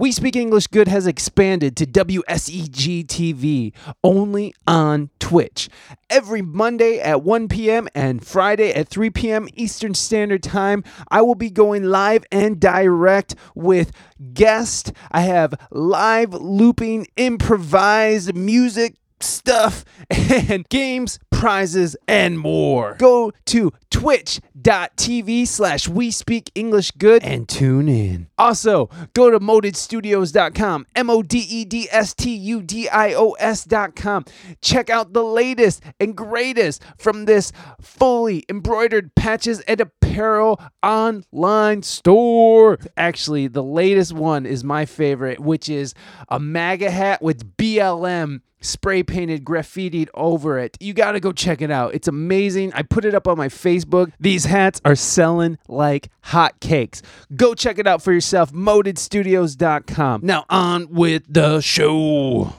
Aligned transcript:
We 0.00 0.12
Speak 0.12 0.34
English 0.34 0.68
Good 0.68 0.88
has 0.88 1.06
expanded 1.06 1.76
to 1.76 1.84
WSEG 1.84 3.04
TV 3.04 3.74
only 4.02 4.54
on 4.66 5.10
Twitch. 5.18 5.68
Every 6.08 6.40
Monday 6.40 6.98
at 7.00 7.22
1 7.22 7.48
p.m. 7.48 7.86
and 7.94 8.26
Friday 8.26 8.72
at 8.72 8.88
3 8.88 9.10
p.m. 9.10 9.46
Eastern 9.52 9.92
Standard 9.92 10.42
Time, 10.42 10.84
I 11.10 11.20
will 11.20 11.34
be 11.34 11.50
going 11.50 11.84
live 11.84 12.24
and 12.32 12.58
direct 12.58 13.34
with 13.54 13.92
guests. 14.32 14.90
I 15.12 15.20
have 15.20 15.52
live 15.70 16.32
looping, 16.32 17.06
improvised 17.18 18.34
music 18.34 18.96
stuff 19.22 19.84
and 20.10 20.68
games, 20.68 21.18
prizes, 21.30 21.96
and 22.06 22.38
more. 22.38 22.96
Go 22.98 23.32
to 23.46 23.72
twitch.tv 23.90 25.46
slash 25.46 25.88
we 25.88 26.10
speak 26.10 26.50
English 26.54 26.90
good 26.92 27.22
and 27.22 27.48
tune 27.48 27.88
in. 27.88 28.28
Also, 28.38 28.88
go 29.14 29.30
to 29.30 29.40
modedstudios.com, 29.40 30.86
M 30.94 31.10
O 31.10 31.22
D 31.22 31.38
E 31.38 31.64
D 31.64 31.88
S 31.90 32.14
T 32.14 32.34
U 32.34 32.62
D 32.62 32.88
I 32.88 33.14
O 33.14 33.32
S.com. 33.32 34.24
Check 34.60 34.90
out 34.90 35.12
the 35.12 35.24
latest 35.24 35.82
and 35.98 36.16
greatest 36.16 36.82
from 36.98 37.24
this 37.24 37.52
fully 37.80 38.44
embroidered 38.48 39.14
patches 39.14 39.60
and 39.60 39.80
apparel 39.80 40.60
online 40.82 41.82
store. 41.82 42.78
Actually, 42.96 43.48
the 43.48 43.62
latest 43.62 44.12
one 44.12 44.46
is 44.46 44.64
my 44.64 44.84
favorite, 44.84 45.40
which 45.40 45.68
is 45.68 45.94
a 46.28 46.38
MAGA 46.38 46.90
hat 46.90 47.22
with 47.22 47.56
BLM 47.56 48.40
spray 48.60 49.02
painted 49.02 49.44
graffitied 49.44 50.08
over 50.14 50.58
it. 50.58 50.76
You 50.80 50.92
got 50.92 51.12
to 51.12 51.20
go 51.20 51.32
check 51.32 51.62
it 51.62 51.70
out. 51.70 51.94
It's 51.94 52.08
amazing. 52.08 52.72
I 52.74 52.82
put 52.82 53.04
it 53.04 53.14
up 53.14 53.26
on 53.26 53.36
my 53.36 53.48
Facebook. 53.48 54.12
These 54.20 54.44
hats 54.44 54.80
are 54.84 54.96
selling 54.96 55.58
like 55.68 56.10
hotcakes. 56.26 57.02
Go 57.34 57.54
check 57.54 57.78
it 57.78 57.86
out 57.86 58.02
for 58.02 58.12
yourself. 58.12 58.52
Modedstudios.com. 58.52 60.20
Now 60.24 60.44
on 60.48 60.88
with 60.90 61.24
the 61.28 61.60
show. 61.60 62.54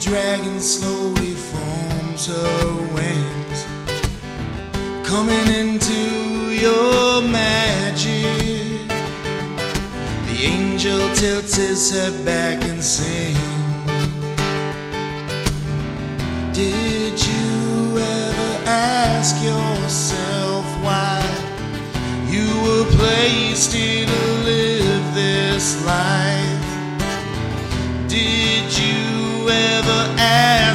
Dragon 0.00 0.60
slowly 0.60 1.32
forms 1.32 2.26
her 2.26 2.74
wings. 2.94 3.66
Coming 5.06 5.46
into 5.54 6.50
your 6.52 7.22
magic. 7.22 8.88
The 10.28 10.38
angel 10.44 11.14
tilts 11.14 11.56
his 11.56 11.90
head 11.90 12.24
back 12.24 12.62
and 12.64 12.82
sings. 12.82 13.38
Did 16.52 17.14
you 17.26 17.98
ever 17.98 18.62
ask 18.66 19.36
yourself 19.42 20.64
why 20.82 21.22
you 22.28 22.46
were 22.64 22.84
placed 22.96 23.72
here 23.72 24.06
to 24.06 24.32
live 24.44 25.14
this 25.14 25.84
life? 25.86 26.15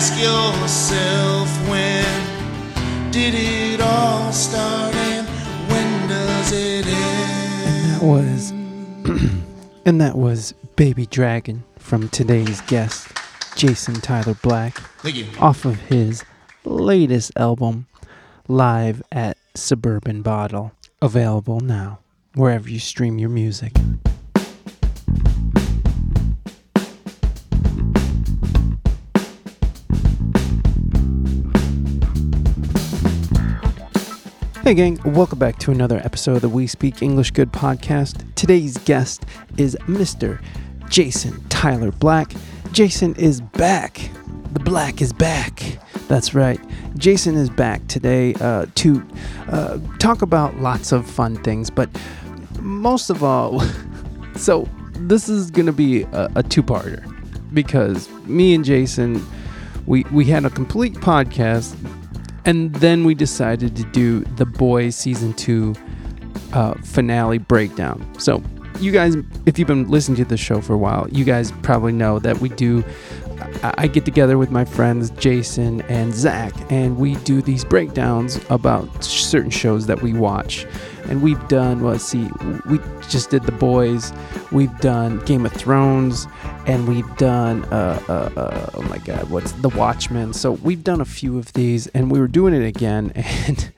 Ask 0.04 0.20
yourself 0.20 1.70
when 1.70 3.12
did 3.12 3.36
it 3.36 3.80
all 3.80 4.32
start 4.32 4.96
and 4.96 5.28
when 5.70 6.10
does 6.10 6.52
it 6.52 6.88
end? 6.88 7.92
That 7.92 8.02
was 8.02 8.50
and 9.86 10.02
that 10.02 10.18
was 10.18 10.56
Baby 10.76 11.06
Dragon 11.06 11.64
from 11.78 12.10
today's 12.10 12.62
guest, 12.62 13.10
Jason 13.56 13.94
Tyler 13.94 14.34
Black, 14.42 14.80
Thank 15.04 15.18
you. 15.18 15.28
off 15.40 15.66
of 15.66 15.80
his 15.82 16.26
latest 16.66 17.32
album, 17.36 17.86
Live 18.48 19.04
at 19.12 19.38
Suburban 19.54 20.24
Bottle, 20.24 20.72
available 21.00 21.60
now. 21.60 22.00
wherever 22.34 22.68
you 22.68 22.80
stream 22.80 23.20
your 23.20 23.30
music. 23.30 23.74
Hey, 34.64 34.76
gang, 34.76 35.00
welcome 35.04 35.40
back 35.40 35.58
to 35.60 35.72
another 35.72 35.98
episode 36.04 36.36
of 36.36 36.42
the 36.44 36.50
We 36.50 36.68
Speak 36.68 37.02
English 37.02 37.32
Good 37.32 37.52
podcast. 37.52 38.24
Today's 38.36 38.78
guest 38.78 39.26
is 39.58 39.76
Mr. 39.88 40.40
Jason 40.88 41.44
Tyler 41.50 41.92
Black. 41.92 42.32
Jason 42.72 43.16
is 43.16 43.42
back. 43.42 44.12
The 44.52 44.60
black 44.60 45.02
is 45.02 45.14
back. 45.14 45.80
That's 46.08 46.36
right. 46.36 46.60
Jason 46.96 47.34
is 47.38 47.50
back 47.50 47.88
today 47.88 48.36
uh, 48.36 48.68
to 48.76 49.04
uh, 49.48 49.80
talk 49.98 50.22
about 50.22 50.56
lots 50.58 50.92
of 50.92 51.10
fun 51.10 51.38
things, 51.38 51.72
but 51.72 51.90
most 52.60 53.10
of 53.10 53.24
all, 53.24 53.64
so 54.36 54.70
this 54.92 55.28
is 55.28 55.50
going 55.50 55.66
to 55.66 55.74
be 55.74 56.04
a, 56.04 56.30
a 56.36 56.44
two 56.44 56.62
parter 56.62 57.04
because 57.52 58.12
me 58.26 58.54
and 58.54 58.64
Jason, 58.64 59.26
we, 59.88 60.04
we 60.12 60.24
had 60.26 60.46
a 60.46 60.52
complete 60.52 60.94
podcast 60.94 61.76
and 62.46 62.74
then 62.76 63.04
we 63.04 63.16
decided 63.16 63.76
to 63.76 63.84
do 63.86 64.22
the 64.36 64.46
boys 64.46 64.96
season 64.96 65.34
two 65.34 65.76
uh, 66.54 66.74
finale 66.84 67.38
breakdown. 67.38 68.06
So, 68.20 68.44
you 68.80 68.92
guys, 68.92 69.16
if 69.46 69.60
you've 69.60 69.68
been 69.68 69.90
listening 69.90 70.18
to 70.18 70.26
the 70.26 70.38
show 70.38 70.60
for 70.62 70.74
a 70.74 70.78
while, 70.78 71.08
you 71.12 71.24
guys 71.24 71.52
probably 71.62 71.92
know 71.92 72.20
that 72.20 72.40
we 72.40 72.50
do. 72.50 72.84
I 73.64 73.88
get 73.88 74.06
together 74.06 74.38
with 74.38 74.52
my 74.52 74.66
friends 74.66 75.10
Jason 75.12 75.82
and 75.84 76.14
Zach, 76.14 76.54
and 76.72 76.98
we 76.98 77.16
do 77.18 77.42
these 77.42 77.64
breakdowns 77.64 78.40
about 78.50 79.04
certain 79.04 79.50
shows 79.50 79.88
that 79.88 80.02
we 80.02 80.14
watch. 80.14 80.66
And 81.06 81.22
we've 81.22 81.46
done, 81.48 81.82
well, 81.82 81.94
let's 81.94 82.04
see, 82.04 82.30
we 82.66 82.80
just 83.10 83.30
did 83.30 83.44
The 83.44 83.52
Boys, 83.52 84.14
we've 84.52 84.76
done 84.80 85.20
Game 85.26 85.46
of 85.46 85.52
Thrones, 85.52 86.28
and 86.68 86.88
we've 86.88 87.18
done, 87.18 87.66
uh, 87.66 88.02
uh, 88.08 88.40
uh, 88.40 88.70
oh 88.76 88.84
my 88.84 89.00
God, 89.00 89.30
what's 89.30 89.52
The 89.54 89.70
Watchmen. 89.70 90.34
So 90.34 90.54
we've 90.54 90.84
done 90.84 91.02
a 91.02 91.06
few 91.06 91.38
of 91.38 91.54
these, 91.54 91.88
and 91.88 92.12
we 92.12 92.20
were 92.20 92.28
doing 92.28 92.54
it 92.54 92.66
again. 92.66 93.14
And, 93.48 93.72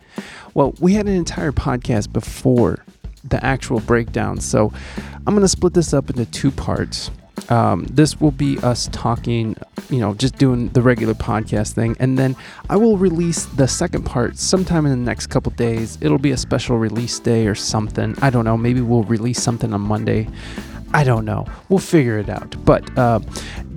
well, 0.53 0.75
we 0.79 0.93
had 0.93 1.07
an 1.07 1.15
entire 1.15 1.51
podcast 1.51 2.13
before 2.13 2.85
the 3.23 3.43
actual 3.43 3.79
breakdown. 3.79 4.39
So 4.39 4.71
I'm 5.25 5.33
going 5.33 5.41
to 5.41 5.47
split 5.47 5.73
this 5.73 5.93
up 5.93 6.09
into 6.09 6.25
two 6.25 6.51
parts. 6.51 7.09
Um, 7.49 7.85
this 7.85 8.21
will 8.21 8.31
be 8.31 8.57
us 8.59 8.89
talking, 8.91 9.57
you 9.89 9.99
know, 9.99 10.13
just 10.13 10.37
doing 10.37 10.69
the 10.69 10.81
regular 10.81 11.13
podcast 11.13 11.73
thing. 11.73 11.95
And 11.99 12.17
then 12.17 12.35
I 12.69 12.77
will 12.77 12.97
release 12.97 13.45
the 13.45 13.67
second 13.67 14.03
part 14.03 14.37
sometime 14.37 14.85
in 14.85 14.91
the 14.91 15.05
next 15.05 15.27
couple 15.27 15.51
days. 15.51 15.97
It'll 16.01 16.17
be 16.17 16.31
a 16.31 16.37
special 16.37 16.77
release 16.77 17.19
day 17.19 17.47
or 17.47 17.55
something. 17.55 18.15
I 18.21 18.29
don't 18.29 18.45
know. 18.45 18.57
Maybe 18.57 18.81
we'll 18.81 19.03
release 19.03 19.41
something 19.41 19.73
on 19.73 19.81
Monday. 19.81 20.27
I 20.93 21.03
don't 21.03 21.25
know. 21.25 21.47
We'll 21.69 21.79
figure 21.79 22.19
it 22.19 22.29
out. 22.29 22.55
But 22.63 22.97
uh, 22.97 23.19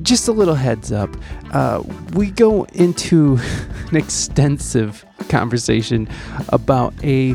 just 0.07 0.29
a 0.29 0.33
little 0.33 0.55
heads 0.55 0.93
up 0.93 1.11
uh, 1.51 1.83
we 2.15 2.31
go 2.31 2.65
into 2.75 3.39
an 3.91 3.97
extensive 3.97 5.05
conversation 5.29 6.09
about 6.51 6.95
a, 7.05 7.35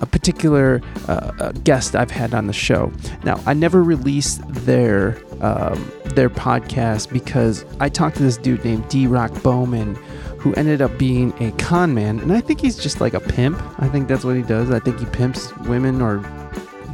a 0.00 0.06
particular 0.06 0.80
uh, 1.08 1.52
guest 1.64 1.96
I've 1.96 2.10
had 2.10 2.32
on 2.34 2.46
the 2.46 2.52
show. 2.52 2.92
Now, 3.24 3.40
I 3.44 3.54
never 3.54 3.82
released 3.82 4.40
their 4.66 5.20
um, 5.40 5.90
their 6.14 6.30
podcast 6.30 7.12
because 7.12 7.64
I 7.80 7.88
talked 7.88 8.16
to 8.18 8.22
this 8.22 8.36
dude 8.36 8.64
named 8.64 8.88
D 8.88 9.06
Rock 9.06 9.42
Bowman 9.42 9.96
who 10.38 10.52
ended 10.54 10.82
up 10.82 10.96
being 10.98 11.32
a 11.40 11.50
con 11.52 11.94
man, 11.94 12.18
and 12.20 12.32
I 12.32 12.40
think 12.40 12.60
he's 12.60 12.76
just 12.76 13.00
like 13.00 13.14
a 13.14 13.20
pimp. 13.20 13.60
I 13.80 13.88
think 13.88 14.08
that's 14.08 14.24
what 14.24 14.36
he 14.36 14.42
does. 14.42 14.70
I 14.70 14.78
think 14.80 14.98
he 14.98 15.06
pimps 15.06 15.56
women 15.60 16.02
or 16.02 16.18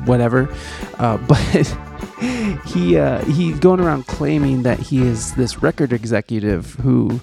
whatever. 0.05 0.49
Uh, 0.99 1.17
but 1.29 1.77
he 2.67 2.99
uh, 2.99 3.25
he's 3.25 3.59
going 3.59 3.81
around 3.81 4.07
claiming 4.07 4.63
that 4.63 4.79
he 4.79 5.03
is 5.03 5.35
this 5.35 5.63
record 5.63 5.93
executive 5.93 6.75
who 6.75 7.21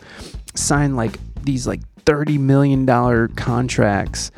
signed 0.56 0.95
like 0.95 1.19
these 1.44 1.68
like 1.68 1.81
thirty 2.06 2.38
million 2.38 2.86
dollar 2.86 3.27
contracts, 3.30 4.31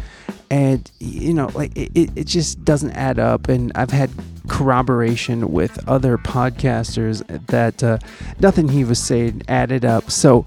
and 0.50 0.90
you 1.00 1.34
know 1.34 1.52
like 1.54 1.76
it, 1.78 2.10
it 2.16 2.28
just 2.28 2.64
doesn't 2.66 2.92
add 2.92 3.20
up. 3.20 3.50
And 3.50 3.72
I've 3.76 3.92
had 3.92 4.10
corroboration 4.48 5.52
with 5.52 5.78
other 5.88 6.18
podcasters 6.18 7.26
that 7.48 7.84
uh, 7.84 8.00
nothing 8.40 8.70
he 8.70 8.84
was 8.84 9.00
saying 9.00 9.44
added 9.48 9.86
up. 9.86 10.10
So. 10.10 10.46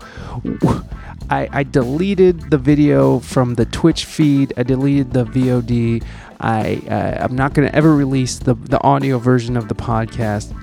I, 1.31 1.49
I 1.53 1.63
deleted 1.63 2.51
the 2.51 2.59
video 2.59 3.21
from 3.21 3.55
the 3.55 3.65
Twitch 3.65 4.05
feed. 4.05 4.53
I 4.57 4.65
deleted 4.65 5.13
the 5.13 5.25
VOD. 5.25 6.05
I 6.41 6.83
uh, 6.89 7.25
I'm 7.25 7.37
not 7.37 7.55
going 7.55 7.69
to 7.69 7.75
ever 7.75 7.95
release 7.95 8.39
the 8.39 8.55
the 8.55 8.83
audio 8.83 9.19
version 9.19 9.57
of 9.57 9.69
the 9.69 9.75
podcast. 9.75 10.55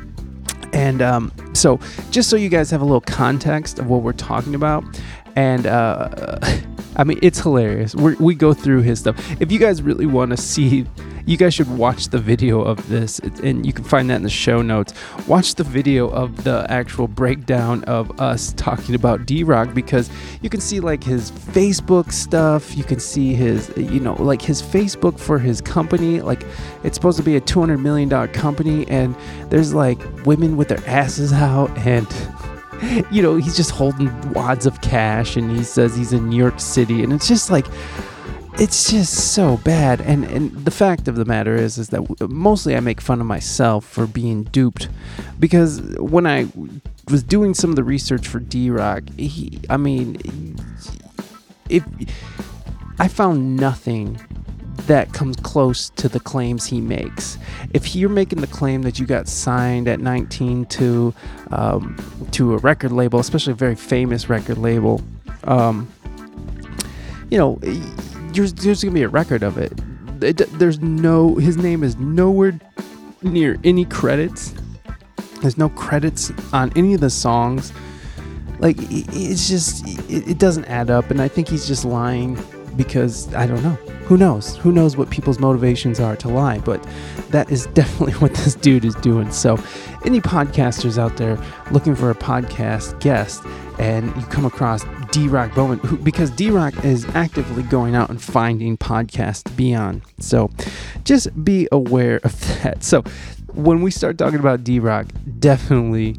And 0.73 1.01
um, 1.01 1.31
so, 1.53 1.79
just 2.11 2.29
so 2.29 2.35
you 2.35 2.49
guys 2.49 2.69
have 2.71 2.81
a 2.81 2.85
little 2.85 3.01
context 3.01 3.79
of 3.79 3.87
what 3.87 4.01
we're 4.01 4.11
talking 4.13 4.53
about, 4.53 4.83
and 5.35 5.65
uh, 5.65 6.09
I 6.97 7.03
mean, 7.03 7.19
it's 7.21 7.39
hilarious. 7.39 7.93
we 7.95 8.15
we 8.15 8.33
go 8.33 8.53
through 8.53 8.81
his 8.81 8.99
stuff. 8.99 9.15
If 9.39 9.51
you 9.51 9.59
guys 9.59 9.83
really 9.83 10.07
want 10.07 10.31
to 10.31 10.37
see, 10.37 10.85
you 11.27 11.37
guys 11.37 11.53
should 11.53 11.69
watch 11.77 12.07
the 12.07 12.17
video 12.17 12.61
of 12.61 12.89
this, 12.89 13.19
and 13.19 13.63
you 13.65 13.71
can 13.71 13.83
find 13.83 14.09
that 14.09 14.15
in 14.15 14.23
the 14.23 14.29
show 14.29 14.63
notes. 14.63 14.93
Watch 15.27 15.55
the 15.55 15.63
video 15.63 16.09
of 16.09 16.43
the 16.43 16.65
actual 16.69 17.07
breakdown 17.07 17.83
of 17.83 18.19
us 18.19 18.51
talking 18.53 18.95
about 18.95 19.27
D 19.27 19.43
Rock 19.43 19.75
because 19.75 20.09
you 20.41 20.49
can 20.49 20.59
see 20.59 20.79
like 20.79 21.03
his 21.03 21.31
Facebook 21.31 22.11
stuff. 22.11 22.75
You 22.75 22.83
can 22.83 22.99
see 22.99 23.35
his, 23.35 23.71
you 23.77 23.99
know, 23.99 24.15
like 24.15 24.41
his 24.41 24.59
Facebook 24.59 25.19
for 25.19 25.37
his 25.37 25.61
company. 25.61 26.21
Like 26.21 26.43
it's 26.83 26.95
supposed 26.95 27.17
to 27.19 27.23
be 27.23 27.35
a 27.35 27.41
$200 27.41 27.79
million 27.79 28.09
company, 28.29 28.87
and 28.87 29.15
there's 29.51 29.71
like 29.71 29.99
women 30.25 30.57
with 30.57 30.69
their 30.69 30.83
asses 30.87 31.31
out 31.31 31.69
and 31.77 32.07
you 33.11 33.21
know, 33.21 33.35
he's 33.35 33.55
just 33.55 33.71
holding 33.71 34.09
wads 34.33 34.65
of 34.65 34.81
cash 34.81 35.35
and 35.35 35.51
he 35.55 35.63
says 35.63 35.95
he's 35.95 36.13
in 36.13 36.29
New 36.29 36.37
York 36.37 36.59
City 36.59 37.03
and 37.03 37.13
it's 37.13 37.27
just 37.27 37.49
like 37.49 37.65
it's 38.59 38.89
just 38.89 39.33
so 39.33 39.57
bad. 39.57 40.01
And 40.01 40.23
and 40.25 40.51
the 40.65 40.71
fact 40.71 41.07
of 41.07 41.15
the 41.15 41.25
matter 41.25 41.55
is 41.55 41.77
is 41.77 41.89
that 41.89 42.29
mostly 42.29 42.75
I 42.75 42.79
make 42.79 43.01
fun 43.01 43.19
of 43.21 43.27
myself 43.27 43.85
for 43.85 44.07
being 44.07 44.43
duped 44.43 44.89
because 45.39 45.81
when 45.97 46.25
I 46.25 46.47
was 47.09 47.23
doing 47.23 47.53
some 47.53 47.69
of 47.69 47.75
the 47.75 47.83
research 47.83 48.27
for 48.27 48.39
D-Rock, 48.39 49.03
he 49.17 49.59
I 49.69 49.77
mean 49.77 50.57
if 51.69 51.85
I 52.99 53.07
found 53.07 53.57
nothing 53.57 54.19
that 54.85 55.11
comes 55.13 55.35
close 55.37 55.89
to 55.91 56.07
the 56.07 56.19
claims 56.19 56.65
he 56.65 56.79
makes. 56.79 57.37
If 57.73 57.95
you're 57.95 58.09
making 58.09 58.41
the 58.41 58.47
claim 58.47 58.83
that 58.83 58.99
you 58.99 59.05
got 59.05 59.27
signed 59.27 59.87
at 59.87 59.99
19 59.99 60.65
to 60.65 61.13
um, 61.51 62.29
to 62.31 62.53
a 62.53 62.57
record 62.57 62.91
label, 62.91 63.19
especially 63.19 63.53
a 63.53 63.55
very 63.55 63.75
famous 63.75 64.29
record 64.29 64.57
label, 64.57 65.01
um, 65.43 65.91
you 67.29 67.37
know, 67.37 67.59
there's, 68.31 68.53
there's 68.53 68.83
gonna 68.83 68.93
be 68.93 69.03
a 69.03 69.09
record 69.09 69.43
of 69.43 69.57
it. 69.57 69.73
it. 70.21 70.37
There's 70.59 70.79
no 70.79 71.35
his 71.35 71.57
name 71.57 71.83
is 71.83 71.97
nowhere 71.97 72.59
near 73.21 73.57
any 73.63 73.85
credits. 73.85 74.53
There's 75.41 75.57
no 75.57 75.69
credits 75.69 76.31
on 76.53 76.71
any 76.75 76.93
of 76.93 77.01
the 77.01 77.09
songs. 77.09 77.73
Like 78.59 78.77
it's 78.79 79.47
just 79.49 79.85
it, 80.09 80.29
it 80.29 80.37
doesn't 80.39 80.65
add 80.65 80.89
up, 80.89 81.11
and 81.11 81.21
I 81.21 81.27
think 81.27 81.47
he's 81.47 81.67
just 81.67 81.85
lying 81.85 82.37
because 82.77 83.33
I 83.33 83.47
don't 83.47 83.63
know. 83.63 83.77
Who 84.07 84.15
knows? 84.17 84.55
Who 84.57 84.71
knows 84.71 84.95
what 84.95 85.09
people's 85.09 85.39
motivations 85.39 85.99
are 85.99 86.15
to 86.17 86.29
lie? 86.29 86.59
But 86.59 86.81
that 87.31 87.51
is 87.51 87.65
definitely 87.73 88.13
what 88.13 88.33
this 88.35 88.55
dude 88.55 88.85
is 88.85 88.95
doing. 88.95 89.31
So, 89.31 89.57
any 90.05 90.21
podcasters 90.21 90.97
out 90.97 91.17
there 91.17 91.37
looking 91.71 91.95
for 91.95 92.09
a 92.09 92.15
podcast 92.15 92.97
guest 93.01 93.43
and 93.79 94.15
you 94.15 94.21
come 94.27 94.45
across 94.45 94.85
D 95.11 95.27
Rock 95.27 95.53
Bowman, 95.53 95.79
who, 95.79 95.97
because 95.97 96.29
D 96.31 96.49
Rock 96.49 96.85
is 96.85 97.05
actively 97.15 97.63
going 97.63 97.95
out 97.95 98.09
and 98.09 98.21
finding 98.21 98.77
podcasts 98.77 99.43
to 99.43 99.51
be 99.51 99.75
on. 99.75 100.01
So, 100.19 100.51
just 101.03 101.43
be 101.43 101.67
aware 101.71 102.21
of 102.23 102.39
that. 102.63 102.83
So, 102.83 103.01
when 103.53 103.81
we 103.81 103.91
start 103.91 104.17
talking 104.17 104.39
about 104.39 104.63
D 104.63 104.79
Rock, 104.79 105.07
definitely 105.39 106.15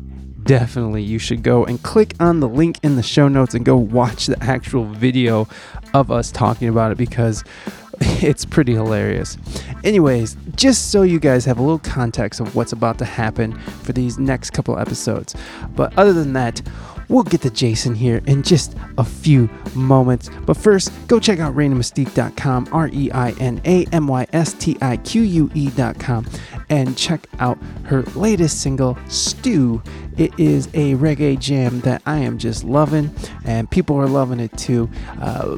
definitely 0.48 1.02
you 1.02 1.18
should 1.18 1.42
go 1.42 1.62
and 1.66 1.82
click 1.82 2.14
on 2.18 2.40
the 2.40 2.48
link 2.48 2.78
in 2.82 2.96
the 2.96 3.02
show 3.02 3.28
notes 3.28 3.52
and 3.52 3.66
go 3.66 3.76
watch 3.76 4.26
the 4.26 4.42
actual 4.42 4.86
video 4.86 5.46
of 5.94 6.10
us 6.10 6.30
talking 6.30 6.68
about 6.68 6.92
it 6.92 6.98
because 6.98 7.44
it's 8.00 8.44
pretty 8.44 8.74
hilarious. 8.74 9.36
Anyways, 9.84 10.36
just 10.54 10.90
so 10.90 11.02
you 11.02 11.18
guys 11.18 11.44
have 11.44 11.58
a 11.58 11.62
little 11.62 11.78
context 11.78 12.40
of 12.40 12.54
what's 12.54 12.72
about 12.72 12.98
to 12.98 13.04
happen 13.04 13.58
for 13.58 13.92
these 13.92 14.18
next 14.18 14.50
couple 14.50 14.78
episodes. 14.78 15.34
But 15.74 15.96
other 15.98 16.12
than 16.12 16.32
that, 16.34 16.62
we'll 17.08 17.22
get 17.22 17.42
to 17.42 17.50
Jason 17.50 17.94
here 17.94 18.20
in 18.26 18.42
just 18.42 18.74
a 18.96 19.04
few 19.04 19.48
moments. 19.74 20.30
But 20.46 20.56
first, 20.56 20.92
go 21.08 21.18
check 21.18 21.38
out 21.38 21.54
ReinaMystique.com, 21.54 22.68
R 22.72 22.90
E 22.92 23.10
I 23.12 23.30
N 23.32 23.60
A 23.64 23.84
M 23.86 24.06
Y 24.06 24.26
S 24.32 24.54
T 24.54 24.76
I 24.80 24.96
Q 24.98 25.22
U 25.22 25.50
E.com. 25.54 26.26
and 26.70 26.96
check 26.98 27.26
out 27.38 27.58
her 27.84 28.02
latest 28.14 28.60
single, 28.60 28.98
Stew. 29.08 29.82
It 30.18 30.38
is 30.38 30.66
a 30.74 30.94
reggae 30.96 31.38
jam 31.38 31.80
that 31.80 32.02
I 32.04 32.18
am 32.18 32.38
just 32.38 32.64
loving, 32.64 33.14
and 33.44 33.70
people 33.70 33.96
are 33.96 34.08
loving 34.08 34.40
it 34.40 34.56
too. 34.58 34.90
Uh, 35.20 35.56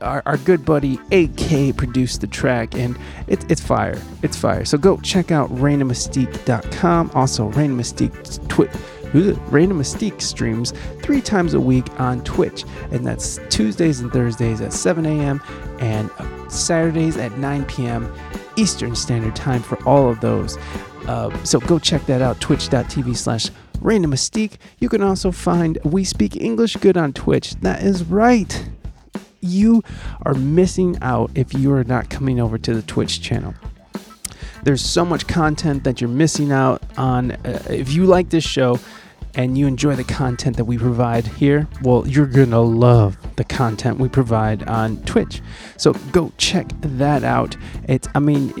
our, 0.00 0.22
our 0.24 0.36
good 0.38 0.64
buddy 0.64 0.94
AK 1.10 1.76
produced 1.76 2.20
the 2.20 2.26
track, 2.26 2.74
and 2.74 2.96
it, 3.26 3.50
it's 3.50 3.60
fire. 3.60 4.00
It's 4.22 4.36
fire. 4.36 4.64
So 4.64 4.78
go 4.78 4.96
check 4.98 5.30
out 5.30 5.50
ReinaMystique.com. 5.50 7.10
Also, 7.14 7.46
Reina 7.46 7.74
Mystique 7.74 8.48
Twitter. 9.16 9.40
Reina 9.48 9.72
Mystique 9.72 10.20
streams 10.20 10.74
three 11.00 11.22
times 11.22 11.54
a 11.54 11.60
week 11.60 11.86
on 11.98 12.22
Twitch, 12.24 12.64
and 12.90 13.06
that's 13.06 13.40
Tuesdays 13.48 14.00
and 14.00 14.12
Thursdays 14.12 14.60
at 14.60 14.74
7 14.74 15.06
a.m. 15.06 15.40
and 15.78 16.10
Saturdays 16.52 17.16
at 17.16 17.32
9 17.38 17.64
p.m. 17.64 18.14
Eastern 18.56 18.94
Standard 18.94 19.34
Time 19.34 19.62
for 19.62 19.82
all 19.88 20.10
of 20.10 20.20
those. 20.20 20.58
Uh, 21.06 21.30
so 21.44 21.60
go 21.60 21.78
check 21.78 22.04
that 22.04 22.20
out, 22.20 22.38
twitch.tv 22.42 23.16
slash 23.16 23.48
Reina 23.80 24.06
Mystique. 24.06 24.56
You 24.80 24.90
can 24.90 25.02
also 25.02 25.30
find 25.30 25.78
We 25.82 26.04
Speak 26.04 26.36
English 26.36 26.76
Good 26.76 26.98
on 26.98 27.14
Twitch. 27.14 27.54
That 27.62 27.82
is 27.82 28.04
right. 28.04 28.68
You 29.40 29.82
are 30.26 30.34
missing 30.34 30.98
out 31.00 31.30
if 31.34 31.54
you 31.54 31.72
are 31.72 31.84
not 31.84 32.10
coming 32.10 32.38
over 32.38 32.58
to 32.58 32.74
the 32.74 32.82
Twitch 32.82 33.22
channel. 33.22 33.54
There's 34.62 34.82
so 34.82 35.04
much 35.04 35.26
content 35.26 35.84
that 35.84 36.00
you're 36.00 36.10
missing 36.10 36.52
out 36.52 36.82
on. 36.98 37.30
Uh, 37.30 37.62
if 37.70 37.92
you 37.92 38.04
like 38.04 38.30
this 38.30 38.42
show, 38.42 38.80
and 39.36 39.56
you 39.56 39.66
enjoy 39.66 39.94
the 39.94 40.04
content 40.04 40.56
that 40.56 40.64
we 40.64 40.78
provide 40.78 41.26
here, 41.26 41.68
well, 41.82 42.06
you're 42.08 42.26
going 42.26 42.50
to 42.50 42.60
love 42.60 43.18
the 43.36 43.44
content 43.44 43.98
we 43.98 44.08
provide 44.08 44.62
on 44.64 44.96
Twitch. 45.04 45.42
So 45.76 45.92
go 46.10 46.32
check 46.38 46.66
that 46.80 47.22
out. 47.22 47.56
It's, 47.86 48.08
I 48.14 48.18
mean, 48.18 48.52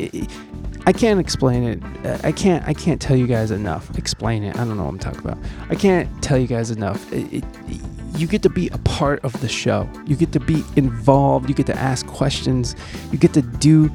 I 0.86 0.92
can't 0.92 1.18
explain 1.18 1.64
it. 1.64 2.24
I 2.24 2.30
can't. 2.30 2.64
I 2.68 2.72
can't 2.72 3.00
tell 3.00 3.16
you 3.16 3.26
guys 3.26 3.50
enough. 3.50 3.98
Explain 3.98 4.44
it. 4.44 4.54
I 4.56 4.64
don't 4.64 4.76
know 4.76 4.84
what 4.84 4.90
I'm 4.90 4.98
talking 5.00 5.20
about. 5.20 5.38
I 5.68 5.74
can't 5.74 6.08
tell 6.22 6.38
you 6.38 6.46
guys 6.46 6.70
enough. 6.70 7.12
It, 7.12 7.42
it, 7.42 7.44
you 8.16 8.26
get 8.26 8.42
to 8.44 8.48
be 8.48 8.68
a 8.68 8.78
part 8.78 9.24
of 9.24 9.38
the 9.40 9.48
show. 9.48 9.88
You 10.06 10.14
get 10.14 10.32
to 10.32 10.40
be 10.40 10.62
involved. 10.76 11.48
You 11.48 11.54
get 11.54 11.66
to 11.66 11.76
ask 11.76 12.06
questions. 12.06 12.76
You 13.10 13.18
get 13.18 13.34
to 13.34 13.42
do 13.42 13.90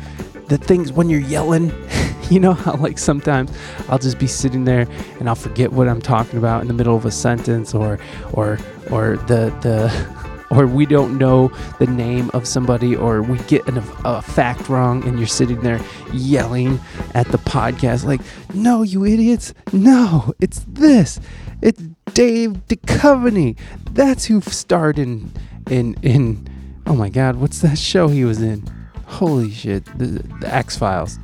the 0.51 0.58
things 0.58 0.91
when 0.91 1.10
you're 1.10 1.22
yelling. 1.22 1.72
you 2.29 2.39
know 2.39 2.53
how 2.53 2.75
like 2.75 2.98
sometimes 2.98 3.51
I'll 3.88 4.00
just 4.00 4.20
be 4.20 4.27
sitting 4.27 4.65
there 4.65 4.86
and 5.20 5.29
I'll 5.29 5.36
forget 5.36 5.72
what 5.72 5.88
I'm 5.88 6.01
talking 6.01 6.38
about 6.38 6.62
in 6.62 6.67
the 6.67 6.74
middle 6.74 6.96
of 6.96 7.05
a 7.05 7.12
sentence 7.12 7.74
or 7.74 8.00
or 8.34 8.60
or 8.91 9.15
the 9.27 9.55
the 9.62 10.22
or 10.51 10.67
we 10.67 10.86
don't 10.86 11.17
know 11.17 11.48
the 11.79 11.88
name 11.88 12.29
of 12.34 12.46
somebody, 12.46 12.93
or 12.93 13.22
we 13.22 13.38
get 13.46 13.65
an, 13.70 13.81
a 14.03 14.22
fact 14.22 14.67
wrong, 14.67 15.08
and 15.08 15.17
you're 15.17 15.25
sitting 15.25 15.62
there 15.62 15.79
yelling 16.12 16.77
at 17.15 17.25
the 17.29 17.38
podcast, 17.38 18.03
like, 18.03 18.20
no, 18.53 18.84
you 18.84 19.05
idiots, 19.05 19.53
no, 19.72 20.34
it's 20.41 20.65
this, 20.67 21.22
it's 21.62 21.81
Dave 22.13 22.67
Duchovny. 22.67 23.58
That's 23.91 24.25
who 24.25 24.41
starred 24.41 25.00
in, 25.00 25.31
in, 25.70 25.93
in, 26.01 26.50
oh 26.86 26.96
my 26.96 27.08
God, 27.08 27.38
what's 27.38 27.62
that 27.62 27.77
show 27.77 28.10
he 28.10 28.25
was 28.25 28.41
in? 28.41 28.81
Holy 29.12 29.51
shit, 29.51 29.86
the, 29.98 30.24
the 30.39 30.53
X 30.53 30.77
Files. 30.77 31.20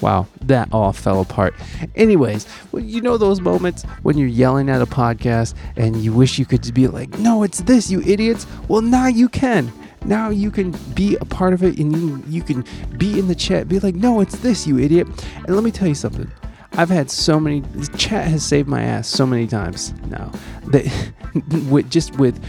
Wow, 0.00 0.26
that 0.42 0.68
all 0.72 0.92
fell 0.92 1.20
apart. 1.20 1.54
Anyways, 1.94 2.46
you 2.74 3.00
know 3.00 3.16
those 3.16 3.40
moments 3.40 3.84
when 4.02 4.18
you're 4.18 4.28
yelling 4.28 4.68
at 4.68 4.82
a 4.82 4.86
podcast 4.86 5.54
and 5.76 5.96
you 5.96 6.12
wish 6.12 6.38
you 6.38 6.44
could 6.44 6.72
be 6.74 6.88
like, 6.88 7.18
no, 7.18 7.42
it's 7.42 7.60
this, 7.60 7.90
you 7.90 8.00
idiots. 8.02 8.46
Well, 8.68 8.82
now 8.82 9.06
you 9.06 9.28
can. 9.28 9.72
Now 10.04 10.30
you 10.30 10.50
can 10.50 10.72
be 10.94 11.16
a 11.16 11.24
part 11.24 11.52
of 11.52 11.62
it 11.62 11.78
and 11.78 11.96
you, 11.96 12.22
you 12.28 12.42
can 12.42 12.64
be 12.96 13.18
in 13.18 13.28
the 13.28 13.34
chat, 13.34 13.68
be 13.68 13.78
like, 13.80 13.94
no, 13.94 14.20
it's 14.20 14.38
this, 14.38 14.66
you 14.66 14.78
idiot. 14.78 15.08
And 15.36 15.54
let 15.54 15.64
me 15.64 15.70
tell 15.70 15.88
you 15.88 15.94
something. 15.94 16.30
I've 16.72 16.90
had 16.90 17.10
so 17.10 17.40
many. 17.40 17.62
Chat 17.96 18.28
has 18.28 18.44
saved 18.44 18.68
my 18.68 18.82
ass 18.82 19.08
so 19.08 19.26
many 19.26 19.46
times 19.46 19.92
now. 20.08 20.30
That 20.66 21.12
with 21.70 21.90
just 21.90 22.16
with 22.18 22.42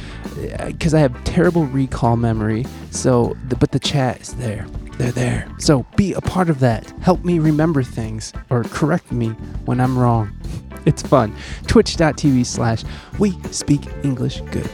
because 0.68 0.94
I 0.94 1.00
have 1.00 1.24
terrible 1.24 1.66
recall 1.66 2.16
memory. 2.16 2.66
So, 2.92 3.36
the, 3.48 3.56
but 3.56 3.72
the 3.72 3.80
chat 3.80 4.22
is 4.22 4.36
there 4.36 4.68
they're 5.00 5.12
there. 5.14 5.48
So 5.58 5.86
be 5.96 6.14
a 6.14 6.22
part 6.22 6.50
of 6.50 6.60
that. 6.60 6.92
Help 7.02 7.24
me 7.24 7.40
remember 7.40 7.82
things 7.82 8.34
or 8.50 8.66
correct 8.66 9.12
me 9.12 9.30
when 9.66 9.82
I'm 9.82 9.98
wrong. 9.98 10.36
It's 10.86 11.02
fun. 11.04 11.36
Twitch.tv 11.68 12.46
slash 12.46 12.84
we 13.20 13.32
speak 13.52 13.82
English 14.04 14.40
good. 14.50 14.70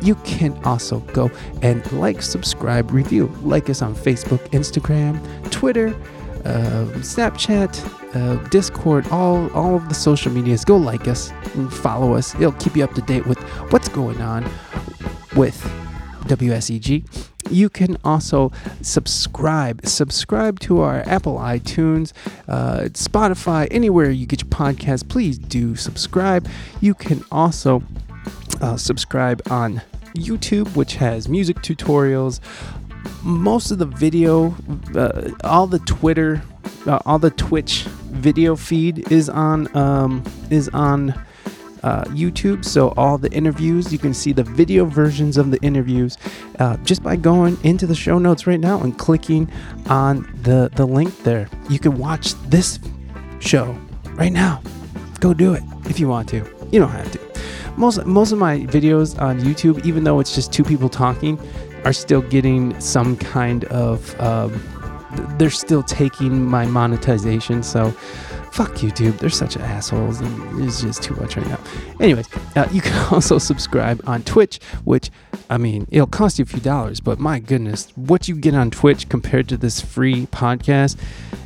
You 0.00 0.14
can 0.24 0.58
also 0.64 1.00
go 1.12 1.30
and 1.60 1.92
like, 1.92 2.22
subscribe, 2.22 2.90
review. 2.90 3.26
Like 3.42 3.68
us 3.68 3.82
on 3.82 3.94
Facebook, 3.94 4.38
Instagram, 4.50 5.20
Twitter, 5.50 5.88
uh, 6.46 6.86
Snapchat, 7.02 7.99
uh, 8.14 8.36
Discord, 8.48 9.06
all 9.08 9.50
all 9.52 9.76
of 9.76 9.88
the 9.88 9.94
social 9.94 10.32
medias. 10.32 10.64
Go 10.64 10.76
like 10.76 11.08
us 11.08 11.30
and 11.54 11.72
follow 11.72 12.14
us. 12.14 12.34
It'll 12.36 12.52
keep 12.52 12.76
you 12.76 12.84
up 12.84 12.94
to 12.94 13.02
date 13.02 13.26
with 13.26 13.38
what's 13.70 13.88
going 13.88 14.20
on 14.20 14.44
with 15.36 15.60
WSEG 16.24 17.04
you 17.50 17.68
can 17.68 17.96
also 18.04 18.52
subscribe. 18.80 19.84
Subscribe 19.86 20.60
to 20.60 20.80
our 20.80 21.02
Apple 21.06 21.36
iTunes, 21.36 22.12
uh, 22.48 22.82
Spotify, 22.92 23.68
anywhere 23.70 24.10
you 24.10 24.26
get 24.26 24.42
your 24.42 24.50
podcast. 24.50 25.08
Please 25.08 25.38
do 25.38 25.76
subscribe. 25.76 26.48
You 26.80 26.94
can 26.94 27.24
also 27.30 27.82
uh, 28.60 28.76
subscribe 28.76 29.42
on 29.50 29.82
YouTube, 30.14 30.74
which 30.76 30.94
has 30.96 31.28
music 31.28 31.58
tutorials. 31.58 32.40
Most 33.22 33.70
of 33.70 33.78
the 33.78 33.86
video, 33.86 34.54
uh, 34.94 35.30
all 35.44 35.66
the 35.66 35.78
Twitter, 35.80 36.42
uh, 36.86 36.98
all 37.06 37.18
the 37.18 37.30
Twitch 37.30 37.84
video 38.10 38.56
feed 38.56 39.10
is 39.10 39.28
on 39.28 39.74
um, 39.76 40.22
is 40.50 40.68
on 40.70 41.10
uh, 41.82 42.04
YouTube. 42.04 42.64
So 42.64 42.92
all 42.96 43.18
the 43.18 43.30
interviews, 43.32 43.92
you 43.92 43.98
can 43.98 44.14
see 44.14 44.32
the 44.32 44.42
video 44.42 44.84
versions 44.84 45.36
of 45.36 45.50
the 45.50 45.58
interviews 45.62 46.18
uh, 46.58 46.76
just 46.78 47.02
by 47.02 47.16
going 47.16 47.58
into 47.64 47.86
the 47.86 47.94
show 47.94 48.18
notes 48.18 48.46
right 48.46 48.60
now 48.60 48.80
and 48.80 48.98
clicking 48.98 49.50
on 49.88 50.28
the 50.42 50.70
the 50.74 50.86
link 50.86 51.22
there. 51.22 51.48
You 51.68 51.78
can 51.78 51.98
watch 51.98 52.34
this 52.48 52.78
show 53.40 53.78
right 54.12 54.32
now. 54.32 54.62
Go 55.20 55.34
do 55.34 55.54
it 55.54 55.62
if 55.86 56.00
you 56.00 56.08
want 56.08 56.28
to. 56.30 56.38
You 56.70 56.80
don't 56.80 56.90
have 56.90 57.10
to. 57.12 57.20
Most 57.76 58.04
most 58.04 58.32
of 58.32 58.38
my 58.38 58.60
videos 58.60 59.20
on 59.20 59.40
YouTube, 59.40 59.84
even 59.84 60.04
though 60.04 60.20
it's 60.20 60.34
just 60.34 60.52
two 60.52 60.64
people 60.64 60.88
talking, 60.88 61.38
are 61.84 61.92
still 61.92 62.22
getting 62.22 62.78
some 62.80 63.16
kind 63.16 63.64
of. 63.64 64.18
Um, 64.20 64.62
they're 65.38 65.50
still 65.50 65.82
taking 65.82 66.44
my 66.44 66.66
monetization. 66.66 67.62
So 67.62 67.90
fuck 68.52 68.72
YouTube. 68.72 69.18
They're 69.18 69.30
such 69.30 69.56
assholes, 69.56 70.20
and 70.20 70.64
it's 70.64 70.80
just 70.80 71.02
too 71.02 71.14
much 71.16 71.36
right 71.36 71.46
now. 71.46 71.58
Anyways, 72.00 72.28
uh, 72.56 72.68
you 72.70 72.80
can 72.80 72.92
also 73.12 73.38
subscribe 73.38 74.00
on 74.06 74.22
Twitch, 74.22 74.60
which 74.84 75.10
I 75.50 75.58
mean, 75.58 75.88
it'll 75.90 76.06
cost 76.06 76.38
you 76.38 76.44
a 76.44 76.46
few 76.46 76.60
dollars, 76.60 77.00
but 77.00 77.18
my 77.18 77.40
goodness, 77.40 77.90
what 77.96 78.28
you 78.28 78.36
get 78.36 78.54
on 78.54 78.70
Twitch 78.70 79.08
compared 79.08 79.48
to 79.48 79.56
this 79.56 79.80
free 79.80 80.26
podcast, 80.26 80.96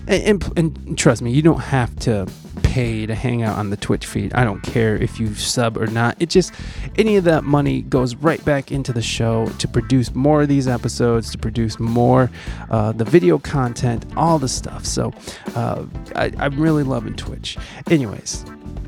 and, 0.07 0.43
and, 0.43 0.59
and 0.59 0.99
trust 0.99 1.23
me, 1.23 1.33
you 1.33 1.41
don't 1.41 1.63
have 1.63 1.97
to 2.01 2.29
pay 2.63 3.07
to 3.07 3.15
hang 3.15 3.43
out 3.43 3.57
on 3.57 3.71
the 3.71 3.79
Twitch 3.79 4.05
feed. 4.05 4.35
I 4.35 4.45
don't 4.45 4.63
care 4.63 4.95
if 4.97 5.19
you 5.19 5.35
sub 5.35 5.79
or 5.79 5.87
not. 5.87 6.17
It 6.21 6.29
just 6.29 6.53
any 6.99 7.17
of 7.17 7.25
that 7.25 7.45
money 7.45 7.81
goes 7.81 8.15
right 8.17 8.45
back 8.45 8.71
into 8.71 8.93
the 8.93 9.01
show 9.01 9.47
to 9.47 9.67
produce 9.67 10.15
more 10.15 10.43
of 10.43 10.49
these 10.49 10.69
episodes, 10.69 11.31
to 11.33 11.39
produce 11.39 11.81
more 11.81 12.31
uh, 12.71 12.93
the 12.93 13.05
video 13.07 13.39
content, 13.39 14.05
all 14.19 14.39
the 14.39 14.49
stuff. 14.49 14.85
So 14.85 15.13
uh, 15.55 15.87
I, 16.15 16.31
I'm 16.39 16.61
really 16.61 16.83
loving 16.83 17.15
Twitch. 17.15 17.57
Anyways, 17.91 18.43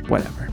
whatever 0.09 0.51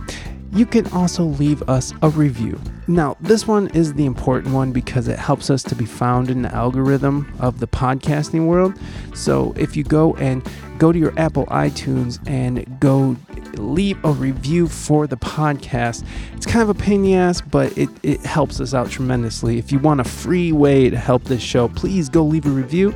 you 0.53 0.65
can 0.65 0.86
also 0.88 1.24
leave 1.24 1.62
us 1.63 1.93
a 2.01 2.10
review. 2.10 2.60
Now, 2.88 3.17
this 3.22 3.48
one 3.48 3.67
is 3.69 3.93
the 3.93 4.05
important 4.05 4.53
one 4.53 4.72
because 4.72 5.07
it 5.07 5.17
helps 5.17 5.50
us 5.50 5.63
to 5.63 5.75
be 5.75 5.86
found 5.86 6.29
in 6.29 6.43
the 6.43 6.53
algorithm 6.53 7.33
of 7.39 7.60
the 7.60 7.67
podcasting 7.67 8.45
world. 8.45 8.77
So, 9.15 9.53
if 9.57 9.75
you 9.75 9.83
go 9.83 10.15
and 10.15 10.48
go 10.77 10.91
to 10.91 11.00
your 11.00 11.17
Apple 11.17 11.45
iTunes 11.48 12.19
and 12.27 12.79
go 12.79 13.15
leave 13.60 14.03
a 14.03 14.12
review 14.12 14.67
for 14.67 15.07
the 15.07 15.17
podcast, 15.17 16.03
it's 16.33 16.45
kind 16.45 16.62
of 16.62 16.69
a 16.69 16.74
pain 16.74 16.95
in 16.95 17.01
the 17.03 17.15
ass, 17.15 17.41
but 17.41 17.77
it, 17.77 17.89
it 18.03 18.22
helps 18.22 18.60
us 18.60 18.74
out 18.74 18.89
tremendously. 18.89 19.57
If 19.57 19.72
you 19.72 19.79
want 19.79 20.00
a 20.00 20.03
free 20.03 20.51
way 20.51 20.89
to 20.89 20.98
help 20.98 21.24
this 21.25 21.41
show, 21.41 21.67
please 21.67 22.10
go 22.10 22.24
leave 22.24 22.45
a 22.45 22.50
review 22.50 22.93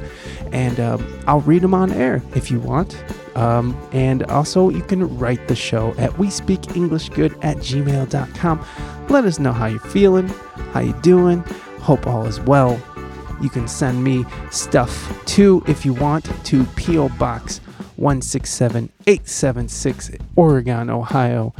and 0.52 0.80
um, 0.80 1.20
I'll 1.28 1.42
read 1.42 1.62
them 1.62 1.74
on 1.74 1.92
air 1.92 2.22
if 2.36 2.52
you 2.52 2.60
want. 2.60 3.02
Um, 3.36 3.80
and 3.92 4.24
also, 4.24 4.70
you 4.70 4.82
can 4.82 5.18
write 5.20 5.48
the 5.48 5.56
show 5.56 5.94
at 5.98 6.18
we 6.18 6.30
speak 6.30 6.76
English 6.76 7.10
good 7.10 7.34
at 7.44 7.58
gmail.com. 7.58 8.66
Let 9.10 9.26
us 9.26 9.38
know 9.40 9.54
how 9.54 9.68
you're 9.68 9.80
feeling, 9.80 10.28
how 10.72 10.80
you 10.80 10.94
doing. 11.02 11.42
Hope 11.80 12.08
all 12.08 12.26
is 12.26 12.40
well. 12.40 12.82
You 13.40 13.50
can 13.50 13.68
send 13.68 14.04
me 14.04 14.26
stuff 14.50 15.24
too 15.26 15.64
if 15.68 15.86
you 15.86 15.94
want 15.94 16.26
to 16.46 16.64
P.O. 16.76 17.10
Box 17.10 17.62
167876 17.98 20.12
Oregon, 20.36 20.89
Ohio 20.89 21.54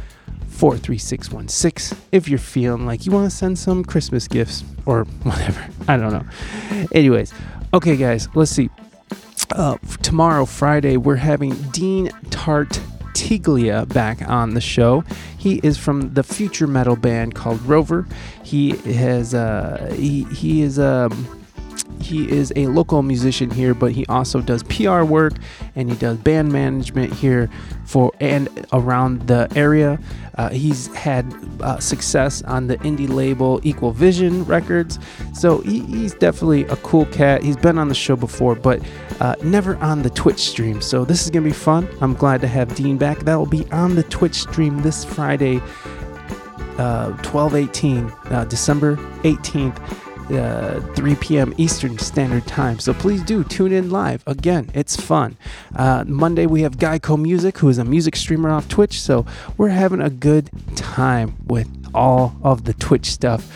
43616 0.48 1.96
if 2.10 2.28
you're 2.28 2.38
feeling 2.38 2.86
like 2.86 3.06
you 3.06 3.12
want 3.12 3.30
to 3.30 3.36
send 3.36 3.56
some 3.58 3.84
Christmas 3.84 4.26
gifts 4.26 4.64
or 4.86 5.04
whatever. 5.22 5.68
I 5.86 5.96
don't 5.96 6.12
know. 6.12 6.24
Anyways, 6.92 7.32
okay, 7.74 7.96
guys, 7.96 8.28
let's 8.34 8.50
see 8.50 8.70
uh, 9.52 9.76
tomorrow, 10.02 10.44
Friday, 10.44 10.96
we're 10.96 11.16
having 11.16 11.52
Dean 11.70 12.10
Tart 12.30 12.80
Batiglia 13.18 13.92
back 13.92 14.26
on 14.28 14.54
the 14.54 14.60
show. 14.60 15.02
He 15.36 15.60
is 15.62 15.76
from 15.76 16.14
the 16.14 16.22
future 16.22 16.66
metal 16.66 16.96
band 16.96 17.34
called 17.34 17.60
Rover. 17.62 18.06
He 18.42 18.76
has 18.76 19.34
uh, 19.34 19.94
he 19.96 20.24
he 20.24 20.62
is 20.62 20.78
um 20.78 21.37
he 22.00 22.30
is 22.30 22.52
a 22.56 22.66
local 22.66 23.02
musician 23.02 23.50
here, 23.50 23.74
but 23.74 23.92
he 23.92 24.06
also 24.06 24.40
does 24.40 24.62
PR 24.64 25.02
work 25.02 25.34
and 25.74 25.90
he 25.90 25.96
does 25.96 26.16
band 26.18 26.52
management 26.52 27.12
here 27.12 27.48
for 27.84 28.12
and 28.20 28.48
around 28.72 29.26
the 29.26 29.48
area. 29.54 29.98
Uh, 30.36 30.50
he's 30.50 30.86
had 30.94 31.34
uh, 31.60 31.78
success 31.80 32.42
on 32.42 32.66
the 32.68 32.76
indie 32.78 33.08
label 33.08 33.60
Equal 33.64 33.92
Vision 33.92 34.44
Records, 34.44 34.98
so 35.34 35.58
he, 35.58 35.80
he's 35.80 36.14
definitely 36.14 36.64
a 36.66 36.76
cool 36.76 37.06
cat. 37.06 37.42
He's 37.42 37.56
been 37.56 37.78
on 37.78 37.88
the 37.88 37.94
show 37.94 38.14
before, 38.14 38.54
but 38.54 38.80
uh, 39.20 39.34
never 39.42 39.76
on 39.78 40.02
the 40.02 40.10
Twitch 40.10 40.38
stream. 40.38 40.80
So 40.80 41.04
this 41.04 41.24
is 41.24 41.30
gonna 41.30 41.44
be 41.44 41.52
fun. 41.52 41.88
I'm 42.00 42.14
glad 42.14 42.40
to 42.42 42.46
have 42.46 42.74
Dean 42.74 42.98
back. 42.98 43.18
That 43.20 43.36
will 43.36 43.46
be 43.46 43.68
on 43.72 43.96
the 43.96 44.04
Twitch 44.04 44.36
stream 44.36 44.80
this 44.82 45.04
Friday, 45.04 45.60
uh, 46.78 47.10
12:18, 47.22 48.12
uh, 48.30 48.44
December 48.44 48.96
18th 49.24 50.07
uh, 50.30 50.80
3 50.94 51.14
p.m. 51.16 51.54
Eastern 51.56 51.98
Standard 51.98 52.46
Time. 52.46 52.78
So 52.78 52.92
please 52.92 53.22
do 53.22 53.44
tune 53.44 53.72
in 53.72 53.90
live. 53.90 54.22
Again, 54.26 54.70
it's 54.74 54.96
fun. 54.96 55.36
Uh, 55.74 56.04
Monday 56.06 56.46
we 56.46 56.62
have 56.62 56.76
Geico 56.76 57.20
Music, 57.20 57.58
who 57.58 57.68
is 57.68 57.78
a 57.78 57.84
music 57.84 58.16
streamer 58.16 58.50
off 58.50 58.68
Twitch. 58.68 59.00
So 59.00 59.26
we're 59.56 59.68
having 59.68 60.00
a 60.00 60.10
good 60.10 60.50
time 60.76 61.36
with 61.46 61.77
all 61.94 62.36
of 62.42 62.64
the 62.64 62.74
Twitch 62.74 63.06
stuff. 63.06 63.50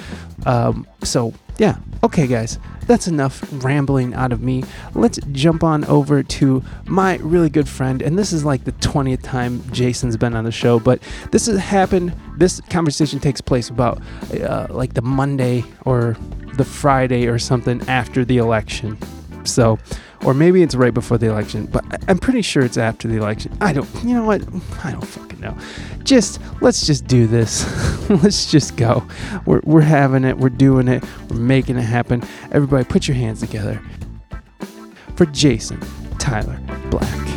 Um, 0.47 0.87
so 1.03 1.35
yeah, 1.59 1.77
okay, 2.03 2.27
guys 2.27 2.59
that's 2.87 3.07
enough 3.07 3.43
rambling 3.65 4.15
out 4.15 4.33
of 4.33 4.43
me. 4.43 4.65
Let's 4.95 5.19
jump 5.33 5.65
on 5.65 5.85
over 5.85 6.23
to 6.23 6.62
my 6.87 7.17
really 7.19 7.49
good 7.49 7.69
friend, 7.69 8.03
and 8.03 8.19
this 8.19 8.33
is 8.33 8.45
like 8.45 8.65
the 8.65 8.73
20th 8.73 9.23
time 9.23 9.62
Jason's 9.73 10.17
been 10.17 10.35
on 10.35 10.45
the 10.45 10.53
show, 10.53 10.79
but 10.79 11.01
this 11.31 11.47
has 11.47 11.59
happened. 11.59 12.15
This 12.37 12.61
conversation 12.71 13.21
takes 13.21 13.41
place 13.41 13.69
about 13.69 14.03
uh, 14.43 14.67
like 14.71 14.95
the 14.95 15.03
Monday 15.03 15.65
or 15.85 16.17
the 16.55 16.65
Friday 16.65 17.27
or 17.27 17.39
something 17.39 17.81
after 17.89 18.25
the 18.25 18.39
election. 18.39 18.99
So, 19.45 19.79
or 20.25 20.35
maybe 20.35 20.62
it's 20.62 20.75
right 20.75 20.95
before 20.95 21.19
the 21.19 21.29
election, 21.29 21.67
but 21.67 21.85
I'm 22.09 22.19
pretty 22.19 22.43
sure 22.43 22.62
it's 22.62 22.79
after 22.79 23.09
the 23.09 23.17
election. 23.17 23.57
I 23.61 23.73
don't, 23.73 23.88
you 24.05 24.14
know 24.14 24.25
what? 24.25 24.43
I 24.85 24.93
don't 24.93 25.05
fucking 25.05 25.41
know. 25.41 25.57
Just 26.05 26.41
let's 26.61 26.87
just 26.87 27.07
do 27.07 27.26
this. 27.26 27.64
let's 28.11 28.50
just 28.50 28.76
go. 28.76 29.07
We're 29.47 29.61
we're 29.64 29.81
having 29.81 30.25
it. 30.25 30.38
We're 30.38 30.49
doing 30.49 30.88
it. 30.88 31.05
We're 31.29 31.37
making 31.37 31.76
it 31.76 31.83
happen. 31.83 32.23
Everybody, 32.50 32.85
put 32.85 33.09
your 33.09 33.17
hands 33.17 33.41
together 33.41 33.81
for 35.17 35.26
Jason 35.26 35.81
Tyler 36.19 36.59
Black. 36.91 37.32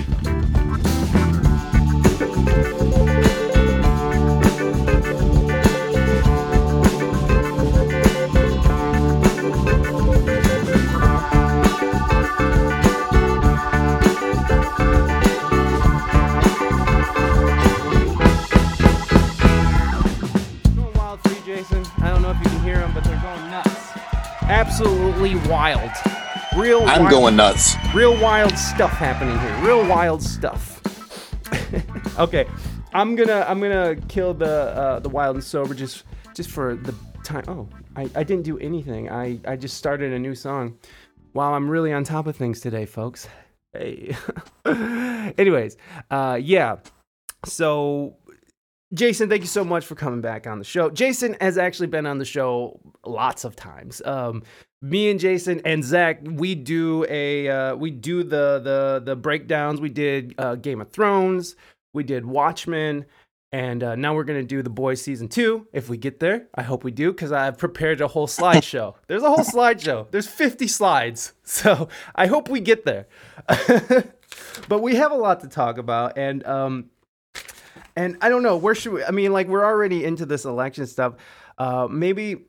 Absolutely 24.78 25.36
wild. 25.50 25.90
Real 26.58 26.82
I'm 26.82 27.04
wild, 27.04 27.10
going 27.10 27.36
nuts. 27.38 27.76
Real 27.94 28.20
wild 28.20 28.58
stuff 28.58 28.92
happening 28.92 29.40
here. 29.40 29.66
Real 29.66 29.88
wild 29.88 30.22
stuff. 30.22 30.82
okay. 32.20 32.46
I'm 32.94 33.16
gonna 33.16 33.46
I'm 33.48 33.62
gonna 33.62 33.96
kill 34.10 34.34
the 34.34 34.46
uh, 34.46 35.00
the 35.00 35.08
wild 35.08 35.38
and 35.38 35.44
sober 35.44 35.74
just 35.74 36.04
just 36.34 36.50
for 36.50 36.76
the 36.76 36.94
time. 37.24 37.46
Oh, 37.48 37.70
I, 37.96 38.10
I 38.16 38.24
didn't 38.24 38.44
do 38.44 38.58
anything. 38.60 39.10
I, 39.10 39.40
I 39.48 39.56
just 39.56 39.78
started 39.78 40.12
a 40.12 40.20
new 40.20 40.36
song. 40.36 40.78
Wow, 41.34 41.54
I'm 41.54 41.70
really 41.70 41.94
on 41.94 42.04
top 42.04 42.28
of 42.28 42.36
things 42.36 42.60
today, 42.60 42.86
folks. 42.86 43.30
Hey. 43.72 44.14
Anyways, 45.38 45.78
uh, 46.12 46.38
yeah. 46.42 46.78
So 47.46 48.18
Jason, 48.96 49.30
thank 49.30 49.42
you 49.42 49.48
so 49.48 49.66
much 49.66 49.86
for 49.86 49.96
coming 49.96 50.22
back 50.22 50.48
on 50.48 50.58
the 50.58 50.66
show. 50.66 50.90
Jason 50.90 51.36
has 51.42 51.58
actually 51.58 51.88
been 51.88 52.06
on 52.06 52.18
the 52.18 52.26
show 52.26 52.80
lots 53.06 53.44
of 53.44 53.56
times. 53.56 54.02
Um, 54.06 54.44
me 54.82 55.10
and 55.10 55.20
Jason 55.20 55.62
and 55.66 55.84
Zach, 55.84 56.20
we 56.24 56.56
do 56.56 57.06
a 57.10 57.50
uh, 57.50 57.76
we 57.76 57.92
do 57.92 58.24
the 58.24 58.62
the 58.64 59.02
the 59.04 59.16
breakdowns. 59.16 59.82
We 59.82 59.90
did 59.90 60.34
uh, 60.38 60.56
Game 60.56 60.80
of 60.80 60.92
Thrones, 60.92 61.56
we 61.94 62.04
did 62.04 62.26
Watchmen, 62.26 63.06
and 63.52 63.84
uh, 63.84 63.96
now 63.96 64.16
we're 64.16 64.24
gonna 64.24 64.44
do 64.44 64.62
The 64.62 64.70
Boys 64.70 65.02
season 65.02 65.28
two. 65.28 65.68
If 65.74 65.90
we 65.90 65.98
get 65.98 66.20
there, 66.20 66.48
I 66.56 66.62
hope 66.62 66.84
we 66.84 66.92
do, 66.92 67.12
because 67.12 67.32
I've 67.32 67.58
prepared 67.58 68.00
a 68.00 68.08
whole 68.08 68.28
slideshow. 68.28 68.96
There's 69.08 69.24
a 69.24 69.30
whole 69.30 69.44
slideshow. 69.44 70.10
There's 70.12 70.28
50 70.28 70.68
slides, 70.68 71.34
so 71.44 71.90
I 72.16 72.28
hope 72.28 72.48
we 72.48 72.60
get 72.60 72.86
there. 72.86 73.08
but 74.70 74.82
we 74.82 74.96
have 74.96 75.12
a 75.12 75.18
lot 75.18 75.42
to 75.42 75.48
talk 75.48 75.78
about, 75.78 76.18
and 76.18 76.46
um, 76.46 76.90
and 77.96 78.18
I 78.22 78.30
don't 78.30 78.44
know 78.44 78.58
where 78.58 78.76
should 78.76 78.94
we. 78.94 79.04
I 79.04 79.12
mean, 79.12 79.32
like 79.34 79.48
we're 79.48 79.66
already 79.66 80.04
into 80.04 80.26
this 80.26 80.46
election 80.46 80.88
stuff. 80.88 81.16
Uh, 81.58 81.88
maybe. 81.90 82.46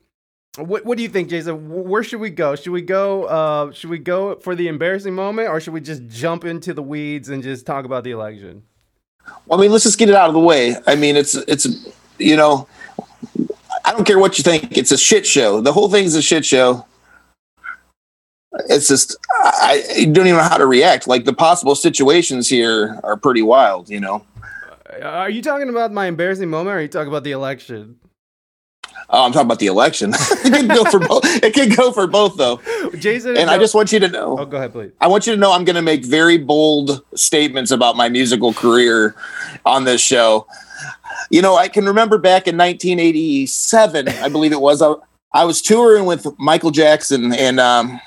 What 0.58 0.86
What 0.86 0.96
do 0.96 1.02
you 1.02 1.10
think, 1.10 1.28
Jason? 1.28 1.68
Where 1.68 2.02
should 2.02 2.20
we 2.20 2.30
go? 2.30 2.56
Should 2.56 2.72
we 2.72 2.80
go? 2.80 3.24
Uh, 3.24 3.72
should 3.72 3.90
we 3.90 3.98
go 3.98 4.36
for 4.36 4.54
the 4.54 4.68
embarrassing 4.68 5.14
moment, 5.14 5.50
or 5.50 5.60
should 5.60 5.74
we 5.74 5.82
just 5.82 6.06
jump 6.08 6.44
into 6.46 6.72
the 6.72 6.82
weeds 6.82 7.28
and 7.28 7.42
just 7.42 7.66
talk 7.66 7.84
about 7.84 8.04
the 8.04 8.12
election? 8.12 8.62
Well, 9.46 9.58
I 9.58 9.62
mean, 9.62 9.70
let's 9.70 9.84
just 9.84 9.98
get 9.98 10.08
it 10.08 10.14
out 10.14 10.28
of 10.28 10.34
the 10.34 10.40
way. 10.40 10.76
I 10.86 10.94
mean, 10.94 11.16
it's 11.16 11.34
it's 11.34 11.66
you 12.18 12.36
know, 12.36 12.66
I 13.84 13.92
don't 13.92 14.06
care 14.06 14.18
what 14.18 14.38
you 14.38 14.44
think. 14.44 14.76
It's 14.76 14.92
a 14.92 14.98
shit 14.98 15.26
show. 15.26 15.60
The 15.60 15.72
whole 15.72 15.90
thing's 15.90 16.14
a 16.14 16.22
shit 16.22 16.46
show. 16.46 16.86
It's 18.70 18.88
just 18.88 19.16
I, 19.30 19.84
I 19.98 20.04
don't 20.06 20.26
even 20.26 20.38
know 20.38 20.42
how 20.42 20.56
to 20.56 20.66
react. 20.66 21.06
Like 21.06 21.26
the 21.26 21.34
possible 21.34 21.74
situations 21.74 22.48
here 22.48 22.98
are 23.04 23.18
pretty 23.18 23.42
wild. 23.42 23.90
You 23.90 24.00
know. 24.00 24.24
Are 25.02 25.30
you 25.30 25.42
talking 25.42 25.68
about 25.68 25.92
my 25.92 26.06
embarrassing 26.06 26.50
moment, 26.50 26.74
or 26.74 26.78
are 26.78 26.82
you 26.82 26.88
talking 26.88 27.08
about 27.08 27.24
the 27.24 27.32
election? 27.32 27.98
Oh, 29.08 29.24
I'm 29.24 29.32
talking 29.32 29.46
about 29.46 29.60
the 29.60 29.66
election. 29.66 30.12
it 30.14 30.52
can 30.52 30.68
go 30.68 30.84
for 30.84 30.98
both. 30.98 31.22
It 31.24 31.54
can 31.54 31.68
go 31.68 31.92
for 31.92 32.06
both, 32.06 32.36
though. 32.36 32.60
Jason, 32.98 33.36
and 33.36 33.50
I 33.50 33.58
just 33.58 33.74
want 33.74 33.92
you 33.92 34.00
to 34.00 34.08
know. 34.08 34.38
Oh, 34.38 34.44
go 34.46 34.56
ahead, 34.56 34.72
please. 34.72 34.92
I 35.00 35.06
want 35.06 35.26
you 35.26 35.34
to 35.34 35.38
know 35.38 35.52
I'm 35.52 35.64
going 35.64 35.76
to 35.76 35.82
make 35.82 36.04
very 36.04 36.38
bold 36.38 37.02
statements 37.14 37.70
about 37.70 37.96
my 37.96 38.08
musical 38.08 38.52
career 38.52 39.14
on 39.64 39.84
this 39.84 40.00
show. 40.00 40.46
You 41.30 41.40
know, 41.40 41.56
I 41.56 41.68
can 41.68 41.86
remember 41.86 42.18
back 42.18 42.48
in 42.48 42.56
1987, 42.56 44.08
I 44.08 44.28
believe 44.28 44.52
it 44.52 44.60
was. 44.60 44.82
I, 44.82 44.94
I 45.32 45.44
was 45.44 45.62
touring 45.62 46.04
with 46.04 46.26
Michael 46.38 46.70
Jackson, 46.72 47.32
and 47.32 47.60
um, 47.60 48.00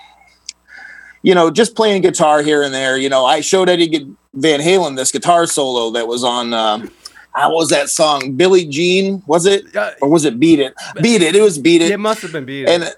you 1.21 1.33
know, 1.33 1.49
just 1.49 1.75
playing 1.75 2.01
guitar 2.01 2.41
here 2.41 2.61
and 2.61 2.73
there. 2.73 2.97
You 2.97 3.09
know, 3.09 3.25
I 3.25 3.41
showed 3.41 3.69
Eddie 3.69 4.15
Van 4.39 4.59
Halen 4.59 4.95
this 4.95 5.11
guitar 5.11 5.45
solo 5.45 5.91
that 5.91 6.07
was 6.07 6.23
on. 6.23 6.53
Um, 6.53 6.91
how 7.33 7.53
was 7.53 7.69
that 7.69 7.89
song? 7.89 8.33
Billie 8.33 8.65
Jean 8.65 9.21
was 9.27 9.45
it, 9.45 9.75
uh, 9.75 9.91
or 10.01 10.09
was 10.09 10.25
it 10.25 10.39
Beat 10.39 10.59
It? 10.59 10.73
Beat 11.01 11.21
It. 11.21 11.35
It 11.35 11.41
was 11.41 11.59
Beat 11.59 11.81
It. 11.81 11.91
It 11.91 11.99
must 11.99 12.21
have 12.21 12.31
been 12.31 12.45
Beat 12.45 12.63
It. 12.63 12.69
And 12.69 12.95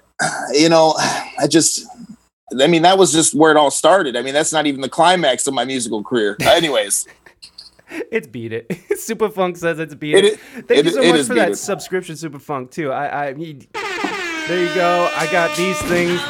you 0.52 0.68
know, 0.68 0.94
I 1.38 1.46
just. 1.48 1.86
I 2.60 2.66
mean, 2.66 2.82
that 2.82 2.98
was 2.98 3.12
just 3.12 3.34
where 3.34 3.50
it 3.50 3.56
all 3.56 3.70
started. 3.70 4.14
I 4.14 4.20
mean, 4.20 4.34
that's 4.34 4.52
not 4.52 4.66
even 4.66 4.82
the 4.82 4.88
climax 4.88 5.46
of 5.46 5.54
my 5.54 5.64
musical 5.64 6.04
career. 6.04 6.36
Anyways, 6.40 7.08
it's 8.10 8.26
beat 8.26 8.52
it. 8.52 8.70
Super 8.98 9.30
Funk 9.30 9.56
says 9.56 9.78
it's 9.78 9.94
beat 9.94 10.16
it. 10.16 10.24
it 10.24 10.40
Thank 10.66 10.70
it, 10.70 10.84
you 10.84 10.90
so 10.90 11.02
much 11.02 11.26
for 11.26 11.34
that 11.34 11.52
it. 11.52 11.56
subscription, 11.56 12.14
Super 12.16 12.38
Funk 12.38 12.70
too. 12.70 12.92
I, 12.92 13.28
I, 13.28 13.32
there 13.32 14.68
you 14.68 14.74
go. 14.74 15.10
I 15.14 15.28
got 15.32 15.56
these 15.56 15.80
things 15.82 16.20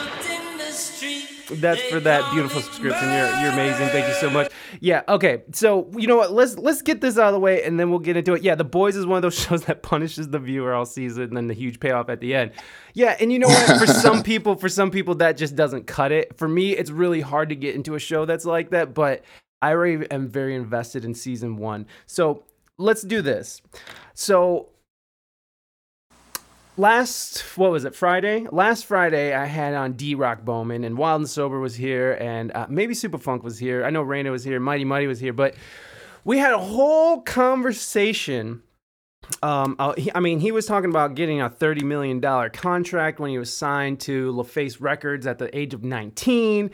that's 1.51 1.83
for 1.83 2.01
that 2.01 2.31
beautiful 2.33 2.61
subscription. 2.61 3.09
You're 3.09 3.41
you're 3.41 3.53
amazing. 3.53 3.89
Thank 3.89 4.09
you 4.09 4.15
so 4.15 4.31
much. 4.31 4.51
Yeah. 4.81 5.03
Okay. 5.09 5.43
So 5.53 5.91
you 5.97 6.07
know 6.07 6.17
what? 6.17 6.33
Let's 6.33 6.57
let's 6.59 6.83
get 6.83 7.01
this 7.01 7.19
out 7.19 7.29
of 7.29 7.33
the 7.35 7.41
way, 7.41 7.63
and 7.65 7.79
then 7.79 7.91
we'll 7.91 7.99
get 7.99 8.17
into 8.17 8.35
it. 8.35 8.43
Yeah, 8.43 8.55
The 8.55 8.65
Boys 8.65 8.97
is 8.97 9.07
one 9.07 9.17
of 9.17 9.23
those 9.23 9.39
shows 9.47 9.65
that 9.65 9.83
punishes 9.83 10.29
the 10.29 10.39
viewer 10.39 10.75
all 10.75 10.87
season, 10.87 11.25
and 11.25 11.37
then 11.37 11.47
the 11.47 11.55
huge 11.55 11.81
payoff 11.81 12.09
at 12.09 12.21
the 12.21 12.35
end. 12.35 12.53
Yeah, 12.95 13.17
and 13.21 13.33
you 13.33 13.39
know 13.39 13.49
what? 13.49 13.79
For 13.79 13.87
some 13.87 14.23
people, 14.25 14.57
for 14.57 14.69
some 14.69 14.91
people, 14.91 15.15
that 15.17 15.37
just 15.37 15.57
doesn't 15.57 15.87
cut 15.87 16.13
it. 16.13 16.37
For 16.37 16.49
me, 16.49 16.73
it's 16.77 16.91
really 16.91 17.21
hard 17.21 17.49
to 17.51 17.57
get 17.57 17.75
into 17.75 17.95
a 17.95 17.99
show 17.99 18.25
that's 18.25 18.45
like 18.45 18.71
that. 18.71 18.95
But 18.95 19.25
I 19.61 19.71
already 19.73 20.11
am 20.11 20.29
very 20.29 20.55
invested 20.55 21.05
in 21.05 21.15
season 21.15 21.57
one. 21.57 21.87
So 22.07 22.45
let's 22.79 23.03
do 23.03 23.23
this. 23.23 23.63
So 24.15 24.72
last 26.79 27.41
what 27.59 27.71
was 27.71 27.85
it 27.85 27.95
friday 27.95 28.47
last 28.51 28.87
friday 28.87 29.35
i 29.35 29.45
had 29.45 29.75
on 29.75 29.93
d-rock 29.93 30.43
bowman 30.43 30.85
and 30.85 30.97
wild 30.97 31.21
and 31.21 31.29
sober 31.29 31.61
was 31.61 31.75
here 31.75 32.13
and 32.15 32.51
uh, 32.53 32.67
maybe 32.69 32.95
super 32.95 33.19
funk 33.19 33.43
was 33.43 33.59
here 33.59 33.85
i 33.85 33.91
know 33.91 34.01
Reina 34.03 34.31
was 34.31 34.43
here 34.43 34.59
mighty 34.59 34.85
mighty 34.85 35.07
was 35.07 35.21
here 35.21 35.35
but 35.35 35.55
we 36.25 36.39
had 36.39 36.53
a 36.53 36.59
whole 36.59 37.21
conversation 37.21 38.63
Um, 39.43 39.77
uh, 39.79 39.95
he, 39.97 40.11
I 40.15 40.21
mean, 40.21 40.41
he 40.41 40.51
was 40.51 40.67
talking 40.67 40.91
about 40.91 41.15
getting 41.15 41.41
a 41.41 41.49
thirty 41.49 41.85
million 41.85 42.21
dollar 42.21 42.51
contract 42.51 43.21
when 43.21 43.31
he 43.31 43.39
was 43.39 43.57
signed 43.57 44.01
to 44.01 44.33
LaFace 44.33 44.81
Records 44.81 45.27
at 45.27 45.39
the 45.39 45.57
age 45.57 45.75
of 45.75 45.85
nineteen. 45.85 46.71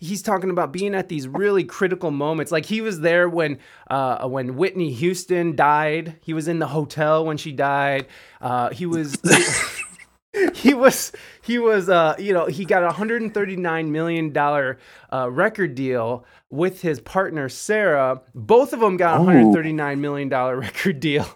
He's 0.00 0.22
talking 0.22 0.48
about 0.48 0.72
being 0.72 0.94
at 0.94 1.08
these 1.08 1.28
really 1.28 1.62
critical 1.62 2.10
moments. 2.10 2.50
Like 2.50 2.64
he 2.64 2.80
was 2.80 3.00
there 3.00 3.28
when 3.28 3.58
uh, 3.88 4.26
when 4.26 4.56
Whitney 4.56 4.92
Houston 4.92 5.54
died. 5.54 6.16
He 6.22 6.32
was 6.32 6.48
in 6.48 6.58
the 6.58 6.66
hotel 6.66 7.24
when 7.24 7.36
she 7.36 7.52
died. 7.52 8.06
Uh, 8.40 8.70
he 8.70 8.86
was. 8.86 9.16
he 10.54 10.74
was 10.74 11.10
he 11.42 11.58
was 11.58 11.88
uh 11.88 12.14
you 12.16 12.32
know 12.32 12.46
he 12.46 12.64
got 12.64 12.82
a 12.84 12.86
139 12.86 13.90
million 13.90 14.32
dollar 14.32 14.78
uh 15.12 15.28
record 15.28 15.74
deal 15.74 16.24
with 16.50 16.82
his 16.82 17.00
partner 17.00 17.48
Sarah 17.48 18.22
both 18.32 18.72
of 18.72 18.78
them 18.78 18.96
got 18.96 19.16
a 19.16 19.24
139 19.24 20.00
million 20.00 20.28
dollar 20.28 20.56
record 20.60 21.00
deal 21.00 21.26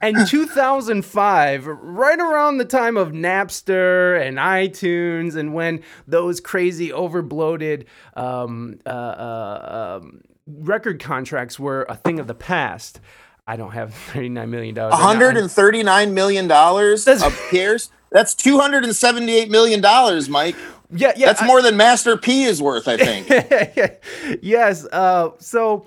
and 0.00 0.26
2005 0.26 1.66
right 1.66 2.18
around 2.18 2.58
the 2.58 2.64
time 2.64 2.96
of 2.96 3.12
Napster 3.12 4.20
and 4.20 4.38
iTunes 4.38 5.36
and 5.36 5.52
when 5.54 5.82
those 6.06 6.40
crazy 6.40 6.90
overbloated 6.90 7.84
um 8.14 8.78
uh, 8.86 8.88
uh 8.88 9.98
um 10.02 10.20
record 10.46 11.00
contracts 11.02 11.58
were 11.58 11.84
a 11.88 11.96
thing 11.96 12.18
of 12.20 12.26
the 12.26 12.34
past 12.34 13.00
I 13.46 13.56
don't 13.56 13.72
have 13.72 13.94
39 14.12 14.50
million 14.50 14.74
dollars 14.74 14.92
139 14.92 16.14
million 16.14 16.48
dollars 16.48 17.04
That's- 17.04 17.22
appears. 17.48 17.90
That's 18.12 18.34
278 18.34 19.50
million 19.50 19.80
dollars, 19.80 20.28
Mike. 20.28 20.54
yeah 20.92 21.12
yeah 21.16 21.26
That's 21.26 21.42
I- 21.42 21.46
more 21.46 21.60
than 21.60 21.76
Master 21.76 22.16
P 22.16 22.44
is 22.44 22.62
worth, 22.62 22.86
I 22.88 22.96
think. 22.96 23.28
yes. 24.42 24.86
Uh, 24.90 25.30
so, 25.38 25.86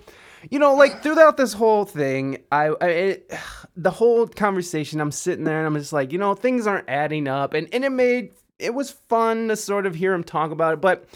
you 0.52 0.60
know, 0.60 0.76
like 0.76 1.02
throughout 1.02 1.38
this 1.38 1.54
whole 1.54 1.86
thing, 1.86 2.38
I, 2.52 2.68
I 2.82 2.88
it, 2.88 3.32
the 3.82 3.92
whole 3.92 4.28
conversation, 4.28 5.00
I'm 5.00 5.12
sitting 5.12 5.46
there 5.46 5.60
and 5.60 5.68
I'm 5.68 5.76
just 5.76 5.94
like, 5.94 6.12
you 6.12 6.18
know, 6.18 6.34
things 6.34 6.68
aren't 6.68 6.90
adding 6.90 7.28
up, 7.28 7.54
and 7.54 7.68
and 7.74 7.86
it 7.86 7.92
made 7.92 8.32
it 8.60 8.74
was 8.74 8.92
fun 8.92 9.48
to 9.48 9.56
sort 9.56 9.86
of 9.86 9.96
hear 9.96 10.14
him 10.14 10.24
talk 10.24 10.52
about 10.52 10.74
it, 10.74 10.82
but 10.82 11.08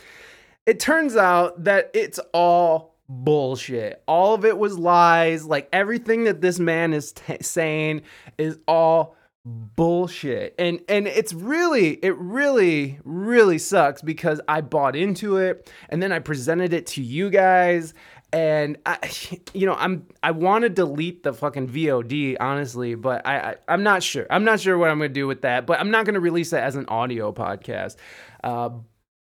it 0.65 0.79
turns 0.79 1.17
out 1.17 1.65
that 1.65 1.91
it's 1.93 2.19
all 2.33 2.95
bullshit. 3.09 4.01
All 4.07 4.33
of 4.33 4.45
it 4.45 4.57
was 4.57 4.77
lies. 4.77 5.45
Like 5.45 5.67
everything 5.73 6.23
that 6.23 6.39
this 6.39 6.57
man 6.57 6.93
is 6.93 7.11
t- 7.11 7.37
saying 7.41 8.03
is 8.37 8.57
all 8.65 9.17
bullshit. 9.45 10.55
And 10.57 10.79
and 10.87 11.05
it's 11.05 11.33
really 11.33 11.95
it 11.95 12.15
really 12.17 12.99
really 13.03 13.57
sucks 13.57 14.01
because 14.01 14.39
I 14.47 14.61
bought 14.61 14.95
into 14.95 15.37
it 15.37 15.69
and 15.89 16.01
then 16.01 16.13
I 16.13 16.19
presented 16.19 16.73
it 16.73 16.87
to 16.87 17.03
you 17.03 17.29
guys 17.29 17.93
and 18.33 18.77
I 18.85 18.97
you 19.53 19.65
know 19.67 19.75
I'm 19.75 20.07
I 20.23 20.31
want 20.31 20.63
to 20.63 20.69
delete 20.69 21.23
the 21.23 21.31
fucking 21.31 21.69
VOD 21.69 22.35
honestly, 22.39 22.95
but 22.95 23.25
I, 23.25 23.37
I 23.37 23.55
I'm 23.69 23.83
not 23.83 24.03
sure. 24.03 24.25
I'm 24.29 24.43
not 24.43 24.59
sure 24.59 24.77
what 24.77 24.89
I'm 24.89 24.99
to 24.99 25.07
do 25.07 25.27
with 25.27 25.43
that, 25.43 25.65
but 25.67 25.79
I'm 25.79 25.91
not 25.91 26.05
to 26.05 26.19
release 26.19 26.51
it 26.51 26.57
as 26.57 26.75
an 26.75 26.85
audio 26.87 27.31
podcast. 27.31 27.95
Uh, 28.43 28.71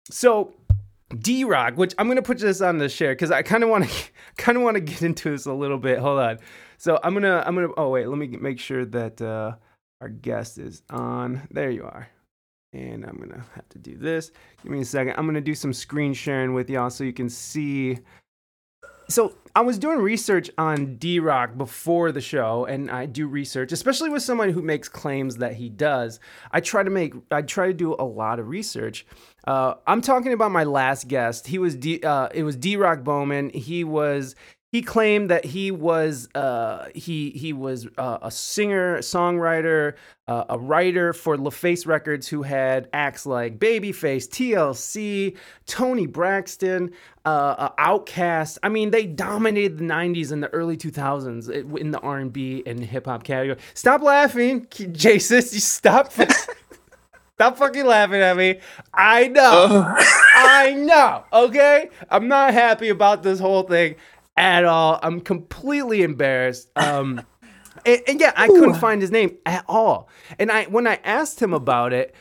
so 0.10 0.54
D 1.20 1.44
Rock, 1.44 1.76
which 1.76 1.96
I'm 1.98 2.08
gonna 2.08 2.22
put 2.22 2.38
this 2.38 2.62
on 2.62 2.78
the 2.78 2.88
share 2.88 3.14
because 3.14 3.32
I 3.32 3.42
kind 3.42 3.64
of 3.64 3.70
want 3.70 3.90
to 3.90 4.06
kind 4.38 4.58
of 4.58 4.64
want 4.64 4.76
to 4.76 4.82
get 4.82 5.02
into 5.02 5.32
this 5.32 5.48
a 5.48 5.54
little 5.54 5.80
bit. 5.80 5.98
Hold 5.98 6.20
on. 6.20 6.40
So 6.78 7.00
I'm 7.04 7.14
gonna 7.14 7.44
I'm 7.46 7.56
gonna 7.56 7.70
oh 7.76 7.90
wait 7.90 8.08
let 8.08 8.18
me 8.18 8.28
make 8.28 8.60
sure 8.60 8.86
that 8.86 9.20
uh, 9.22 9.56
our 10.02 10.10
guest 10.10 10.60
is 10.60 10.84
on. 10.92 11.48
There 11.50 11.72
you 11.72 11.84
are. 11.84 12.08
And 12.74 13.06
I'm 13.06 13.18
gonna 13.18 13.44
have 13.56 13.70
to 13.70 13.80
do 13.80 13.98
this. 13.98 14.32
Give 14.62 14.72
me 14.72 14.82
a 14.82 14.86
second. 14.86 15.16
I'm 15.18 15.26
gonna 15.26 15.42
do 15.42 15.56
some 15.56 15.74
screen 15.74 16.14
sharing 16.14 16.54
with 16.54 16.70
y'all 16.70 16.92
so 16.92 17.04
you 17.04 17.14
can 17.14 17.30
see. 17.30 17.98
So 19.14 19.36
I 19.56 19.62
was 19.62 19.78
doing 19.78 20.00
research 20.00 20.50
on 20.58 20.96
D 20.96 21.20
Rock 21.20 21.56
before 21.56 22.12
the 22.12 22.20
show, 22.20 22.66
and 22.66 22.90
I 22.90 23.06
do 23.06 23.28
research, 23.28 23.72
especially 23.72 24.10
with 24.10 24.24
someone 24.24 24.50
who 24.50 24.64
makes 24.64 24.90
claims 24.90 25.38
that 25.38 25.54
he 25.54 25.70
does. 25.70 26.20
I 26.52 26.62
try 26.62 26.82
to 26.82 26.90
make, 26.90 27.14
I 27.30 27.44
try 27.44 27.68
to 27.68 27.76
do 27.76 27.94
a 27.94 28.04
lot 28.04 28.40
of 28.40 28.48
research. 28.48 29.06
Uh, 29.46 29.76
I'm 29.86 30.02
talking 30.02 30.34
about 30.34 30.50
my 30.50 30.64
last 30.64 31.08
guest. 31.08 31.46
He 31.46 31.60
was 31.60 31.76
D, 31.76 32.02
uh, 32.02 32.30
it 32.34 32.42
was 32.42 32.56
D 32.56 32.76
Rock 32.76 33.04
Bowman. 33.04 33.52
He 33.52 33.84
was 33.84 34.34
he 34.74 34.82
claimed 34.82 35.30
that 35.30 35.46
he 35.46 35.70
was 35.70 36.28
uh, 36.34 36.88
he 36.96 37.30
he 37.30 37.54
was 37.54 37.88
uh, 38.00 38.18
a 38.24 38.32
singer, 38.32 38.98
songwriter, 38.98 39.94
uh, 40.28 40.46
a 40.50 40.58
writer 40.58 41.14
for 41.14 41.38
LaFace 41.38 41.86
Records, 41.86 42.28
who 42.28 42.42
had 42.42 42.90
acts 42.92 43.28
like 43.28 43.60
Babyface, 43.60 44.28
TLC, 44.28 45.38
Toni 45.68 46.08
Braxton, 46.08 46.90
uh, 47.24 47.30
uh, 47.30 47.70
Outkast. 47.76 48.58
I 48.64 48.70
mean, 48.70 48.90
they 48.90 49.06
dominated 49.06 49.78
the 49.78 49.84
'90s 49.84 50.32
and 50.32 50.42
the 50.42 50.50
early 50.50 50.76
2000s 50.76 51.78
in 51.78 51.92
the 51.92 52.00
R&B 52.00 52.64
and 52.66 52.84
hip 52.84 53.06
hop 53.06 53.24
category. 53.24 53.60
Stop 53.76 54.02
laughing, 54.02 54.66
Jason. 54.72 55.36
You 55.36 55.42
stop. 55.42 56.12
Stop 57.36 57.58
fucking 57.58 57.86
laughing 57.86 58.22
at 58.22 58.38
me. 58.38 58.60
I 58.94 59.28
know. 59.28 59.86
I 59.98 60.74
know. 60.78 61.24
Okay? 61.34 61.90
I'm 62.10 62.28
not 62.28 62.54
happy 62.54 62.90
about 62.90 63.24
this 63.24 63.40
whole 63.40 63.64
thing 63.64 63.96
at 64.38 64.66
all. 64.66 65.00
I'm 65.02 65.22
completely 65.22 66.04
embarrassed. 66.04 66.70
Um 66.78 67.22
and, 67.86 68.02
and 68.08 68.20
yeah, 68.20 68.32
I 68.38 68.48
couldn't 68.48 68.76
find 68.76 69.02
his 69.02 69.12
name 69.12 69.38
at 69.46 69.66
all. 69.68 70.10
And 70.40 70.52
I 70.52 70.66
when 70.66 70.88
I 70.88 71.00
asked 71.04 71.42
him 71.42 71.54
about 71.54 71.92
it, 71.92 72.16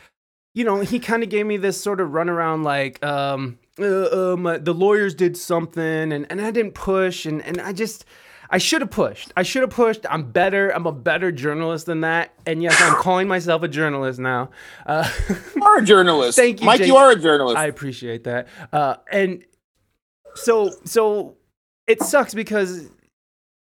you 0.55 0.65
know, 0.65 0.81
he 0.81 0.99
kind 0.99 1.23
of 1.23 1.29
gave 1.29 1.47
me 1.47 1.57
this 1.57 1.81
sort 1.81 2.01
of 2.01 2.11
runaround 2.11 2.65
like 2.65 3.03
um 3.05 3.59
uh, 3.81 4.33
um, 4.35 4.47
uh, 4.47 4.59
the 4.59 4.75
lawyers 4.75 5.15
did 5.15 5.37
something 5.37 6.13
and, 6.13 6.27
and 6.31 6.41
I 6.41 6.51
didn't 6.51 6.75
push 6.75 7.25
and, 7.27 7.43
and 7.43 7.61
I 7.61 7.73
just 7.73 8.05
I 8.51 8.59
should 8.59 8.83
have 8.83 8.91
pushed. 8.91 9.33
I 9.35 9.45
should 9.45 9.63
have 9.63 9.71
pushed. 9.71 10.05
I'm 10.11 10.31
better. 10.31 10.69
I'm 10.69 10.87
a 10.87 10.93
better 10.93 11.33
journalist 11.33 11.87
than 11.87 12.03
that. 12.03 12.35
And 12.45 12.63
yes, 12.63 12.77
I'm 12.81 12.95
calling 13.03 13.27
myself 13.27 13.63
a 13.63 13.69
journalist 13.69 14.19
now. 14.19 14.51
Uh, 14.85 15.11
You 15.57 15.63
are 15.63 15.79
a 15.79 15.83
journalist. 15.83 16.37
Thank 16.39 16.61
you, 16.61 16.67
Mike. 16.67 16.81
You 16.81 16.97
are 16.97 17.13
a 17.13 17.19
journalist. 17.19 17.57
I 17.57 17.67
appreciate 17.67 18.25
that. 18.25 18.49
Uh, 18.71 18.97
and 19.11 19.43
so 20.35 20.71
so 20.85 21.37
it 21.87 22.03
sucks 22.03 22.35
because 22.35 22.91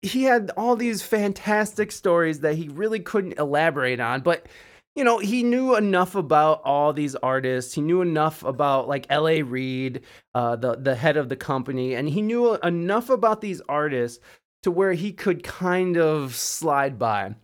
he 0.02 0.24
had 0.24 0.50
all 0.56 0.76
these 0.76 1.02
fantastic 1.02 1.92
stories 1.92 2.40
that 2.40 2.54
he 2.54 2.68
really 2.68 3.00
couldn't 3.00 3.38
elaborate 3.38 4.00
on, 4.00 4.20
but 4.20 4.46
you 4.94 5.04
know, 5.04 5.18
he 5.18 5.42
knew 5.42 5.76
enough 5.76 6.14
about 6.14 6.62
all 6.64 6.94
these 6.94 7.14
artists. 7.16 7.74
He 7.74 7.82
knew 7.82 8.00
enough 8.00 8.42
about 8.42 8.88
like 8.88 9.06
L.A. 9.10 9.42
Reid, 9.42 10.00
uh, 10.34 10.56
the 10.56 10.76
the 10.76 10.94
head 10.94 11.18
of 11.18 11.28
the 11.28 11.36
company, 11.36 11.94
and 11.94 12.08
he 12.08 12.22
knew 12.22 12.54
enough 12.54 13.10
about 13.10 13.42
these 13.42 13.60
artists 13.68 14.24
to 14.62 14.70
where 14.70 14.94
he 14.94 15.12
could 15.12 15.42
kind 15.42 15.98
of 15.98 16.34
slide 16.34 16.98
by. 16.98 17.34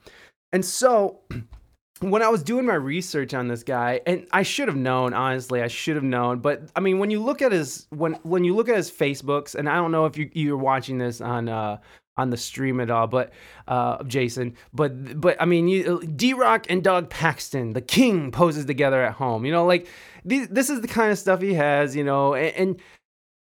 And 0.53 0.65
so 0.65 1.21
when 2.03 2.23
I 2.23 2.29
was 2.29 2.43
doing 2.43 2.67
my 2.67 2.75
research 2.75 3.33
on 3.33 3.49
this 3.49 3.63
guy, 3.63 4.01
and 4.07 4.27
I 4.33 4.43
should 4.43 4.69
have 4.69 4.77
known, 4.77 5.15
honestly, 5.15 5.63
I 5.63 5.69
should 5.69 5.95
have 5.95 6.05
known. 6.05 6.41
But 6.41 6.71
I 6.75 6.81
mean, 6.81 6.99
when 6.99 7.11
you 7.11 7.23
look 7.23 7.43
at 7.43 7.53
his 7.53 7.87
when 7.91 8.15
when 8.23 8.45
you 8.45 8.55
look 8.55 8.69
at 8.69 8.77
his 8.77 8.91
Facebooks, 8.91 9.55
and 9.55 9.69
I 9.69 9.77
don't 9.77 9.93
know 9.93 10.07
if 10.07 10.17
you 10.17 10.31
you're 10.33 10.57
watching 10.57 10.99
this 10.99 11.21
on 11.21 11.49
uh 11.49 11.79
on 12.17 12.31
the 12.31 12.37
stream 12.37 12.81
at 12.81 12.91
all, 12.91 13.07
but 13.07 13.33
uh 13.69 14.03
Jason, 14.05 14.57
but 14.73 15.21
but 15.21 15.41
I 15.41 15.45
mean, 15.45 15.69
you 15.69 16.01
D 16.01 16.35
Rock 16.35 16.67
and 16.69 16.83
Doug 16.83 17.09
Paxton, 17.09 17.73
the 17.73 17.81
King, 17.81 18.33
poses 18.33 18.67
together 18.67 19.03
at 19.03 19.15
home. 19.15 19.45
You 19.45 19.53
know, 19.53 19.65
like 19.65 19.87
these, 20.25 20.49
this 20.49 20.71
is 20.71 20.81
the 20.81 20.89
kind 20.89 21.13
of 21.13 21.19
stuff 21.19 21.41
he 21.41 21.55
has. 21.55 21.95
You 21.95 22.05
know, 22.05 22.35
and, 22.35 22.57
and 22.57 22.81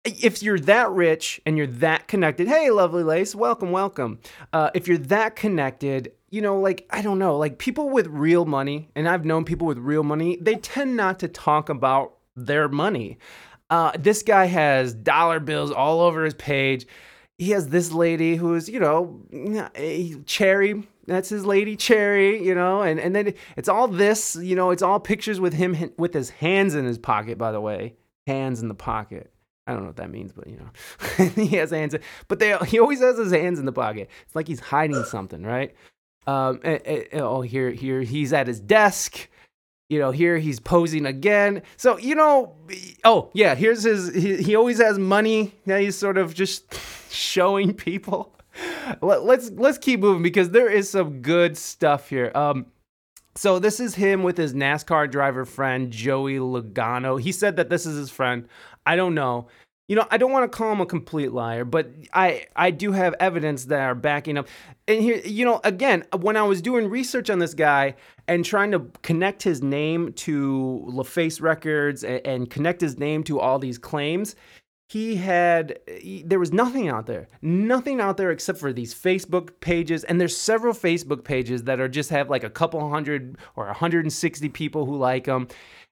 if 0.04 0.42
you're 0.42 0.60
that 0.60 0.90
rich 0.92 1.40
and 1.46 1.58
you're 1.58 1.68
that 1.68 2.08
connected, 2.08 2.48
hey, 2.48 2.72
lovely 2.72 3.04
lace, 3.04 3.36
welcome, 3.36 3.72
welcome. 3.72 4.20
Uh, 4.52 4.72
if 4.74 4.88
you're 4.88 4.98
that 4.98 5.36
connected, 5.36 6.12
you 6.32 6.42
know, 6.42 6.60
like, 6.60 6.88
I 6.90 7.02
don't 7.02 7.20
know, 7.20 7.38
like 7.38 7.58
people 7.60 7.90
with 7.90 8.08
real 8.08 8.46
money, 8.46 8.90
and 8.96 9.08
I've 9.08 9.26
known 9.26 9.44
people 9.44 9.68
with 9.68 9.78
real 9.78 10.04
money, 10.04 10.38
they 10.42 10.56
tend 10.56 10.96
not 10.96 11.20
to 11.20 11.28
talk 11.28 11.70
about 11.70 12.14
their 12.36 12.70
money. 12.70 13.18
Uh, 13.70 13.92
this 14.00 14.24
guy 14.24 14.46
has 14.46 14.94
dollar 14.94 15.40
bills 15.42 15.72
all 15.72 16.00
over 16.00 16.24
his 16.24 16.34
page. 16.34 16.88
He 17.38 17.52
has 17.52 17.68
this 17.68 17.92
lady 17.92 18.38
who's, 18.38 18.70
you 18.70 18.80
know, 18.80 19.22
eh, 19.76 20.14
Cherry. 20.26 20.88
That's 21.06 21.30
his 21.30 21.46
lady, 21.46 21.76
Cherry, 21.76 22.42
you 22.44 22.56
know, 22.56 22.82
and, 22.82 23.00
and 23.00 23.14
then 23.14 23.34
it's 23.58 23.68
all 23.68 23.88
this, 23.90 24.36
you 24.38 24.56
know, 24.56 24.72
it's 24.72 24.84
all 24.84 25.00
pictures 25.00 25.40
with 25.40 25.54
him 25.54 25.92
with 25.98 26.14
his 26.14 26.30
hands 26.30 26.76
in 26.76 26.86
his 26.86 26.98
pocket, 26.98 27.38
by 27.38 27.52
the 27.52 27.60
way. 27.60 27.96
Hands 28.28 28.62
in 28.62 28.70
the 28.70 28.76
pocket. 28.76 29.34
I 29.68 29.74
don't 29.74 29.82
know 29.82 29.88
what 29.88 29.98
that 29.98 30.12
means, 30.12 30.32
but 30.32 30.48
you 30.48 30.58
know, 30.58 31.26
he 31.36 31.48
has 31.58 31.72
hands. 31.72 31.96
But 32.28 32.40
they 32.40 32.56
he 32.68 32.80
always 32.80 33.00
has 33.00 33.18
his 33.18 33.32
hands 33.32 33.60
in 33.60 33.66
the 33.66 33.72
pocket. 33.72 34.10
It's 34.26 34.36
like 34.36 34.48
he's 34.48 34.60
hiding 34.60 35.04
something, 35.06 35.44
right? 35.44 35.74
Um, 36.28 36.60
eh, 36.64 36.80
eh, 36.86 37.20
oh, 37.20 37.42
here, 37.42 37.72
here, 37.72 38.02
he's 38.02 38.34
at 38.34 38.48
his 38.48 38.60
desk. 38.60 39.28
You 39.90 40.00
know, 40.00 40.12
here 40.12 40.38
he's 40.38 40.60
posing 40.60 41.06
again. 41.06 41.64
So 41.76 41.98
you 41.98 42.16
know, 42.16 42.56
oh 43.04 43.30
yeah, 43.34 43.56
here's 43.56 43.84
his. 43.84 44.14
He, 44.14 44.38
he 44.42 44.56
always 44.56 44.80
has 44.80 44.98
money. 44.98 45.54
Now 45.66 45.78
he's 45.78 45.98
sort 45.98 46.18
of 46.18 46.34
just 46.34 46.74
showing 47.12 47.74
people. 47.74 48.34
Let, 49.02 49.24
let's 49.24 49.52
let's 49.52 49.78
keep 49.78 50.00
moving 50.00 50.24
because 50.24 50.52
there 50.52 50.70
is 50.70 50.90
some 50.90 51.22
good 51.22 51.58
stuff 51.58 52.10
here. 52.10 52.32
Um, 52.36 52.68
so 53.36 53.60
this 53.60 53.80
is 53.80 53.96
him 53.96 54.24
with 54.24 54.38
his 54.38 54.54
NASCAR 54.54 55.10
driver 55.10 55.46
friend 55.46 55.92
Joey 55.92 56.38
Logano. 56.38 57.20
He 57.20 57.32
said 57.32 57.56
that 57.56 57.70
this 57.70 57.86
is 57.86 57.98
his 57.98 58.10
friend. 58.10 58.48
I 58.86 58.96
don't 58.96 59.16
know. 59.16 59.48
You 59.92 59.98
know, 59.98 60.08
I 60.10 60.16
don't 60.16 60.32
want 60.32 60.50
to 60.50 60.58
call 60.58 60.72
him 60.72 60.80
a 60.80 60.86
complete 60.86 61.34
liar, 61.34 61.66
but 61.66 61.92
I 62.14 62.46
I 62.56 62.72
do 62.72 62.94
have 62.94 63.14
evidence 63.20 63.66
that 63.66 63.82
are 63.82 63.94
backing 63.94 64.38
up. 64.38 64.48
And 64.88 65.02
here, 65.02 65.18
you 65.26 65.44
know, 65.44 65.60
again, 65.66 66.06
when 66.18 66.38
I 66.38 66.44
was 66.44 66.62
doing 66.62 66.88
research 66.90 67.30
on 67.30 67.40
this 67.40 67.54
guy 67.54 67.96
and 68.26 68.46
trying 68.46 68.72
to 68.72 68.90
connect 69.02 69.44
his 69.44 69.62
name 69.62 70.14
to 70.14 70.88
LaFace 70.90 71.42
Records 71.42 72.06
and, 72.06 72.26
and 72.26 72.50
connect 72.50 72.80
his 72.80 73.00
name 73.00 73.22
to 73.26 73.42
all 73.42 73.60
these 73.60 73.78
claims, 73.78 74.38
he 74.88 75.18
had 75.18 75.80
he, 76.00 76.24
there 76.26 76.40
was 76.40 76.54
nothing 76.54 76.88
out 76.88 77.06
there. 77.06 77.28
Nothing 77.42 78.00
out 78.00 78.16
there 78.16 78.32
except 78.32 78.60
for 78.60 78.72
these 78.72 78.96
facebook 78.96 79.50
pages. 79.60 80.06
And 80.06 80.22
there's 80.22 80.38
several 80.38 80.74
facebook 80.74 81.26
pages 81.26 81.64
that 81.64 81.82
are 81.82 81.90
just 81.90 82.12
have 82.12 82.30
like 82.30 82.46
a 82.46 82.50
couple 82.50 82.90
hundred 82.90 83.38
or 83.58 83.66
160 83.66 84.48
people 84.50 84.86
who 84.86 84.96
like 84.96 85.26
them 85.26 85.50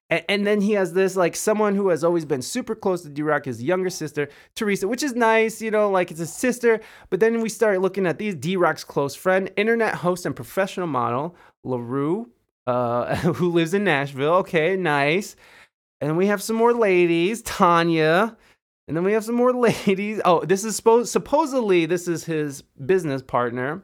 and, 0.09 0.23
and 0.27 0.47
then 0.47 0.61
he 0.61 0.73
has 0.73 0.93
this 0.93 1.15
like 1.15 1.35
someone 1.35 1.75
who 1.75 1.89
has 1.89 2.03
always 2.03 2.25
been 2.25 2.41
super 2.41 2.75
close 2.75 3.01
to 3.03 3.09
D-Rock, 3.09 3.45
his 3.45 3.61
younger 3.61 3.89
sister, 3.89 4.29
Teresa, 4.55 4.87
which 4.87 5.03
is 5.03 5.13
nice, 5.15 5.61
you 5.61 5.71
know, 5.71 5.89
like 5.89 6.11
it's 6.11 6.19
a 6.19 6.25
sister. 6.25 6.79
But 7.09 7.19
then 7.19 7.41
we 7.41 7.49
start 7.49 7.81
looking 7.81 8.05
at 8.05 8.17
these 8.17 8.35
D-Rock's 8.35 8.83
close 8.83 9.15
friend, 9.15 9.51
internet 9.55 9.95
host 9.95 10.25
and 10.25 10.35
professional 10.35 10.87
model, 10.87 11.35
LaRue, 11.63 12.29
uh, 12.67 13.15
who 13.33 13.51
lives 13.51 13.73
in 13.73 13.83
Nashville. 13.83 14.35
Okay, 14.35 14.75
nice. 14.75 15.35
And 16.01 16.17
we 16.17 16.27
have 16.27 16.41
some 16.41 16.55
more 16.55 16.73
ladies, 16.73 17.41
Tanya. 17.41 18.37
And 18.87 18.97
then 18.97 19.03
we 19.03 19.13
have 19.13 19.23
some 19.23 19.35
more 19.35 19.53
ladies. 19.85 20.21
Oh, 20.25 20.43
this 20.43 20.63
is 20.63 20.75
supposed 20.75 21.11
supposedly 21.11 21.85
this 21.85 22.07
is 22.07 22.23
his 22.25 22.63
business 22.85 23.21
partner. 23.21 23.83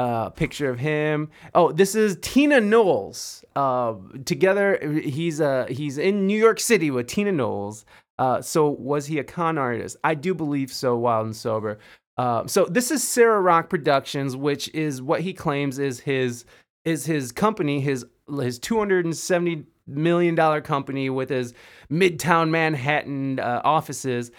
Uh, 0.00 0.30
picture 0.30 0.70
of 0.70 0.78
him. 0.78 1.28
Oh, 1.54 1.72
this 1.72 1.94
is 1.94 2.16
Tina 2.22 2.58
Knowles. 2.58 3.44
Uh, 3.54 3.96
together, 4.24 4.78
he's 5.04 5.42
uh, 5.42 5.66
he's 5.68 5.98
in 5.98 6.26
New 6.26 6.38
York 6.38 6.58
City 6.58 6.90
with 6.90 7.06
Tina 7.06 7.32
Knowles. 7.32 7.84
Uh, 8.18 8.40
so 8.40 8.70
was 8.70 9.04
he 9.04 9.18
a 9.18 9.24
con 9.24 9.58
artist? 9.58 9.98
I 10.02 10.14
do 10.14 10.32
believe 10.34 10.72
so. 10.72 10.96
Wild 10.96 11.26
and 11.26 11.36
sober. 11.36 11.78
Uh, 12.16 12.46
so 12.46 12.64
this 12.64 12.90
is 12.90 13.06
Sarah 13.06 13.42
Rock 13.42 13.68
Productions, 13.68 14.36
which 14.36 14.74
is 14.74 15.02
what 15.02 15.20
he 15.20 15.34
claims 15.34 15.78
is 15.78 16.00
his 16.00 16.46
is 16.86 17.04
his 17.04 17.30
company, 17.30 17.80
his 17.80 18.06
his 18.40 18.58
two 18.58 18.78
hundred 18.78 19.04
and 19.04 19.14
seventy 19.14 19.66
million 19.86 20.34
dollar 20.34 20.62
company 20.62 21.10
with 21.10 21.28
his 21.28 21.52
Midtown 21.90 22.48
Manhattan 22.48 23.38
uh, 23.38 23.60
offices. 23.64 24.30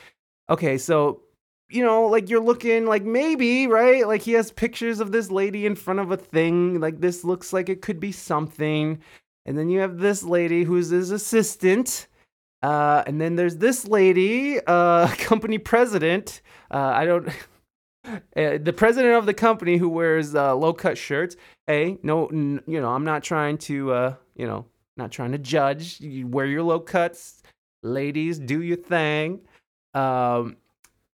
Okay, 0.49 0.79
so 0.79 1.21
you 1.71 1.83
know, 1.83 2.05
like 2.07 2.29
you're 2.29 2.41
looking 2.43 2.85
like 2.85 3.03
maybe, 3.03 3.67
right? 3.67 4.07
Like 4.07 4.21
he 4.21 4.33
has 4.33 4.51
pictures 4.51 4.99
of 4.99 5.11
this 5.11 5.31
lady 5.31 5.65
in 5.65 5.75
front 5.75 5.99
of 5.99 6.11
a 6.11 6.17
thing. 6.17 6.79
Like 6.79 6.99
this 6.99 7.23
looks 7.23 7.53
like 7.53 7.69
it 7.69 7.81
could 7.81 7.99
be 7.99 8.11
something. 8.11 8.99
And 9.45 9.57
then 9.57 9.69
you 9.69 9.79
have 9.79 9.97
this 9.97 10.23
lady 10.23 10.63
who's 10.63 10.89
his 10.89 11.11
assistant. 11.11 12.07
Uh, 12.61 13.03
and 13.07 13.19
then 13.19 13.35
there's 13.35 13.57
this 13.57 13.87
lady, 13.87 14.59
uh, 14.67 15.07
company 15.17 15.57
president. 15.57 16.41
Uh, 16.69 16.77
I 16.77 17.05
don't. 17.05 17.27
Uh, 17.27 17.31
the 18.61 18.73
president 18.75 19.15
of 19.15 19.25
the 19.25 19.33
company 19.33 19.77
who 19.77 19.89
wears 19.89 20.35
uh, 20.35 20.55
low 20.55 20.73
cut 20.73 20.97
shirts. 20.97 21.35
Hey, 21.67 21.97
no, 22.03 22.27
n- 22.27 22.61
you 22.67 22.79
know, 22.79 22.89
I'm 22.89 23.05
not 23.05 23.23
trying 23.23 23.57
to, 23.59 23.93
uh, 23.93 24.15
you 24.35 24.45
know, 24.45 24.65
not 24.97 25.11
trying 25.11 25.31
to 25.31 25.37
judge. 25.37 25.99
You 25.99 26.27
wear 26.27 26.45
your 26.45 26.63
low 26.63 26.79
cuts, 26.79 27.41
ladies. 27.81 28.37
Do 28.37 28.61
your 28.61 28.77
thing. 28.77 29.41
Um, 29.93 30.57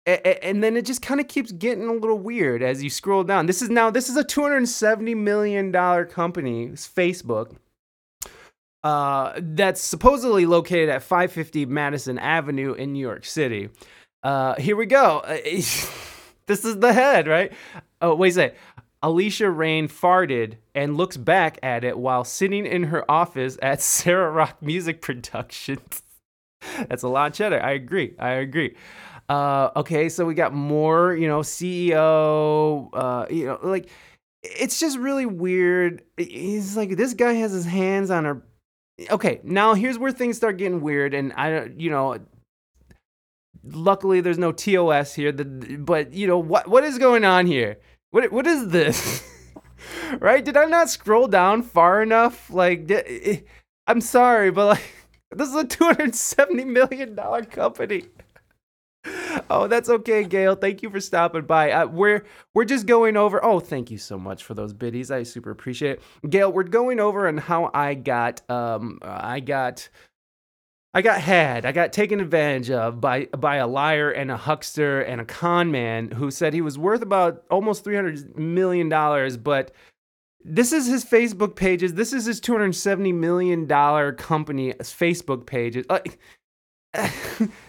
and 0.07 0.63
then 0.63 0.77
it 0.77 0.87
just 0.87 1.03
kind 1.03 1.21
of 1.21 1.29
keeps 1.29 1.51
getting 1.53 1.89
a 1.89 1.93
little 1.93 2.19
weird 2.19 2.63
as 2.63 2.83
you 2.83 2.91
scroll 2.91 3.25
down. 3.25 3.47
This 3.47 3.61
is 3.61 3.69
now 3.69 3.91
this 3.91 4.09
is 4.09 4.17
a 4.17 4.25
270 4.25 5.15
million 5.15 5.73
dollar 5.73 6.05
company, 6.05 6.69
Facebook. 6.69 7.57
Uh, 8.85 9.33
that's 9.39 9.81
supposedly 9.81 10.47
located 10.47 10.89
at 10.89 11.03
550 11.03 11.67
Madison 11.67 12.19
Avenue 12.21 12.73
in 12.73 12.93
New 12.93 13.01
York 13.01 13.25
City. 13.25 13.69
Uh, 14.23 14.55
here 14.61 14.77
we 14.77 14.87
go. 14.87 15.23
this 16.47 16.65
is 16.65 16.79
the 16.79 16.93
head, 16.93 17.27
right? 17.27 17.53
Oh, 18.01 18.15
wait 18.15 18.29
a 18.29 18.33
second. 18.33 18.59
Alicia 19.03 19.51
Rain 19.51 19.89
farted 19.89 20.57
and 20.75 20.97
looks 20.97 21.17
back 21.17 21.59
at 21.63 21.85
it 21.85 21.99
while 21.99 22.25
sitting 22.25 22.65
in 22.65 22.85
her 22.85 23.09
office 23.11 23.59
at 23.61 23.81
Sarah 23.83 24.31
Rock 24.31 24.63
Music 24.63 25.01
Productions. 25.01 26.03
That's 26.89 27.03
a 27.03 27.09
lot 27.09 27.33
of 27.33 27.37
cheddar. 27.37 27.63
I 27.63 27.73
agree. 27.73 28.15
I 28.19 28.31
agree. 28.31 28.77
Uh, 29.29 29.71
okay, 29.77 30.09
so 30.09 30.25
we 30.25 30.35
got 30.35 30.53
more, 30.53 31.15
you 31.15 31.27
know, 31.27 31.41
CEO, 31.41 32.89
uh, 32.93 33.27
you 33.29 33.47
know, 33.47 33.59
like 33.63 33.89
it's 34.43 34.79
just 34.79 34.99
really 34.99 35.27
weird. 35.27 36.03
He's 36.17 36.77
like, 36.77 36.97
this 36.97 37.15
guy 37.15 37.33
has 37.35 37.53
his 37.53 37.67
hands 37.67 38.11
on 38.11 38.25
her. 38.25 38.43
Okay, 39.11 39.41
now 39.43 39.75
here's 39.75 39.99
where 39.99 40.13
things 40.13 40.37
start 40.37 40.59
getting 40.59 40.81
weird, 40.81 41.13
and 41.13 41.33
I 41.33 41.51
don't, 41.51 41.81
you 41.81 41.91
know, 41.91 42.19
luckily 43.65 44.21
there's 44.21 44.39
no 44.39 44.53
TOS 44.53 45.15
here, 45.15 45.33
but 45.33 46.13
you 46.13 46.27
know 46.27 46.39
what 46.39 46.69
what 46.69 46.85
is 46.85 46.99
going 46.99 47.25
on 47.25 47.47
here? 47.47 47.79
What 48.13 48.31
what 48.31 48.47
is 48.47 48.69
this? 48.69 49.29
right? 50.21 50.45
Did 50.45 50.57
I 50.57 50.67
not 50.67 50.89
scroll 50.89 51.27
down 51.27 51.63
far 51.63 52.01
enough? 52.01 52.49
Like, 52.49 52.91
I'm 53.89 54.01
sorry, 54.01 54.51
but 54.53 54.67
like, 54.67 54.95
this 55.33 55.49
is 55.49 55.55
a 55.55 55.65
270 55.65 56.65
million 56.65 57.17
dollar 57.17 57.45
company 57.45 58.05
oh, 59.51 59.67
that's 59.69 59.89
okay, 59.89 60.25
Gail. 60.25 60.55
Thank 60.55 60.83
you 60.83 60.91
for 60.91 61.01
stopping 61.01 61.43
by. 61.43 61.71
Uh, 61.71 61.87
we're 61.87 62.25
we're 62.55 62.65
just 62.65 62.87
going 62.87 63.17
over. 63.17 63.45
Oh, 63.45 63.61
thank 63.61 63.91
you 63.91 63.99
so 63.99 64.19
much 64.19 64.45
for 64.45 64.55
those 64.55 64.73
biddies. 64.73 65.11
I 65.11 65.23
super 65.23 65.51
appreciate 65.51 66.01
it, 66.23 66.31
Gail. 66.31 66.53
We're 66.53 66.65
going 66.65 67.01
over 67.01 67.29
on 67.29 67.39
how 67.39 67.71
I 67.75 67.95
got 67.95 68.49
um 68.51 68.99
I 69.03 69.41
got 69.41 69.89
I 70.95 71.03
got 71.03 71.21
had. 71.21 71.67
I 71.67 71.73
got 71.73 71.93
taken 71.93 72.21
advantage 72.21 72.71
of 72.71 73.01
by 73.01 73.27
by 73.27 73.57
a 73.57 73.67
liar 73.67 74.11
and 74.11 74.31
a 74.31 74.37
huckster 74.37 75.03
and 75.03 75.21
a 75.21 75.25
con 75.27 75.71
man 75.71 76.11
who 76.11 76.31
said 76.31 76.55
he 76.55 76.63
was 76.63 76.79
worth 76.79 77.03
about 77.03 77.45
almost 77.51 77.85
three 77.85 77.97
hundred 77.97 78.39
million 78.39 78.89
dollars, 78.89 79.37
but 79.37 79.73
this 80.43 80.73
is 80.73 80.87
his 80.87 81.05
Facebook 81.05 81.57
pages. 81.57 81.95
This 81.95 82.13
is 82.13 82.25
his 82.25 82.41
two 82.41 82.53
hundred 82.53 82.75
seventy 82.75 83.13
million 83.13 83.67
dollar 83.67 84.13
company's 84.13 84.75
Facebook 84.77 85.45
pages. 85.45 85.85
Uh, 85.91 86.01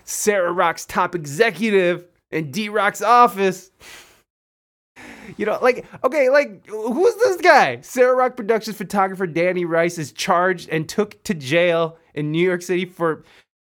Sarah 0.03 0.51
Rock's 0.51 0.85
top 0.85 1.15
executive 1.15 2.07
in 2.31 2.51
D 2.51 2.69
Rock's 2.69 3.01
office. 3.01 3.71
You 5.37 5.45
know, 5.45 5.59
like, 5.61 5.85
okay, 6.03 6.29
like, 6.29 6.65
who's 6.67 7.15
this 7.15 7.37
guy? 7.37 7.81
Sarah 7.81 8.15
Rock 8.15 8.35
Productions 8.35 8.77
photographer 8.77 9.27
Danny 9.27 9.65
Rice 9.65 9.97
is 9.97 10.11
charged 10.11 10.69
and 10.69 10.87
took 10.87 11.21
to 11.23 11.33
jail 11.33 11.97
in 12.13 12.31
New 12.31 12.43
York 12.43 12.61
City 12.61 12.85
for 12.85 13.23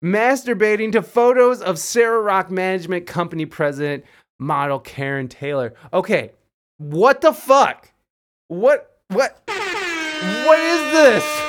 masturbating 0.05 0.93
to 0.93 1.03
photos 1.03 1.61
of 1.61 1.79
Sarah 1.79 2.21
Rock 2.21 2.51
Management 2.51 3.07
Company 3.07 3.47
president, 3.47 4.05
model 4.39 4.79
Karen 4.79 5.27
Taylor. 5.27 5.75
Okay, 5.93 6.31
what 6.77 7.21
the 7.21 7.33
fuck? 7.33 7.91
What, 8.47 9.01
what, 9.09 9.43
what 9.47 10.59
is 10.59 10.93
this? 10.93 11.48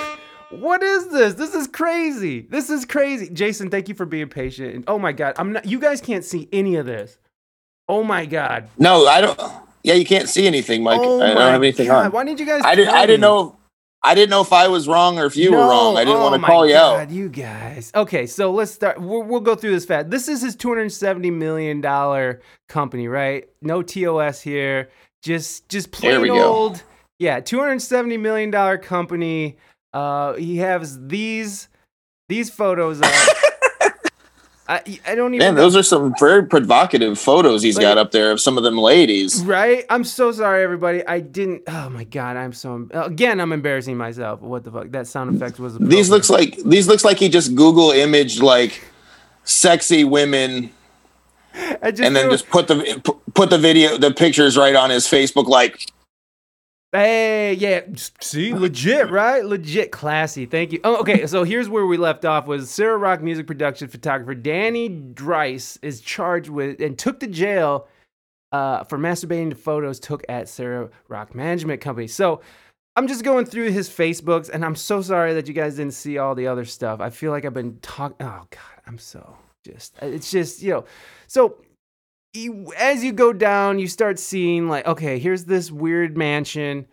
What 0.50 0.82
is 0.82 1.10
this? 1.10 1.36
This 1.36 1.54
is 1.54 1.68
crazy. 1.68 2.42
This 2.42 2.70
is 2.70 2.86
crazy. 2.86 3.30
Jason, 3.30 3.70
thank 3.70 3.88
you 3.88 3.96
for 3.96 4.06
being 4.06 4.30
patient. 4.30 4.76
And 4.76 4.84
oh 4.88 4.98
my 4.98 5.12
god, 5.12 5.36
I'm 5.38 5.54
not 5.54 5.66
you 5.66 5.80
guys 5.80 6.02
can't 6.02 6.26
see 6.26 6.50
any 6.52 6.76
of 6.76 6.86
this. 6.86 7.18
Oh 7.88 8.04
my 8.04 8.26
god. 8.26 8.70
No, 8.78 9.08
I 9.08 9.22
don't 9.22 9.40
yeah, 9.84 9.94
you 9.94 10.06
can't 10.06 10.28
see 10.28 10.48
anything, 10.48 10.84
Mike. 10.84 11.00
Oh 11.02 11.22
I 11.22 11.28
don't 11.28 11.38
have 11.38 11.62
anything 11.62 11.88
god. 11.88 12.08
on. 12.08 12.12
Why 12.12 12.24
didn't 12.24 12.40
you 12.40 12.46
guys 12.46 12.62
I 12.64 12.76
didn't 12.76 12.94
I 12.94 13.06
didn't 13.06 13.22
know 13.22 13.58
I 14.02 14.16
didn't 14.16 14.30
know 14.30 14.42
if 14.42 14.54
I 14.54 14.70
was 14.70 14.88
wrong 14.88 15.20
or 15.20 15.26
if 15.26 15.36
you 15.36 15.52
no. 15.52 15.58
were 15.58 15.64
wrong. 15.64 15.98
I 15.98 16.06
didn't 16.06 16.22
oh 16.22 16.30
want 16.30 16.42
to 16.42 16.48
call 16.48 16.66
you 16.66 16.74
god, 16.74 17.00
out. 17.02 17.10
You 17.12 17.30
guys. 17.30 17.92
Okay, 17.94 18.26
so 18.26 18.52
let's 18.52 18.72
start. 18.72 19.00
We'll, 19.00 19.24
we'll 19.24 19.42
go 19.42 19.56
through 19.56 19.72
this 19.72 19.86
fast. 19.86 20.10
This 20.10 20.30
is 20.30 20.42
his 20.42 20.56
270 20.56 21.30
million 21.32 21.82
dollar 21.82 22.42
company, 22.70 23.08
right? 23.08 23.50
No 23.62 23.84
TOS 23.84 24.42
here. 24.42 24.90
Just 25.22 25.68
just 25.70 25.92
plain 25.92 26.30
old. 26.30 26.76
Go. 26.76 26.82
Yeah, 27.20 27.42
270 27.42 28.18
million 28.18 28.50
dollar 28.50 28.78
company. 28.78 29.58
Uh, 29.93 30.34
he 30.34 30.58
has 30.58 31.08
these 31.08 31.67
these 32.28 32.49
photos. 32.49 33.02
Up. 33.02 33.12
I 34.69 34.99
I 35.08 35.15
don't 35.15 35.34
even. 35.34 35.45
Man, 35.45 35.56
know. 35.56 35.62
those 35.62 35.75
are 35.75 35.82
some 35.82 36.13
very 36.19 36.45
provocative 36.45 37.17
photos 37.17 37.63
he's 37.63 37.75
like, 37.78 37.84
got 37.84 37.97
up 37.97 38.12
there 38.12 38.32
of 38.32 38.39
some 38.39 38.56
of 38.56 38.63
them 38.63 38.78
ladies. 38.78 39.43
Right. 39.43 39.84
I'm 39.89 40.04
so 40.04 40.32
sorry, 40.32 40.63
everybody. 40.63 41.06
I 41.08 41.21
didn't. 41.21 41.63
Oh 41.67 41.89
my 41.89 42.04
god. 42.04 42.38
I'm 42.38 42.54
so 42.54 42.88
again. 42.91 43.39
I'm 43.41 43.52
embarrassing 43.52 43.97
myself. 43.97 44.41
What 44.41 44.63
the 44.63 44.71
fuck? 44.71 44.91
That 44.91 45.08
sound 45.08 45.36
effect 45.36 45.60
was. 45.60 45.78
These 45.80 46.12
looks 46.12 46.30
like 46.30 46.56
these 46.58 46.88
looks 46.88 47.04
like 47.04 47.17
he 47.17 47.30
just 47.30 47.56
Google 47.56 47.89
imaged 47.89 48.41
like 48.43 48.86
sexy 49.43 50.04
women. 50.04 50.71
and 51.82 52.15
then 52.15 52.30
just 52.30 52.47
put 52.49 52.67
the 52.67 53.17
put 53.34 53.49
the 53.49 53.58
video 53.58 53.97
the 53.97 54.13
pictures 54.13 54.56
right 54.56 54.75
on 54.75 54.91
his 54.91 55.08
Facebook 55.08 55.47
like 55.47 55.91
Hey, 56.91 57.54
yeah, 57.54 57.82
see, 58.19 58.52
legit, 58.52 59.12
right? 59.12 59.45
Legit, 59.45 59.91
classy. 59.91 60.47
Thank 60.47 60.71
you. 60.71 60.80
Oh, 60.84 60.97
okay, 61.02 61.28
so 61.28 61.43
here's 61.43 61.69
where 61.69 61.86
we 61.86 61.97
left 61.97 62.25
off: 62.25 62.47
was 62.47 62.71
Sarah 62.71 62.97
Rock 62.97 63.21
music 63.21 63.45
production 63.45 63.88
photographer 63.88 64.34
Danny 64.34 64.89
Drice 64.89 65.78
is 65.84 66.02
charged 66.02 66.49
with 66.49 66.82
and 66.82 66.97
took 66.97 67.19
to 67.19 67.28
jail 67.28 67.88
uh, 68.52 68.84
for 68.86 68.97
masturbating 68.97 69.52
to 69.52 69.56
photos 69.56 69.99
took 69.99 70.23
at 70.30 70.49
Sarah 70.49 70.89
Rock 71.08 71.36
Management 71.36 71.80
Company. 71.80 72.08
So 72.08 72.41
I'm 72.95 73.08
just 73.08 73.23
going 73.23 73.45
through 73.45 73.69
his 73.69 73.88
Facebooks, 73.88 74.49
and 74.49 74.65
I'm 74.65 74.75
so 74.75 75.04
sorry 75.04 75.36
that 75.36 75.47
you 75.47 75.54
guys 75.54 75.75
didn't 75.75 75.93
see 75.93 76.17
all 76.17 76.34
the 76.34 76.47
other 76.47 76.65
stuff. 76.65 77.02
I 77.02 77.12
feel 77.12 77.32
like 77.32 77.45
I've 77.45 77.54
been 77.54 77.78
talking. 77.82 78.17
Oh 78.19 78.47
God, 78.49 78.82
I'm 78.88 78.97
so 78.97 79.38
just 79.63 79.95
it's 80.02 80.32
just 80.32 80.63
you 80.63 80.71
know 80.71 80.86
so 81.28 81.58
you, 82.34 82.74
as 82.78 83.04
you 83.04 83.12
go 83.12 83.34
down 83.34 83.80
you 83.80 83.88
start 83.88 84.20
seeing 84.20 84.68
like 84.68 84.86
okay 84.86 85.20
here's 85.20 85.46
this 85.46 85.72
weird 85.72 86.18
mansion 86.18 86.86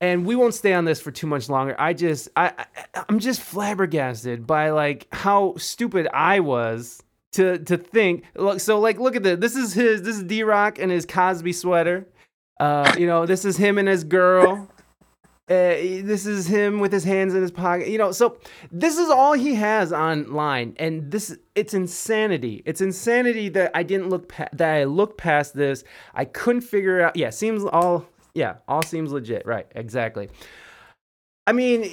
and 0.00 0.26
we 0.26 0.36
won't 0.36 0.54
stay 0.54 0.74
on 0.74 0.84
this 0.84 1.00
for 1.00 1.10
too 1.10 1.26
much 1.26 1.48
longer. 1.48 1.74
I 1.78 1.92
just 1.92 2.28
i, 2.36 2.52
I 2.94 3.04
i'm 3.08 3.18
just 3.18 3.40
flabbergasted 3.40 4.46
by 4.46 4.70
like 4.70 5.06
how 5.12 5.54
stupid 5.56 6.08
i 6.12 6.40
was 6.40 7.02
to 7.32 7.58
to 7.60 7.76
think 7.78 8.24
look 8.34 8.60
so 8.60 8.78
like 8.80 8.98
look 8.98 9.16
at 9.16 9.22
this 9.22 9.38
this 9.38 9.56
is 9.56 9.72
his 9.72 10.02
this 10.02 10.16
is 10.16 10.22
d-rock 10.24 10.78
and 10.78 10.90
his 10.90 11.06
cosby 11.06 11.52
sweater. 11.52 12.06
Uh 12.60 12.94
you 12.98 13.06
know 13.06 13.26
this 13.26 13.44
is 13.44 13.56
him 13.56 13.78
and 13.78 13.88
his 13.88 14.04
girl 14.04 14.68
uh, 15.46 15.54
this 15.54 16.24
is 16.24 16.46
him 16.46 16.80
with 16.80 16.90
his 16.90 17.04
hands 17.04 17.34
in 17.34 17.42
his 17.42 17.50
pocket. 17.50 17.88
You 17.88 17.98
know, 17.98 18.12
so 18.12 18.38
this 18.72 18.96
is 18.96 19.10
all 19.10 19.34
he 19.34 19.54
has 19.56 19.92
online, 19.92 20.74
and 20.78 21.10
this 21.10 21.36
it's 21.54 21.74
insanity. 21.74 22.62
It's 22.64 22.80
insanity 22.80 23.50
that 23.50 23.70
I 23.74 23.82
didn't 23.82 24.08
look 24.08 24.28
pa- 24.28 24.48
that 24.52 24.74
I 24.74 24.84
looked 24.84 25.18
past 25.18 25.54
this. 25.54 25.84
I 26.14 26.24
couldn't 26.24 26.62
figure 26.62 27.02
out. 27.02 27.16
Yeah, 27.16 27.28
seems 27.28 27.62
all 27.62 28.06
yeah, 28.32 28.56
all 28.66 28.82
seems 28.82 29.12
legit. 29.12 29.46
Right, 29.46 29.66
exactly. 29.74 30.30
I 31.46 31.52
mean, 31.52 31.90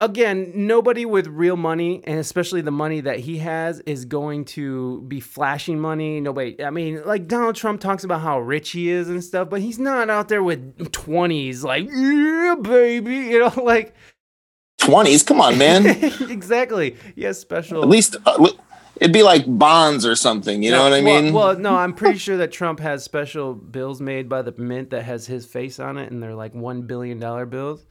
again, 0.00 0.52
nobody 0.54 1.04
with 1.04 1.26
real 1.26 1.56
money, 1.56 2.02
and 2.04 2.18
especially 2.18 2.60
the 2.60 2.70
money 2.70 3.00
that 3.00 3.20
he 3.20 3.38
has, 3.38 3.80
is 3.80 4.04
going 4.04 4.44
to 4.46 5.02
be 5.02 5.20
flashing 5.20 5.78
money. 5.78 6.20
Nobody, 6.20 6.62
I 6.62 6.70
mean, 6.70 7.02
like 7.04 7.28
Donald 7.28 7.56
Trump 7.56 7.80
talks 7.80 8.04
about 8.04 8.20
how 8.20 8.40
rich 8.40 8.70
he 8.70 8.90
is 8.90 9.08
and 9.08 9.22
stuff, 9.22 9.48
but 9.50 9.60
he's 9.60 9.78
not 9.78 10.10
out 10.10 10.28
there 10.28 10.42
with 10.42 10.76
20s, 10.78 11.62
like, 11.62 11.88
yeah, 11.90 12.56
baby, 12.60 13.14
you 13.32 13.40
know, 13.40 13.52
like. 13.62 13.94
20s? 14.78 15.26
Come 15.26 15.40
on, 15.40 15.58
man. 15.58 15.86
exactly. 16.30 16.96
Yes, 17.14 17.38
special. 17.38 17.82
At 17.82 17.88
least. 17.88 18.16
Uh, 18.24 18.48
It'd 18.98 19.12
be 19.12 19.22
like 19.22 19.44
bonds 19.46 20.06
or 20.06 20.16
something, 20.16 20.62
you 20.62 20.70
no, 20.70 20.78
know 20.78 20.84
what 20.84 20.92
I 20.94 21.00
mean? 21.02 21.34
Well, 21.34 21.48
well, 21.48 21.58
no, 21.58 21.76
I'm 21.76 21.92
pretty 21.92 22.18
sure 22.26 22.38
that 22.38 22.50
Trump 22.50 22.80
has 22.80 23.04
special 23.04 23.52
bills 23.52 24.00
made 24.00 24.26
by 24.26 24.40
the 24.40 24.52
mint 24.56 24.88
that 24.90 25.02
has 25.02 25.26
his 25.26 25.44
face 25.44 25.78
on 25.78 25.98
it, 25.98 26.10
and 26.10 26.22
they're 26.22 26.34
like 26.34 26.54
one 26.54 26.82
billion 26.82 27.20
dollar 27.20 27.44
bills. 27.44 27.84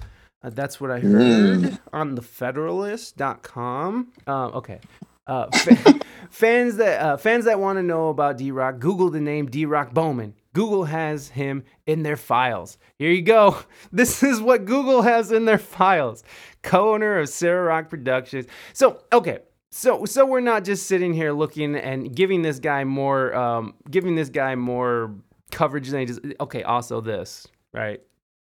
Uh, 0.45 0.51
that's 0.51 0.79
what 0.79 0.91
I 0.91 0.99
heard 0.99 1.59
mm. 1.59 1.79
on 1.91 2.13
the 2.13 2.21
Federalist.com. 2.21 4.11
Uh, 4.27 4.45
okay. 4.49 4.79
Uh, 5.25 5.49
fa- 5.57 5.99
fans 6.29 6.77
that 6.77 7.01
uh, 7.01 7.17
fans 7.17 7.45
that 7.45 7.59
want 7.59 7.79
to 7.79 7.83
know 7.83 8.09
about 8.09 8.37
D 8.37 8.51
Rock, 8.51 8.77
Google 8.77 9.09
the 9.09 9.19
name 9.19 9.47
D 9.47 9.65
Rock 9.65 9.91
Bowman. 9.91 10.35
Google 10.53 10.83
has 10.85 11.29
him 11.29 11.63
in 11.87 12.03
their 12.03 12.15
files. 12.15 12.77
Here 12.99 13.11
you 13.11 13.23
go. 13.23 13.57
This 13.91 14.21
is 14.21 14.39
what 14.39 14.65
Google 14.65 15.01
has 15.01 15.31
in 15.31 15.45
their 15.45 15.57
files. 15.57 16.23
Co-owner 16.61 17.19
of 17.19 17.29
Sarah 17.29 17.63
Rock 17.63 17.89
Productions. 17.89 18.45
So 18.73 19.01
okay, 19.11 19.39
so 19.71 20.05
so 20.05 20.27
we're 20.27 20.41
not 20.41 20.63
just 20.63 20.85
sitting 20.85 21.13
here 21.13 21.31
looking 21.31 21.75
and 21.75 22.15
giving 22.15 22.43
this 22.43 22.59
guy 22.59 22.83
more 22.83 23.33
um, 23.33 23.73
giving 23.89 24.15
this 24.15 24.29
guy 24.29 24.53
more 24.53 25.15
coverage 25.51 25.89
than 25.89 26.01
he 26.01 26.05
just 26.05 26.19
okay. 26.39 26.61
Also 26.61 27.01
this 27.01 27.47
right. 27.73 28.01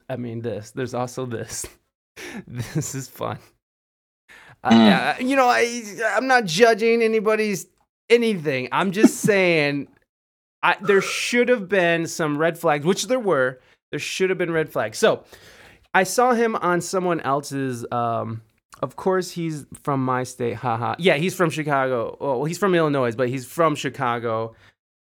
I 0.09 0.17
mean 0.17 0.41
this. 0.41 0.73
There's 0.73 0.95
also 0.95 1.25
this. 1.25 1.65
this 2.47 2.95
is 2.95 3.09
fun. 3.09 3.39
Mm. 4.65 5.19
Uh, 5.19 5.23
you 5.23 5.37
know, 5.37 5.47
I 5.47 5.83
I'm 6.17 6.27
not 6.27 6.45
judging 6.45 7.03
anybody's 7.03 7.67
anything. 8.09 8.69
I'm 8.73 8.93
just 8.93 9.19
saying 9.19 9.89
I, 10.63 10.77
there 10.81 11.03
should 11.03 11.49
have 11.51 11.69
been 11.69 12.07
some 12.07 12.39
red 12.39 12.59
flags, 12.59 12.87
which 12.87 13.07
there 13.07 13.21
were. 13.21 13.61
There 13.91 13.99
should 13.99 14.31
have 14.31 14.39
been 14.39 14.51
red 14.51 14.71
flags. 14.71 14.99
So 14.99 15.25
I 15.93 16.05
saw 16.05 16.33
him 16.33 16.57
on 16.57 16.81
someone 16.81 17.21
else's. 17.21 17.85
Um, 17.93 18.43
of 18.83 18.97
course, 18.97 19.31
he's 19.31 19.67
from 19.83 20.05
my 20.05 20.25
state. 20.25 20.55
Haha. 20.55 20.97
Yeah, 20.99 21.17
he's 21.17 21.35
from 21.35 21.51
Chicago. 21.51 22.17
Well, 22.21 22.45
he's 22.45 22.59
from 22.59 22.75
Illinois, 22.75 23.15
but 23.15 23.29
he's 23.29 23.45
from 23.45 23.77
Chicago. 23.77 24.57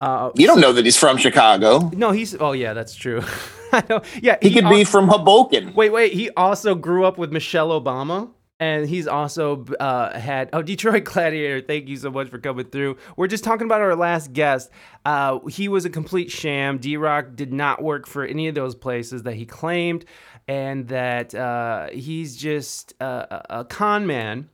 Uh, 0.01 0.31
you 0.35 0.47
don't 0.47 0.61
know 0.61 0.71
that 0.71 0.85
he's 0.85 0.97
from 0.97 1.17
Chicago. 1.17 1.91
No, 1.93 2.11
he's. 2.11 2.35
Oh 2.39 2.53
yeah, 2.53 2.73
that's 2.73 2.95
true. 2.95 3.21
Yeah, 4.21 4.38
he, 4.41 4.49
he 4.49 4.55
could 4.55 4.65
al- 4.65 4.71
be 4.71 4.84
from 4.84 5.08
Hoboken. 5.08 5.73
Wait, 5.73 5.91
wait. 5.91 6.13
He 6.13 6.29
also 6.32 6.75
grew 6.75 7.05
up 7.05 7.17
with 7.17 7.32
Michelle 7.32 7.69
Obama, 7.69 8.29
and 8.60 8.88
he's 8.88 9.08
also 9.08 9.65
uh, 9.79 10.17
had. 10.19 10.49
Oh, 10.53 10.62
Detroit 10.62 11.03
Gladiator. 11.05 11.62
Thank 11.62 11.88
you 11.88 11.97
so 11.97 12.12
much 12.12 12.29
for 12.29 12.39
coming 12.39 12.65
through. 12.65 12.97
We're 13.17 13.27
just 13.27 13.43
talking 13.43 13.65
about 13.65 13.82
our 13.82 13.95
last 13.95 14.34
guest. 14.34 14.69
Uh, 15.05 15.39
he 15.47 15.67
was 15.67 15.86
a 15.86 15.89
complete 15.89 16.32
sham. 16.32 16.77
D 16.77 16.97
Rock 16.97 17.36
did 17.36 17.53
not 17.53 17.82
work 17.84 18.08
for 18.08 18.25
any 18.25 18.47
of 18.47 18.55
those 18.55 18.75
places 18.75 19.23
that 19.23 19.36
he 19.36 19.45
claimed, 19.45 20.05
and 20.47 20.88
that 20.89 21.34
uh, 21.36 21.89
he's 21.89 22.36
just 22.36 22.93
a, 22.99 23.60
a 23.60 23.65
con 23.65 24.08
man. 24.08 24.49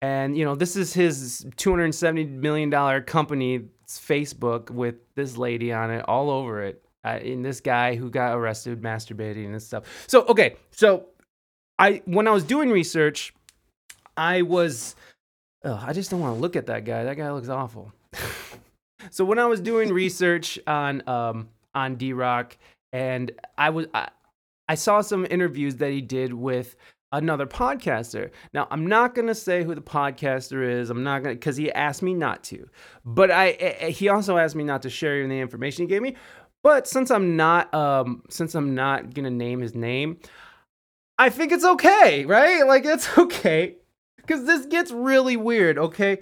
And 0.00 0.36
you 0.36 0.44
know, 0.44 0.54
this 0.54 0.76
is 0.76 0.94
his 0.94 1.46
two 1.56 1.70
hundred 1.70 1.92
seventy 1.94 2.24
million 2.24 2.70
dollar 2.70 3.00
company 3.00 3.62
Facebook 3.88 4.70
with 4.70 4.96
this 5.14 5.36
lady 5.36 5.72
on 5.72 5.90
it, 5.90 6.04
all 6.06 6.30
over 6.30 6.62
it. 6.62 6.84
Uh, 7.04 7.18
in 7.22 7.42
this 7.42 7.60
guy 7.60 7.94
who 7.94 8.10
got 8.10 8.36
arrested 8.36 8.82
masturbating 8.82 9.46
and 9.46 9.62
stuff. 9.62 9.84
So 10.08 10.24
okay, 10.26 10.56
so 10.72 11.06
I 11.78 12.02
when 12.06 12.26
I 12.26 12.32
was 12.32 12.42
doing 12.42 12.70
research, 12.70 13.32
I 14.16 14.42
was 14.42 14.96
oh, 15.64 15.80
I 15.80 15.92
just 15.92 16.10
don't 16.10 16.20
want 16.20 16.36
to 16.36 16.40
look 16.40 16.56
at 16.56 16.66
that 16.66 16.84
guy. 16.84 17.04
That 17.04 17.16
guy 17.16 17.30
looks 17.30 17.48
awful. 17.48 17.92
so 19.10 19.24
when 19.24 19.38
I 19.38 19.46
was 19.46 19.60
doing 19.60 19.92
research 19.92 20.58
on 20.66 21.08
um 21.08 21.48
on 21.74 21.94
D 21.96 22.12
Rock, 22.12 22.56
and 22.92 23.30
I 23.56 23.70
was 23.70 23.86
I, 23.94 24.08
I 24.68 24.74
saw 24.74 25.00
some 25.00 25.26
interviews 25.30 25.76
that 25.76 25.90
he 25.90 26.00
did 26.00 26.32
with 26.32 26.74
another 27.12 27.46
podcaster. 27.46 28.30
Now, 28.52 28.68
I'm 28.70 28.86
not 28.86 29.14
going 29.14 29.28
to 29.28 29.34
say 29.34 29.64
who 29.64 29.74
the 29.74 29.80
podcaster 29.80 30.68
is. 30.68 30.90
I'm 30.90 31.02
not 31.02 31.22
going 31.22 31.34
to 31.34 31.40
cuz 31.40 31.56
he 31.56 31.72
asked 31.72 32.02
me 32.02 32.12
not 32.12 32.42
to. 32.44 32.68
But 33.04 33.30
I 33.30 33.52
he 33.90 34.08
also 34.08 34.36
asked 34.36 34.56
me 34.56 34.64
not 34.64 34.82
to 34.82 34.90
share 34.90 35.22
any 35.22 35.40
information 35.40 35.84
he 35.84 35.88
gave 35.88 36.02
me. 36.02 36.16
But 36.62 36.86
since 36.86 37.10
I'm 37.10 37.36
not 37.36 37.72
um 37.74 38.22
since 38.28 38.54
I'm 38.54 38.74
not 38.74 39.14
to 39.24 39.30
name 39.30 39.60
his 39.60 39.74
name, 39.74 40.18
I 41.18 41.30
think 41.30 41.52
it's 41.52 41.64
okay, 41.64 42.24
right? 42.24 42.66
Like 42.66 42.84
it's 42.84 43.16
okay 43.18 43.76
cuz 44.26 44.44
this 44.44 44.66
gets 44.66 44.90
really 44.90 45.36
weird, 45.36 45.78
okay? 45.78 46.18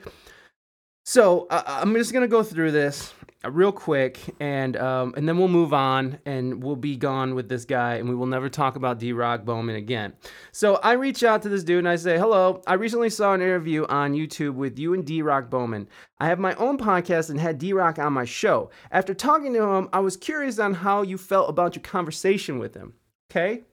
So, 1.04 1.46
uh, 1.50 1.62
I'm 1.66 1.94
just 1.94 2.12
to 2.22 2.28
go 2.28 2.42
through 2.42 2.72
this 2.72 3.14
real 3.50 3.72
quick, 3.72 4.18
and 4.40 4.76
um, 4.76 5.14
and 5.16 5.28
then 5.28 5.38
we'll 5.38 5.48
move 5.48 5.72
on, 5.72 6.18
and 6.26 6.62
we'll 6.62 6.76
be 6.76 6.96
gone 6.96 7.34
with 7.34 7.48
this 7.48 7.64
guy, 7.64 7.94
and 7.94 8.08
we 8.08 8.14
will 8.14 8.26
never 8.26 8.48
talk 8.48 8.76
about 8.76 8.98
D 8.98 9.12
Rock 9.12 9.44
Bowman 9.44 9.76
again. 9.76 10.12
So 10.52 10.76
I 10.76 10.92
reach 10.92 11.22
out 11.22 11.42
to 11.42 11.48
this 11.48 11.64
dude 11.64 11.78
and 11.78 11.88
I 11.88 11.96
say, 11.96 12.18
"Hello, 12.18 12.62
I 12.66 12.74
recently 12.74 13.10
saw 13.10 13.34
an 13.34 13.42
interview 13.42 13.86
on 13.86 14.14
YouTube 14.14 14.54
with 14.54 14.78
you 14.78 14.94
and 14.94 15.04
D 15.04 15.22
Rock 15.22 15.50
Bowman. 15.50 15.88
I 16.18 16.26
have 16.26 16.38
my 16.38 16.54
own 16.54 16.78
podcast 16.78 17.30
and 17.30 17.40
had 17.40 17.58
D 17.58 17.72
Rock 17.72 17.98
on 17.98 18.12
my 18.12 18.24
show. 18.24 18.70
After 18.90 19.14
talking 19.14 19.52
to 19.54 19.62
him, 19.62 19.88
I 19.92 20.00
was 20.00 20.16
curious 20.16 20.58
on 20.58 20.74
how 20.74 21.02
you 21.02 21.18
felt 21.18 21.50
about 21.50 21.76
your 21.76 21.82
conversation 21.82 22.58
with 22.58 22.74
him. 22.74 22.94
Okay, 23.30 23.64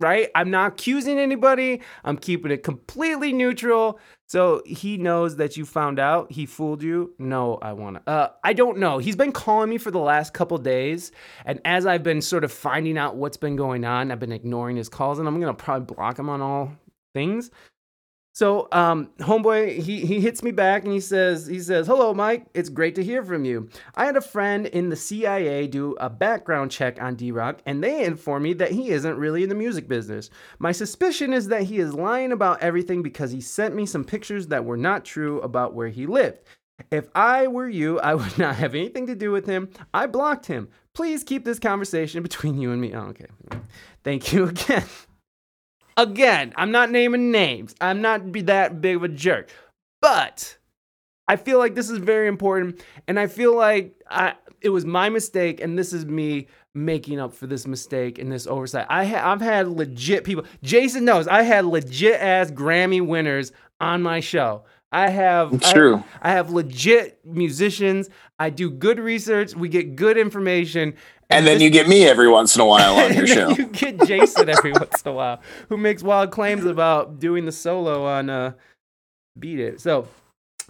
right? 0.00 0.30
I'm 0.34 0.50
not 0.50 0.72
accusing 0.72 1.18
anybody. 1.18 1.80
I'm 2.04 2.18
keeping 2.18 2.50
it 2.50 2.62
completely 2.62 3.32
neutral. 3.32 3.98
So 4.32 4.62
he 4.64 4.96
knows 4.96 5.36
that 5.36 5.58
you 5.58 5.66
found 5.66 5.98
out. 5.98 6.32
He 6.32 6.46
fooled 6.46 6.82
you. 6.82 7.12
No, 7.18 7.58
I 7.60 7.74
want 7.74 7.96
to. 7.96 8.10
Uh, 8.10 8.28
I 8.42 8.54
don't 8.54 8.78
know. 8.78 8.96
He's 8.96 9.14
been 9.14 9.30
calling 9.30 9.68
me 9.68 9.76
for 9.76 9.90
the 9.90 9.98
last 9.98 10.32
couple 10.32 10.56
days, 10.56 11.12
and 11.44 11.60
as 11.66 11.84
I've 11.84 12.02
been 12.02 12.22
sort 12.22 12.42
of 12.42 12.50
finding 12.50 12.96
out 12.96 13.16
what's 13.16 13.36
been 13.36 13.56
going 13.56 13.84
on, 13.84 14.10
I've 14.10 14.20
been 14.20 14.32
ignoring 14.32 14.78
his 14.78 14.88
calls, 14.88 15.18
and 15.18 15.28
I'm 15.28 15.38
gonna 15.38 15.52
probably 15.52 15.94
block 15.94 16.18
him 16.18 16.30
on 16.30 16.40
all 16.40 16.72
things. 17.12 17.50
So, 18.34 18.68
um, 18.72 19.10
homeboy, 19.18 19.82
he, 19.82 20.06
he 20.06 20.20
hits 20.20 20.42
me 20.42 20.52
back 20.52 20.84
and 20.84 20.92
he 20.92 21.00
says, 21.00 21.46
he 21.46 21.60
says, 21.60 21.86
hello, 21.86 22.14
Mike. 22.14 22.46
It's 22.54 22.70
great 22.70 22.94
to 22.94 23.04
hear 23.04 23.22
from 23.22 23.44
you. 23.44 23.68
I 23.94 24.06
had 24.06 24.16
a 24.16 24.22
friend 24.22 24.66
in 24.66 24.88
the 24.88 24.96
CIA 24.96 25.66
do 25.66 25.94
a 26.00 26.08
background 26.08 26.70
check 26.70 27.00
on 27.02 27.14
D-Rock 27.14 27.60
and 27.66 27.84
they 27.84 28.04
informed 28.04 28.44
me 28.44 28.54
that 28.54 28.72
he 28.72 28.88
isn't 28.88 29.18
really 29.18 29.42
in 29.42 29.50
the 29.50 29.54
music 29.54 29.86
business. 29.86 30.30
My 30.58 30.72
suspicion 30.72 31.34
is 31.34 31.48
that 31.48 31.64
he 31.64 31.78
is 31.78 31.92
lying 31.92 32.32
about 32.32 32.62
everything 32.62 33.02
because 33.02 33.32
he 33.32 33.42
sent 33.42 33.74
me 33.74 33.84
some 33.84 34.04
pictures 34.04 34.46
that 34.46 34.64
were 34.64 34.78
not 34.78 35.04
true 35.04 35.38
about 35.42 35.74
where 35.74 35.88
he 35.88 36.06
lived. 36.06 36.38
If 36.90 37.08
I 37.14 37.46
were 37.46 37.68
you, 37.68 38.00
I 38.00 38.14
would 38.14 38.38
not 38.38 38.56
have 38.56 38.74
anything 38.74 39.06
to 39.08 39.14
do 39.14 39.30
with 39.30 39.46
him. 39.46 39.68
I 39.92 40.06
blocked 40.06 40.46
him. 40.46 40.68
Please 40.94 41.22
keep 41.22 41.44
this 41.44 41.58
conversation 41.58 42.22
between 42.22 42.58
you 42.58 42.72
and 42.72 42.80
me. 42.80 42.94
Oh, 42.94 43.08
okay. 43.08 43.26
Thank 44.04 44.32
you 44.32 44.44
again. 44.48 44.84
Again, 45.96 46.52
I'm 46.56 46.70
not 46.70 46.90
naming 46.90 47.30
names. 47.30 47.74
I'm 47.80 48.00
not 48.00 48.32
be 48.32 48.42
that 48.42 48.80
big 48.80 48.96
of 48.96 49.04
a 49.04 49.08
jerk. 49.08 49.50
But 50.00 50.56
I 51.28 51.36
feel 51.36 51.58
like 51.58 51.74
this 51.74 51.90
is 51.90 51.98
very 51.98 52.28
important 52.28 52.82
and 53.06 53.18
I 53.18 53.26
feel 53.26 53.54
like 53.56 53.94
I 54.10 54.34
it 54.60 54.70
was 54.70 54.84
my 54.84 55.08
mistake 55.08 55.60
and 55.60 55.78
this 55.78 55.92
is 55.92 56.04
me 56.04 56.48
making 56.74 57.20
up 57.20 57.34
for 57.34 57.46
this 57.46 57.66
mistake 57.66 58.18
and 58.18 58.30
this 58.30 58.46
oversight. 58.46 58.86
I 58.88 59.04
ha- 59.04 59.32
I've 59.32 59.40
had 59.40 59.68
legit 59.68 60.24
people. 60.24 60.44
Jason 60.62 61.04
knows 61.04 61.28
I 61.28 61.42
had 61.42 61.64
legit 61.64 62.20
ass 62.20 62.50
Grammy 62.50 63.04
winners 63.04 63.52
on 63.80 64.02
my 64.02 64.20
show. 64.20 64.64
I 64.90 65.08
have. 65.08 65.50
I, 66.22 66.28
I 66.28 66.32
have 66.32 66.50
legit 66.50 67.18
musicians. 67.24 68.10
I 68.42 68.50
do 68.50 68.70
good 68.70 68.98
research. 68.98 69.54
We 69.54 69.68
get 69.68 69.94
good 69.94 70.18
information, 70.18 70.94
and 71.30 71.46
then 71.46 71.60
you 71.60 71.70
get 71.70 71.86
me 71.86 72.04
every 72.08 72.28
once 72.28 72.56
in 72.56 72.60
a 72.60 72.66
while 72.66 72.96
on 72.96 73.14
your 73.16 73.28
show. 73.28 73.50
You 73.50 73.66
get 73.66 74.02
Jason 74.04 74.48
every 74.48 74.72
once 74.84 75.00
in 75.02 75.12
a 75.12 75.14
while, 75.14 75.40
who 75.68 75.76
makes 75.76 76.02
wild 76.02 76.32
claims 76.32 76.64
about 76.64 77.20
doing 77.20 77.46
the 77.46 77.52
solo 77.52 78.04
on 78.04 78.28
uh, 78.28 78.54
"Beat 79.38 79.60
It." 79.60 79.80
So, 79.80 80.08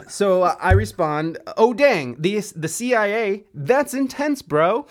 So 0.07 0.43
uh, 0.43 0.57
I 0.61 0.73
respond, 0.73 1.39
"Oh 1.57 1.73
dang, 1.73 2.21
the 2.21 2.41
the 2.55 2.69
CIA, 2.69 3.45
that's 3.55 3.95
intense, 3.95 4.43
bro." 4.43 4.87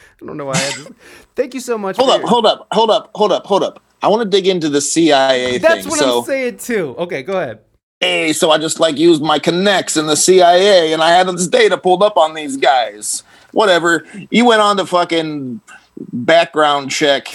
I 0.00 0.26
don't 0.26 0.36
know 0.36 0.46
why. 0.46 0.54
I 0.54 0.56
had 0.56 0.74
this. 0.74 0.92
Thank 1.36 1.54
you 1.54 1.60
so 1.60 1.78
much. 1.78 1.96
Hold 1.96 2.10
up, 2.10 2.20
your- 2.22 2.28
hold 2.28 2.46
up, 2.46 2.66
hold 2.72 2.90
up, 2.90 3.10
hold 3.14 3.30
up, 3.30 3.46
hold 3.46 3.62
up. 3.62 3.80
I 4.02 4.08
want 4.08 4.22
to 4.22 4.28
dig 4.28 4.48
into 4.48 4.68
the 4.68 4.80
CIA 4.80 5.52
thing. 5.52 5.62
That's 5.62 5.82
thing. 5.82 5.90
what 5.90 6.00
so, 6.00 6.18
I'm 6.18 6.24
saying 6.24 6.56
too. 6.56 6.96
Okay, 6.98 7.22
go 7.22 7.40
ahead. 7.40 7.60
Hey, 8.00 8.32
so 8.32 8.50
I 8.50 8.58
just 8.58 8.80
like 8.80 8.98
used 8.98 9.22
my 9.22 9.38
connects 9.38 9.96
in 9.96 10.06
the 10.06 10.16
CIA, 10.16 10.92
and 10.92 11.02
I 11.02 11.10
had 11.10 11.26
this 11.28 11.48
data 11.48 11.76
pulled 11.78 12.02
up 12.02 12.16
on 12.16 12.34
these 12.34 12.56
guys. 12.56 13.22
Whatever. 13.52 14.04
You 14.30 14.44
went 14.44 14.60
on 14.60 14.76
to 14.76 14.86
fucking 14.86 15.60
background 16.12 16.90
check. 16.90 17.28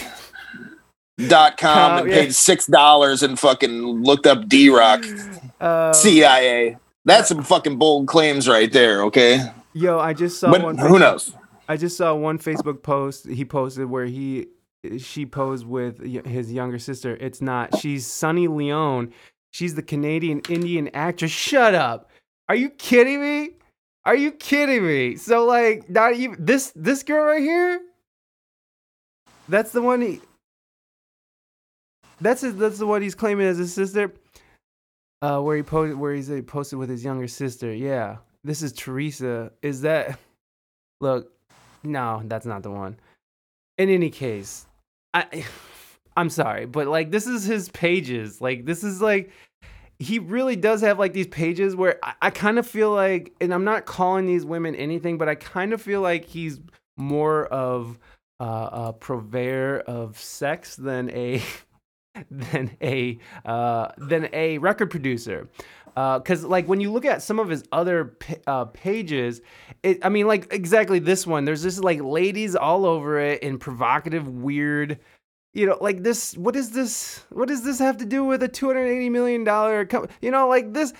Dot 1.27 1.57
com 1.57 1.91
Oh, 1.91 1.97
and 2.01 2.09
yeah. 2.09 2.21
paid 2.21 2.33
six 2.35 2.65
dollars 2.65 3.21
and 3.21 3.37
fucking 3.37 4.03
looked 4.03 4.25
up 4.25 4.47
D 4.49 4.69
Rock 4.69 5.05
Uh, 5.61 5.93
CIA. 5.93 6.77
That's 7.05 7.29
some 7.29 7.43
fucking 7.43 7.77
bold 7.77 8.07
claims 8.07 8.47
right 8.49 8.71
there. 8.71 9.03
Okay, 9.03 9.39
yo, 9.73 9.99
I 9.99 10.13
just 10.13 10.39
saw 10.39 10.49
but 10.49 10.63
one. 10.63 10.75
who 10.79 10.97
knows? 10.97 11.35
I 11.69 11.77
just 11.77 11.97
saw 11.97 12.15
one 12.15 12.39
Facebook 12.39 12.81
post 12.81 13.27
he 13.27 13.45
posted 13.45 13.91
where 13.91 14.05
he 14.05 14.47
she 14.97 15.27
posed 15.27 15.67
with 15.67 16.01
his 16.25 16.51
younger 16.51 16.79
sister. 16.79 17.15
It's 17.21 17.41
not. 17.43 17.77
She's 17.77 18.07
Sunny 18.07 18.47
Leone. 18.47 19.13
She's 19.53 19.75
the 19.75 19.83
Canadian 19.83 20.41
Indian 20.49 20.89
actress. 20.93 21.31
Shut 21.31 21.75
up. 21.75 22.09
Are 22.49 22.55
you 22.55 22.69
kidding 22.69 23.21
me? 23.21 23.51
Are 24.05 24.15
you 24.15 24.31
kidding 24.31 24.85
me? 24.85 25.15
So 25.15 25.45
like 25.45 25.89
not 25.89 26.13
even 26.15 26.43
this 26.43 26.73
this 26.75 27.03
girl 27.03 27.25
right 27.25 27.41
here? 27.41 27.79
That's 29.47 29.71
the 29.71 29.81
one 29.81 30.01
he 30.01 30.21
That's 32.19 32.41
his, 32.41 32.55
that's 32.55 32.79
the 32.79 32.87
one 32.87 33.01
he's 33.01 33.15
claiming 33.15 33.47
as 33.47 33.57
his 33.57 33.73
sister. 33.73 34.13
Uh 35.21 35.39
where 35.39 35.55
he 35.55 35.63
posted 35.63 35.97
where 35.97 36.13
he's 36.13 36.29
uh, 36.29 36.41
posted 36.45 36.79
with 36.79 36.89
his 36.89 37.03
younger 37.03 37.27
sister. 37.27 37.73
Yeah. 37.73 38.17
This 38.43 38.61
is 38.61 38.73
Teresa. 38.73 39.51
Is 39.61 39.81
that 39.81 40.19
Look, 41.03 41.33
no, 41.83 42.21
that's 42.25 42.45
not 42.45 42.63
the 42.63 42.71
one. 42.71 42.97
In 43.77 43.89
any 43.89 44.09
case, 44.09 44.65
I 45.13 45.43
I'm 46.15 46.29
sorry, 46.29 46.65
but 46.65 46.87
like 46.87 47.11
this 47.11 47.27
is 47.27 47.43
his 47.43 47.69
pages. 47.69 48.41
Like 48.41 48.65
this 48.65 48.83
is 48.83 49.01
like 49.01 49.31
he 49.99 50.19
really 50.19 50.55
does 50.55 50.81
have 50.81 50.99
like 50.99 51.13
these 51.13 51.27
pages 51.27 51.75
where 51.75 51.97
I, 52.03 52.13
I 52.23 52.29
kind 52.29 52.59
of 52.59 52.67
feel 52.67 52.91
like 52.91 53.33
and 53.41 53.53
I'm 53.53 53.63
not 53.63 53.85
calling 53.85 54.25
these 54.25 54.45
women 54.45 54.75
anything, 54.75 55.17
but 55.17 55.29
I 55.29 55.35
kind 55.35 55.73
of 55.73 55.81
feel 55.81 56.01
like 56.01 56.25
he's 56.25 56.59
more 56.97 57.45
of 57.45 57.97
uh, 58.39 58.69
a 58.71 58.93
purveyor 58.93 59.79
of 59.79 60.19
sex 60.19 60.75
than 60.75 61.09
a 61.11 61.41
than 62.31 62.75
a 62.81 63.17
uh, 63.45 63.89
than 63.97 64.29
a 64.33 64.57
record 64.59 64.91
producer. 64.91 65.47
Because 65.95 66.43
like 66.43 66.67
when 66.67 66.79
you 66.79 66.91
look 66.91 67.05
at 67.05 67.21
some 67.21 67.39
of 67.39 67.49
his 67.49 67.63
other 67.71 68.17
uh, 68.47 68.65
pages, 68.65 69.41
it 69.83 69.99
I 70.03 70.09
mean 70.09 70.27
like 70.27 70.51
exactly 70.51 70.99
this 70.99 71.25
one. 71.27 71.45
There's 71.45 71.63
just 71.63 71.83
like 71.83 72.01
ladies 72.01 72.55
all 72.55 72.85
over 72.85 73.19
it 73.19 73.41
in 73.43 73.57
provocative, 73.57 74.27
weird. 74.27 74.99
You 75.53 75.67
know, 75.67 75.77
like 75.79 76.03
this. 76.03 76.35
What 76.35 76.55
is 76.55 76.71
this? 76.71 77.23
What 77.29 77.47
does 77.47 77.63
this 77.63 77.79
have 77.79 77.97
to 77.97 78.05
do 78.05 78.23
with 78.23 78.41
a 78.43 78.47
280 78.47 79.09
million 79.09 79.43
dollar? 79.43 79.85
Co- 79.85 80.07
you 80.21 80.31
know, 80.31 80.47
like 80.47 80.73
this. 80.73 80.93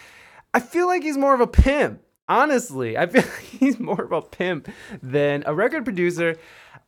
I 0.54 0.60
feel 0.60 0.88
like 0.88 1.02
he's 1.02 1.18
more 1.18 1.34
of 1.34 1.42
a 1.42 1.48
pimp. 1.48 2.02
Honestly, 2.30 2.98
I 2.98 3.08
feel 3.08 3.22
like 3.34 3.40
he's 3.42 3.80
more 3.80 4.04
of 4.04 4.12
a 4.12 4.22
pimp 4.22 4.70
than 5.02 5.44
a 5.46 5.54
record 5.54 5.84
producer. 5.84 6.38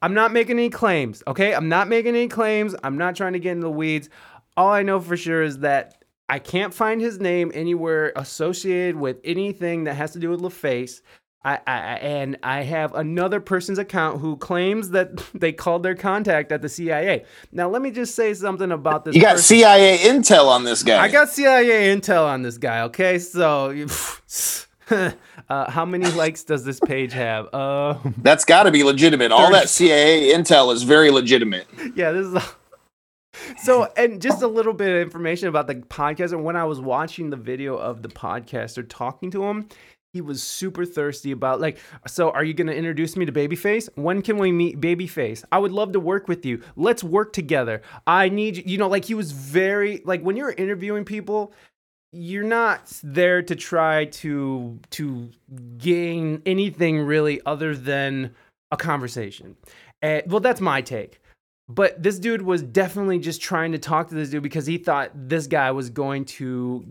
I'm 0.01 0.13
not 0.13 0.31
making 0.31 0.59
any 0.59 0.69
claims, 0.69 1.23
okay? 1.25 1.55
I'm 1.55 1.69
not 1.69 1.87
making 1.87 2.15
any 2.15 2.27
claims. 2.27 2.75
I'm 2.83 2.97
not 2.97 3.15
trying 3.15 3.33
to 3.33 3.39
get 3.39 3.53
in 3.53 3.61
the 3.61 3.71
weeds. 3.71 4.09
All 4.55 4.69
I 4.69 4.83
know 4.83 4.99
for 4.99 5.17
sure 5.17 5.41
is 5.41 5.59
that 5.59 6.03
I 6.29 6.39
can't 6.39 6.73
find 6.73 7.01
his 7.01 7.19
name 7.19 7.51
anywhere 7.53 8.11
associated 8.15 8.95
with 8.97 9.17
anything 9.23 9.85
that 9.85 9.95
has 9.95 10.11
to 10.13 10.19
do 10.19 10.29
with 10.29 10.41
LaFace. 10.41 11.01
I, 11.45 11.59
I, 11.67 11.77
and 11.97 12.37
I 12.41 12.63
have 12.63 12.95
another 12.95 13.39
person's 13.39 13.77
account 13.77 14.19
who 14.19 14.35
claims 14.35 14.89
that 14.89 15.15
they 15.33 15.51
called 15.51 15.83
their 15.83 15.93
contact 15.93 16.51
at 16.51 16.63
the 16.63 16.69
CIA. 16.69 17.23
Now, 17.51 17.69
let 17.69 17.83
me 17.83 17.91
just 17.91 18.15
say 18.15 18.33
something 18.33 18.71
about 18.71 19.05
this. 19.05 19.15
You 19.15 19.21
got 19.21 19.35
person. 19.35 19.59
CIA 19.59 19.97
intel 19.99 20.47
on 20.47 20.63
this 20.63 20.81
guy. 20.81 21.01
I 21.01 21.07
got 21.07 21.29
CIA 21.29 21.95
intel 21.95 22.25
on 22.25 22.41
this 22.41 22.57
guy. 22.57 22.81
Okay, 22.81 23.19
so 23.19 23.69
uh, 24.89 25.11
how 25.69 25.85
many 25.85 26.09
likes 26.11 26.43
does 26.43 26.65
this 26.65 26.79
page 26.79 27.13
have? 27.13 27.47
Uh, 27.53 27.99
That's 28.17 28.43
got 28.43 28.63
to 28.63 28.71
be 28.71 28.83
legitimate. 28.83 29.31
All 29.31 29.51
that 29.51 29.69
CIA 29.69 30.33
intel 30.33 30.73
is 30.73 30.81
very 30.81 31.11
legitimate. 31.11 31.67
yeah, 31.95 32.11
this 32.11 32.25
is. 32.25 32.43
So, 33.61 33.91
and 33.97 34.21
just 34.21 34.41
a 34.41 34.47
little 34.47 34.73
bit 34.73 34.89
of 34.89 35.01
information 35.01 35.49
about 35.49 35.67
the 35.67 35.75
podcast. 35.75 36.31
And 36.31 36.45
when 36.45 36.55
I 36.55 36.63
was 36.63 36.79
watching 36.79 37.29
the 37.29 37.37
video 37.37 37.75
of 37.75 38.01
the 38.01 38.07
podcaster 38.07 38.83
talking 38.87 39.29
to 39.31 39.43
him, 39.43 39.67
he 40.15 40.21
was 40.21 40.41
super 40.41 40.85
thirsty 40.85 41.31
about 41.31 41.59
like, 41.59 41.77
so 42.07 42.31
are 42.31 42.45
you 42.45 42.53
going 42.53 42.67
to 42.67 42.73
introduce 42.73 43.17
me 43.17 43.25
to 43.25 43.33
Babyface? 43.33 43.89
When 43.95 44.21
can 44.21 44.37
we 44.37 44.49
meet 44.49 44.79
Babyface? 44.79 45.43
I 45.51 45.59
would 45.59 45.73
love 45.73 45.91
to 45.91 45.99
work 45.99 46.29
with 46.29 46.45
you. 46.45 46.63
Let's 46.77 47.03
work 47.03 47.33
together. 47.33 47.81
I 48.07 48.29
need 48.29 48.55
you. 48.55 48.63
You 48.65 48.77
know, 48.77 48.87
like 48.87 49.03
he 49.03 49.13
was 49.13 49.33
very 49.33 50.01
like 50.05 50.21
when 50.21 50.37
you're 50.37 50.53
interviewing 50.53 51.03
people, 51.03 51.51
you're 52.13 52.45
not 52.45 52.97
there 53.03 53.41
to 53.41 53.57
try 53.57 54.05
to 54.05 54.79
to 54.91 55.29
gain 55.77 56.41
anything 56.45 57.01
really 57.01 57.41
other 57.45 57.75
than 57.75 58.33
a 58.71 58.77
conversation. 58.77 59.57
And 60.01 60.23
well, 60.31 60.39
that's 60.39 60.61
my 60.61 60.81
take. 60.81 61.19
But 61.67 62.01
this 62.01 62.19
dude 62.19 62.43
was 62.43 62.63
definitely 62.63 63.19
just 63.19 63.41
trying 63.41 63.73
to 63.73 63.79
talk 63.79 64.07
to 64.09 64.15
this 64.15 64.29
dude 64.29 64.43
because 64.43 64.65
he 64.65 64.77
thought 64.77 65.11
this 65.13 65.45
guy 65.47 65.71
was 65.71 65.89
going 65.89 66.23
to 66.25 66.85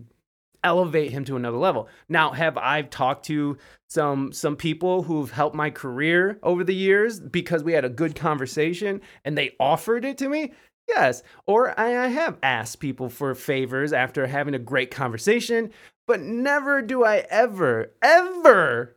elevate 0.64 1.12
him 1.12 1.24
to 1.26 1.36
another 1.36 1.58
level. 1.58 1.88
Now, 2.08 2.32
have 2.32 2.56
I 2.56 2.82
talked 2.82 3.26
to 3.26 3.58
some 3.88 4.32
some 4.32 4.56
people 4.56 5.02
who've 5.02 5.30
helped 5.30 5.54
my 5.54 5.70
career 5.70 6.38
over 6.42 6.64
the 6.64 6.74
years 6.74 7.20
because 7.20 7.62
we 7.62 7.74
had 7.74 7.84
a 7.84 7.90
good 7.90 8.16
conversation 8.16 9.00
and 9.24 9.38
they 9.38 9.54
offered 9.60 10.04
it 10.04 10.18
to 10.18 10.28
me? 10.28 10.52
Yes. 10.88 11.22
Or 11.46 11.78
I 11.78 12.04
I 12.04 12.08
have 12.08 12.38
asked 12.42 12.80
people 12.80 13.08
for 13.08 13.34
favors 13.34 13.92
after 13.92 14.26
having 14.26 14.54
a 14.54 14.58
great 14.58 14.90
conversation, 14.90 15.70
but 16.06 16.20
never 16.20 16.82
do 16.82 17.04
I 17.04 17.24
ever, 17.30 17.92
ever. 18.02 18.96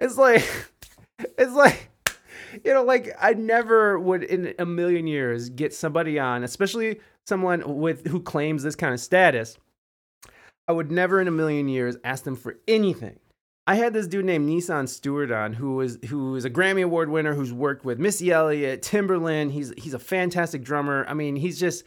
It's 0.00 0.16
like, 0.16 0.44
it's 1.38 1.52
like, 1.52 1.90
you 2.64 2.72
know, 2.72 2.82
like 2.82 3.10
I 3.20 3.34
never 3.34 3.98
would 3.98 4.24
in 4.24 4.54
a 4.58 4.66
million 4.66 5.06
years 5.06 5.50
get 5.50 5.74
somebody 5.74 6.18
on, 6.18 6.44
especially 6.44 7.00
someone 7.26 7.78
with 7.78 8.06
who 8.06 8.20
claims 8.20 8.62
this 8.62 8.76
kind 8.76 8.94
of 8.94 9.00
status. 9.00 9.56
I 10.70 10.72
would 10.72 10.92
never 10.92 11.20
in 11.20 11.26
a 11.26 11.32
million 11.32 11.66
years 11.66 11.96
ask 12.04 12.22
them 12.22 12.36
for 12.36 12.60
anything. 12.68 13.18
I 13.66 13.74
had 13.74 13.92
this 13.92 14.06
dude 14.06 14.24
named 14.24 14.46
Nisan 14.46 14.86
Stewart 14.86 15.32
on, 15.32 15.52
who 15.52 15.74
was 15.74 15.98
who 16.06 16.36
is 16.36 16.44
a 16.44 16.50
Grammy 16.50 16.84
Award 16.84 17.08
winner, 17.10 17.34
who's 17.34 17.52
worked 17.52 17.84
with 17.84 17.98
Missy 17.98 18.30
Elliott, 18.30 18.80
Timbaland. 18.80 19.50
He's 19.50 19.72
he's 19.76 19.94
a 19.94 19.98
fantastic 19.98 20.62
drummer. 20.62 21.04
I 21.08 21.14
mean, 21.14 21.34
he's 21.34 21.58
just, 21.58 21.82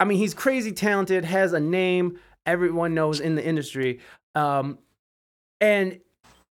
I 0.00 0.06
mean, 0.06 0.16
he's 0.16 0.32
crazy 0.32 0.72
talented, 0.72 1.26
has 1.26 1.52
a 1.52 1.60
name 1.60 2.18
everyone 2.46 2.94
knows 2.94 3.20
in 3.20 3.34
the 3.34 3.44
industry, 3.44 4.00
um, 4.34 4.78
and 5.60 6.00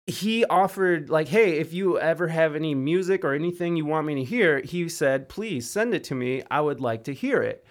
he 0.05 0.43
offered 0.43 1.09
like, 1.09 1.29
hey, 1.29 1.53
if 1.59 1.71
you 1.71 1.97
ever 1.99 2.27
have 2.27 2.53
any 2.53 2.75
music 2.75 3.23
or 3.23 3.33
anything 3.33 3.77
you 3.77 3.85
want 3.85 4.07
me 4.07 4.15
to 4.15 4.25
hear, 4.25 4.59
he 4.59 4.89
said, 4.89 5.29
please 5.29 5.69
send 5.69 5.93
it 5.93 6.03
to 6.03 6.15
me. 6.15 6.43
I 6.51 6.59
would 6.59 6.81
like 6.81 7.05
to 7.05 7.13
hear 7.13 7.41
it. 7.41 7.65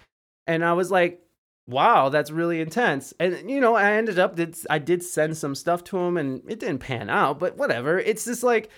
And 0.46 0.64
I 0.64 0.72
was 0.72 0.90
like, 0.90 1.21
wow, 1.66 2.08
that's 2.08 2.30
really 2.30 2.60
intense. 2.60 3.12
And 3.18 3.50
you 3.50 3.60
know, 3.60 3.74
I 3.74 3.92
ended 3.92 4.18
up 4.18 4.36
did 4.36 4.56
I 4.70 4.78
did 4.78 5.02
send 5.02 5.36
some 5.36 5.54
stuff 5.54 5.84
to 5.84 5.98
him 5.98 6.16
and 6.16 6.42
it 6.48 6.60
didn't 6.60 6.78
pan 6.78 7.10
out, 7.10 7.38
but 7.38 7.56
whatever. 7.56 7.98
It's 7.98 8.24
just 8.24 8.42
like 8.42 8.70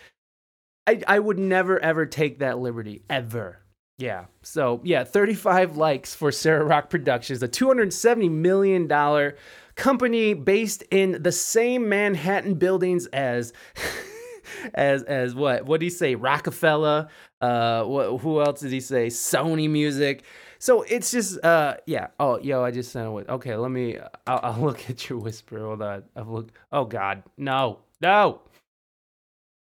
I 0.87 1.03
I 1.07 1.19
would 1.19 1.39
never 1.39 1.79
ever 1.79 2.07
take 2.07 2.39
that 2.41 2.59
liberty 2.59 3.03
ever. 3.09 3.65
Yeah. 3.97 4.25
So, 4.43 4.81
yeah, 4.83 5.05
35 5.05 5.77
likes 5.77 6.15
for 6.15 6.33
Sarah 6.33 6.65
Rock 6.65 6.91
Productions, 6.91 7.43
a 7.43 7.49
270 7.49 8.29
million 8.29 8.89
dollar 8.89 9.37
company 9.77 10.35
based 10.35 10.83
in 10.91 11.23
the 11.23 11.33
same 11.33 11.89
Manhattan 11.89 12.55
buildings 12.55 13.07
as 13.07 13.53
as 14.75 15.03
as 15.05 15.35
what? 15.35 15.67
What 15.67 15.81
did 15.81 15.87
he 15.87 15.91
say? 15.91 16.17
Rockefeller. 16.17 17.09
Uh, 17.41 17.85
what, 17.85 18.21
who 18.21 18.41
else 18.41 18.61
did 18.61 18.73
he 18.73 18.81
say? 18.81 19.09
Sony 19.09 19.71
Music. 19.71 20.25
So 20.65 20.81
it's 20.81 21.11
just 21.11 21.45
uh 21.45 21.77
yeah. 21.85 22.07
Oh 22.19 22.39
yo, 22.39 22.65
I 22.65 22.71
just 22.71 22.91
sent 22.91 23.07
a 23.07 23.15
it. 23.19 23.29
Okay, 23.29 23.55
let 23.55 23.71
me. 23.71 23.99
I'll, 24.27 24.41
I'll 24.43 24.61
look 24.63 24.89
at 24.89 25.11
your 25.11 25.19
whisper. 25.19 25.59
Hold 25.59 25.83
on. 25.83 26.05
I've 26.17 26.29
looked. 26.29 26.55
Oh 26.73 26.87
God, 26.87 27.23
no, 27.37 27.81
no. 28.01 28.41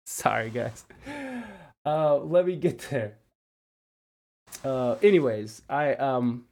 Sorry 0.05 0.51
guys. 0.51 0.85
Uh, 1.83 2.17
let 2.17 2.45
me 2.45 2.55
get 2.57 2.77
there. 2.91 3.17
Uh, 4.63 4.97
anyways, 5.01 5.63
I 5.67 5.95
um. 5.95 6.45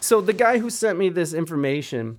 So 0.00 0.20
the 0.20 0.32
guy 0.32 0.58
who 0.58 0.68
sent 0.68 0.98
me 0.98 1.10
this 1.10 1.32
information 1.32 2.18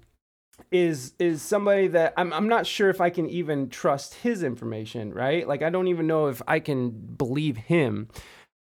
is 0.72 1.16
is 1.20 1.42
somebody 1.42 1.88
that 1.90 2.14
I'm 2.16 2.32
I'm 2.32 2.48
not 2.48 2.66
sure 2.66 2.90
if 2.90 3.02
I 3.02 3.10
can 3.10 3.30
even 3.30 3.68
trust 3.68 4.14
his 4.14 4.42
information, 4.42 5.14
right? 5.14 5.46
Like 5.46 5.64
I 5.64 5.70
don't 5.70 5.90
even 5.90 6.08
know 6.08 6.28
if 6.28 6.42
I 6.48 6.62
can 6.62 6.92
believe 6.92 7.58
him. 7.58 8.08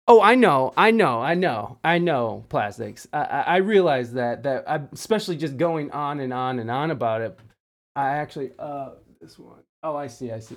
Oh, 0.09 0.20
I 0.20 0.34
know, 0.34 0.72
I 0.76 0.90
know, 0.90 1.20
I 1.20 1.34
know, 1.34 1.78
I 1.84 1.98
know. 1.98 2.44
Plastics. 2.48 3.07
I, 3.12 3.18
I, 3.22 3.40
I 3.40 3.57
realize 3.59 4.12
that 4.14 4.42
that 4.42 4.68
I, 4.68 4.80
especially 4.92 5.36
just 5.36 5.57
going 5.57 5.92
on 5.92 6.18
and 6.20 6.32
on 6.32 6.59
and 6.59 6.70
on 6.70 6.90
about 6.90 7.20
it. 7.20 7.38
I 7.94 8.09
actually, 8.11 8.50
uh, 8.59 8.90
this 9.20 9.38
one. 9.38 9.61
Oh, 9.82 9.94
I 9.94 10.09
see, 10.09 10.32
I 10.32 10.40
see. 10.40 10.57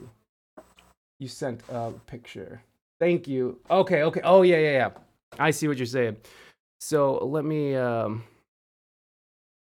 You 1.20 1.28
sent 1.28 1.62
a 1.70 1.91
picture. 2.08 2.62
Thank 3.00 3.28
you. 3.28 3.60
Okay, 3.70 4.04
okay. 4.04 4.22
Oh 4.24 4.41
yeah, 4.41 4.58
yeah, 4.58 4.72
yeah. 4.72 4.89
I 5.38 5.52
see 5.52 5.68
what 5.68 5.78
you're 5.78 5.86
saying. 5.86 6.18
So 6.80 7.18
let 7.26 7.46
me. 7.46 7.76
Um, 7.76 8.24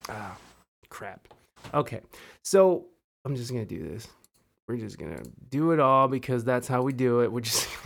ah, 0.10 0.36
crap. 0.90 1.28
Okay, 1.74 2.02
so 2.44 2.86
I'm 3.24 3.36
just 3.36 3.52
gonna 3.52 3.66
do 3.66 3.88
this. 3.88 4.08
We're 4.68 4.78
just 4.78 4.98
gonna 4.98 5.24
do 5.50 5.72
it 5.72 5.80
all 5.80 6.08
because 6.08 6.44
that's 6.44 6.68
how 6.68 6.82
we 6.82 6.92
do 6.92 7.22
it. 7.22 7.32
We're 7.32 7.42
just. 7.42 7.68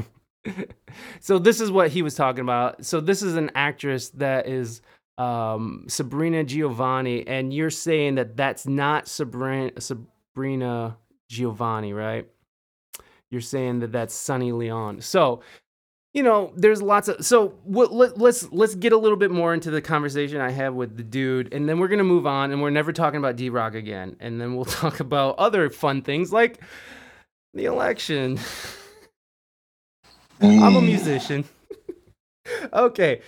so 1.20 1.40
this 1.40 1.62
is 1.62 1.72
what 1.72 1.90
he 1.90 2.02
was 2.02 2.16
talking 2.16 2.42
about. 2.42 2.86
So 2.86 3.00
this 3.00 3.22
is 3.22 3.36
an 3.36 3.52
actress 3.56 4.10
that 4.10 4.48
is 4.48 4.82
um, 5.18 5.86
Sabrina 5.88 6.44
Giovanni, 6.44 7.28
and 7.28 7.54
you're 7.54 7.70
saying 7.70 8.16
that 8.16 8.36
that's 8.36 8.68
not 8.68 9.08
Sabrina 9.08 9.80
Sabrina 9.80 10.98
Giovanni, 11.30 11.94
right? 11.94 12.28
You're 13.32 13.42
saying 13.42 13.80
that 13.80 13.92
that's 13.92 14.14
Sunny 14.14 14.52
Leone. 14.52 15.02
So 15.02 15.42
you 16.14 16.22
know, 16.22 16.54
there's 16.56 16.82
lots 16.82 17.08
of 17.08 17.26
so 17.26 17.56
let, 17.66 18.18
let's 18.20 18.52
let's 18.52 18.76
get 18.76 18.94
a 18.94 18.98
little 18.98 19.18
bit 19.18 19.32
more 19.32 19.54
into 19.54 19.72
the 19.72 19.82
conversation 19.82 20.40
I 20.40 20.52
have 20.52 20.76
with 20.76 20.96
the 20.96 21.04
dude, 21.04 21.52
and 21.54 21.68
then 21.68 21.80
we're 21.80 21.88
gonna 21.88 22.04
move 22.04 22.28
on, 22.28 22.52
and 22.52 22.62
we're 22.62 22.70
never 22.70 22.94
talking 22.94 23.18
about 23.18 23.36
D 23.36 23.50
Rock 23.50 23.74
again, 23.74 24.16
and 24.20 24.40
then 24.40 24.56
we'll 24.56 24.66
talk 24.84 25.00
about 25.00 25.38
other 25.38 25.70
fun 25.70 26.04
things 26.04 26.32
like 26.32 26.60
the 27.54 27.66
election. 27.66 28.40
I'm 30.44 30.76
a 30.76 30.82
musician. 30.82 31.46
okay. 32.74 33.22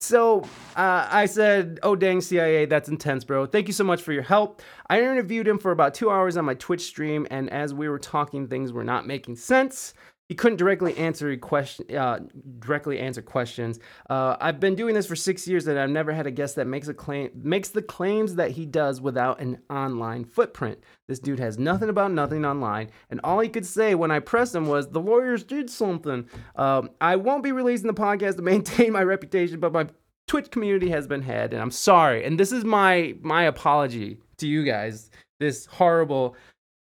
So 0.00 0.42
uh, 0.76 1.08
I 1.10 1.26
said, 1.26 1.80
"Oh 1.82 1.96
dang, 1.96 2.20
CIA, 2.20 2.66
that's 2.66 2.88
intense, 2.88 3.24
bro. 3.24 3.46
Thank 3.46 3.66
you 3.66 3.72
so 3.72 3.84
much 3.84 4.02
for 4.02 4.12
your 4.12 4.22
help." 4.22 4.62
I 4.88 5.00
interviewed 5.00 5.46
him 5.46 5.58
for 5.58 5.72
about 5.72 5.94
two 5.94 6.10
hours 6.10 6.36
on 6.36 6.44
my 6.44 6.54
Twitch 6.54 6.82
stream, 6.82 7.26
and 7.30 7.50
as 7.50 7.74
we 7.74 7.88
were 7.88 7.98
talking, 7.98 8.46
things 8.46 8.72
were 8.72 8.84
not 8.84 9.06
making 9.06 9.36
sense. 9.36 9.94
He 10.28 10.34
couldn't 10.34 10.58
directly 10.58 10.94
answer 10.98 11.34
question, 11.38 11.96
uh, 11.96 12.18
directly 12.58 12.98
answer 12.98 13.22
questions. 13.22 13.80
Uh, 14.10 14.36
I've 14.38 14.60
been 14.60 14.74
doing 14.74 14.94
this 14.94 15.06
for 15.06 15.16
six 15.16 15.48
years, 15.48 15.66
and 15.66 15.78
I've 15.78 15.88
never 15.88 16.12
had 16.12 16.26
a 16.26 16.30
guest 16.30 16.56
that 16.56 16.66
makes 16.66 16.86
a 16.86 16.94
claim 16.94 17.30
makes 17.34 17.70
the 17.70 17.80
claims 17.80 18.34
that 18.34 18.50
he 18.50 18.66
does 18.66 19.00
without 19.00 19.40
an 19.40 19.58
online 19.70 20.26
footprint. 20.26 20.80
This 21.06 21.18
dude 21.18 21.40
has 21.40 21.58
nothing 21.58 21.88
about 21.88 22.12
nothing 22.12 22.44
online, 22.44 22.90
and 23.08 23.20
all 23.24 23.40
he 23.40 23.48
could 23.48 23.64
say 23.64 23.94
when 23.94 24.10
I 24.10 24.18
pressed 24.18 24.54
him 24.54 24.66
was, 24.66 24.88
"The 24.88 25.00
lawyers 25.00 25.44
did 25.44 25.70
something." 25.70 26.28
Um, 26.56 26.90
I 27.00 27.16
won't 27.16 27.42
be 27.42 27.52
releasing 27.52 27.86
the 27.86 27.94
podcast 27.94 28.36
to 28.36 28.42
maintain 28.52 28.92
my 28.92 29.02
reputation, 29.02 29.60
but 29.60 29.72
my 29.72 29.86
Twitch 30.26 30.50
community 30.50 30.90
has 30.90 31.06
been 31.06 31.22
had, 31.22 31.54
and 31.54 31.62
I'm 31.62 31.70
sorry. 31.70 32.24
And 32.24 32.38
this 32.38 32.52
is 32.52 32.64
my 32.64 33.14
my 33.22 33.44
apology 33.44 34.18
to 34.36 34.46
you 34.46 34.62
guys. 34.62 35.10
This 35.40 35.64
horrible 35.64 36.36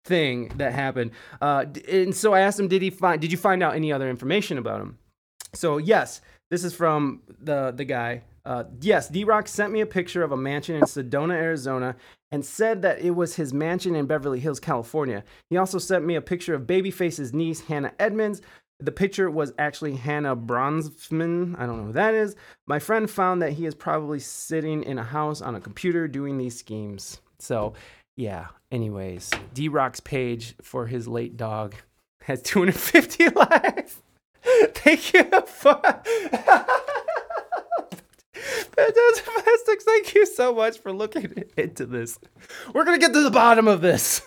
thing 0.06 0.52
that 0.58 0.74
happened. 0.74 1.12
Uh, 1.41 1.66
and 1.88 2.16
so 2.16 2.34
I 2.34 2.41
asked 2.41 2.60
him, 2.60 2.68
did 2.68 2.82
he 2.82 2.89
find? 2.89 3.22
Did 3.22 3.32
you 3.32 3.38
find 3.38 3.62
out 3.64 3.76
any 3.76 3.91
other 3.91 4.10
information 4.10 4.58
about 4.58 4.82
him? 4.82 4.97
So 5.54 5.78
yes, 5.78 6.22
this 6.50 6.64
is 6.64 6.74
from 6.74 7.22
the 7.41 7.72
the 7.72 7.86
guy. 7.86 8.24
Uh, 8.45 8.64
yes, 8.82 9.10
D 9.10 9.24
Rock 9.24 9.47
sent 9.47 9.72
me 9.72 9.82
a 9.82 9.86
picture 9.86 10.24
of 10.24 10.32
a 10.32 10.38
mansion 10.38 10.76
in 10.76 10.84
Sedona, 10.84 11.34
Arizona, 11.34 11.95
and 12.32 12.43
said 12.43 12.82
that 12.82 13.00
it 13.00 13.12
was 13.12 13.36
his 13.36 13.54
mansion 13.54 13.95
in 13.95 14.08
Beverly 14.08 14.39
Hills, 14.39 14.60
California. 14.60 15.24
He 15.50 15.58
also 15.58 15.78
sent 15.78 16.06
me 16.06 16.16
a 16.16 16.22
picture 16.22 16.56
of 16.56 16.64
Babyface's 16.64 17.34
niece, 17.34 17.62
Hannah 17.62 17.93
Edmonds. 18.00 18.41
The 18.80 18.93
picture 18.93 19.30
was 19.30 19.52
actually 19.60 19.95
Hannah 19.95 20.38
Bronsman. 20.38 21.60
I 21.60 21.66
don't 21.66 21.78
know 21.80 21.88
who 21.88 21.93
that 21.93 22.14
is. 22.14 22.38
My 22.66 22.80
friend 22.80 23.12
found 23.12 23.41
that 23.41 23.52
he 23.54 23.66
is 23.66 23.76
probably 23.76 24.20
sitting 24.20 24.84
in 24.84 24.97
a 24.97 25.04
house 25.04 25.41
on 25.41 25.56
a 25.56 25.60
computer 25.60 26.08
doing 26.08 26.38
these 26.38 26.58
schemes. 26.58 27.20
So 27.39 27.74
yeah. 28.20 28.47
Anyways, 28.70 29.32
D 29.53 29.70
Rock's 29.70 30.01
page 30.01 30.53
for 30.61 30.88
his 30.88 31.07
late 31.07 31.38
dog 31.38 31.74
has 32.24 32.41
250 32.41 33.30
likes. 33.36 34.01
Thank 34.74 35.13
you. 35.13 35.24
Fantastic 35.24 35.82
thank 39.86 40.13
you 40.13 40.26
so 40.26 40.53
much 40.53 40.80
for 40.80 40.91
looking 40.91 41.45
into 41.57 41.86
this. 41.86 42.20
We're 42.74 42.84
gonna 42.84 42.97
get 42.97 43.13
to 43.13 43.24
the 43.24 43.32
bottom 43.32 43.70
of 43.70 43.80
this. 43.80 44.22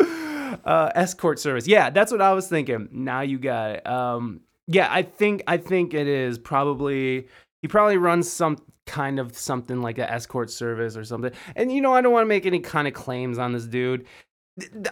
Uh, 0.00 0.90
escort 0.94 1.38
service, 1.38 1.68
yeah, 1.68 1.90
that's 1.90 2.10
what 2.10 2.20
I 2.20 2.32
was 2.32 2.48
thinking. 2.48 2.88
Now 2.90 3.20
you 3.20 3.38
got 3.38 3.70
it. 3.70 3.86
Um, 3.86 4.40
yeah, 4.66 4.88
I 4.90 5.02
think 5.02 5.44
I 5.46 5.58
think 5.58 5.94
it 5.94 6.08
is 6.08 6.38
probably 6.38 7.28
he 7.62 7.68
probably 7.68 7.96
runs 7.96 8.30
some 8.30 8.58
kind 8.86 9.18
of 9.18 9.36
something 9.36 9.82
like 9.82 9.98
an 9.98 10.08
escort 10.08 10.50
service 10.50 10.96
or 10.96 11.04
something. 11.04 11.32
And 11.54 11.70
you 11.70 11.80
know, 11.80 11.94
I 11.94 12.00
don't 12.00 12.12
want 12.12 12.24
to 12.24 12.28
make 12.28 12.46
any 12.46 12.60
kind 12.60 12.88
of 12.88 12.94
claims 12.94 13.38
on 13.38 13.52
this 13.52 13.66
dude. 13.66 14.06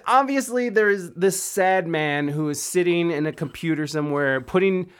Obviously, 0.06 0.68
there 0.68 0.90
is 0.90 1.12
this 1.14 1.42
sad 1.42 1.88
man 1.88 2.28
who 2.28 2.48
is 2.48 2.62
sitting 2.62 3.10
in 3.10 3.26
a 3.26 3.32
computer 3.32 3.86
somewhere 3.86 4.40
putting 4.40 4.90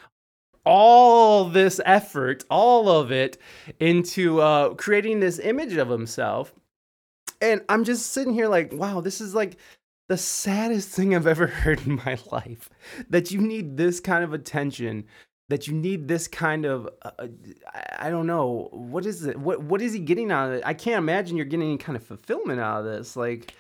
all 0.65 1.45
this 1.45 1.81
effort, 1.85 2.45
all 2.51 2.89
of 2.89 3.13
it, 3.13 3.39
into 3.79 4.41
uh, 4.41 4.75
creating 4.75 5.21
this 5.21 5.39
image 5.39 5.75
of 5.75 5.89
himself. 5.89 6.53
And 7.41 7.63
I'm 7.69 7.85
just 7.85 8.11
sitting 8.11 8.35
here 8.35 8.49
like, 8.49 8.73
wow, 8.73 9.01
this 9.01 9.21
is 9.21 9.35
like 9.35 9.57
the 10.09 10.17
saddest 10.17 10.89
thing 10.89 11.15
I've 11.15 11.27
ever 11.27 11.47
heard 11.63 11.87
in 11.87 12.01
my 12.05 12.19
life. 12.33 12.69
That 13.09 13.31
you 13.31 13.41
need 13.41 13.77
this 13.77 14.01
kind 14.01 14.25
of 14.25 14.33
attention 14.33 15.05
that 15.49 15.67
you 15.67 15.75
need 15.75 16.09
this 16.09 16.29
kind 16.29 16.65
of 16.65 16.89
uh, 17.03 17.11
uh 17.19 17.29
I 17.99 18.11
don't 18.11 18.27
know 18.27 18.69
what 18.73 19.07
is 19.07 19.25
it 19.27 19.39
what 19.39 19.63
what 19.63 19.81
is 19.81 19.93
he 19.93 20.01
getting 20.01 20.31
out 20.31 20.49
of 20.49 20.55
it? 20.55 20.63
I 20.67 20.75
can't 20.75 20.99
imagine 20.99 21.37
you're 21.37 21.47
getting 21.47 21.69
any 21.69 21.79
kind 21.79 21.97
of 21.97 22.05
fulfillment 22.05 22.61
out 22.61 22.81
of 22.81 22.85
this. 22.87 23.17
Like 23.17 23.55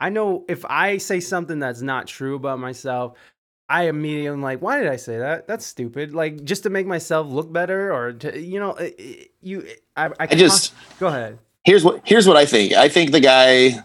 I 0.00 0.10
know 0.10 0.44
if 0.48 0.64
I 0.64 0.98
say 0.98 1.20
something 1.20 1.58
that's 1.58 1.82
not 1.82 2.06
true 2.06 2.34
about 2.34 2.58
myself, 2.58 3.16
I 3.68 3.84
immediately 3.84 4.28
am 4.28 4.42
like, 4.42 4.60
why 4.60 4.80
did 4.80 4.88
I 4.88 4.96
say 4.96 5.18
that? 5.18 5.46
That's 5.46 5.64
stupid. 5.64 6.14
Like 6.14 6.44
just 6.44 6.62
to 6.64 6.70
make 6.70 6.86
myself 6.86 7.28
look 7.28 7.52
better 7.52 7.92
or 7.92 8.12
to, 8.12 8.38
you 8.38 8.58
know, 8.58 8.76
you 9.40 9.66
I, 9.96 10.06
I, 10.06 10.12
I 10.20 10.26
just 10.26 10.74
go 10.98 11.08
ahead. 11.08 11.38
Here's 11.64 11.84
what 11.84 12.00
here's 12.04 12.26
what 12.26 12.36
I 12.36 12.46
think. 12.46 12.72
I 12.72 12.88
think 12.88 13.12
the 13.12 13.20
guy 13.20 13.84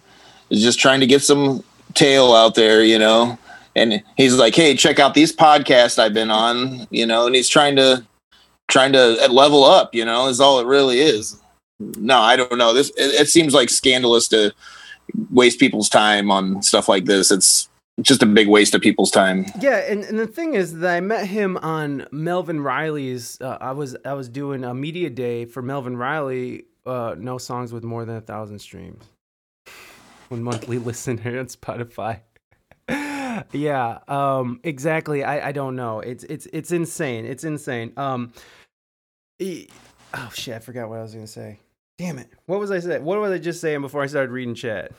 is 0.49 0.62
just 0.62 0.80
trying 0.80 0.99
to 1.01 1.08
get 1.08 1.22
some 1.22 1.64
tail 1.93 2.34
out 2.34 2.56
there, 2.56 2.84
you 2.84 2.99
know 2.99 3.38
and 3.76 4.03
he's 4.17 4.36
like, 4.36 4.55
"Hey, 4.55 4.76
check 4.76 4.99
out 4.99 5.13
these 5.13 5.36
podcasts 5.36 5.99
I've 5.99 6.13
been 6.13 6.32
on," 6.32 6.88
you 6.89 7.05
know, 7.05 7.26
and 7.26 7.36
he's 7.36 7.49
trying 7.49 7.76
to 7.76 8.05
trying 8.67 8.93
to 8.93 9.28
level 9.30 9.63
up, 9.63 9.93
you 9.93 10.05
know, 10.05 10.28
is 10.28 10.39
all 10.39 10.59
it 10.59 10.65
really 10.65 10.99
is. 10.99 11.39
No, 11.80 12.19
I 12.19 12.36
don't 12.36 12.57
know. 12.57 12.73
This 12.73 12.89
it, 12.91 13.21
it 13.21 13.28
seems 13.28 13.53
like 13.53 13.69
scandalous 13.69 14.28
to 14.30 14.53
waste 15.30 15.59
people's 15.59 15.89
time 15.89 16.32
on 16.32 16.61
stuff 16.61 16.88
like 16.88 17.05
this. 17.05 17.32
It's 17.32 17.69
just 18.01 18.23
a 18.23 18.26
big 18.26 18.47
waste 18.47 18.76
of 18.76 18.82
people's 18.82 19.11
time. 19.11 19.45
Yeah, 19.59 19.78
and, 19.78 20.03
and 20.03 20.19
the 20.19 20.28
thing 20.28 20.53
is 20.53 20.80
that 20.80 20.95
I 20.95 20.99
met 20.99 21.28
him 21.28 21.57
on 21.57 22.07
Melvin 22.11 22.61
Riley's. 22.61 23.39
Uh, 23.41 23.57
I 23.59 23.71
was 23.73 23.95
I 24.05 24.13
was 24.13 24.30
doing 24.30 24.63
a 24.63 24.73
media 24.73 25.09
day 25.09 25.45
for 25.45 25.61
Melvin 25.61 25.97
Riley. 25.97 26.65
Uh, 26.86 27.15
no 27.17 27.38
songs 27.38 27.73
with 27.73 27.84
more 27.84 28.05
than 28.05 28.15
a 28.15 28.21
thousand 28.21 28.59
streams. 28.59 29.03
One 30.30 30.43
monthly 30.43 30.78
listener 30.80 31.39
on 31.39 31.47
Spotify 31.47 32.21
yeah, 33.51 33.99
um, 34.07 34.59
exactly. 34.63 35.23
I, 35.23 35.49
I 35.49 35.51
don't 35.51 35.75
know. 35.75 35.99
It's 35.99 36.23
it's 36.25 36.47
it's 36.53 36.71
insane. 36.71 37.25
It's 37.25 37.43
insane. 37.43 37.93
Um, 37.97 38.33
oh 39.41 40.31
shit, 40.33 40.55
I 40.55 40.59
forgot 40.59 40.89
what 40.89 40.99
I 40.99 41.01
was 41.01 41.13
gonna 41.13 41.27
say. 41.27 41.59
Damn 41.97 42.17
it. 42.19 42.29
What 42.45 42.59
was 42.59 42.71
I 42.71 42.79
saying? 42.79 43.03
What 43.03 43.19
was 43.19 43.31
I 43.31 43.38
just 43.38 43.61
saying 43.61 43.81
before 43.81 44.01
I 44.01 44.07
started 44.07 44.31
reading 44.31 44.55
chat? 44.55 44.91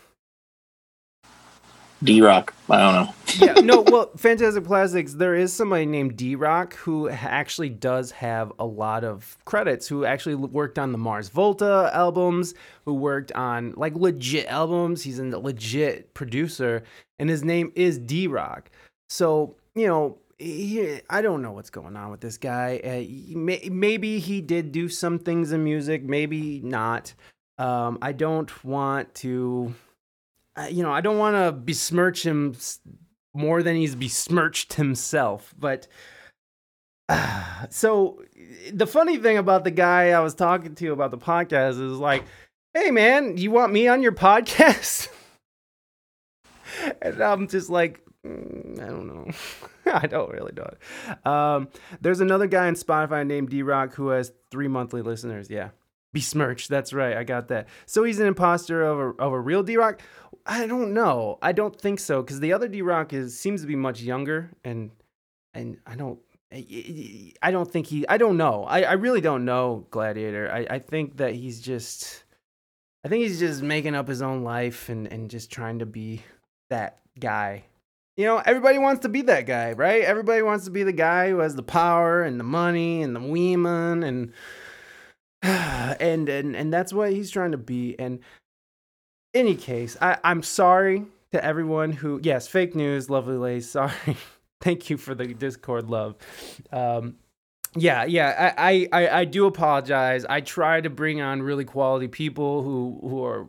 D 2.03 2.21
Rock. 2.21 2.55
I 2.69 2.79
don't 2.79 2.95
know. 2.95 3.15
yeah, 3.47 3.61
no, 3.61 3.81
well, 3.81 4.11
Fantastic 4.17 4.65
Plastics, 4.65 5.15
there 5.15 5.35
is 5.35 5.53
somebody 5.53 5.87
named 5.87 6.17
D 6.17 6.35
Rock 6.35 6.75
who 6.75 7.09
actually 7.09 7.71
does 7.71 8.11
have 8.11 8.53
a 8.59 8.67
lot 8.67 9.05
of 9.05 9.39
credits, 9.45 9.89
who 9.89 10.05
actually 10.05 10.35
worked 10.35 10.79
on 10.79 10.93
the 10.93 10.99
Mars 10.99 11.29
Volta 11.29 11.91
albums, 11.93 12.55
who 12.85 12.95
worked 12.95 13.33
on 13.33 13.73
like 13.77 13.95
legit 13.95 14.47
albums. 14.47 15.03
He's 15.03 15.19
a 15.19 15.25
legit 15.25 16.13
producer, 16.15 16.83
and 17.19 17.31
his 17.31 17.43
name 17.43 17.73
is 17.75 17.99
D 17.99 18.27
Rock. 18.27 18.71
So, 19.09 19.57
you 19.75 19.87
know, 19.87 20.19
he, 20.39 21.01
I 21.09 21.23
don't 21.23 21.41
know 21.41 21.53
what's 21.53 21.71
going 21.71 21.97
on 21.97 22.11
with 22.11 22.21
this 22.21 22.37
guy. 22.37 22.81
Uh, 22.85 23.01
he 23.01 23.35
may, 23.35 23.69
maybe 23.71 24.19
he 24.19 24.41
did 24.41 24.73
do 24.73 24.89
some 24.89 25.19
things 25.19 25.53
in 25.53 25.65
music, 25.65 26.03
maybe 26.03 26.61
not. 26.63 27.15
Um, 27.59 27.99
I 28.03 28.13
don't 28.13 28.65
want 28.65 29.15
to 29.17 29.75
you 30.71 30.83
know, 30.83 30.93
I 30.93 31.01
don't 31.01 31.19
want 31.19 31.37
to 31.37 31.53
besmirch 31.53 32.25
him 32.25 32.57
more 33.35 33.63
than 33.63 33.77
he's 33.77 33.95
besmirched 33.95 34.75
himself, 34.75 35.55
but 35.59 35.87
uh, 37.09 37.67
so 37.71 38.23
the 38.73 38.87
funny 38.87 39.19
thing 39.19 39.39
about 39.39 39.65
the 39.65 39.71
guy 39.71 40.11
I 40.11 40.21
was 40.21 40.35
talking 40.35 40.75
to 40.75 40.93
about 40.93 41.11
the 41.11 41.19
podcast 41.19 41.73
is 41.73 41.99
like, 41.99 42.25
"Hey 42.75 42.91
man, 42.91 43.37
you 43.37 43.51
want 43.51 43.73
me 43.73 43.89
on 43.89 44.03
your 44.03 44.13
podcast?" 44.13 45.09
and 47.03 47.21
I'm 47.21 47.49
just 47.49 47.71
like, 47.71 48.01
mm, 48.25 48.81
I 48.81 48.87
don't 48.87 49.07
know. 49.07 49.31
I 49.93 50.07
don't 50.07 50.31
really 50.31 50.53
know. 50.53 51.31
Um, 51.31 51.69
there's 52.01 52.21
another 52.21 52.47
guy 52.47 52.67
on 52.67 52.75
Spotify 52.75 53.27
named 53.27 53.51
D 53.51 53.63
Rock 53.63 53.95
who 53.95 54.09
has 54.09 54.33
three 54.51 54.69
monthly 54.69 55.03
listeners. 55.03 55.49
Yeah. 55.49 55.71
Besmirched. 56.17 56.71
That's 56.71 56.95
right. 56.95 57.15
I 57.15 57.25
got 57.25 57.49
that. 57.49 57.69
So 57.85 58.05
he's 58.05 58.19
an 58.21 58.27
imposter 58.27 58.83
of 58.83 58.99
a, 58.99 59.23
of 59.23 59.33
a 59.35 59.39
real 59.39 59.63
D 59.63 59.77
Rock. 59.77 60.01
I 60.47 60.67
don't 60.67 60.95
know. 60.95 61.39
I 61.43 61.53
don't 61.53 61.79
think 61.79 62.01
so 62.01 62.23
because 62.23 62.41
the 62.41 62.55
other 62.55 62.69
D 62.69 62.81
Rock 62.81 63.13
is 63.13 63.39
seems 63.39 63.61
to 63.61 63.67
be 63.67 63.77
much 63.77 64.01
younger 64.01 64.51
and 64.65 64.93
and 65.53 65.77
I 65.87 65.97
don't. 65.97 66.19
I 66.53 67.51
don't 67.51 67.71
think 67.71 67.87
he. 67.89 68.09
I 68.09 68.17
don't 68.17 68.39
know. 68.39 68.65
I, 68.65 68.83
I 68.83 68.93
really 68.93 69.21
don't 69.21 69.45
know 69.45 69.87
Gladiator. 69.91 70.51
I, 70.51 70.67
I 70.77 70.79
think 70.79 71.19
that 71.19 71.35
he's 71.35 71.61
just. 71.61 72.25
I 73.05 73.09
think 73.09 73.25
he's 73.25 73.39
just 73.39 73.63
making 73.63 73.95
up 73.95 74.09
his 74.09 74.23
own 74.23 74.43
life 74.43 74.89
and, 74.89 75.07
and 75.07 75.29
just 75.31 75.51
trying 75.51 75.81
to 75.81 75.87
be 75.87 76.23
that 76.71 77.01
guy. 77.21 77.65
You 78.17 78.25
know, 78.25 78.39
everybody 78.39 78.79
wants 78.79 79.03
to 79.03 79.11
be 79.11 79.23
that 79.23 79.45
guy, 79.47 79.73
right? 79.73 80.03
Everybody 80.03 80.41
wants 80.41 80.65
to 80.65 80.71
be 80.71 80.83
the 80.83 80.93
guy 80.93 81.29
who 81.29 81.41
has 81.41 81.55
the 81.55 81.63
power 81.63 82.23
and 82.23 82.41
the 82.41 82.45
money 82.45 83.03
and 83.03 83.15
the 83.15 83.21
women 83.21 84.03
and 84.03 84.33
and 85.43 86.29
and 86.29 86.57
and 86.57 86.73
that's 86.73 86.93
what 86.93 87.13
he's 87.13 87.31
trying 87.31 87.53
to 87.53 87.59
be. 87.59 87.99
And 87.99 88.21
any 89.35 89.55
case, 89.55 89.97
I, 90.01 90.19
I'm 90.25 90.43
sorry 90.43 91.05
to 91.33 91.45
everyone 91.45 91.93
who 91.93 92.21
yes, 92.23 92.49
fake 92.49 92.75
news, 92.75 93.11
lovely 93.11 93.37
lace, 93.37 93.71
sorry. 93.71 94.17
Thank 94.61 94.91
you 94.91 94.97
for 94.97 95.15
the 95.15 95.27
Discord 95.27 95.91
love. 95.91 96.17
Um, 96.73 97.17
yeah, 97.77 98.05
yeah, 98.05 98.55
I, 98.57 98.89
I, 98.91 99.09
I 99.09 99.25
do 99.27 99.45
apologize. 99.45 100.25
I 100.25 100.41
try 100.41 100.81
to 100.81 100.89
bring 100.89 101.21
on 101.21 101.43
really 101.43 101.65
quality 101.65 102.09
people 102.09 102.63
who 102.63 102.99
who 103.03 103.25
are 103.25 103.47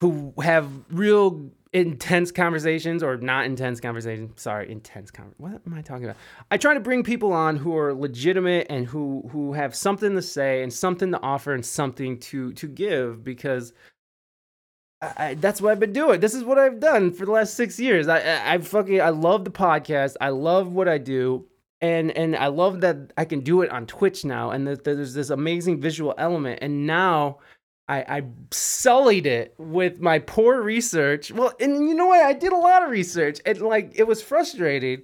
who 0.00 0.34
have 0.42 0.68
real 0.90 1.50
intense 1.74 2.30
conversations 2.30 3.02
or 3.02 3.16
not 3.16 3.44
intense 3.44 3.80
conversations. 3.80 4.40
Sorry, 4.40 4.70
intense 4.70 5.10
conver- 5.10 5.34
What 5.38 5.60
am 5.66 5.74
I 5.74 5.82
talking 5.82 6.04
about? 6.04 6.16
I 6.50 6.56
try 6.56 6.72
to 6.72 6.80
bring 6.80 7.02
people 7.02 7.32
on 7.32 7.56
who 7.56 7.76
are 7.76 7.92
legitimate 7.92 8.68
and 8.70 8.86
who 8.86 9.28
who 9.32 9.52
have 9.52 9.74
something 9.74 10.14
to 10.14 10.22
say 10.22 10.62
and 10.62 10.72
something 10.72 11.10
to 11.10 11.20
offer 11.20 11.52
and 11.52 11.66
something 11.66 12.20
to 12.20 12.52
to 12.54 12.68
give 12.68 13.24
because 13.24 13.72
I, 15.02 15.12
I, 15.18 15.34
that's 15.34 15.60
what 15.60 15.72
I've 15.72 15.80
been 15.80 15.92
doing. 15.92 16.20
This 16.20 16.32
is 16.32 16.44
what 16.44 16.58
I've 16.58 16.78
done 16.78 17.12
for 17.12 17.26
the 17.26 17.32
last 17.32 17.54
six 17.54 17.78
years. 17.80 18.06
I, 18.06 18.20
I 18.20 18.54
I 18.54 18.58
fucking 18.58 19.00
I 19.02 19.10
love 19.10 19.44
the 19.44 19.50
podcast. 19.50 20.14
I 20.20 20.28
love 20.30 20.72
what 20.72 20.88
I 20.88 20.98
do. 20.98 21.46
And, 21.80 22.12
and 22.12 22.34
I 22.34 22.46
love 22.46 22.80
that 22.80 23.12
I 23.18 23.26
can 23.26 23.40
do 23.40 23.60
it 23.60 23.70
on 23.70 23.84
Twitch 23.84 24.24
now, 24.24 24.52
and 24.52 24.66
that 24.66 24.84
there's 24.84 25.12
this 25.12 25.28
amazing 25.28 25.82
visual 25.82 26.14
element. 26.16 26.60
And 26.62 26.86
now 26.86 27.40
I, 27.88 27.98
I 28.00 28.22
sullied 28.50 29.26
it 29.26 29.54
with 29.58 30.00
my 30.00 30.18
poor 30.18 30.62
research. 30.62 31.30
Well, 31.30 31.52
and 31.60 31.88
you 31.88 31.94
know 31.94 32.06
what? 32.06 32.24
I 32.24 32.32
did 32.32 32.52
a 32.52 32.56
lot 32.56 32.82
of 32.82 32.90
research, 32.90 33.40
and 33.44 33.60
like 33.60 33.92
it 33.94 34.06
was 34.06 34.22
frustrating. 34.22 35.02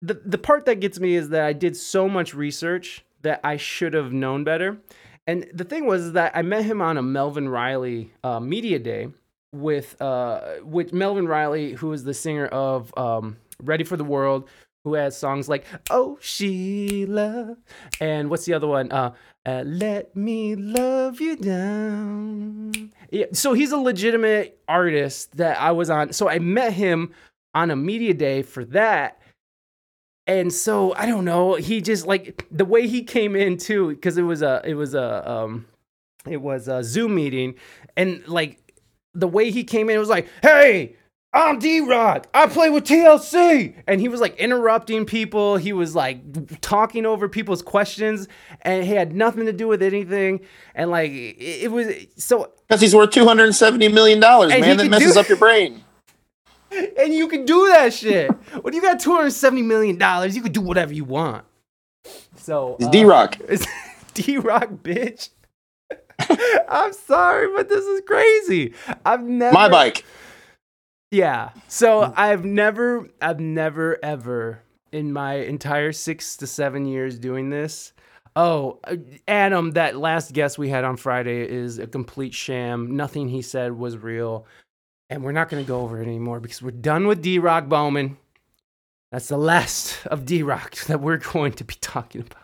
The 0.00 0.14
the 0.24 0.38
part 0.38 0.64
that 0.66 0.80
gets 0.80 0.98
me 0.98 1.14
is 1.14 1.28
that 1.30 1.42
I 1.42 1.52
did 1.52 1.76
so 1.76 2.08
much 2.08 2.34
research 2.34 3.04
that 3.22 3.40
I 3.44 3.56
should 3.56 3.94
have 3.94 4.12
known 4.12 4.44
better. 4.44 4.78
And 5.26 5.46
the 5.52 5.64
thing 5.64 5.84
was 5.84 6.12
that 6.12 6.32
I 6.34 6.40
met 6.40 6.64
him 6.64 6.80
on 6.80 6.96
a 6.96 7.02
Melvin 7.02 7.48
Riley 7.50 8.12
uh, 8.24 8.40
media 8.40 8.78
day 8.78 9.08
with 9.52 10.00
uh 10.00 10.56
with 10.62 10.92
Melvin 10.92 11.28
Riley, 11.28 11.72
who 11.72 11.92
is 11.92 12.04
the 12.04 12.14
singer 12.14 12.46
of 12.46 12.96
um, 12.96 13.36
Ready 13.62 13.84
for 13.84 13.96
the 13.96 14.04
World, 14.04 14.48
who 14.84 14.94
has 14.94 15.16
songs 15.16 15.48
like 15.48 15.64
"Oh 15.90 16.18
Sheila" 16.20 17.56
and 18.00 18.30
what's 18.30 18.44
the 18.44 18.54
other 18.54 18.66
one? 18.66 18.90
Uh, 18.92 19.14
uh, 19.46 19.62
"Let 19.66 20.14
Me 20.16 20.54
Love 20.54 21.20
You 21.20 21.36
Down." 21.36 22.92
Yeah, 23.10 23.26
so 23.32 23.52
he's 23.54 23.72
a 23.72 23.78
legitimate 23.78 24.58
artist 24.68 25.36
that 25.36 25.60
I 25.60 25.72
was 25.72 25.90
on. 25.90 26.12
So 26.12 26.28
I 26.28 26.38
met 26.38 26.72
him 26.72 27.12
on 27.54 27.70
a 27.70 27.76
media 27.76 28.14
day 28.14 28.42
for 28.42 28.64
that. 28.66 29.20
And 30.26 30.52
so 30.52 30.94
I 30.94 31.06
don't 31.06 31.24
know. 31.24 31.54
He 31.54 31.80
just 31.80 32.06
like 32.06 32.46
the 32.50 32.66
way 32.66 32.86
he 32.86 33.02
came 33.02 33.34
in 33.34 33.56
too, 33.56 33.88
because 33.88 34.18
it 34.18 34.22
was 34.22 34.42
a 34.42 34.60
it 34.64 34.74
was 34.74 34.94
a 34.94 35.30
um 35.30 35.66
it 36.26 36.36
was 36.42 36.68
a 36.68 36.84
Zoom 36.84 37.14
meeting, 37.14 37.54
and 37.96 38.26
like 38.28 38.58
the 39.14 39.28
way 39.28 39.50
he 39.50 39.64
came 39.64 39.88
in 39.88 39.96
it 39.96 39.98
was 39.98 40.10
like, 40.10 40.28
"Hey, 40.42 40.96
I'm 41.32 41.58
D 41.58 41.80
Rock. 41.80 42.26
I 42.32 42.46
play 42.46 42.70
with 42.70 42.84
TLC. 42.84 43.74
And 43.86 44.00
he 44.00 44.08
was 44.08 44.20
like 44.20 44.36
interrupting 44.38 45.04
people. 45.04 45.56
He 45.56 45.72
was 45.72 45.94
like 45.94 46.60
talking 46.60 47.04
over 47.04 47.28
people's 47.28 47.62
questions 47.62 48.28
and 48.62 48.84
he 48.84 48.92
had 48.92 49.14
nothing 49.14 49.46
to 49.46 49.52
do 49.52 49.68
with 49.68 49.82
anything. 49.82 50.40
And 50.74 50.90
like 50.90 51.10
it, 51.10 51.64
it 51.64 51.72
was 51.72 51.94
so 52.16 52.52
Because 52.66 52.80
he's 52.80 52.94
worth 52.94 53.10
two 53.10 53.26
hundred 53.26 53.44
and 53.44 53.54
seventy 53.54 53.88
million 53.88 54.20
dollars, 54.20 54.50
man. 54.50 54.78
That 54.78 54.88
messes 54.88 55.14
do- 55.14 55.20
up 55.20 55.28
your 55.28 55.38
brain. 55.38 55.84
and 56.98 57.12
you 57.14 57.28
can 57.28 57.44
do 57.44 57.68
that 57.68 57.92
shit. 57.92 58.30
when 58.62 58.74
you 58.74 58.82
got 58.82 59.00
270 59.00 59.62
million 59.62 59.96
dollars, 59.96 60.36
you 60.36 60.42
can 60.42 60.52
do 60.52 60.60
whatever 60.60 60.92
you 60.92 61.04
want. 61.04 61.44
So 62.36 62.76
He's 62.78 62.88
uh, 62.88 62.90
D 62.90 63.04
Rock. 63.04 63.38
D 64.14 64.38
Rock, 64.38 64.70
bitch. 64.82 65.30
I'm 66.68 66.92
sorry, 66.92 67.48
but 67.54 67.68
this 67.68 67.84
is 67.84 68.02
crazy. 68.06 68.74
I've 69.04 69.22
never 69.22 69.54
My 69.54 69.68
bike. 69.68 70.04
Yeah. 71.10 71.50
So 71.68 72.12
I've 72.16 72.44
never, 72.44 73.08
I've 73.20 73.40
never, 73.40 73.98
ever 74.02 74.62
in 74.92 75.12
my 75.12 75.34
entire 75.34 75.92
six 75.92 76.36
to 76.38 76.46
seven 76.46 76.86
years 76.86 77.18
doing 77.18 77.50
this. 77.50 77.92
Oh, 78.36 78.78
uh, 78.84 78.96
Adam, 79.26 79.72
that 79.72 79.96
last 79.96 80.32
guest 80.32 80.58
we 80.58 80.68
had 80.68 80.84
on 80.84 80.96
Friday 80.96 81.48
is 81.48 81.78
a 81.78 81.86
complete 81.86 82.34
sham. 82.34 82.96
Nothing 82.96 83.28
he 83.28 83.42
said 83.42 83.72
was 83.72 83.96
real. 83.96 84.46
And 85.10 85.24
we're 85.24 85.32
not 85.32 85.48
going 85.48 85.64
to 85.64 85.66
go 85.68 85.80
over 85.80 86.00
it 86.00 86.06
anymore 86.06 86.38
because 86.38 86.62
we're 86.62 86.70
done 86.70 87.06
with 87.06 87.22
D 87.22 87.38
Rock 87.38 87.68
Bowman. 87.68 88.18
That's 89.10 89.28
the 89.28 89.38
last 89.38 90.06
of 90.06 90.26
D 90.26 90.42
Rock 90.42 90.76
that 90.86 91.00
we're 91.00 91.16
going 91.16 91.52
to 91.54 91.64
be 91.64 91.74
talking 91.80 92.20
about. 92.20 92.42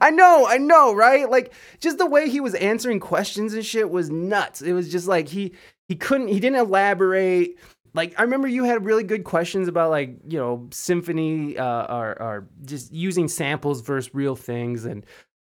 I 0.00 0.10
know, 0.10 0.46
I 0.46 0.58
know, 0.58 0.94
right? 0.94 1.28
Like 1.28 1.52
just 1.80 1.98
the 1.98 2.06
way 2.06 2.28
he 2.28 2.40
was 2.40 2.54
answering 2.54 3.00
questions 3.00 3.54
and 3.54 3.66
shit 3.66 3.90
was 3.90 4.10
nuts. 4.10 4.62
It 4.62 4.72
was 4.72 4.90
just 4.90 5.08
like 5.08 5.28
he 5.28 5.52
he 5.88 5.96
couldn't 5.96 6.28
he 6.28 6.38
didn't 6.38 6.60
elaborate. 6.60 7.58
Like 7.94 8.18
I 8.18 8.22
remember 8.22 8.48
you 8.48 8.64
had 8.64 8.84
really 8.84 9.04
good 9.04 9.24
questions 9.24 9.68
about 9.68 9.90
like, 9.90 10.16
you 10.28 10.38
know, 10.38 10.68
symphony 10.72 11.56
uh 11.56 11.94
or 11.94 12.22
or 12.22 12.48
just 12.64 12.92
using 12.92 13.28
samples 13.28 13.80
versus 13.80 14.14
real 14.14 14.36
things 14.36 14.84
and 14.84 15.06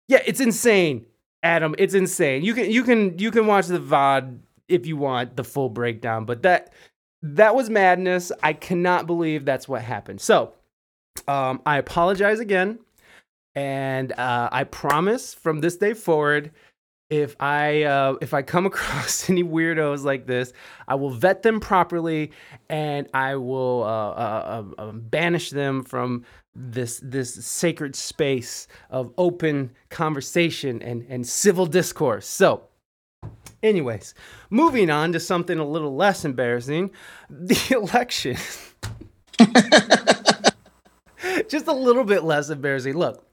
yeah, 0.09 0.22
it's 0.26 0.41
insane. 0.41 1.07
Adam, 1.43 1.74
it's 1.78 1.95
insane. 1.95 2.43
You 2.43 2.55
can 2.55 2.70
you 2.70 2.82
can 2.82 3.18
you 3.18 3.30
can 3.30 3.47
watch 3.47 3.66
the 3.66 3.78
VOD 3.78 4.38
if 4.68 4.86
you 4.86 4.97
want 4.97 5.36
the 5.36 5.45
full 5.45 5.68
breakdown, 5.68 6.24
but 6.24 6.43
that 6.43 6.72
that 7.22 7.55
was 7.55 7.70
madness. 7.70 8.32
I 8.43 8.53
cannot 8.53 9.07
believe 9.07 9.45
that's 9.45 9.68
what 9.68 9.82
happened. 9.82 10.20
So, 10.20 10.55
um, 11.28 11.61
I 11.66 11.78
apologize 11.78 12.41
again, 12.41 12.78
and 13.55 14.12
uh, 14.12 14.49
I 14.51 14.64
promise 14.64 15.34
from 15.34 15.61
this 15.61 15.76
day 15.76 15.95
forward, 15.95 16.53
if 17.11 17.37
I 17.41 17.83
uh, 17.83 18.15
if 18.23 18.33
I 18.33 18.43
come 18.43 18.67
across 18.67 19.29
any 19.29 19.45
weirdos 19.45 20.05
like 20.05 20.27
this, 20.27 20.53
I 20.89 20.95
will 20.95 21.11
vet 21.11 21.43
them 21.43 21.61
properly, 21.61 22.31
and 22.69 23.09
I 23.13 23.37
will 23.37 23.83
uh, 23.83 23.87
uh, 23.87 24.65
uh, 24.79 24.83
uh, 24.83 24.93
banish 24.93 25.51
them 25.51 25.83
from 25.83 26.25
this 26.55 27.01
this 27.03 27.35
sacred 27.45 27.95
space 27.95 28.69
of 28.89 29.13
open 29.19 29.73
conversation 29.91 30.81
and 30.83 31.05
and 31.09 31.27
civil 31.27 31.67
discourse. 31.67 32.27
So. 32.27 32.65
Anyways, 33.63 34.15
moving 34.49 34.89
on 34.89 35.13
to 35.13 35.21
something 35.21 35.59
a 35.59 35.67
little 35.67 35.95
less 35.95 36.25
embarrassing 36.25 36.93
the 37.29 37.77
election. 37.77 38.39
Just 41.51 41.67
a 41.67 41.73
little 41.75 42.05
bit 42.05 42.25
less 42.25 42.49
embarrassing. 42.49 42.97
Look, 42.97 43.30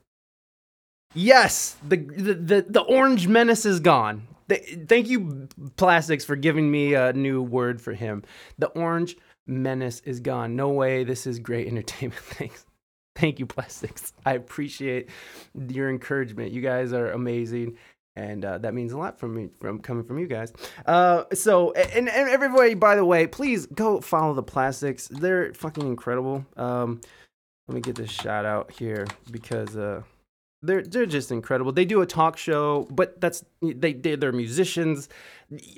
yes, 1.17 1.75
the, 1.87 1.97
the, 1.97 2.33
the, 2.33 2.65
the 2.69 2.81
orange 2.81 3.27
menace 3.27 3.65
is 3.65 3.79
gone. 3.79 4.27
Th- 4.49 4.79
Thank 4.87 5.07
you, 5.07 5.47
Plastics, 5.75 6.23
for 6.23 6.35
giving 6.35 6.69
me 6.71 6.93
a 6.93 7.13
new 7.13 7.41
word 7.41 7.81
for 7.81 7.93
him. 7.93 8.23
The 8.57 8.67
orange 8.67 9.17
menace 9.45 10.01
is 10.05 10.19
gone. 10.19 10.55
No 10.55 10.69
way. 10.69 11.03
This 11.03 11.27
is 11.27 11.39
great 11.39 11.67
entertainment. 11.69 12.21
Thanks. 12.21 12.65
Thank 13.15 13.39
you, 13.39 13.45
Plastics. 13.45 14.13
I 14.25 14.33
appreciate 14.33 15.09
your 15.69 15.89
encouragement. 15.89 16.51
You 16.51 16.61
guys 16.61 16.93
are 16.93 17.11
amazing 17.11 17.77
and 18.17 18.43
uh, 18.43 18.57
that 18.57 18.73
means 18.73 18.91
a 18.91 18.97
lot 18.97 19.19
from 19.19 19.35
me 19.35 19.49
from 19.61 19.79
coming 19.79 20.03
from 20.03 20.17
you 20.17 20.27
guys 20.27 20.51
uh, 20.87 21.23
so 21.33 21.71
and, 21.73 22.09
and 22.09 22.29
everybody 22.29 22.73
by 22.73 22.95
the 22.95 23.05
way 23.05 23.27
please 23.27 23.67
go 23.67 24.01
follow 24.01 24.33
the 24.33 24.43
plastics 24.43 25.07
they're 25.07 25.53
fucking 25.53 25.85
incredible 25.85 26.43
um, 26.57 26.99
let 27.67 27.75
me 27.75 27.81
get 27.81 27.95
this 27.95 28.09
shout 28.09 28.43
out 28.43 28.71
here 28.71 29.05
because 29.31 29.77
uh, 29.77 30.01
they're 30.61 30.83
they're 30.83 31.05
just 31.05 31.31
incredible. 31.31 31.71
They 31.71 31.85
do 31.85 32.01
a 32.01 32.05
talk 32.05 32.37
show 32.37 32.87
but 32.91 33.19
that's 33.21 33.43
they, 33.61 33.93
they 33.93 34.15
they're 34.15 34.31
musicians. 34.31 35.09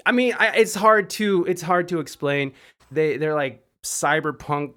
I 0.05 0.11
mean 0.11 0.33
I, 0.37 0.47
it's 0.55 0.75
hard 0.75 1.09
to 1.11 1.45
it's 1.45 1.61
hard 1.61 1.87
to 1.89 1.99
explain. 1.99 2.53
They 2.91 3.17
they're 3.17 3.35
like 3.35 3.63
cyberpunk 3.83 4.73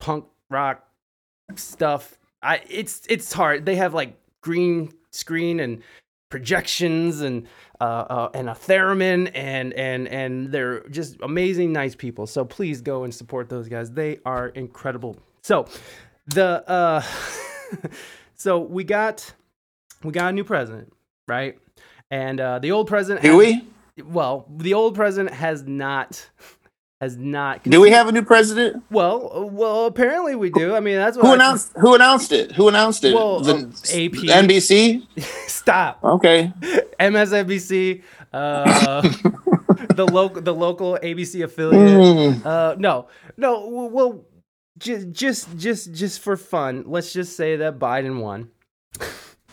punk 0.00 0.26
rock 0.50 0.86
stuff. 1.56 2.18
I 2.42 2.60
it's 2.68 3.02
it's 3.08 3.32
hard. 3.32 3.64
They 3.64 3.76
have 3.76 3.94
like 3.94 4.16
green 4.42 4.92
screen 5.10 5.60
and 5.60 5.82
projections 6.30 7.20
and 7.20 7.46
uh, 7.80 7.84
uh, 7.84 8.30
and 8.34 8.48
a 8.48 8.54
theremin 8.54 9.30
and 9.34 9.72
and 9.74 10.08
and 10.08 10.50
they're 10.50 10.80
just 10.88 11.16
amazing 11.22 11.72
nice 11.72 11.94
people. 11.94 12.26
So 12.26 12.44
please 12.44 12.80
go 12.80 13.04
and 13.04 13.14
support 13.14 13.48
those 13.48 13.68
guys. 13.68 13.90
They 13.92 14.18
are 14.26 14.48
incredible. 14.48 15.16
So 15.42 15.66
the 16.26 16.68
uh, 16.68 17.02
so 18.34 18.58
we 18.58 18.84
got 18.84 19.32
we 20.04 20.12
got 20.12 20.30
a 20.30 20.32
new 20.32 20.44
president, 20.44 20.92
right? 21.26 21.58
And 22.10 22.40
uh, 22.40 22.58
the 22.60 22.70
old 22.72 22.86
president. 22.86 23.24
Do 23.24 23.36
we? 23.36 23.64
Well, 24.04 24.46
the 24.56 24.74
old 24.74 24.94
president 24.94 25.34
has 25.34 25.64
not 25.64 26.28
has 27.00 27.16
not. 27.16 27.62
Do 27.64 27.80
we 27.80 27.90
have 27.90 28.08
a 28.08 28.12
new 28.12 28.22
president? 28.22 28.82
Well, 28.90 29.48
well, 29.52 29.86
apparently 29.86 30.34
we 30.34 30.50
do. 30.50 30.74
I 30.74 30.80
mean, 30.80 30.96
that's 30.96 31.16
what 31.16 31.26
Who 31.26 31.32
I- 31.32 31.34
announced? 31.34 31.72
Who 31.76 31.94
announced 31.94 32.32
it? 32.32 32.52
Who 32.52 32.68
announced 32.68 33.04
it? 33.04 33.14
Well, 33.14 33.40
the 33.40 33.54
uh, 33.54 33.56
AP. 33.58 34.44
NBC. 34.44 35.06
Stop. 35.48 36.02
Okay. 36.04 36.52
MSNBC, 37.00 38.02
uh, 38.32 39.00
the 39.94 40.06
local 40.10 40.42
the 40.42 40.54
local 40.54 40.98
ABC 41.02 41.42
affiliate. 41.44 41.82
Mm. 41.82 42.46
Uh, 42.46 42.74
no, 42.78 43.08
no. 43.36 43.66
Well, 43.90 44.24
just 44.78 45.10
just 45.12 45.56
just 45.56 45.92
just 45.92 46.20
for 46.20 46.36
fun, 46.36 46.84
let's 46.86 47.12
just 47.12 47.36
say 47.36 47.56
that 47.56 47.78
Biden 47.78 48.20
won. 48.20 48.50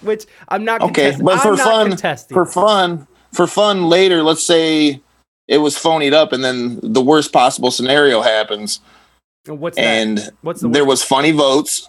Which 0.01 0.25
I'm 0.47 0.63
not. 0.65 0.81
Okay, 0.81 1.11
contesting. 1.11 1.25
but 1.25 1.39
for 1.41 1.51
I'm 1.51 1.57
fun, 1.57 1.89
contesting. 1.89 2.35
for 2.35 2.45
fun, 2.45 3.07
for 3.31 3.47
fun 3.47 3.89
later, 3.89 4.23
let's 4.23 4.43
say 4.43 5.01
it 5.47 5.57
was 5.57 5.75
phonied 5.75 6.13
up, 6.13 6.33
and 6.33 6.43
then 6.43 6.79
the 6.81 7.01
worst 7.01 7.33
possible 7.33 7.71
scenario 7.71 8.21
happens, 8.21 8.79
What's 9.45 9.77
that? 9.77 9.83
and 9.83 10.29
What's 10.41 10.61
the 10.61 10.69
there 10.69 10.85
was 10.85 11.03
funny 11.03 11.31
votes, 11.31 11.87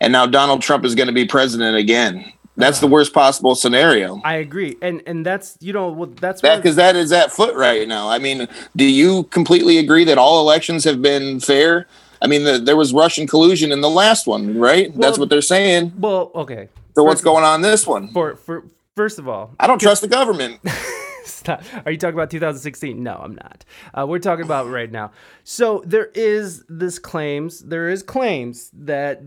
and 0.00 0.12
now 0.12 0.26
Donald 0.26 0.62
Trump 0.62 0.84
is 0.84 0.94
going 0.94 1.08
to 1.08 1.12
be 1.12 1.24
president 1.24 1.76
again. 1.76 2.32
That's 2.56 2.78
uh, 2.78 2.82
the 2.82 2.86
worst 2.88 3.12
possible 3.12 3.54
scenario. 3.54 4.20
I 4.24 4.34
agree, 4.34 4.76
and 4.82 5.02
and 5.06 5.24
that's 5.24 5.56
you 5.60 5.72
know 5.72 5.90
well, 5.90 6.10
that's 6.20 6.40
That 6.42 6.56
because 6.56 6.76
that 6.76 6.96
is 6.96 7.12
at 7.12 7.32
foot 7.32 7.54
right 7.54 7.86
now. 7.86 8.08
I 8.08 8.18
mean, 8.18 8.48
do 8.76 8.84
you 8.84 9.24
completely 9.24 9.78
agree 9.78 10.04
that 10.04 10.18
all 10.18 10.40
elections 10.40 10.84
have 10.84 11.00
been 11.02 11.40
fair? 11.40 11.86
I 12.22 12.26
mean, 12.26 12.44
the, 12.44 12.58
there 12.58 12.76
was 12.76 12.92
Russian 12.92 13.26
collusion 13.26 13.72
in 13.72 13.80
the 13.80 13.88
last 13.88 14.26
one, 14.26 14.58
right? 14.58 14.94
That's 14.98 15.18
what 15.18 15.30
they're 15.30 15.40
saying. 15.40 15.92
well 15.98 16.30
okay. 16.34 16.68
So 17.00 17.04
what's 17.04 17.22
going 17.22 17.44
on 17.44 17.54
in 17.54 17.60
this 17.62 17.86
one? 17.86 18.08
For 18.08 18.36
for 18.36 18.66
first 18.94 19.18
of 19.18 19.26
all, 19.26 19.54
I 19.58 19.66
don't 19.66 19.80
trust 19.80 20.02
the 20.02 20.08
government. 20.08 20.60
Stop. 21.24 21.62
Are 21.86 21.92
you 21.92 21.96
talking 21.96 22.12
about 22.12 22.30
2016? 22.30 23.02
No, 23.02 23.14
I'm 23.14 23.34
not. 23.36 23.64
Uh, 23.94 24.06
we're 24.06 24.18
talking 24.18 24.44
about 24.44 24.68
right 24.68 24.92
now. 24.92 25.12
So 25.42 25.82
there 25.86 26.10
is 26.14 26.62
this 26.68 26.98
claims. 26.98 27.60
There 27.60 27.88
is 27.88 28.02
claims 28.02 28.70
that 28.74 29.22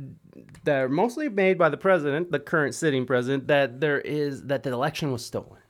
that 0.65 0.83
are 0.83 0.89
mostly 0.89 1.29
made 1.29 1.57
by 1.57 1.69
the 1.69 1.77
president, 1.77 2.31
the 2.31 2.39
current 2.39 2.75
sitting 2.75 3.07
president, 3.07 3.47
that 3.47 3.81
there 3.81 3.99
is 4.01 4.43
that 4.43 4.61
the 4.61 4.71
election 4.71 5.11
was 5.11 5.25
stolen. 5.25 5.62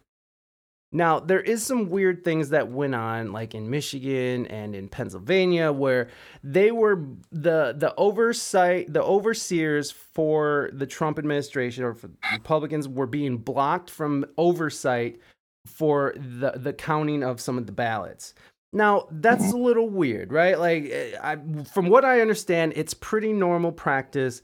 Now 0.94 1.20
there 1.20 1.42
is 1.42 1.66
some 1.66 1.90
weird 1.90 2.24
things 2.24 2.50
that 2.50 2.70
went 2.70 2.94
on, 2.94 3.34
like 3.34 3.56
in 3.56 3.70
Michigan 3.70 4.46
and 4.46 4.76
in 4.76 4.88
Pennsylvania, 4.88 5.72
where 5.72 6.08
they 6.44 6.72
were 6.72 7.04
the 7.32 7.74
the 7.76 7.94
oversight, 7.98 8.94
the 8.94 9.04
overseers 9.04 9.90
for 9.90 10.70
the 10.72 10.86
Trump 10.86 11.18
administration 11.18 11.84
or 11.84 11.98
Republicans 12.32 12.88
were 12.88 13.08
being 13.08 13.38
blocked 13.38 13.90
from 13.90 14.24
oversight 14.38 15.20
for 15.66 16.14
the 16.16 16.52
the 16.56 16.74
counting 16.74 17.24
of 17.24 17.42
some 17.42 17.58
of 17.58 17.66
the 17.66 17.72
ballots. 17.72 18.36
Now 18.72 19.08
that's 19.12 19.52
a 19.52 19.58
little 19.58 19.90
weird, 19.90 20.32
right? 20.32 20.60
Like, 20.60 20.90
eh, 20.92 21.18
I, 21.22 21.38
from 21.64 21.90
what 21.90 22.06
I 22.06 22.22
understand, 22.22 22.74
it's 22.76 22.94
pretty 22.94 23.34
normal 23.34 23.72
practice 23.72 24.42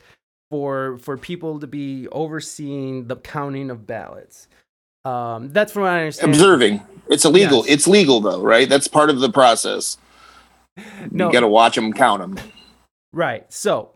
for 0.50 0.98
for 0.98 1.18
people 1.18 1.60
to 1.60 1.68
be 1.68 2.08
overseeing 2.10 3.08
the 3.08 3.18
counting 3.18 3.70
of 3.70 3.86
ballots. 3.86 4.48
Um, 5.06 5.52
that's 5.54 5.72
from 5.72 5.84
what 5.84 5.92
I 5.92 6.00
understand. 6.02 6.34
Observing. 6.34 6.82
It's 7.10 7.26
illegal. 7.26 7.60
Yes. 7.66 7.74
It's 7.74 7.88
legal 7.88 8.22
though, 8.22 8.42
right? 8.42 8.70
That's 8.70 8.88
part 8.88 9.10
of 9.10 9.20
the 9.20 9.30
process. 9.30 9.98
No. 11.12 11.28
You 11.28 11.34
got 11.34 11.42
to 11.42 11.48
watch 11.48 11.76
them 11.76 11.92
count 11.92 12.22
them. 12.22 12.52
Right. 13.12 13.52
So 13.52 13.92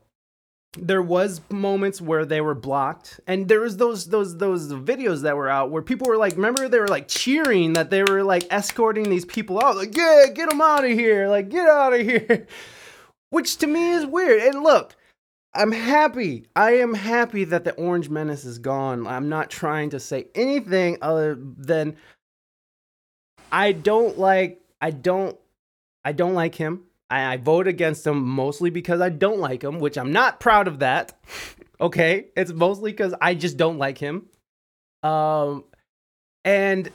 there 0.77 1.01
was 1.01 1.39
moments 1.49 2.01
where 2.01 2.25
they 2.25 2.41
were 2.41 2.55
blocked, 2.55 3.21
and 3.25 3.47
there 3.47 3.61
was 3.61 3.77
those 3.77 4.07
those 4.07 4.37
those 4.37 4.73
videos 4.73 5.21
that 5.21 5.37
were 5.37 5.47
out 5.49 5.71
where 5.71 5.81
people 5.81 6.07
were 6.07 6.17
like, 6.17 6.35
remember 6.35 6.67
they 6.67 6.79
were 6.79 6.87
like 6.87 7.07
cheering 7.07 7.73
that 7.73 7.89
they 7.89 8.03
were 8.03 8.23
like 8.23 8.51
escorting 8.51 9.09
these 9.09 9.23
people 9.23 9.63
out, 9.63 9.77
like 9.77 9.95
yeah, 9.95 10.25
get 10.33 10.49
them 10.49 10.59
out 10.59 10.83
of 10.83 10.91
here, 10.91 11.29
like 11.29 11.47
get 11.49 11.69
out 11.69 11.93
of 11.93 12.01
here, 12.01 12.47
which 13.29 13.57
to 13.57 13.67
me 13.67 13.91
is 13.91 14.05
weird. 14.05 14.41
And 14.41 14.63
look. 14.63 14.95
I'm 15.55 15.71
happy. 15.71 16.47
I 16.55 16.77
am 16.77 16.93
happy 16.93 17.43
that 17.45 17.63
the 17.63 17.73
Orange 17.75 18.09
Menace 18.09 18.43
is 18.43 18.57
gone. 18.57 19.05
I'm 19.05 19.29
not 19.29 19.49
trying 19.49 19.91
to 19.91 19.99
say 19.99 20.27
anything 20.33 20.97
other 21.01 21.37
than 21.39 21.95
I 23.51 23.71
don't 23.71 24.17
like 24.17 24.61
I 24.81 24.89
don't 24.91 25.37
I 26.03 26.11
don't 26.11 26.33
like 26.33 26.55
him. 26.55 26.83
I, 27.09 27.33
I 27.33 27.37
vote 27.37 27.67
against 27.67 28.05
him 28.05 28.23
mostly 28.27 28.71
because 28.71 28.99
I 28.99 29.09
don't 29.09 29.39
like 29.39 29.63
him, 29.63 29.79
which 29.79 29.97
I'm 29.97 30.11
not 30.11 30.39
proud 30.39 30.67
of 30.67 30.79
that. 30.79 31.13
okay, 31.81 32.25
it's 32.35 32.51
mostly 32.51 32.91
because 32.91 33.13
I 33.21 33.35
just 33.35 33.55
don't 33.55 33.77
like 33.77 33.99
him. 33.99 34.27
Um, 35.03 35.65
and 36.43 36.89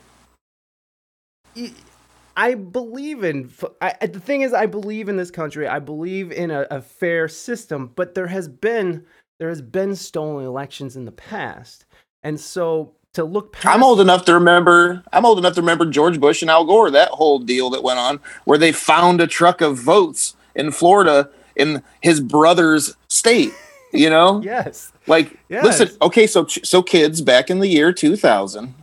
I 2.39 2.53
believe 2.53 3.23
in. 3.23 3.51
I- 3.81 4.07
the 4.07 4.19
thing 4.19 4.41
is, 4.41 4.53
I 4.53 4.65
believe 4.65 5.09
in 5.09 5.17
this 5.17 5.29
country. 5.31 5.67
I 5.67 5.79
believe 5.79 6.31
in 6.31 6.51
a, 6.51 6.65
a 6.71 6.81
fair 6.81 7.27
system, 7.27 7.91
but 7.95 8.15
there 8.15 8.27
has 8.27 8.47
been 8.47 9.05
there 9.39 9.49
has 9.49 9.61
been 9.61 9.95
stolen 9.95 10.45
elections 10.45 10.95
in 10.95 11.03
the 11.05 11.11
past, 11.11 11.85
and 12.23 12.39
so 12.39 12.93
to 13.13 13.23
look 13.23 13.51
past. 13.53 13.65
I'm 13.65 13.83
old 13.83 13.99
enough 13.99 14.23
to 14.25 14.33
remember. 14.33 15.03
I'm 15.11 15.25
old 15.25 15.37
enough 15.39 15.55
to 15.55 15.61
remember 15.61 15.85
George 15.85 16.19
Bush 16.19 16.41
and 16.41 16.49
Al 16.49 16.63
Gore. 16.65 16.89
That 16.91 17.09
whole 17.09 17.39
deal 17.39 17.69
that 17.71 17.83
went 17.83 17.99
on, 17.99 18.19
where 18.45 18.57
they 18.57 18.71
found 18.71 19.19
a 19.21 19.27
truck 19.27 19.59
of 19.61 19.77
votes 19.77 20.35
in 20.55 20.71
Florida 20.71 21.29
in 21.55 21.83
his 22.01 22.21
brother's 22.21 22.95
state. 23.09 23.51
You 23.91 24.09
know, 24.09 24.41
Yes. 24.45 24.91
like 25.07 25.37
Yes. 25.49 25.63
listen. 25.65 25.89
Okay, 26.01 26.25
so 26.27 26.45
so 26.47 26.81
kids 26.83 27.21
back 27.21 27.49
in 27.49 27.59
the 27.59 27.67
year 27.67 27.91
2000. 27.91 28.75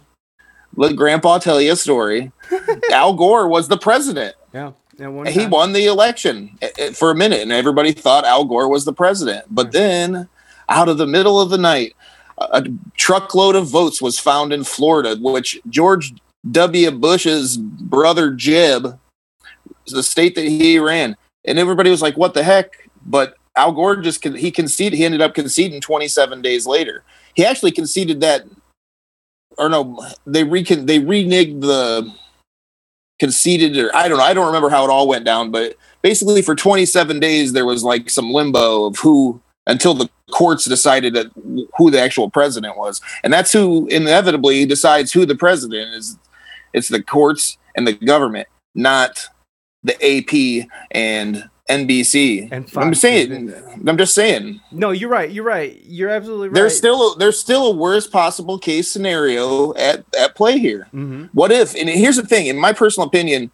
Let 0.77 0.95
Grandpa 0.95 1.39
tell 1.39 1.61
you 1.61 1.73
a 1.73 1.77
story. 1.77 2.33
Al 2.93 3.15
Gore 3.15 3.49
was 3.49 3.69
the 3.69 3.79
president. 3.79 4.35
Yeah. 4.53 4.73
Yeah. 4.99 5.29
he 5.29 5.47
won 5.47 5.75
the 5.75 5.87
election 5.87 6.57
eh, 6.63 6.71
eh, 6.79 6.91
for 6.93 7.11
a 7.11 7.15
minute 7.15 7.43
and 7.43 7.53
everybody 7.53 7.93
thought 7.93 8.25
al 8.25 8.47
gore 8.47 8.67
was 8.67 8.87
the 8.87 8.95
president 8.95 9.45
but 9.51 9.73
then 9.73 10.27
out 10.71 10.89
of 10.89 10.97
the 10.97 11.07
middle 11.07 11.39
of 11.39 11.51
the 11.51 11.59
night 11.59 11.95
a 12.39 12.45
a 12.53 12.65
truckload 12.97 13.57
of 13.57 13.67
votes 13.67 14.01
was 14.01 14.19
found 14.19 14.55
in 14.55 14.65
florida 14.65 15.15
which 15.21 15.61
george 15.69 16.15
w 16.51 16.91
bush's 16.91 17.59
brother 17.59 18.31
jeb 18.31 18.99
the 19.89 20.03
state 20.03 20.35
that 20.35 20.47
he 20.47 20.79
ran 20.79 21.15
and 21.45 21.59
everybody 21.59 21.91
was 21.91 22.01
like 22.01 22.17
what 22.17 22.33
the 22.33 22.43
heck 22.43 22.89
but 23.05 23.37
al 23.55 23.73
gore 23.73 23.97
just 23.97 24.25
he 24.25 24.51
conceded 24.51 24.97
he 24.97 25.05
ended 25.05 25.21
up 25.21 25.35
conceding 25.35 25.79
27 25.79 26.41
days 26.41 26.67
later 26.67 27.05
he 27.35 27.45
actually 27.45 27.71
conceded 27.71 28.23
that 28.23 28.45
or 29.59 29.69
no 29.69 30.05
they 30.27 30.45
recon 30.45 30.87
they 30.87 31.01
reneged 31.01 31.61
the 31.61 32.13
conceded 33.19 33.77
or 33.77 33.95
I 33.95 34.09
don't 34.09 34.19
know. 34.19 34.25
I 34.25 34.35
don't 34.35 34.47
remember 34.47 34.69
how 34.69 34.85
it 34.85 34.91
all 34.91 35.09
went 35.09 35.25
down, 35.25 35.51
but 35.51 35.77
basically 36.03 36.43
for 36.43 36.55
27 36.55 37.19
days 37.21 37.53
there 37.53 37.67
was 37.67 37.83
like 37.83 38.11
some 38.11 38.31
limbo 38.31 38.85
of 38.87 38.99
who 38.99 39.41
until 39.67 39.95
the 39.95 40.09
courts 40.31 40.65
decided 40.65 41.15
that 41.15 41.27
who 41.77 41.91
the 41.91 42.01
actual 42.01 42.31
president 42.31 42.77
was. 42.77 43.01
And 43.25 43.33
that's 43.33 43.53
who 43.53 43.87
inevitably 43.89 44.65
decides 44.67 45.13
who 45.13 45.27
the 45.27 45.35
president 45.35 45.95
is. 45.95 46.19
It's 46.73 46.89
the 46.89 47.03
courts 47.03 47.59
and 47.75 47.87
the 47.87 47.95
government, 47.95 48.49
not 48.75 49.27
the 49.87 49.95
AP 50.65 50.69
and 50.91 51.49
NBC. 51.71 52.43
And 52.45 52.53
I'm 52.55 52.65
Fox 52.65 53.01
saying 53.01 53.53
I'm 53.87 53.97
just 53.99 54.15
saying 54.15 54.61
No, 54.71 54.91
you're 54.91 55.09
right. 55.11 55.31
You're 55.31 55.45
right. 55.45 55.81
You're 55.85 56.11
absolutely 56.11 56.49
right. 56.49 56.55
there's 56.55 56.77
still 56.77 57.15
there's 57.17 57.39
still 57.39 57.67
a 57.67 57.75
worst 57.75 58.13
possible 58.13 58.59
case 58.59 58.89
scenario 58.91 59.75
at 59.75 60.05
at 60.19 60.35
play 60.37 60.59
here. 60.59 60.87
hmm 60.93 61.25
What 61.33 61.51
if, 61.53 61.75
and 61.75 61.89
here's 61.89 62.17
the 62.17 62.27
thing, 62.27 62.47
in 62.47 62.59
my 62.59 62.73
personal 62.73 63.07
opinion, 63.09 63.51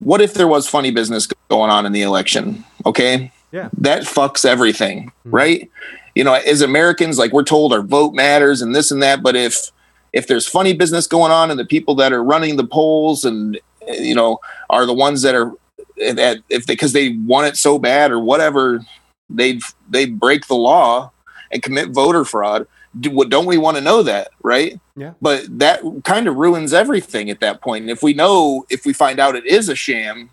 what 0.00 0.20
if 0.20 0.34
there 0.34 0.48
was 0.48 0.68
funny 0.68 0.90
business 0.90 1.28
going 1.48 1.70
on 1.70 1.86
in 1.86 1.92
the 1.92 2.02
election? 2.02 2.64
Okay. 2.84 3.30
Yeah. 3.52 3.68
That 3.78 4.02
fucks 4.02 4.44
everything, 4.44 5.12
Mhm. 5.26 5.32
right? 5.32 5.70
You 6.16 6.24
know, 6.24 6.34
as 6.34 6.62
Americans, 6.62 7.16
like 7.18 7.32
we're 7.32 7.44
told 7.44 7.72
our 7.72 7.82
vote 7.82 8.12
matters 8.14 8.60
and 8.60 8.74
this 8.74 8.90
and 8.90 9.02
that, 9.02 9.22
but 9.22 9.36
if 9.36 9.70
if 10.12 10.26
there's 10.26 10.48
funny 10.48 10.72
business 10.72 11.06
going 11.06 11.30
on 11.30 11.50
and 11.50 11.60
the 11.60 11.64
people 11.64 11.94
that 11.96 12.12
are 12.12 12.24
running 12.24 12.56
the 12.56 12.66
polls 12.66 13.24
and 13.24 13.58
you 13.88 14.14
know 14.14 14.38
are 14.70 14.86
the 14.86 14.92
ones 14.94 15.22
that 15.22 15.34
are 15.34 15.52
that 15.96 16.38
if 16.48 16.66
they 16.66 16.74
because 16.74 16.92
they 16.92 17.10
want 17.26 17.46
it 17.46 17.56
so 17.56 17.78
bad 17.78 18.10
or 18.10 18.18
whatever, 18.20 18.84
they 19.30 19.60
they 19.88 20.06
break 20.06 20.46
the 20.46 20.54
law 20.54 21.10
and 21.50 21.62
commit 21.62 21.90
voter 21.90 22.24
fraud. 22.24 22.66
Do, 22.98 23.10
what- 23.10 23.28
don't 23.28 23.46
we 23.46 23.58
want 23.58 23.76
to 23.76 23.82
know 23.82 24.02
that, 24.02 24.28
right? 24.42 24.80
Yeah. 24.98 25.12
but 25.20 25.58
that 25.58 25.82
kind 26.04 26.26
of 26.26 26.36
ruins 26.36 26.72
everything 26.72 27.28
at 27.28 27.40
that 27.40 27.60
point. 27.60 27.82
And 27.82 27.90
if 27.90 28.02
we 28.02 28.14
know, 28.14 28.64
if 28.70 28.86
we 28.86 28.94
find 28.94 29.20
out 29.20 29.36
it 29.36 29.44
is 29.44 29.68
a 29.68 29.74
sham, 29.74 30.30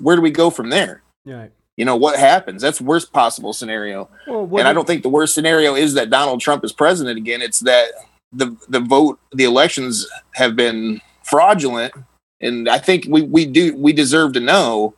where 0.00 0.16
do 0.16 0.22
we 0.22 0.32
go 0.32 0.50
from 0.50 0.70
there? 0.70 1.02
Yeah. 1.24 1.46
You 1.76 1.84
know, 1.84 1.94
what 1.94 2.18
happens? 2.18 2.60
That's 2.62 2.80
worst 2.80 3.12
possible 3.12 3.52
scenario. 3.52 4.08
Well, 4.26 4.48
and 4.58 4.66
I 4.68 4.72
don't 4.72 4.86
think 4.86 5.04
the 5.04 5.08
worst 5.08 5.34
scenario 5.34 5.76
is 5.76 5.94
that 5.94 6.10
Donald 6.10 6.40
Trump 6.40 6.64
is 6.64 6.72
president 6.72 7.18
again. 7.18 7.40
It's 7.42 7.60
that 7.60 7.90
the 8.32 8.56
the 8.68 8.80
vote, 8.80 9.20
the 9.32 9.44
elections 9.44 10.06
have 10.34 10.56
been 10.56 11.00
fraudulent. 11.22 11.94
And 12.44 12.68
I 12.68 12.78
think 12.78 13.06
we, 13.08 13.22
we 13.22 13.46
do 13.46 13.74
we 13.76 13.92
deserve 13.92 14.34
to 14.34 14.40
know 14.40 14.94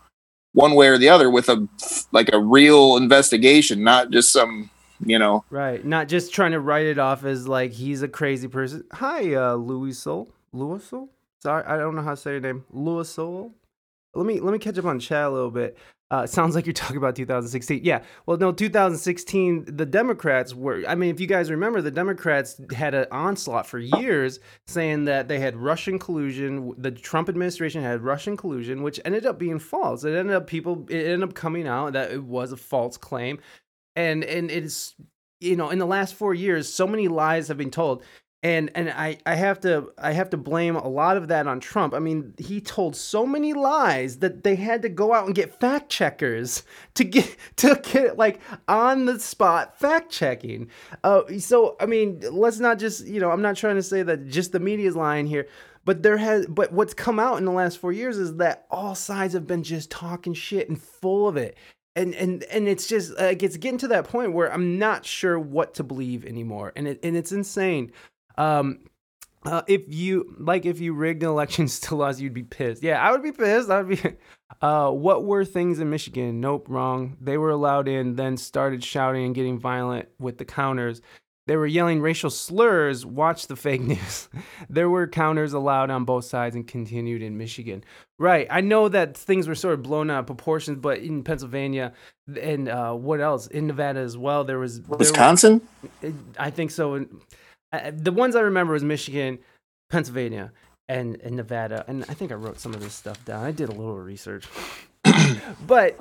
one 0.52 0.74
way 0.74 0.88
or 0.88 0.98
the 0.98 1.08
other 1.08 1.30
with 1.30 1.48
a 1.48 1.66
like 2.12 2.30
a 2.32 2.38
real 2.38 2.96
investigation, 2.96 3.82
not 3.84 4.10
just 4.10 4.32
some 4.32 4.70
you 5.04 5.18
know. 5.18 5.44
Right. 5.50 5.84
Not 5.84 6.08
just 6.08 6.32
trying 6.32 6.52
to 6.52 6.60
write 6.60 6.86
it 6.86 6.98
off 6.98 7.24
as 7.24 7.48
like 7.48 7.72
he's 7.72 8.02
a 8.02 8.08
crazy 8.08 8.48
person. 8.48 8.84
Hi, 8.92 9.34
uh, 9.34 9.54
Louis 9.54 9.92
Soul. 9.92 10.28
Louis 10.52 10.82
Soul. 10.84 11.10
Sorry, 11.42 11.64
I 11.64 11.76
don't 11.76 11.94
know 11.94 12.02
how 12.02 12.10
to 12.10 12.16
say 12.16 12.32
your 12.32 12.40
name. 12.40 12.64
Louis 12.70 13.08
Soul. 13.08 13.54
Let 14.16 14.26
me 14.26 14.40
let 14.40 14.52
me 14.52 14.58
catch 14.58 14.78
up 14.78 14.84
on 14.84 14.98
chat 14.98 15.26
a 15.26 15.30
little 15.30 15.50
bit. 15.50 15.76
Uh, 16.08 16.24
sounds 16.24 16.54
like 16.54 16.66
you're 16.66 16.72
talking 16.72 16.96
about 16.96 17.16
2016. 17.16 17.80
Yeah. 17.82 18.02
Well, 18.26 18.36
no, 18.36 18.52
2016, 18.52 19.64
the 19.64 19.84
Democrats 19.84 20.54
were. 20.54 20.84
I 20.86 20.94
mean, 20.94 21.10
if 21.10 21.20
you 21.20 21.26
guys 21.26 21.50
remember, 21.50 21.82
the 21.82 21.90
Democrats 21.90 22.60
had 22.72 22.94
an 22.94 23.06
onslaught 23.10 23.66
for 23.66 23.80
years 23.80 24.38
saying 24.68 25.06
that 25.06 25.26
they 25.26 25.40
had 25.40 25.56
Russian 25.56 25.98
collusion. 25.98 26.74
The 26.78 26.92
Trump 26.92 27.28
administration 27.28 27.82
had 27.82 28.02
Russian 28.02 28.36
collusion, 28.36 28.82
which 28.82 29.00
ended 29.04 29.26
up 29.26 29.38
being 29.38 29.58
false. 29.58 30.04
It 30.04 30.14
ended 30.14 30.36
up 30.36 30.46
people. 30.46 30.86
It 30.88 31.06
ended 31.06 31.24
up 31.24 31.34
coming 31.34 31.66
out 31.66 31.94
that 31.94 32.12
it 32.12 32.22
was 32.22 32.52
a 32.52 32.56
false 32.56 32.96
claim, 32.96 33.40
and 33.96 34.22
and 34.22 34.48
it's 34.48 34.94
you 35.40 35.56
know 35.56 35.70
in 35.70 35.80
the 35.80 35.86
last 35.86 36.14
four 36.14 36.34
years, 36.34 36.72
so 36.72 36.86
many 36.86 37.08
lies 37.08 37.48
have 37.48 37.58
been 37.58 37.70
told 37.72 38.04
and 38.42 38.70
and 38.74 38.90
I, 38.90 39.18
I 39.24 39.34
have 39.34 39.60
to 39.60 39.92
I 39.98 40.12
have 40.12 40.30
to 40.30 40.36
blame 40.36 40.76
a 40.76 40.88
lot 40.88 41.16
of 41.16 41.28
that 41.28 41.46
on 41.46 41.58
Trump. 41.58 41.94
I 41.94 41.98
mean, 41.98 42.34
he 42.38 42.60
told 42.60 42.94
so 42.94 43.26
many 43.26 43.54
lies 43.54 44.18
that 44.18 44.44
they 44.44 44.56
had 44.56 44.82
to 44.82 44.88
go 44.88 45.14
out 45.14 45.26
and 45.26 45.34
get 45.34 45.58
fact 45.58 45.90
checkers 45.90 46.62
to 46.94 47.04
get 47.04 47.34
to 47.56 47.80
get 47.82 48.16
like 48.16 48.40
on 48.68 49.06
the 49.06 49.18
spot 49.18 49.78
fact 49.78 50.10
checking. 50.12 50.68
Uh, 51.02 51.22
so 51.38 51.76
I 51.80 51.86
mean, 51.86 52.22
let's 52.30 52.60
not 52.60 52.78
just 52.78 53.06
you 53.06 53.20
know 53.20 53.30
I'm 53.30 53.42
not 53.42 53.56
trying 53.56 53.76
to 53.76 53.82
say 53.82 54.02
that 54.02 54.28
just 54.28 54.52
the 54.52 54.60
media 54.60 54.88
is 54.88 54.96
lying 54.96 55.26
here, 55.26 55.48
but 55.84 56.02
there 56.02 56.18
has 56.18 56.46
but 56.46 56.72
what's 56.72 56.94
come 56.94 57.18
out 57.18 57.38
in 57.38 57.46
the 57.46 57.52
last 57.52 57.78
four 57.78 57.92
years 57.92 58.18
is 58.18 58.36
that 58.36 58.66
all 58.70 58.94
sides 58.94 59.34
have 59.34 59.46
been 59.46 59.62
just 59.62 59.90
talking 59.90 60.34
shit 60.34 60.68
and 60.68 60.80
full 60.80 61.26
of 61.26 61.36
it. 61.36 61.56
And, 61.96 62.14
and 62.14 62.44
and 62.44 62.68
it's 62.68 62.86
just 62.86 63.18
like 63.18 63.42
it's 63.42 63.56
getting 63.56 63.78
to 63.78 63.88
that 63.88 64.06
point 64.06 64.34
where 64.34 64.52
I'm 64.52 64.78
not 64.78 65.06
sure 65.06 65.38
what 65.38 65.72
to 65.76 65.82
believe 65.82 66.26
anymore, 66.26 66.74
and 66.76 66.86
it 66.86 67.00
and 67.02 67.16
it's 67.16 67.32
insane. 67.32 67.90
Um, 68.38 68.80
uh, 69.44 69.62
if 69.68 69.82
you 69.86 70.34
like, 70.38 70.66
if 70.66 70.80
you 70.80 70.92
rigged 70.92 71.22
an 71.22 71.28
election 71.28 71.68
still 71.68 71.98
lost, 71.98 72.20
you'd 72.20 72.34
be 72.34 72.42
pissed. 72.42 72.82
Yeah, 72.82 73.00
I 73.00 73.12
would 73.12 73.22
be 73.22 73.32
pissed. 73.32 73.70
I 73.70 73.82
would 73.82 74.02
be. 74.02 74.16
Uh, 74.62 74.90
what 74.90 75.24
were 75.24 75.44
things 75.44 75.80
in 75.80 75.90
Michigan? 75.90 76.40
Nope, 76.40 76.66
wrong. 76.70 77.16
They 77.20 77.36
were 77.36 77.50
allowed 77.50 77.88
in, 77.88 78.14
then 78.14 78.36
started 78.36 78.82
shouting 78.82 79.26
and 79.26 79.34
getting 79.34 79.58
violent 79.58 80.08
with 80.20 80.38
the 80.38 80.44
counters. 80.44 81.02
They 81.46 81.56
were 81.56 81.66
yelling 81.66 82.00
racial 82.00 82.30
slurs. 82.30 83.04
Watch 83.04 83.48
the 83.48 83.56
fake 83.56 83.80
news. 83.82 84.28
there 84.70 84.88
were 84.88 85.06
counters 85.08 85.52
allowed 85.52 85.90
on 85.90 86.04
both 86.04 86.24
sides 86.26 86.54
and 86.54 86.66
continued 86.66 87.22
in 87.22 87.36
Michigan. 87.36 87.84
Right. 88.18 88.46
I 88.48 88.60
know 88.60 88.88
that 88.88 89.16
things 89.16 89.46
were 89.48 89.54
sort 89.54 89.74
of 89.74 89.82
blown 89.82 90.10
out 90.10 90.20
of 90.20 90.26
proportions, 90.26 90.78
but 90.78 90.98
in 90.98 91.22
Pennsylvania 91.24 91.92
and 92.40 92.68
uh, 92.68 92.92
what 92.94 93.20
else? 93.20 93.48
In 93.48 93.66
Nevada 93.66 94.00
as 94.00 94.16
well, 94.16 94.44
there 94.44 94.58
was 94.58 94.80
there 94.82 94.96
Wisconsin. 94.96 95.60
Was, 96.02 96.12
I 96.38 96.50
think 96.50 96.70
so 96.70 97.04
the 97.72 98.12
ones 98.12 98.36
I 98.36 98.40
remember 98.40 98.72
was 98.72 98.84
Michigan, 98.84 99.38
Pennsylvania, 99.90 100.52
and, 100.88 101.20
and 101.22 101.36
Nevada. 101.36 101.84
And 101.88 102.04
I 102.08 102.14
think 102.14 102.32
I 102.32 102.34
wrote 102.34 102.58
some 102.60 102.74
of 102.74 102.80
this 102.80 102.94
stuff 102.94 103.22
down. 103.24 103.44
I 103.44 103.50
did 103.52 103.68
a 103.68 103.72
little 103.72 103.98
research. 103.98 104.46
but 105.66 105.98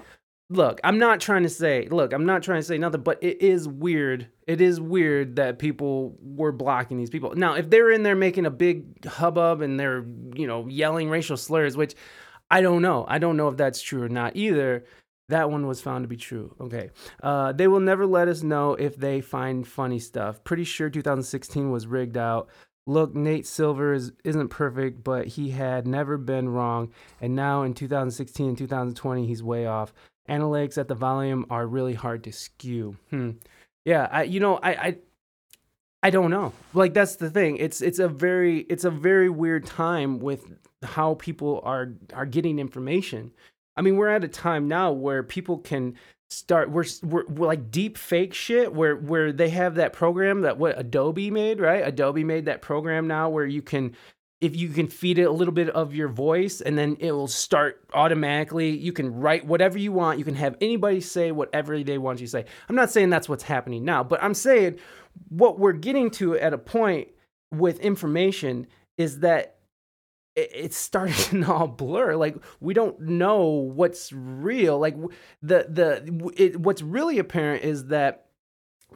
look, 0.50 0.80
I'm 0.84 0.98
not 0.98 1.20
trying 1.20 1.44
to 1.44 1.50
say, 1.50 1.88
look, 1.90 2.14
I'm 2.14 2.26
not 2.26 2.44
trying 2.44 2.60
to 2.60 2.66
say 2.66 2.78
nothing, 2.78 3.02
but 3.02 3.24
it 3.24 3.42
is 3.42 3.68
weird. 3.68 4.28
It 4.48 4.62
is 4.62 4.80
weird 4.80 5.38
that 5.38 5.60
people 5.60 6.16
were 6.22 6.52
blocking 6.52 6.98
these 6.98 7.10
people. 7.10 7.34
Now, 7.36 7.56
if 7.56 7.70
they're 7.70 7.92
in 7.92 8.04
there 8.04 8.16
making 8.16 8.46
a 8.46 8.52
big 8.52 9.06
hubbub 9.06 9.62
and 9.62 9.80
they're, 9.80 10.06
you 10.36 10.48
know, 10.48 10.68
yelling 10.68 11.10
racial 11.10 11.38
slurs, 11.38 11.76
which 11.76 11.96
I 12.52 12.62
don't 12.62 12.82
know. 12.82 13.06
I 13.08 13.18
don't 13.18 13.38
know 13.38 13.48
if 13.48 13.58
that's 13.58 13.82
true 13.82 14.04
or 14.04 14.10
not 14.10 14.36
either. 14.36 14.86
That 15.30 15.50
one 15.50 15.66
was 15.66 15.82
found 15.82 16.04
to 16.04 16.08
be 16.08 16.18
true. 16.18 16.56
Okay. 16.62 16.92
Uh, 17.22 17.52
they 17.52 17.68
will 17.68 17.80
never 17.80 18.06
let 18.06 18.28
us 18.28 18.44
know 18.44 18.74
if 18.74 18.96
they 18.96 19.22
find 19.22 19.68
funny 19.68 20.00
stuff. 20.00 20.44
Pretty 20.44 20.64
sure 20.64 20.90
2016 20.90 21.72
was 21.72 21.88
rigged 21.88 22.18
out. 22.18 22.50
Look, 22.88 23.16
Nate 23.16 23.48
Silver 23.48 23.94
is, 23.94 24.12
isn't 24.24 24.50
perfect, 24.50 25.04
but 25.04 25.26
he 25.26 25.50
had 25.50 25.88
never 25.88 26.18
been 26.18 26.50
wrong. 26.50 26.92
And 27.20 27.36
now 27.36 27.64
in 27.64 27.74
2016 27.74 28.50
and 28.50 28.58
2020, 28.58 29.26
he's 29.26 29.42
way 29.42 29.66
off. 29.66 29.92
Analytics 30.30 30.78
at 30.78 30.88
the 30.88 30.96
volume 30.96 31.46
are 31.50 31.66
really 31.66 31.96
hard 31.96 32.24
to 32.26 32.32
skew. 32.32 32.98
Hmm. 33.10 33.32
Yeah, 33.86 34.08
I, 34.12 34.24
you 34.24 34.40
know, 34.40 34.58
I, 34.58 34.70
I, 34.70 34.98
I 36.04 36.10
don't 36.12 36.30
know. 36.30 36.54
Like 36.76 36.94
that's 36.94 37.16
the 37.16 37.32
thing. 37.32 37.58
It's 37.58 37.82
it's 37.82 37.98
a 37.98 38.08
very 38.08 38.60
it's 38.70 38.84
a 38.84 38.92
very 38.92 39.28
weird 39.28 39.66
time 39.66 40.20
with 40.20 40.54
how 40.84 41.16
people 41.16 41.62
are 41.64 41.94
are 42.14 42.28
getting 42.28 42.60
information. 42.60 43.32
I 43.78 43.82
mean, 43.82 43.98
we're 43.98 44.10
at 44.10 44.24
a 44.24 44.28
time 44.28 44.68
now 44.68 44.92
where 44.92 45.24
people 45.24 45.58
can 45.58 45.96
start 46.30 46.72
we're, 46.72 46.86
we're, 47.04 47.26
we're, 47.28 47.48
like 47.48 47.70
deep 47.70 47.98
fake 47.98 48.34
shit 48.34 48.74
where 48.74 48.96
where 48.96 49.32
they 49.32 49.50
have 49.50 49.76
that 49.76 49.94
program 49.94 50.42
that 50.42 50.58
what 50.58 50.80
Adobe 50.80 51.30
made, 51.30 51.60
right? 51.60 51.88
Adobe 51.88 52.24
made 52.24 52.46
that 52.46 52.62
program 52.62 53.08
now 53.08 53.30
where 53.30 53.46
you 53.46 53.62
can 53.62 53.96
if 54.42 54.56
you 54.56 54.70
can 54.70 54.88
feed 54.88 55.18
it 55.18 55.24
a 55.24 55.32
little 55.32 55.54
bit 55.54 55.70
of 55.70 55.96
your 55.96 56.10
voice 56.10 56.62
and 56.62 56.78
then 56.78 56.98
it 57.00 57.12
will 57.12 57.28
start 57.28 57.84
automatically. 57.94 58.70
You 58.70 58.92
can 58.92 59.14
write 59.14 59.46
whatever 59.46 59.78
you 59.78 59.92
want. 59.92 60.20
You 60.20 60.26
can 60.26 60.36
have 60.36 60.58
anybody 60.62 61.00
say 61.00 61.32
whatever 61.32 61.82
they 61.82 61.98
want 61.98 62.20
you 62.20 62.28
to 62.28 62.32
say. 62.32 62.46
I'm 62.68 62.76
not 62.76 62.92
saying 62.92 63.10
that's 63.10 63.30
what's 63.30 63.44
happening 63.44 63.86
now 63.86 64.04
but 64.04 64.22
i'm 64.24 64.34
saying 64.34 64.78
what 65.30 65.60
we're 65.60 65.74
getting 65.74 66.10
to 66.12 66.38
at 66.38 66.54
a 66.54 66.58
point 66.58 67.10
with 67.52 67.80
information 67.80 68.68
is 68.98 69.20
that 69.20 69.55
it's 70.36 70.78
starting 70.78 71.44
to 71.44 71.52
all 71.52 71.68
blur 71.68 72.16
like 72.16 72.36
we 72.60 72.74
don't 72.74 73.00
know 73.00 73.46
what's 73.46 74.12
real 74.14 74.78
like 74.78 74.96
the 75.42 75.66
the 75.70 76.34
it, 76.36 76.60
what's 76.60 76.82
really 76.82 77.20
apparent 77.20 77.64
is 77.64 77.88
that 77.88 78.26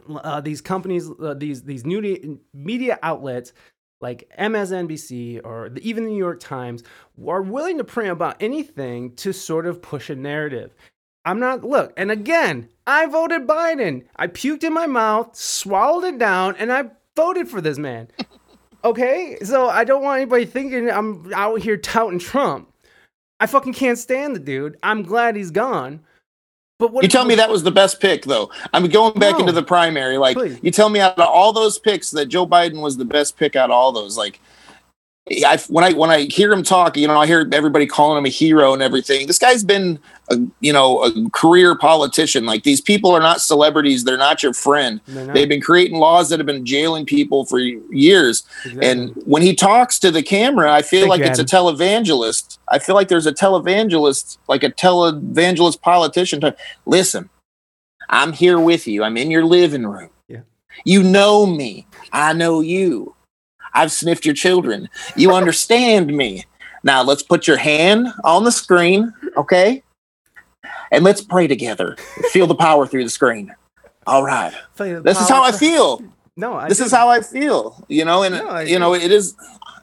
uh, 0.10 0.42
these 0.42 0.62
companies 0.62 1.10
uh, 1.22 1.34
these 1.34 1.64
these 1.64 1.86
new 1.86 2.40
media 2.54 3.00
outlets 3.02 3.54
like 4.02 4.32
MSNBC 4.40 5.42
or 5.44 5.70
the, 5.70 5.82
even 5.88 6.06
the 6.06 6.10
New 6.12 6.18
York 6.18 6.40
Times 6.40 6.84
are 7.28 7.42
willing 7.42 7.78
to 7.78 7.84
print 7.84 8.12
about 8.12 8.38
anything 8.40 9.14
to 9.16 9.34
sort 9.34 9.66
of 9.66 9.82
push 9.82 10.10
a 10.10 10.16
narrative. 10.16 10.74
I'm 11.26 11.40
not 11.40 11.64
look, 11.64 11.94
and 11.98 12.10
again, 12.10 12.70
I 12.88 13.06
voted 13.06 13.46
Biden. 13.46 14.06
I 14.16 14.28
puked 14.28 14.64
in 14.64 14.74
my 14.74 14.88
mouth, 14.88 15.36
swallowed 15.36 16.06
it 16.06 16.18
down, 16.18 16.56
and 16.56 16.72
I 16.72 16.92
voted 17.16 17.50
for 17.50 17.60
this 17.60 17.78
man. 17.78 18.08
Okay, 18.84 19.38
so 19.44 19.70
I 19.70 19.84
don't 19.84 20.04
want 20.04 20.22
anybody 20.22 20.46
thinking 20.46 20.90
I'm 20.90 21.32
out 21.34 21.62
here 21.62 21.78
touting 21.78 22.20
Trump. 22.20 22.72
I 23.40 23.46
fucking 23.46 23.74
can't 23.74 23.98
stand 23.98 24.36
the 24.36 24.40
dude. 24.40 24.78
I'm 24.84 25.04
glad 25.04 25.36
he's 25.36 25.52
gone. 25.52 26.02
But 26.78 26.94
what 26.94 27.04
you 27.04 27.10
tell 27.10 27.26
me 27.26 27.36
that 27.36 27.50
was 27.50 27.64
the 27.64 27.72
best 27.72 28.00
pick, 28.00 28.24
though. 28.24 28.50
I'm 28.74 28.88
going 28.88 29.20
back 29.20 29.34
no, 29.34 29.40
into 29.40 29.52
the 29.52 29.64
primary. 29.64 30.18
Like 30.18 30.38
please. 30.38 30.60
you 30.62 30.72
tell 30.72 30.90
me 30.90 31.02
out 31.02 31.20
of 31.20 31.28
all 31.28 31.52
those 31.52 31.78
picks 31.78 32.12
that 32.12 32.28
Joe 32.28 32.48
Biden 32.48 32.82
was 32.82 32.96
the 32.96 33.06
best 33.06 33.38
pick 33.38 33.58
out 33.58 33.70
of 33.70 33.76
all 33.76 33.92
those. 33.92 34.18
Like 34.18 34.40
I, 35.32 35.58
when 35.68 35.84
I 35.84 35.94
when 35.94 36.10
I 36.10 36.24
hear 36.24 36.52
him 36.52 36.64
talk, 36.64 36.98
you 36.98 37.08
know, 37.08 37.20
I 37.20 37.28
hear 37.28 37.48
everybody 37.52 37.86
calling 37.86 38.18
him 38.18 38.26
a 38.26 38.30
hero 38.30 38.74
and 38.74 38.82
everything. 38.82 39.28
This 39.28 39.38
guy's 39.38 39.64
been, 39.64 40.00
a, 40.30 40.40
you 40.60 40.74
know, 40.74 41.04
a 41.04 41.30
career 41.30 41.76
politician. 41.76 42.46
Like 42.46 42.64
these 42.64 42.82
people 42.82 43.12
are 43.12 43.20
not 43.20 43.40
celebrities; 43.40 44.06
they're 44.06 44.18
not 44.18 44.42
your 44.42 44.54
friend. 44.54 45.02
Not. 45.08 45.34
They've 45.34 45.48
been 45.48 45.62
creating 45.62 46.00
laws 46.00 46.30
that 46.30 46.40
have 46.40 46.48
been 46.48 46.66
jailing 46.66 47.06
people 47.06 47.46
for 47.46 47.60
years. 47.60 48.44
Exactly. 48.66 48.88
And 48.88 49.14
when 49.26 49.42
he 49.44 49.56
talks 49.56 50.00
to 50.00 50.10
the 50.10 50.24
camera, 50.24 50.74
I 50.74 50.82
feel 50.82 51.02
Thank 51.02 51.22
like 51.22 51.22
it's 51.22 51.40
a 51.40 51.46
televangelist. 51.46 52.58
I 52.68 52.80
feel 52.80 52.96
like 52.96 53.08
there's 53.08 53.28
a 53.28 53.34
televangelist, 53.34 54.40
like 54.48 54.64
a 54.64 54.72
televangelist 54.72 55.82
politician. 55.82 56.42
Listen, 56.86 57.30
I'm 58.10 58.34
here 58.34 58.60
with 58.60 58.88
you. 58.88 59.04
I'm 59.04 59.18
in 59.18 59.30
your 59.30 59.46
living 59.46 59.86
room. 59.86 60.10
Yeah. 60.28 60.42
You 60.86 61.04
know 61.04 61.46
me. 61.46 61.88
I 62.12 62.34
know 62.34 62.62
you. 62.62 63.16
I've 63.74 63.92
sniffed 63.92 64.26
your 64.26 64.36
children. 64.36 64.90
You 65.16 65.34
understand 65.34 66.16
me. 66.16 66.46
Now 66.84 67.04
let's 67.04 67.24
put 67.24 67.48
your 67.48 67.58
hand 67.58 68.08
on 68.24 68.44
the 68.44 68.52
screen, 68.52 69.14
okay? 69.36 69.84
And 70.92 71.04
let's 71.04 71.22
pray 71.22 71.48
together. 71.48 71.96
Feel 72.32 72.48
the 72.48 72.56
power 72.56 72.88
through 72.88 73.04
the 73.04 73.10
screen. 73.10 73.54
All 74.08 74.24
right. 74.24 74.54
This 74.78 75.22
is 75.22 75.30
how 75.30 75.44
I 75.44 75.52
feel. 75.52 76.02
No, 76.36 76.54
I 76.54 76.70
this 76.70 76.78
didn't. 76.78 76.88
is 76.88 76.94
how 76.94 77.10
I 77.10 77.22
feel. 77.22 77.84
You 77.90 78.06
know, 78.06 78.24
and 78.24 78.36
no, 78.36 78.60
you 78.60 78.80
know, 78.80 78.94
it 78.94 79.12
is 79.12 79.36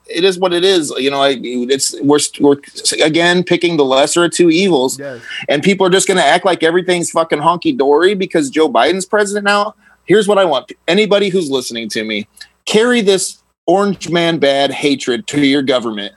it 0.08 0.24
is 0.24 0.38
what 0.38 0.52
it 0.52 0.64
is. 0.64 0.90
You 0.96 1.10
know, 1.10 1.20
I, 1.20 1.38
it's 1.42 1.94
we're 2.00 2.18
we're 2.40 2.56
again 3.04 3.44
picking 3.44 3.76
the 3.76 3.84
lesser 3.84 4.24
of 4.24 4.32
two 4.32 4.50
evils, 4.50 4.98
yes. 4.98 5.22
and 5.48 5.62
people 5.62 5.86
are 5.86 5.90
just 5.90 6.08
going 6.08 6.16
to 6.16 6.24
act 6.24 6.44
like 6.44 6.62
everything's 6.62 7.10
fucking 7.10 7.40
honky 7.40 7.76
dory 7.76 8.14
because 8.14 8.50
Joe 8.50 8.68
Biden's 8.68 9.06
president 9.06 9.44
now. 9.44 9.74
Here's 10.04 10.28
what 10.28 10.38
I 10.38 10.44
want: 10.44 10.72
anybody 10.88 11.28
who's 11.28 11.50
listening 11.50 11.88
to 11.90 12.04
me, 12.04 12.26
carry 12.64 13.00
this 13.00 13.42
orange 13.66 14.08
man 14.10 14.38
bad 14.38 14.70
hatred 14.70 15.26
to 15.28 15.44
your 15.44 15.62
government 15.62 16.14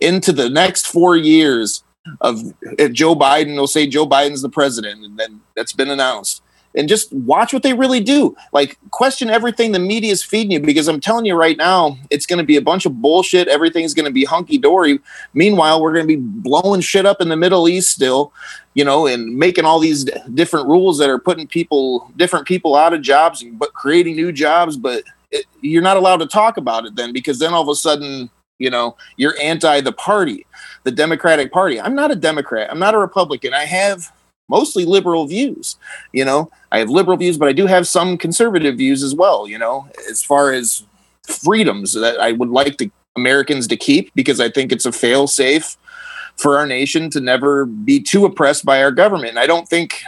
into 0.00 0.32
the 0.32 0.48
next 0.48 0.86
four 0.86 1.16
years 1.16 1.84
of 2.20 2.40
if 2.78 2.92
Joe 2.92 3.14
Biden 3.14 3.54
They'll 3.54 3.66
say 3.66 3.86
Joe 3.86 4.06
Biden's 4.06 4.42
the 4.42 4.48
president, 4.48 5.04
and 5.04 5.18
then 5.18 5.40
that's 5.54 5.72
been 5.72 5.90
announced. 5.90 6.42
and 6.74 6.88
just 6.88 7.12
watch 7.12 7.52
what 7.52 7.62
they 7.62 7.74
really 7.74 8.00
do. 8.00 8.36
Like 8.52 8.78
question 8.90 9.28
everything 9.28 9.72
the 9.72 9.78
media 9.78 10.12
is 10.12 10.22
feeding 10.22 10.52
you 10.52 10.60
because 10.60 10.88
I'm 10.88 11.00
telling 11.00 11.24
you 11.24 11.34
right 11.34 11.56
now, 11.56 11.98
it's 12.10 12.26
going 12.26 12.38
to 12.38 12.44
be 12.44 12.56
a 12.56 12.62
bunch 12.62 12.86
of 12.86 13.00
bullshit. 13.02 13.48
Everything's 13.48 13.94
going 13.94 14.06
to 14.06 14.12
be 14.12 14.24
hunky 14.24 14.58
dory. 14.58 15.00
Meanwhile, 15.34 15.82
we're 15.82 15.92
going 15.92 16.06
to 16.06 16.16
be 16.16 16.22
blowing 16.22 16.80
shit 16.80 17.06
up 17.06 17.20
in 17.20 17.28
the 17.28 17.36
Middle 17.36 17.68
East 17.68 17.90
still, 17.90 18.32
you 18.74 18.84
know, 18.84 19.06
and 19.06 19.36
making 19.36 19.64
all 19.64 19.80
these 19.80 20.04
different 20.34 20.68
rules 20.68 20.98
that 20.98 21.10
are 21.10 21.18
putting 21.18 21.46
people, 21.46 22.10
different 22.16 22.46
people 22.46 22.76
out 22.76 22.94
of 22.94 23.02
jobs, 23.02 23.44
but 23.54 23.72
creating 23.74 24.14
new 24.14 24.30
jobs. 24.32 24.76
But 24.76 25.02
it, 25.30 25.46
you're 25.60 25.82
not 25.82 25.96
allowed 25.96 26.18
to 26.18 26.26
talk 26.26 26.56
about 26.56 26.86
it 26.86 26.96
then 26.96 27.12
because 27.12 27.38
then 27.38 27.52
all 27.52 27.62
of 27.62 27.68
a 27.68 27.74
sudden, 27.74 28.30
you 28.58 28.70
know, 28.70 28.96
you're 29.16 29.34
anti 29.40 29.80
the 29.80 29.92
party, 29.92 30.46
the 30.84 30.90
Democratic 30.90 31.52
Party. 31.52 31.80
I'm 31.80 31.94
not 31.94 32.10
a 32.10 32.16
Democrat. 32.16 32.70
I'm 32.70 32.78
not 32.78 32.94
a 32.94 32.98
Republican. 32.98 33.54
I 33.54 33.64
have 33.64 34.12
mostly 34.48 34.84
liberal 34.84 35.26
views. 35.26 35.76
You 36.12 36.24
know, 36.24 36.50
I 36.72 36.78
have 36.78 36.90
liberal 36.90 37.16
views, 37.16 37.38
but 37.38 37.48
I 37.48 37.52
do 37.52 37.66
have 37.66 37.86
some 37.86 38.18
conservative 38.18 38.76
views 38.76 39.02
as 39.02 39.14
well. 39.14 39.48
You 39.48 39.58
know, 39.58 39.88
as 40.10 40.22
far 40.22 40.52
as 40.52 40.84
freedoms 41.26 41.92
that 41.92 42.20
I 42.20 42.32
would 42.32 42.50
like 42.50 42.78
the 42.78 42.90
Americans 43.16 43.66
to 43.68 43.76
keep 43.76 44.12
because 44.14 44.40
I 44.40 44.50
think 44.50 44.72
it's 44.72 44.86
a 44.86 44.92
fail 44.92 45.26
safe 45.26 45.76
for 46.36 46.58
our 46.58 46.66
nation 46.66 47.10
to 47.10 47.20
never 47.20 47.66
be 47.66 48.00
too 48.00 48.24
oppressed 48.24 48.64
by 48.64 48.82
our 48.82 48.90
government. 48.90 49.30
And 49.30 49.38
I 49.38 49.46
don't 49.46 49.68
think 49.68 50.02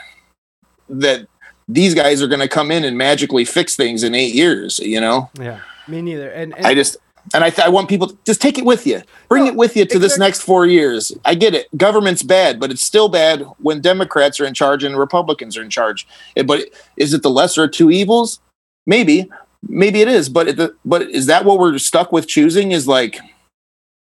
that 0.89 1.27
these 1.73 1.95
guys 1.95 2.23
are 2.23 2.29
going 2.29 2.41
to 2.41 2.49
come 2.49 2.71
in 2.71 2.85
and 2.85 2.97
magically 2.99 3.45
fix 3.45 3.77
things 3.77 4.03
in 4.03 4.15
eight 4.15 4.35
years. 4.35 4.79
You 4.79 5.01
know? 5.01 5.31
Yeah, 5.39 5.61
me 5.89 6.03
neither. 6.03 6.31
And, 6.31 6.55
and 6.57 6.67
I 6.67 6.75
just 6.75 6.97
and 7.35 7.45
I, 7.45 7.51
th- 7.51 7.67
I 7.67 7.71
want 7.71 7.89
people 7.89 8.09
to 8.09 8.19
just 8.25 8.43
take 8.43 8.59
it 8.59 8.65
with 8.65 8.87
you. 8.87 9.03
Bring 9.29 9.45
no, 9.45 9.51
it 9.51 9.57
with 9.57 9.77
you 9.77 9.85
to 9.85 9.97
exactly. 9.97 10.01
this 10.01 10.19
next 10.19 10.43
four 10.43 10.67
years. 10.67 11.13
I 11.25 11.35
get 11.35 11.55
it. 11.55 11.69
Government's 11.77 12.23
bad, 12.23 12.59
but 12.59 12.71
it's 12.71 12.83
still 12.83 13.09
bad 13.09 13.47
when 13.59 13.81
Democrats 13.81 14.41
are 14.41 14.45
in 14.45 14.55
charge 14.55 14.85
and 14.85 14.99
Republicans 14.99 15.57
are 15.57 15.63
in 15.63 15.71
charge. 15.71 16.07
But 16.45 16.65
is 16.97 17.15
it 17.15 17.23
the 17.23 17.31
lesser 17.31 17.65
of 17.65 17.71
two 17.71 17.91
evils? 17.91 18.41
Maybe, 18.87 19.31
maybe 19.69 20.01
it 20.01 20.09
is. 20.09 20.29
But 20.29 20.49
it, 20.49 20.73
but 20.85 21.03
is 21.03 21.27
that 21.27 21.45
what 21.45 21.59
we're 21.59 21.79
stuck 21.79 22.13
with 22.13 22.27
choosing? 22.27 22.73
Is 22.73 22.89
like 22.89 23.19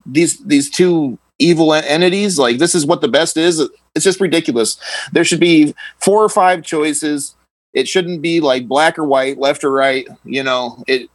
these 0.04 0.38
these 0.40 0.68
two 0.68 1.18
evil 1.38 1.72
entities? 1.72 2.38
Like 2.38 2.58
this 2.58 2.74
is 2.74 2.84
what 2.84 3.00
the 3.00 3.08
best 3.08 3.36
is? 3.36 3.60
It's 3.94 4.04
just 4.04 4.20
ridiculous. 4.20 4.76
There 5.12 5.24
should 5.24 5.40
be 5.40 5.74
four 6.00 6.22
or 6.22 6.28
five 6.28 6.62
choices. 6.62 7.36
It 7.74 7.88
shouldn't 7.88 8.22
be 8.22 8.40
like 8.40 8.66
black 8.68 8.98
or 8.98 9.04
white, 9.04 9.38
left 9.38 9.64
or 9.64 9.70
right. 9.70 10.06
You 10.24 10.42
know, 10.42 10.82
it. 10.86 11.10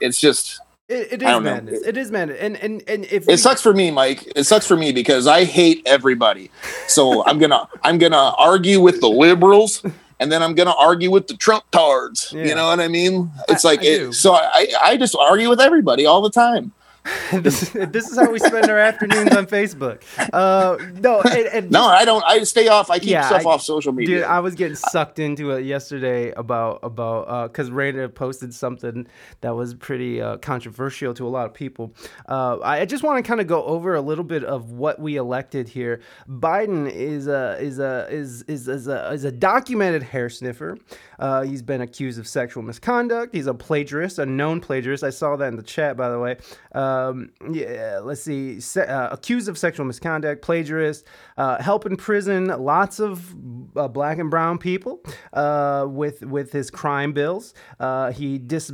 It's 0.00 0.20
just 0.20 0.60
it, 0.88 1.12
it 1.12 1.22
is 1.22 1.40
madness. 1.40 1.82
It 1.86 1.96
is 1.98 2.10
madness. 2.10 2.38
And 2.40 2.56
and 2.56 2.82
and 2.88 3.04
if 3.04 3.24
it 3.24 3.26
we... 3.26 3.36
sucks 3.36 3.60
for 3.60 3.74
me, 3.74 3.90
Mike. 3.90 4.32
It 4.34 4.44
sucks 4.44 4.66
for 4.66 4.76
me 4.76 4.90
because 4.90 5.26
I 5.26 5.44
hate 5.44 5.82
everybody. 5.84 6.50
So 6.86 7.24
I'm 7.26 7.38
gonna 7.38 7.68
I'm 7.82 7.98
gonna 7.98 8.32
argue 8.38 8.80
with 8.80 9.00
the 9.00 9.08
liberals, 9.08 9.82
and 10.18 10.32
then 10.32 10.42
I'm 10.42 10.54
gonna 10.54 10.74
argue 10.78 11.10
with 11.10 11.26
the 11.26 11.36
Trump 11.36 11.70
tards. 11.72 12.32
Yeah. 12.34 12.44
You 12.44 12.54
know 12.54 12.68
what 12.68 12.80
I 12.80 12.88
mean? 12.88 13.30
It's 13.50 13.66
I, 13.66 13.68
like 13.68 13.80
I 13.80 13.86
it, 13.86 14.12
so 14.14 14.32
I 14.34 14.66
I 14.82 14.96
just 14.96 15.14
argue 15.14 15.50
with 15.50 15.60
everybody 15.60 16.06
all 16.06 16.22
the 16.22 16.30
time. 16.30 16.72
this, 17.32 17.70
this 17.70 18.08
is 18.08 18.18
how 18.18 18.30
we 18.30 18.38
spend 18.38 18.70
our 18.70 18.78
afternoons 18.78 19.34
on 19.36 19.46
Facebook. 19.46 20.02
Uh, 20.32 20.76
no, 21.00 21.20
and, 21.20 21.46
and 21.46 21.70
no, 21.70 21.84
I 21.84 22.04
don't. 22.04 22.24
I 22.24 22.42
stay 22.44 22.68
off. 22.68 22.90
I 22.90 22.98
keep 22.98 23.10
yeah, 23.10 23.26
stuff 23.26 23.46
I, 23.46 23.50
off 23.50 23.62
social 23.62 23.92
media. 23.92 24.18
Dude, 24.18 24.24
I 24.24 24.40
was 24.40 24.54
getting 24.54 24.76
sucked 24.76 25.18
into 25.18 25.50
it 25.52 25.64
yesterday 25.64 26.30
about 26.32 26.80
about 26.82 27.50
because 27.50 27.70
uh, 27.70 28.08
posted 28.14 28.54
something 28.54 29.06
that 29.40 29.54
was 29.54 29.74
pretty 29.74 30.20
uh, 30.20 30.38
controversial 30.38 31.14
to 31.14 31.26
a 31.26 31.30
lot 31.30 31.46
of 31.46 31.54
people. 31.54 31.94
Uh, 32.28 32.58
I 32.62 32.84
just 32.84 33.02
want 33.02 33.24
to 33.24 33.28
kind 33.28 33.40
of 33.40 33.46
go 33.46 33.64
over 33.64 33.94
a 33.94 34.00
little 34.00 34.24
bit 34.24 34.44
of 34.44 34.72
what 34.72 35.00
we 35.00 35.16
elected 35.16 35.68
here. 35.68 36.00
Biden 36.28 36.90
is 36.90 37.26
a 37.26 37.56
is 37.60 37.78
a 37.78 38.06
is 38.10 38.42
is, 38.42 38.68
is 38.68 38.88
a 38.88 39.12
is 39.12 39.24
a 39.24 39.32
documented 39.32 40.02
hair 40.02 40.28
sniffer. 40.28 40.78
Uh, 41.18 41.42
he's 41.42 41.62
been 41.62 41.80
accused 41.80 42.18
of 42.18 42.28
sexual 42.28 42.62
misconduct. 42.62 43.34
He's 43.34 43.46
a 43.46 43.54
plagiarist, 43.54 44.18
a 44.18 44.26
known 44.26 44.60
plagiarist. 44.60 45.02
I 45.02 45.10
saw 45.10 45.36
that 45.36 45.48
in 45.48 45.56
the 45.56 45.62
chat, 45.62 45.96
by 45.96 46.08
the 46.08 46.18
way. 46.18 46.36
Um, 46.98 47.30
yeah, 47.50 48.00
let's 48.02 48.22
see. 48.22 48.60
Se- 48.60 48.86
uh, 48.86 49.08
accused 49.10 49.48
of 49.48 49.58
sexual 49.58 49.86
misconduct, 49.86 50.42
plagiarist, 50.42 51.04
uh, 51.36 51.62
help 51.62 51.86
in 51.86 51.96
prison 51.96 52.46
lots 52.46 53.00
of 53.00 53.34
uh, 53.76 53.88
black 53.88 54.18
and 54.18 54.30
brown 54.30 54.58
people 54.58 55.02
uh, 55.32 55.86
with 55.88 56.22
with 56.22 56.52
his 56.52 56.70
crime 56.70 57.12
bills. 57.12 57.54
Uh, 57.78 58.12
he 58.12 58.38
dis- 58.38 58.72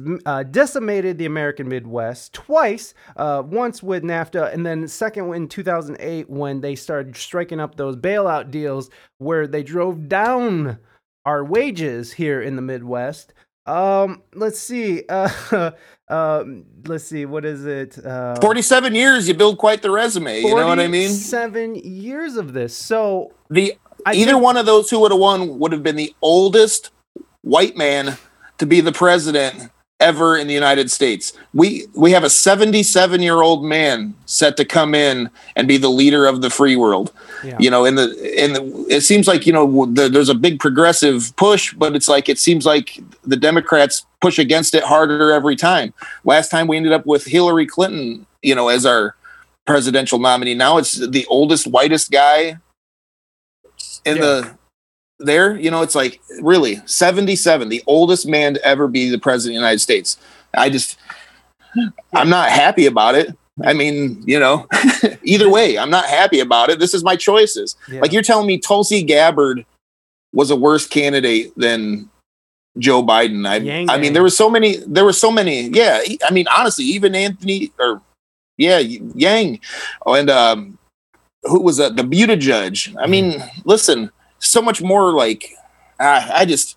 decimated 0.51 1.19
the 1.19 1.27
American 1.27 1.69
Midwest 1.69 2.33
twice. 2.33 2.95
once 3.17 3.83
with 3.83 4.03
NAFTA, 4.03 4.53
and 4.53 4.65
then 4.65 4.89
second 4.89 5.33
in 5.35 5.49
2008 5.49 6.29
when 6.31 6.61
they 6.61 6.75
started 6.75 7.17
striking 7.17 7.61
up 7.61 7.77
those 7.77 7.97
bailout 7.97 8.51
deals 8.51 8.91
where 9.19 9.47
they 9.47 9.63
drove 9.63 10.09
down 10.09 10.79
our 11.27 11.45
wages 11.45 12.13
here 12.13 12.41
in 12.43 12.57
the 12.57 12.63
Midwest. 12.63 13.33
Um, 13.67 14.23
let's 14.35 14.59
see. 14.59 15.03
Uh, 15.15 15.71
uh, 16.09 16.45
let's 16.87 17.05
see. 17.05 17.25
What 17.25 17.45
is 17.45 17.65
it? 17.65 18.05
Uh, 18.05 18.37
Forty-seven 18.41 18.95
years. 18.95 19.27
You 19.29 19.35
build 19.35 19.59
quite 19.59 19.83
the 19.83 19.91
resume. 19.91 20.41
You 20.41 20.55
know 20.55 20.67
what 20.67 20.81
I 20.81 20.87
mean? 20.87 21.11
Seven 21.11 21.75
years 21.75 22.37
of 22.37 22.53
this. 22.53 22.77
So 22.77 23.33
the 23.51 23.75
I 24.07 24.15
either 24.15 24.33
think, 24.33 24.43
one 24.43 24.57
of 24.57 24.67
those 24.67 24.91
who 24.91 25.01
would 25.01 25.13
have 25.13 25.21
won 25.21 25.59
would 25.59 25.73
have 25.73 25.83
been 25.83 25.97
the 25.97 26.15
oldest 26.21 26.91
white 27.43 27.77
man 27.77 28.17
to 28.59 28.67
be 28.67 28.81
the 28.81 28.93
president 28.93 29.71
ever 30.01 30.37
in 30.37 30.47
the 30.47 30.55
United 30.55 30.91
States. 30.91 31.33
We 31.53 31.87
we 31.95 32.11
have 32.13 32.25
a 32.25 32.31
77 32.31 33.23
year 33.23 33.41
old 33.43 33.65
man 33.65 34.15
set 34.27 34.57
to 34.57 34.65
come 34.65 34.95
in 34.95 35.31
and 35.57 35.69
be 35.69 35.77
the 35.77 35.89
leader 35.89 36.27
of 36.27 36.43
the 36.43 36.51
free 36.51 36.77
world. 36.77 37.13
Yeah. 37.43 37.57
You 37.61 37.71
know, 37.71 37.85
in 37.85 37.95
the 37.95 38.45
in 38.45 38.53
the 38.53 38.87
it 38.89 39.03
seems 39.03 39.29
like 39.29 39.47
you 39.47 39.53
know 39.53 39.87
the, 39.87 40.09
there's 40.09 40.29
a 40.29 40.35
big 40.35 40.59
progressive 40.59 41.35
push, 41.37 41.73
but 41.75 41.95
it's 41.95 42.09
like 42.09 42.29
it 42.29 42.39
seems 42.39 42.67
like 42.67 43.01
the 43.23 43.37
Democrats 43.37 44.07
push 44.21 44.39
against 44.39 44.75
it 44.75 44.83
harder 44.83 45.33
every 45.33 45.57
time. 45.57 45.95
Last 46.25 46.51
time 46.51 46.67
we 46.67 46.77
ended 46.77 46.93
up 46.93 47.07
with 47.07 47.25
Hillary 47.25 47.67
Clinton, 47.67 48.27
you 48.43 48.55
know, 48.55 48.69
as 48.69 48.85
our 48.85 49.15
presidential 49.67 50.19
nominee. 50.19 50.55
Now 50.55 50.79
it's 50.79 50.95
the 50.95 51.27
oldest, 51.27 51.67
whitest 51.67 52.11
guy 52.11 52.59
in 54.05 54.17
yeah. 54.17 54.23
the 54.23 54.59
there, 55.25 55.57
you 55.57 55.71
know, 55.71 55.83
it's 55.83 55.95
like 55.95 56.21
really 56.41 56.81
77, 56.87 57.69
the 57.69 57.83
oldest 57.87 58.27
man 58.27 58.55
to 58.55 58.65
ever 58.65 58.89
be 58.89 59.11
the 59.11 59.19
president 59.19 59.57
of 59.57 59.61
the 59.61 59.67
United 59.67 59.81
States. 59.81 60.19
I 60.57 60.71
just, 60.71 60.99
I'm 62.13 62.29
not 62.29 62.51
happy 62.51 62.87
about 62.87 63.15
it. 63.15 63.37
I 63.63 63.73
mean, 63.73 64.23
you 64.27 64.39
know, 64.39 64.67
either 65.23 65.49
way, 65.49 65.79
I'm 65.79 65.91
not 65.91 66.07
happy 66.07 66.41
about 66.41 66.71
it. 66.71 66.79
This 66.79 66.95
is 66.95 67.05
my 67.05 67.17
choices. 67.17 67.77
Yeah. 67.89 68.01
Like 68.01 68.13
you're 68.13 68.23
telling 68.23 68.47
me 68.47 68.59
Tulsi 68.59 69.03
Gabbard 69.03 69.65
was 70.33 70.51
a 70.51 70.57
worse 70.57 70.87
candidate 70.87 71.53
than 71.57 72.11
Joe 72.79 73.03
Biden. 73.03 73.47
I, 73.47 73.57
Yang 73.57 73.91
I 73.91 73.99
mean, 73.99 74.13
there 74.13 74.23
were 74.23 74.31
so 74.31 74.51
many, 74.51 74.79
there 74.87 75.05
were 75.05 75.13
so 75.13 75.31
many. 75.31 75.69
Yeah. 75.69 76.03
I 76.27 76.33
mean, 76.33 76.47
honestly, 76.49 76.85
even 76.87 77.15
Anthony 77.15 77.73
or 77.79 78.03
yeah, 78.57 78.79
Yang 78.79 79.61
and, 80.07 80.31
um, 80.31 80.79
who 81.45 81.61
was 81.61 81.79
a, 81.79 81.91
the 81.91 82.03
Buttigieg. 82.03 82.95
I 82.99 83.07
mean, 83.07 83.43
listen, 83.65 84.11
so 84.45 84.63
much 84.63 84.83
more 84.83 85.13
like 85.13 85.53
uh, 85.99 86.29
I 86.33 86.45
just 86.45 86.77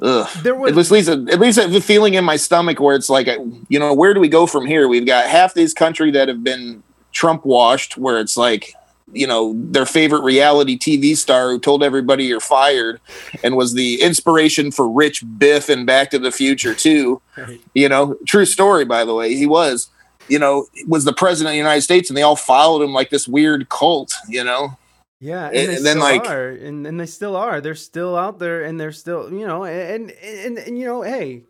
Ugh. 0.00 0.28
There 0.42 0.54
was 0.54 0.90
at 0.90 0.92
least 0.92 1.08
at 1.08 1.40
least 1.40 1.58
a 1.58 1.80
feeling 1.80 2.14
in 2.14 2.24
my 2.24 2.36
stomach 2.36 2.78
where 2.78 2.94
it's 2.94 3.10
like, 3.10 3.28
you 3.68 3.78
know, 3.78 3.92
where 3.92 4.14
do 4.14 4.20
we 4.20 4.28
go 4.28 4.46
from 4.46 4.66
here? 4.66 4.86
We've 4.86 5.06
got 5.06 5.26
half 5.26 5.54
this 5.54 5.74
country 5.74 6.10
that 6.12 6.28
have 6.28 6.44
been 6.44 6.82
Trump 7.12 7.44
washed, 7.44 7.96
where 7.96 8.20
it's 8.20 8.36
like, 8.36 8.74
you 9.12 9.26
know, 9.26 9.54
their 9.56 9.86
favorite 9.86 10.22
reality 10.22 10.78
TV 10.78 11.16
star 11.16 11.50
who 11.50 11.58
told 11.58 11.82
everybody 11.82 12.24
you're 12.24 12.38
fired, 12.38 13.00
and 13.42 13.56
was 13.56 13.74
the 13.74 14.00
inspiration 14.00 14.70
for 14.70 14.88
Rich 14.88 15.24
Biff 15.36 15.68
and 15.68 15.84
Back 15.84 16.10
to 16.10 16.18
the 16.18 16.30
Future 16.30 16.74
too. 16.74 17.20
Right. 17.36 17.60
You 17.74 17.88
know, 17.88 18.16
true 18.24 18.46
story 18.46 18.84
by 18.84 19.04
the 19.04 19.14
way, 19.14 19.34
he 19.34 19.46
was. 19.46 19.90
You 20.28 20.38
know, 20.38 20.66
was 20.86 21.04
the 21.04 21.14
president 21.14 21.48
of 21.48 21.54
the 21.54 21.58
United 21.58 21.80
States, 21.80 22.10
and 22.10 22.16
they 22.16 22.22
all 22.22 22.36
followed 22.36 22.82
him 22.82 22.92
like 22.92 23.10
this 23.10 23.26
weird 23.26 23.68
cult. 23.68 24.14
You 24.28 24.44
know. 24.44 24.76
Yeah, 25.20 25.46
and, 25.46 25.56
and, 25.56 25.70
and 25.78 25.86
then 25.86 25.98
like 25.98 26.26
are, 26.26 26.50
and, 26.50 26.86
and 26.86 27.00
they 27.00 27.06
still 27.06 27.34
are. 27.34 27.60
They're 27.60 27.74
still 27.74 28.16
out 28.16 28.38
there, 28.38 28.62
and 28.62 28.78
they're 28.78 28.92
still, 28.92 29.32
you 29.32 29.46
know, 29.46 29.64
and 29.64 30.12
and 30.12 30.58
and 30.58 30.78
you 30.78 30.86
know, 30.86 31.02
hey, 31.02 31.42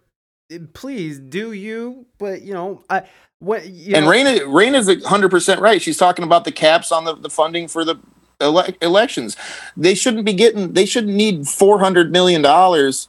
please 0.72 1.18
do 1.18 1.52
you, 1.52 2.06
but 2.16 2.40
you 2.42 2.54
know, 2.54 2.82
I 2.88 3.02
what 3.40 3.66
you 3.68 3.94
and 3.94 4.06
know, 4.06 4.10
Reina 4.10 4.46
Reina's 4.46 5.04
hundred 5.04 5.30
percent 5.30 5.60
right. 5.60 5.82
She's 5.82 5.98
talking 5.98 6.24
about 6.24 6.44
the 6.44 6.52
caps 6.52 6.90
on 6.90 7.04
the 7.04 7.14
the 7.14 7.28
funding 7.28 7.68
for 7.68 7.84
the 7.84 7.96
ele- 8.40 8.74
elections. 8.80 9.36
They 9.76 9.94
shouldn't 9.94 10.24
be 10.24 10.32
getting. 10.32 10.72
They 10.72 10.86
shouldn't 10.86 11.14
need 11.14 11.46
four 11.46 11.78
hundred 11.78 12.10
million 12.10 12.40
dollars 12.40 13.08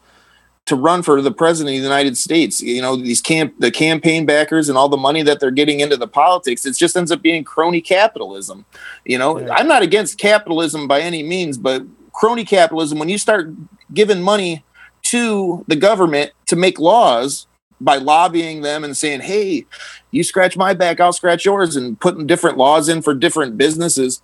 to 0.70 0.76
run 0.76 1.02
for 1.02 1.20
the 1.20 1.32
president 1.32 1.76
of 1.76 1.82
the 1.82 1.84
United 1.84 2.16
States. 2.16 2.62
You 2.62 2.82
know, 2.82 2.96
these 2.96 3.22
camp 3.22 3.56
the 3.58 3.72
campaign 3.72 4.26
backers 4.26 4.70
and 4.70 4.78
all 4.78 4.88
the 4.88 4.98
money 4.98 5.24
that 5.24 5.40
they're 5.40 5.50
getting 5.52 5.80
into 5.80 5.98
the 5.98 6.08
politics, 6.08 6.64
it 6.66 6.78
just 6.78 6.96
ends 6.96 7.12
up 7.12 7.24
being 7.24 7.44
crony 7.44 7.82
capitalism. 7.82 8.66
You 9.04 9.18
know, 9.18 9.40
yeah. 9.40 9.54
I'm 9.54 9.68
not 9.68 9.82
against 9.82 10.20
capitalism 10.20 10.88
by 10.88 11.02
any 11.02 11.24
means, 11.24 11.58
but 11.58 11.84
crony 12.14 12.46
capitalism, 12.46 13.00
when 13.00 13.10
you 13.10 13.18
start 13.18 13.52
giving 13.94 14.22
money 14.22 14.64
to 15.04 15.66
the 15.68 15.76
government 15.76 16.32
to 16.46 16.56
make 16.56 16.78
laws 16.78 17.48
by 17.82 17.96
lobbying 17.96 18.62
them 18.62 18.84
and 18.84 18.96
saying, 18.96 19.22
hey, 19.22 19.66
you 20.12 20.24
scratch 20.24 20.56
my 20.56 20.76
back, 20.76 21.00
I'll 21.00 21.14
scratch 21.14 21.46
yours, 21.46 21.76
and 21.76 22.00
putting 22.00 22.28
different 22.28 22.58
laws 22.58 22.90
in 22.90 23.02
for 23.02 23.16
different 23.16 23.58
businesses 23.58 24.22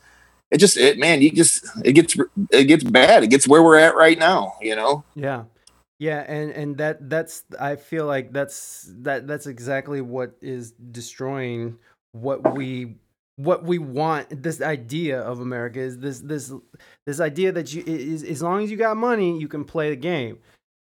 it 0.52 0.58
just 0.58 0.78
it 0.78 0.98
man, 1.00 1.22
you 1.22 1.32
just 1.32 1.66
it 1.84 1.94
gets 1.94 2.16
it 2.52 2.66
gets 2.66 2.84
bad. 2.84 3.24
It 3.24 3.28
gets 3.28 3.48
where 3.48 3.64
we're 3.64 3.78
at 3.78 3.96
right 3.96 4.18
now, 4.18 4.54
you 4.62 4.76
know. 4.76 5.04
Yeah. 5.16 5.44
Yeah, 6.00 6.26
and 6.28 6.52
and 6.52 6.78
that 6.78 7.10
that's 7.10 7.44
I 7.60 7.78
feel 7.78 8.06
like 8.06 8.34
that's 8.34 8.92
that 9.00 9.28
that's 9.28 9.48
exactly 9.48 10.02
what 10.02 10.36
is 10.42 10.72
destroying 10.72 11.78
what 12.12 12.56
we 12.56 12.96
what 13.38 13.64
we 13.64 13.78
want 13.78 14.44
this 14.44 14.62
idea 14.62 15.20
of 15.22 15.40
America 15.40 15.80
is 15.80 16.00
this 16.00 16.20
this 16.22 16.54
this 17.06 17.20
idea 17.20 17.52
that 17.52 17.74
you 17.74 17.84
is 17.86 18.24
as 18.24 18.42
long 18.42 18.64
as 18.64 18.72
you 18.72 18.78
got 18.78 18.96
money 18.96 19.38
you 19.38 19.48
can 19.50 19.66
play 19.66 19.90
the 19.90 19.96
game 19.96 20.38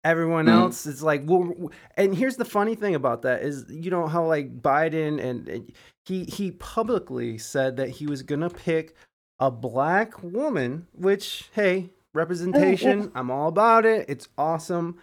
everyone 0.03 0.47
mm. 0.47 0.53
else 0.53 0.85
is 0.85 1.03
like 1.03 1.23
well 1.27 1.71
and 1.97 2.17
here's 2.17 2.37
the 2.37 2.45
funny 2.45 2.75
thing 2.75 2.97
about 2.97 3.23
that 3.23 3.43
is 3.43 3.65
you 3.69 3.91
know 3.91 4.09
how 4.09 4.25
like 4.25 4.61
Biden 4.61 5.23
and, 5.23 5.49
and 5.49 5.73
he 6.07 6.25
he 6.25 6.51
publicly 6.53 7.39
said 7.39 7.77
that 7.77 7.89
he 7.89 8.07
was 8.07 8.23
going 8.23 8.41
to 8.41 8.51
pick 8.51 8.97
a 9.39 9.51
black 9.51 10.21
woman 10.23 10.89
which 10.93 11.51
hey 11.53 11.91
representation 12.15 13.13
I'm 13.15 13.31
all 13.31 13.49
about 13.49 13.85
it 13.87 14.07
it's 14.09 14.29
awesome 14.37 14.99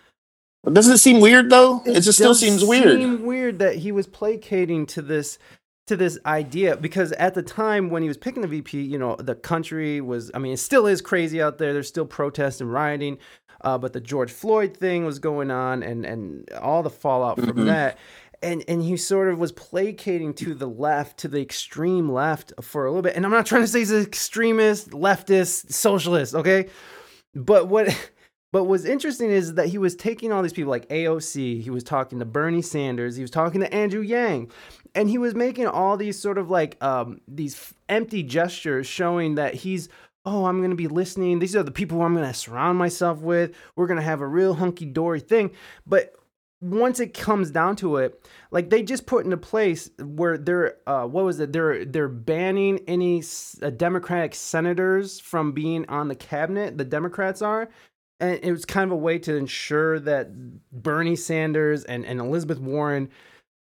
doesn't 0.72 0.96
it 0.96 0.98
seem 0.98 1.22
weird 1.22 1.50
though 1.50 1.82
it, 1.86 1.98
it 1.98 2.02
just 2.02 2.18
still 2.18 2.36
seems 2.36 2.66
weird 2.66 3.00
seem 3.00 3.26
weird 3.26 3.60
that 3.60 3.76
he 3.76 3.92
was 3.92 4.08
placating 4.08 4.86
to 4.88 5.02
this 5.02 5.40
to 5.88 5.96
this 5.96 6.20
idea 6.26 6.76
because 6.78 7.14
at 7.14 7.34
the 7.34 7.42
time 7.42 7.90
when 7.90 8.02
he 8.02 8.08
was 8.08 8.18
picking 8.18 8.42
the 8.42 8.48
VP, 8.48 8.82
you 8.82 8.98
know, 8.98 9.16
the 9.16 9.36
country 9.36 10.02
was, 10.02 10.30
I 10.34 10.40
mean, 10.40 10.54
it 10.54 10.58
still 10.58 10.86
is 10.86 11.02
crazy 11.02 11.42
out 11.42 11.58
there. 11.58 11.74
There's 11.74 11.88
still 11.88 12.06
protests 12.06 12.62
and 12.62 12.72
rioting, 12.72 13.18
uh, 13.62 13.78
but 13.78 13.94
the 13.94 14.02
George 14.02 14.32
Floyd 14.32 14.76
thing 14.76 15.06
was 15.06 15.20
going 15.20 15.50
on 15.50 15.84
and, 15.84 16.06
and 16.06 16.50
all 16.62 16.84
the 16.84 16.90
fallout 16.90 17.40
from 17.40 17.48
mm-hmm. 17.48 17.66
that. 17.66 17.98
And, 18.42 18.64
and 18.68 18.84
he 18.84 18.98
sort 18.98 19.30
of 19.30 19.40
was 19.40 19.52
placating 19.52 20.34
to 20.36 20.54
the 20.54 20.68
left, 20.68 21.18
to 21.20 21.28
the 21.28 21.42
extreme 21.42 22.12
left 22.12 22.54
for 22.62 22.86
a 22.86 22.92
little 22.92 23.02
bit. 23.02 23.16
And 23.16 23.26
I'm 23.26 23.32
not 23.32 23.46
trying 23.46 23.64
to 23.64 23.68
say 23.68 23.80
he's 23.80 23.92
an 23.92 24.04
extremist, 24.04 24.92
leftist, 24.92 25.72
socialist, 25.72 26.36
okay? 26.36 26.68
But 27.38 27.68
what 27.68 27.88
but 28.52 28.66
what's 28.66 28.86
interesting 28.86 29.30
is 29.30 29.54
that 29.56 29.68
he 29.68 29.78
was 29.78 29.96
taking 29.96 30.32
all 30.32 30.42
these 30.42 30.54
people 30.54 30.72
like 30.72 30.90
AOC, 30.90 31.62
he 31.62 31.70
was 31.70 31.84
talking 31.84 32.20
to 32.20 32.26
Bernie 32.26 32.62
Sanders, 32.62 33.16
he 33.16 33.22
was 33.22 33.32
talking 33.32 33.62
to 33.62 33.74
Andrew 33.74 34.02
Yang, 34.02 34.52
and 34.96 35.10
he 35.10 35.18
was 35.18 35.36
making 35.36 35.68
all 35.68 35.98
these 35.98 36.20
sort 36.20 36.38
of 36.38 36.50
like 36.50 36.82
um, 36.84 37.22
these 37.28 37.74
empty 37.90 38.24
gestures 38.24 38.88
showing 38.88 39.36
that 39.36 39.54
he's 39.54 39.90
oh 40.26 40.46
i'm 40.46 40.60
going 40.60 40.72
to 40.72 40.76
be 40.76 40.88
listening. 40.88 41.40
These 41.40 41.56
are 41.56 41.64
the 41.64 41.72
people 41.72 41.98
who 41.98 42.04
i'm 42.04 42.16
going 42.16 42.28
to 42.28 42.34
surround 42.34 42.78
myself 42.78 43.20
with. 43.20 43.56
We're 43.76 43.88
going 43.88 44.00
to 44.00 44.04
have 44.04 44.22
a 44.22 44.28
real 44.28 44.56
hunky-dory 44.56 45.22
thing. 45.22 45.52
But 45.86 46.16
once 46.60 47.00
it 47.00 47.14
comes 47.14 47.52
down 47.52 47.76
to 47.76 47.98
it 47.98 48.28
like 48.50 48.70
they 48.70 48.82
just 48.82 49.06
put 49.06 49.24
into 49.24 49.38
place 49.38 49.90
where 50.00 50.38
they're 50.38 50.78
uh, 50.88 51.06
what 51.06 51.24
was 51.24 51.40
it 51.40 51.54
they're 51.54 51.86
they're 51.86 52.08
banning 52.08 52.80
any 52.88 53.22
uh, 53.62 53.70
democratic 53.70 54.34
senators 54.34 55.20
from 55.20 55.52
being 55.52 55.88
on 55.88 56.08
the 56.08 56.16
cabinet 56.16 56.78
the 56.78 56.86
democrats 56.86 57.42
are 57.42 57.70
and 58.20 58.40
it 58.42 58.52
was 58.52 58.66
kind 58.66 58.86
of 58.86 58.92
a 58.92 59.00
way 59.00 59.20
to 59.20 59.36
ensure 59.36 60.00
that 60.00 60.32
bernie 60.72 61.16
sanders 61.16 61.84
and, 61.84 62.06
and 62.06 62.20
elizabeth 62.20 62.60
warren 62.60 63.08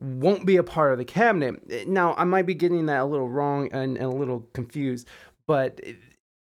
won't 0.00 0.46
be 0.46 0.56
a 0.56 0.62
part 0.62 0.92
of 0.92 0.98
the 0.98 1.04
cabinet. 1.04 1.86
Now, 1.86 2.14
I 2.14 2.24
might 2.24 2.46
be 2.46 2.54
getting 2.54 2.86
that 2.86 3.00
a 3.00 3.04
little 3.04 3.28
wrong 3.28 3.68
and, 3.72 3.96
and, 3.98 4.06
a 4.06 4.16
little 4.16 4.48
confused, 4.54 5.06
but 5.46 5.80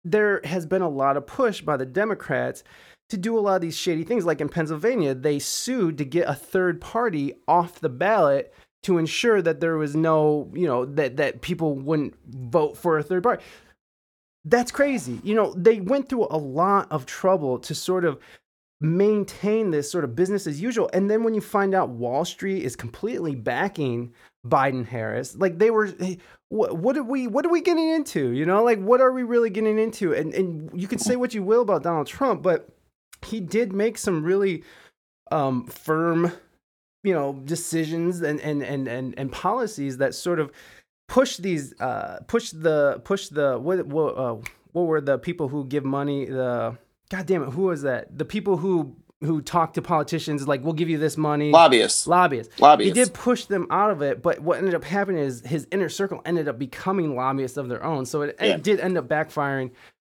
there 0.03 0.41
has 0.43 0.65
been 0.65 0.81
a 0.81 0.89
lot 0.89 1.17
of 1.17 1.27
push 1.27 1.61
by 1.61 1.77
the 1.77 1.85
Democrats 1.85 2.63
to 3.09 3.17
do 3.17 3.37
a 3.37 3.41
lot 3.41 3.55
of 3.55 3.61
these 3.61 3.77
shady 3.77 4.03
things. 4.03 4.25
Like 4.25 4.41
in 4.41 4.49
Pennsylvania, 4.49 5.13
they 5.13 5.37
sued 5.39 5.97
to 5.97 6.05
get 6.05 6.29
a 6.29 6.33
third 6.33 6.81
party 6.81 7.33
off 7.47 7.79
the 7.79 7.89
ballot 7.89 8.53
to 8.83 8.97
ensure 8.97 9.41
that 9.41 9.59
there 9.59 9.77
was 9.77 9.95
no, 9.95 10.49
you 10.53 10.65
know, 10.65 10.85
that, 10.85 11.17
that 11.17 11.41
people 11.41 11.75
wouldn't 11.75 12.15
vote 12.25 12.77
for 12.77 12.97
a 12.97 13.03
third 13.03 13.23
party. 13.23 13.43
That's 14.43 14.71
crazy. 14.71 15.19
You 15.23 15.35
know, 15.35 15.53
they 15.55 15.81
went 15.81 16.09
through 16.09 16.27
a 16.31 16.37
lot 16.37 16.91
of 16.91 17.05
trouble 17.05 17.59
to 17.59 17.75
sort 17.75 18.05
of 18.05 18.17
maintain 18.79 19.69
this 19.69 19.91
sort 19.91 20.03
of 20.03 20.15
business 20.15 20.47
as 20.47 20.59
usual. 20.59 20.89
And 20.93 21.11
then 21.11 21.23
when 21.23 21.35
you 21.35 21.41
find 21.41 21.75
out 21.75 21.89
Wall 21.89 22.25
Street 22.25 22.63
is 22.63 22.75
completely 22.75 23.35
backing 23.35 24.13
Biden 24.47 24.87
Harris, 24.87 25.35
like 25.35 25.59
they 25.59 25.69
were, 25.69 25.89
what, 26.51 26.75
what 26.75 26.97
are 26.97 27.03
we, 27.03 27.27
what 27.27 27.45
are 27.45 27.49
we 27.49 27.61
getting 27.61 27.87
into? 27.87 28.31
You 28.31 28.45
know, 28.45 28.61
like 28.61 28.77
what 28.77 28.99
are 28.99 29.11
we 29.13 29.23
really 29.23 29.49
getting 29.49 29.79
into? 29.79 30.13
And 30.13 30.33
and 30.33 30.69
you 30.73 30.85
can 30.85 30.99
say 30.99 31.15
what 31.15 31.33
you 31.33 31.43
will 31.43 31.61
about 31.61 31.83
Donald 31.83 32.07
Trump, 32.07 32.41
but 32.41 32.67
he 33.25 33.39
did 33.39 33.71
make 33.71 33.97
some 33.97 34.21
really 34.21 34.63
um, 35.31 35.65
firm, 35.67 36.33
you 37.03 37.13
know, 37.13 37.41
decisions 37.45 38.21
and 38.21 38.41
and 38.41 38.63
and 38.63 38.89
and 38.89 39.13
and 39.17 39.31
policies 39.31 39.97
that 39.97 40.13
sort 40.13 40.41
of 40.41 40.51
push 41.07 41.37
these, 41.37 41.73
uh, 41.79 42.19
push 42.27 42.51
the 42.51 43.01
push 43.05 43.29
the 43.29 43.57
what 43.57 43.85
what 43.87 44.17
uh, 44.17 44.35
what 44.73 44.87
were 44.87 44.99
the 44.99 45.17
people 45.17 45.47
who 45.47 45.65
give 45.65 45.85
money 45.85 46.25
the 46.25 46.77
God 47.09 47.25
damn 47.27 47.43
it, 47.43 47.51
who 47.51 47.63
was 47.63 47.83
that? 47.83 48.17
The 48.17 48.25
people 48.25 48.57
who 48.57 48.97
who 49.21 49.41
talk 49.41 49.73
to 49.73 49.81
politicians 49.81 50.47
like 50.47 50.63
we'll 50.63 50.73
give 50.73 50.89
you 50.89 50.97
this 50.97 51.15
money. 51.15 51.51
Lobbyists. 51.51 52.07
Lobbyists. 52.07 52.59
Lobbyists. 52.59 52.97
He 52.97 53.03
did 53.03 53.13
push 53.13 53.45
them 53.45 53.67
out 53.69 53.91
of 53.91 54.01
it 54.01 54.21
but 54.21 54.39
what 54.39 54.57
ended 54.57 54.73
up 54.73 54.83
happening 54.83 55.23
is 55.23 55.41
his 55.41 55.67
inner 55.71 55.89
circle 55.89 56.21
ended 56.25 56.47
up 56.47 56.57
becoming 56.57 57.15
lobbyists 57.15 57.57
of 57.57 57.69
their 57.69 57.83
own. 57.83 58.05
So 58.05 58.23
it, 58.23 58.35
yeah. 58.39 58.55
it 58.55 58.63
did 58.63 58.79
end 58.79 58.97
up 58.97 59.07
backfiring. 59.07 59.71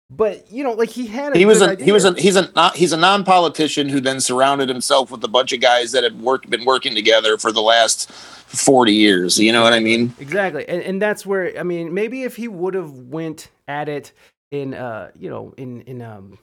But 0.10 0.52
you 0.52 0.64
know 0.64 0.74
like 0.74 0.90
he 0.90 1.08
had 1.08 1.36
he 1.36 1.46
was 1.46 1.62
a 1.62 1.70
idea. 1.72 1.86
he 1.86 1.92
was 1.92 2.04
a 2.04 2.14
he's 2.14 2.36
a 2.36 2.72
he's 2.76 2.92
a 2.92 2.98
non-politician 2.98 3.88
who 3.88 4.02
then 4.02 4.20
surrounded 4.20 4.68
himself 4.68 5.10
with 5.10 5.24
a 5.24 5.30
bunch 5.30 5.54
of 5.54 5.62
guys 5.62 5.94
that 5.94 6.04
had 6.04 6.20
worked 6.20 6.50
been 6.50 6.66
working 6.66 6.94
together 6.94 7.38
for 7.38 7.52
the 7.52 7.62
last 7.62 8.12
40 8.12 8.94
years. 8.94 9.40
You 9.40 9.54
know 9.54 9.64
what 9.64 9.72
i 9.72 9.80
mean? 9.80 10.14
Exactly. 10.20 10.68
And, 10.68 10.84
and 10.84 11.02
that's 11.02 11.26
where 11.26 11.58
i 11.58 11.64
mean 11.64 11.94
maybe 11.94 12.24
if 12.24 12.36
he 12.36 12.50
would 12.50 12.74
have 12.74 12.92
went 12.92 13.50
at 13.70 13.88
it 13.88 14.12
in 14.52 14.74
uh 14.74 15.12
you 15.18 15.30
know 15.30 15.54
in 15.56 15.80
in 15.84 16.02
um 16.02 16.38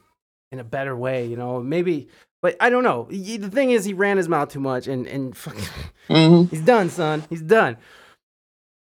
in 0.51 0.59
a 0.59 0.63
better 0.63 0.95
way, 0.95 1.25
you 1.25 1.37
know, 1.37 1.61
maybe. 1.61 2.09
But 2.41 2.55
I 2.59 2.69
don't 2.69 2.83
know. 2.83 3.07
He, 3.11 3.37
the 3.37 3.49
thing 3.49 3.71
is, 3.71 3.85
he 3.85 3.93
ran 3.93 4.17
his 4.17 4.29
mouth 4.29 4.49
too 4.49 4.59
much, 4.59 4.87
and 4.87 5.05
and 5.07 5.33
mm-hmm. 6.09 6.43
he's 6.49 6.61
done, 6.61 6.89
son. 6.89 7.23
He's 7.29 7.41
done. 7.41 7.77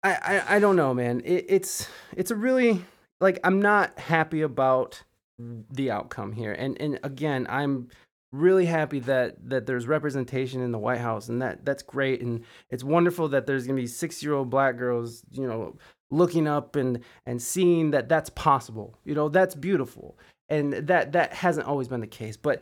I, 0.03 0.13
I, 0.13 0.55
I 0.55 0.59
don't 0.59 0.75
know, 0.75 0.93
man. 0.93 1.21
It, 1.25 1.45
it's 1.49 1.87
it's 2.15 2.31
a 2.31 2.35
really 2.35 2.85
like 3.19 3.39
I'm 3.43 3.61
not 3.61 3.97
happy 3.97 4.41
about 4.41 5.03
the 5.39 5.91
outcome 5.91 6.33
here, 6.33 6.53
and 6.53 6.79
and 6.79 6.99
again, 7.03 7.47
I'm 7.49 7.89
really 8.31 8.65
happy 8.65 8.99
that 9.01 9.37
that 9.49 9.65
there's 9.65 9.87
representation 9.87 10.61
in 10.61 10.71
the 10.71 10.77
White 10.77 10.99
House, 10.99 11.27
and 11.27 11.41
that 11.41 11.65
that's 11.65 11.81
great, 11.83 12.21
and 12.21 12.43
it's 12.69 12.83
wonderful 12.83 13.29
that 13.29 13.47
there's 13.47 13.65
gonna 13.65 13.81
be 13.81 13.87
six 13.87 14.21
year 14.21 14.33
old 14.33 14.51
black 14.51 14.77
girls, 14.77 15.23
you 15.31 15.47
know, 15.47 15.75
looking 16.11 16.47
up 16.47 16.75
and 16.75 16.99
and 17.25 17.41
seeing 17.41 17.89
that 17.91 18.07
that's 18.07 18.29
possible. 18.29 18.99
You 19.03 19.15
know, 19.15 19.29
that's 19.29 19.55
beautiful 19.55 20.15
and 20.49 20.73
that 20.73 21.11
that 21.11 21.33
hasn't 21.33 21.67
always 21.67 21.87
been 21.87 22.01
the 22.01 22.07
case. 22.07 22.37
But 22.37 22.61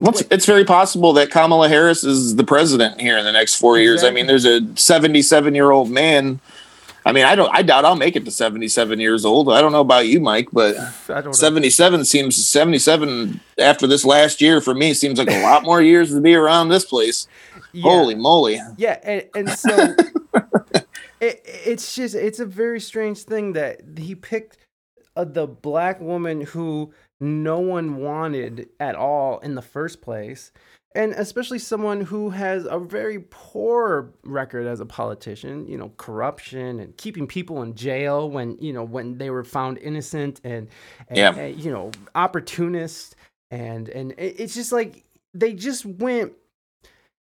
well, 0.00 0.10
it's, 0.10 0.22
it's, 0.30 0.46
very 0.46 0.64
possible 0.64 1.12
that 1.14 1.30
Kamala 1.30 1.68
Harris 1.68 2.04
is 2.04 2.36
the 2.36 2.44
president 2.44 3.00
here 3.00 3.16
in 3.16 3.24
the 3.24 3.32
next 3.32 3.54
four 3.54 3.78
exactly. 3.78 3.84
years. 3.84 4.04
I 4.04 4.10
mean, 4.10 4.26
there's 4.26 4.44
a 4.44 4.76
77 4.76 5.54
year 5.54 5.70
old 5.70 5.90
man. 5.90 6.40
I 7.06 7.12
mean, 7.12 7.24
I 7.24 7.34
don't. 7.34 7.54
I 7.54 7.62
doubt 7.62 7.84
I'll 7.84 7.96
make 7.96 8.16
it 8.16 8.24
to 8.24 8.30
77 8.30 8.98
years 8.98 9.24
old. 9.24 9.52
I 9.52 9.60
don't 9.60 9.72
know 9.72 9.82
about 9.82 10.08
you, 10.08 10.20
Mike, 10.20 10.48
but 10.52 10.74
77 11.06 12.00
know. 12.00 12.04
seems 12.04 12.44
77 12.44 13.40
after 13.58 13.86
this 13.86 14.04
last 14.04 14.40
year 14.40 14.60
for 14.60 14.74
me 14.74 14.94
seems 14.94 15.18
like 15.18 15.30
a 15.30 15.42
lot 15.42 15.64
more 15.64 15.82
years 15.92 16.10
to 16.10 16.20
be 16.20 16.34
around 16.34 16.70
this 16.70 16.84
place. 16.84 17.28
Yeah. 17.72 17.82
Holy 17.82 18.14
moly! 18.14 18.58
Yeah, 18.78 18.98
and, 19.02 19.24
and 19.34 19.50
so 19.50 19.68
it, 21.20 21.42
it's 21.44 21.94
just 21.94 22.14
it's 22.14 22.40
a 22.40 22.46
very 22.46 22.80
strange 22.80 23.18
thing 23.18 23.52
that 23.52 23.80
he 23.98 24.14
picked 24.14 24.56
uh, 25.16 25.24
the 25.24 25.46
black 25.46 26.00
woman 26.00 26.40
who 26.40 26.92
no 27.20 27.60
one 27.60 27.96
wanted 27.96 28.68
at 28.80 28.94
all 28.94 29.38
in 29.38 29.54
the 29.54 29.62
first 29.62 30.02
place. 30.02 30.52
And 30.96 31.12
especially 31.12 31.58
someone 31.58 32.02
who 32.02 32.30
has 32.30 32.66
a 32.70 32.78
very 32.78 33.18
poor 33.30 34.12
record 34.22 34.68
as 34.68 34.78
a 34.78 34.86
politician, 34.86 35.66
you 35.66 35.76
know, 35.76 35.90
corruption 35.96 36.78
and 36.78 36.96
keeping 36.96 37.26
people 37.26 37.62
in 37.62 37.74
jail 37.74 38.30
when, 38.30 38.56
you 38.60 38.72
know, 38.72 38.84
when 38.84 39.18
they 39.18 39.28
were 39.30 39.42
found 39.42 39.78
innocent 39.78 40.40
and, 40.44 40.68
and, 41.08 41.16
yeah. 41.16 41.34
and 41.34 41.60
you 41.60 41.72
know, 41.72 41.90
opportunist. 42.14 43.16
And, 43.50 43.88
and 43.88 44.14
it's 44.18 44.54
just 44.54 44.70
like 44.70 45.04
they 45.32 45.52
just 45.52 45.84
went 45.84 46.32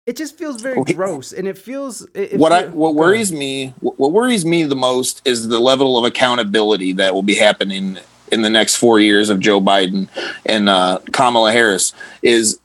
it 0.06 0.16
just 0.16 0.36
feels 0.36 0.60
very 0.60 0.82
gross 0.84 1.32
and 1.32 1.48
it 1.48 1.56
feels 1.56 2.06
it, 2.14 2.38
what 2.38 2.52
i 2.52 2.66
what 2.66 2.94
worries 2.94 3.32
me 3.32 3.68
what 3.80 4.12
worries 4.12 4.44
me 4.44 4.62
the 4.62 4.76
most 4.76 5.22
is 5.24 5.48
the 5.48 5.58
level 5.58 5.96
of 5.96 6.04
accountability 6.04 6.92
that 6.92 7.14
will 7.14 7.22
be 7.22 7.34
happening 7.34 7.98
in 8.34 8.42
the 8.42 8.50
next 8.50 8.76
four 8.76 9.00
years 9.00 9.30
of 9.30 9.40
Joe 9.40 9.60
Biden 9.60 10.08
and 10.44 10.68
uh, 10.68 10.98
Kamala 11.12 11.52
Harris 11.52 11.94
is, 12.22 12.58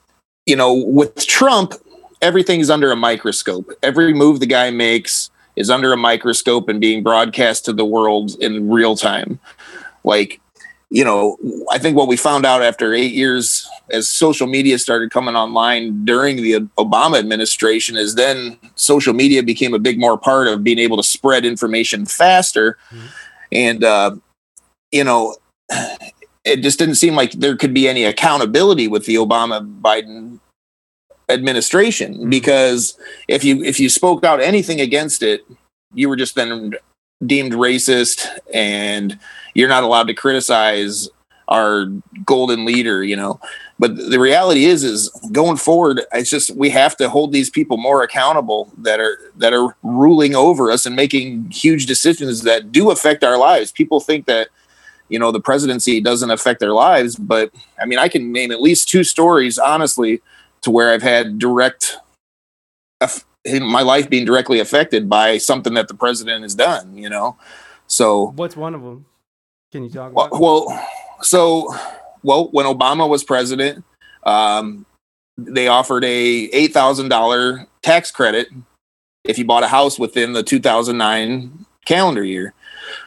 you 0.46 0.56
know, 0.56 0.74
with 0.74 1.26
Trump, 1.28 1.74
everything's 2.22 2.70
under 2.70 2.91
a 2.91 2.96
microscope. 2.96 3.72
Every 3.84 4.14
move 4.14 4.40
the 4.40 4.46
guy 4.46 4.72
makes 4.72 5.30
is 5.56 5.70
under 5.70 5.94
a 5.94 5.98
microscope 5.98 6.68
and 6.70 6.82
being 6.82 7.04
broadcast 7.04 7.66
to 7.66 7.74
the 7.74 7.86
world 7.86 8.36
in 8.41 8.70
real 8.70 8.96
time. 8.96 9.40
Like, 10.04 10.41
you 10.90 11.04
know, 11.04 11.38
I 11.72 11.78
think 11.78 11.96
what 11.96 12.08
we 12.08 12.18
found 12.18 12.46
out 12.46 12.64
after 12.64 12.94
eight 12.94 13.14
years, 13.14 13.70
as 13.91 14.10
social 14.10 14.48
media 14.48 14.80
started 14.80 15.12
coming 15.12 15.36
online 15.36 16.04
during 16.04 16.38
the 16.38 16.54
Obama 16.80 17.20
administration, 17.20 17.96
is 17.96 18.16
then 18.16 18.58
social 18.76 19.14
media 19.14 19.44
became 19.44 19.76
a 19.76 19.80
big 19.80 20.00
more 20.00 20.18
part 20.18 20.48
of 20.48 20.64
being 20.64 20.80
able 20.80 20.98
to 20.98 21.04
spread 21.04 21.46
information 21.46 22.06
faster. 22.08 22.78
Mm-hmm. 22.90 23.08
And, 23.52 23.84
uh, 23.84 24.16
you 24.91 25.04
know, 25.04 25.36
it 26.46 26.58
just 26.62 26.80
didn't 26.80 26.96
seem 26.96 27.16
like 27.16 27.32
there 27.34 27.56
could 27.56 27.74
be 27.74 27.88
any 27.88 28.04
accountability 28.06 28.88
with 28.88 29.06
the 29.06 29.16
Obama 29.16 29.62
Biden 29.82 30.40
administration 31.30 32.16
Mhm. 32.16 32.30
because 32.30 32.98
if 33.28 33.44
you 33.44 33.64
if 33.64 33.80
you 33.80 33.90
spoke 33.90 34.24
out 34.26 34.41
anything 34.41 34.82
against 34.82 35.22
it, 35.22 35.46
you 35.94 36.10
were 36.10 36.16
just 36.16 36.36
then 36.36 36.74
deemed 37.26 37.54
racist 37.54 38.26
and 38.54 39.20
you're 39.54 39.70
not 39.70 39.84
allowed 39.84 40.08
to 40.08 40.14
criticize 40.14 41.10
our 41.50 41.86
golden 42.26 42.64
leader, 42.64 43.04
you 43.04 43.16
know. 43.16 43.40
But 43.80 43.96
the 43.98 44.20
reality 44.20 44.66
is 44.66 44.84
is 44.84 45.10
going 45.32 45.58
forward, 45.58 46.02
it's 46.14 46.30
just 46.30 46.52
we 46.56 46.70
have 46.70 46.96
to 46.98 47.10
hold 47.10 47.32
these 47.32 47.50
people 47.50 47.78
more 47.78 48.04
accountable 48.04 48.72
that 48.80 49.00
are 49.00 49.18
that 49.38 49.54
are 49.54 49.76
ruling 49.84 50.36
over 50.36 50.72
us 50.72 50.86
and 50.86 50.96
making 50.96 51.50
huge 51.52 51.86
decisions 51.86 52.41
that 52.44 52.72
do 52.72 52.91
affect 52.91 53.24
our 53.24 53.38
lives. 53.38 53.72
People 53.72 54.00
think 54.00 54.26
that 54.26 54.50
you 55.10 55.19
know 55.19 55.31
the 55.31 55.40
presidency 55.40 55.99
doesn't 55.99 56.31
affect 56.31 56.60
their 56.60 56.73
lives, 56.73 57.15
but 57.15 57.52
I 57.81 57.86
mean 57.86 57.99
I 57.99 58.07
can 58.07 58.31
name 58.31 58.52
at 58.52 58.61
least 58.61 58.90
two 58.90 59.03
stories 59.03 59.57
honestly 59.57 60.22
to 60.61 60.72
where 60.72 60.91
I've 60.91 61.03
had 61.03 61.40
direct 61.40 61.98
my 63.61 63.81
life 63.81 64.10
being 64.10 64.26
directly 64.26 64.60
affected 64.60 65.10
by 65.10 65.38
something 65.38 65.73
that 65.73 65.88
the 65.88 65.94
president 65.94 66.44
has 66.44 66.56
done, 66.56 66.98
you 66.98 67.10
know. 67.10 67.38
So 67.88 68.31
What's 68.36 68.57
one 68.57 68.76
of 68.76 68.84
them? 68.84 69.06
Can 69.72 69.84
you 69.84 69.90
talk 69.90 70.14
well, 70.14 70.27
about? 70.27 70.40
well 70.40 70.88
so 71.22 71.73
well 72.23 72.49
when 72.52 72.65
Obama 72.65 73.07
was 73.07 73.23
president, 73.23 73.84
um, 74.23 74.86
they 75.38 75.68
offered 75.68 76.03
a 76.03 76.07
eight 76.07 76.73
thousand 76.73 77.10
dollar 77.10 77.68
tax 77.81 78.11
credit 78.11 78.49
if 79.23 79.38
you 79.38 79.45
bought 79.45 79.64
a 79.64 79.68
house 79.68 79.99
within 79.99 80.34
the 80.34 80.44
2009 80.44 81.65
calendar 81.86 82.23
year. 82.23 82.53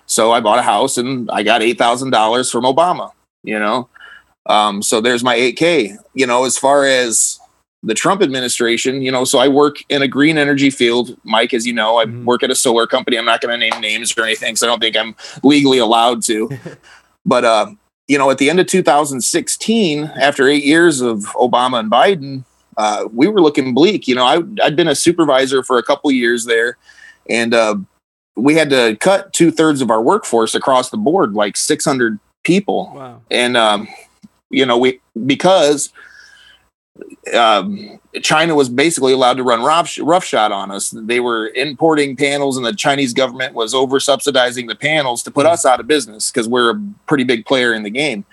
So 0.06 0.32
I 0.32 0.40
bought 0.40 0.58
a 0.58 0.62
house 0.62 0.98
and 0.98 1.30
I 1.30 1.42
got 1.42 1.62
eight 1.62 1.78
thousand 1.78 2.10
dollars 2.10 2.50
from 2.50 2.64
Obama. 2.64 3.12
You 3.44 3.58
know, 3.58 3.88
um, 4.46 4.82
so 4.82 5.00
there's 5.00 5.24
my 5.24 5.36
8K. 5.36 5.96
You 6.14 6.26
know, 6.26 6.44
as 6.44 6.56
far 6.58 6.84
as 6.84 7.40
the 7.82 7.94
Trump 7.94 8.22
administration, 8.22 9.02
you 9.02 9.10
know, 9.10 9.24
so 9.24 9.40
I 9.40 9.48
work 9.48 9.78
in 9.88 10.02
a 10.02 10.06
green 10.08 10.38
energy 10.38 10.70
field, 10.70 11.16
Mike, 11.24 11.52
as 11.52 11.66
you 11.66 11.72
know, 11.72 11.98
I 11.98 12.04
Mhm. 12.04 12.24
work 12.24 12.44
at 12.44 12.50
a 12.50 12.54
solar 12.54 12.86
company. 12.86 13.16
I'm 13.18 13.24
not 13.24 13.40
going 13.40 13.52
to 13.52 13.58
name 13.58 13.80
names 13.80 14.14
or 14.16 14.22
anything, 14.22 14.54
so 14.54 14.66
I 14.66 14.70
don't 14.70 14.78
think 14.78 14.96
I'm 14.96 15.16
legally 15.42 15.78
allowed 15.78 16.22
to. 16.24 16.48
but 17.26 17.44
uh, 17.44 17.66
you 18.06 18.18
know, 18.18 18.30
at 18.30 18.38
the 18.38 18.50
end 18.50 18.60
of 18.60 18.66
2016, 18.68 20.04
after 20.20 20.48
eight 20.48 20.64
years 20.64 21.00
of 21.00 21.20
Obama 21.34 21.80
and 21.80 21.90
Biden, 21.90 22.44
uh, 22.76 23.06
we 23.12 23.26
were 23.26 23.40
looking 23.40 23.74
bleak. 23.74 24.06
You 24.06 24.14
know, 24.14 24.24
I, 24.24 24.42
I'd 24.62 24.76
been 24.76 24.88
a 24.88 24.94
supervisor 24.94 25.62
for 25.64 25.78
a 25.78 25.82
couple 25.82 26.10
years 26.12 26.44
there, 26.44 26.76
and 27.28 27.52
uh, 27.54 27.76
we 28.36 28.54
had 28.54 28.70
to 28.70 28.96
cut 28.96 29.32
two 29.32 29.50
thirds 29.50 29.80
of 29.82 29.90
our 29.90 30.00
workforce 30.02 30.54
across 30.54 30.90
the 30.90 30.96
board, 30.96 31.34
like 31.34 31.56
600 31.56 32.18
people 32.44 32.92
Wow. 32.94 33.20
and 33.30 33.56
um, 33.56 33.86
you 34.50 34.66
know 34.66 34.76
we 34.76 35.00
because 35.26 35.92
um, 37.34 38.00
China 38.22 38.54
was 38.54 38.68
basically 38.68 39.12
allowed 39.12 39.36
to 39.38 39.42
run 39.42 39.62
rough, 39.62 39.96
roughshod 40.00 40.52
on 40.52 40.70
us. 40.70 40.90
They 40.90 41.20
were 41.20 41.48
importing 41.54 42.16
panels, 42.16 42.56
and 42.56 42.66
the 42.66 42.74
Chinese 42.74 43.12
government 43.14 43.54
was 43.54 43.74
over 43.74 43.98
subsidizing 44.00 44.66
the 44.66 44.74
panels 44.74 45.22
to 45.22 45.30
put 45.30 45.46
us 45.46 45.64
out 45.64 45.80
of 45.80 45.86
business 45.86 46.30
because 46.30 46.48
we're 46.48 46.70
a 46.76 46.82
pretty 47.06 47.24
big 47.24 47.46
player 47.46 47.72
in 47.72 47.82
the 47.82 47.90
game. 47.90 48.24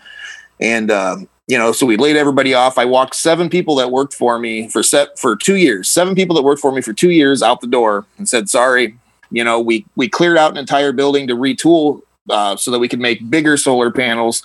And 0.60 0.92
um, 0.92 1.30
you 1.48 1.58
know, 1.58 1.72
so 1.72 1.86
we 1.86 1.96
laid 1.98 2.16
everybody 2.18 2.54
off. 2.54 2.78
I 2.78 2.86
walked 2.86 3.16
seven 3.16 3.50
people 3.50 3.76
that 3.76 3.92
worked 3.92 4.14
for 4.14 4.38
me 4.40 4.68
for 4.68 4.84
set 4.84 5.18
for 5.18 5.36
two 5.36 5.56
years. 5.56 5.88
Seven 5.88 6.16
people 6.16 6.36
that 6.36 6.42
worked 6.44 6.62
for 6.62 6.72
me 6.72 6.82
for 6.82 6.94
two 6.94 7.12
years 7.12 7.42
out 7.42 7.62
the 7.62 7.68
door 7.68 8.06
and 8.18 8.28
said, 8.28 8.50
"Sorry." 8.50 8.98
You 9.32 9.44
know, 9.44 9.60
we 9.60 9.86
we 9.96 10.10
cleared 10.10 10.38
out 10.38 10.52
an 10.52 10.58
entire 10.58 10.92
building 10.92 11.28
to 11.28 11.36
retool 11.36 12.02
uh, 12.30 12.56
so 12.56 12.72
that 12.72 12.80
we 12.80 12.88
could 12.88 13.00
make 13.00 13.30
bigger 13.30 13.58
solar 13.58 13.92
panels 13.92 14.44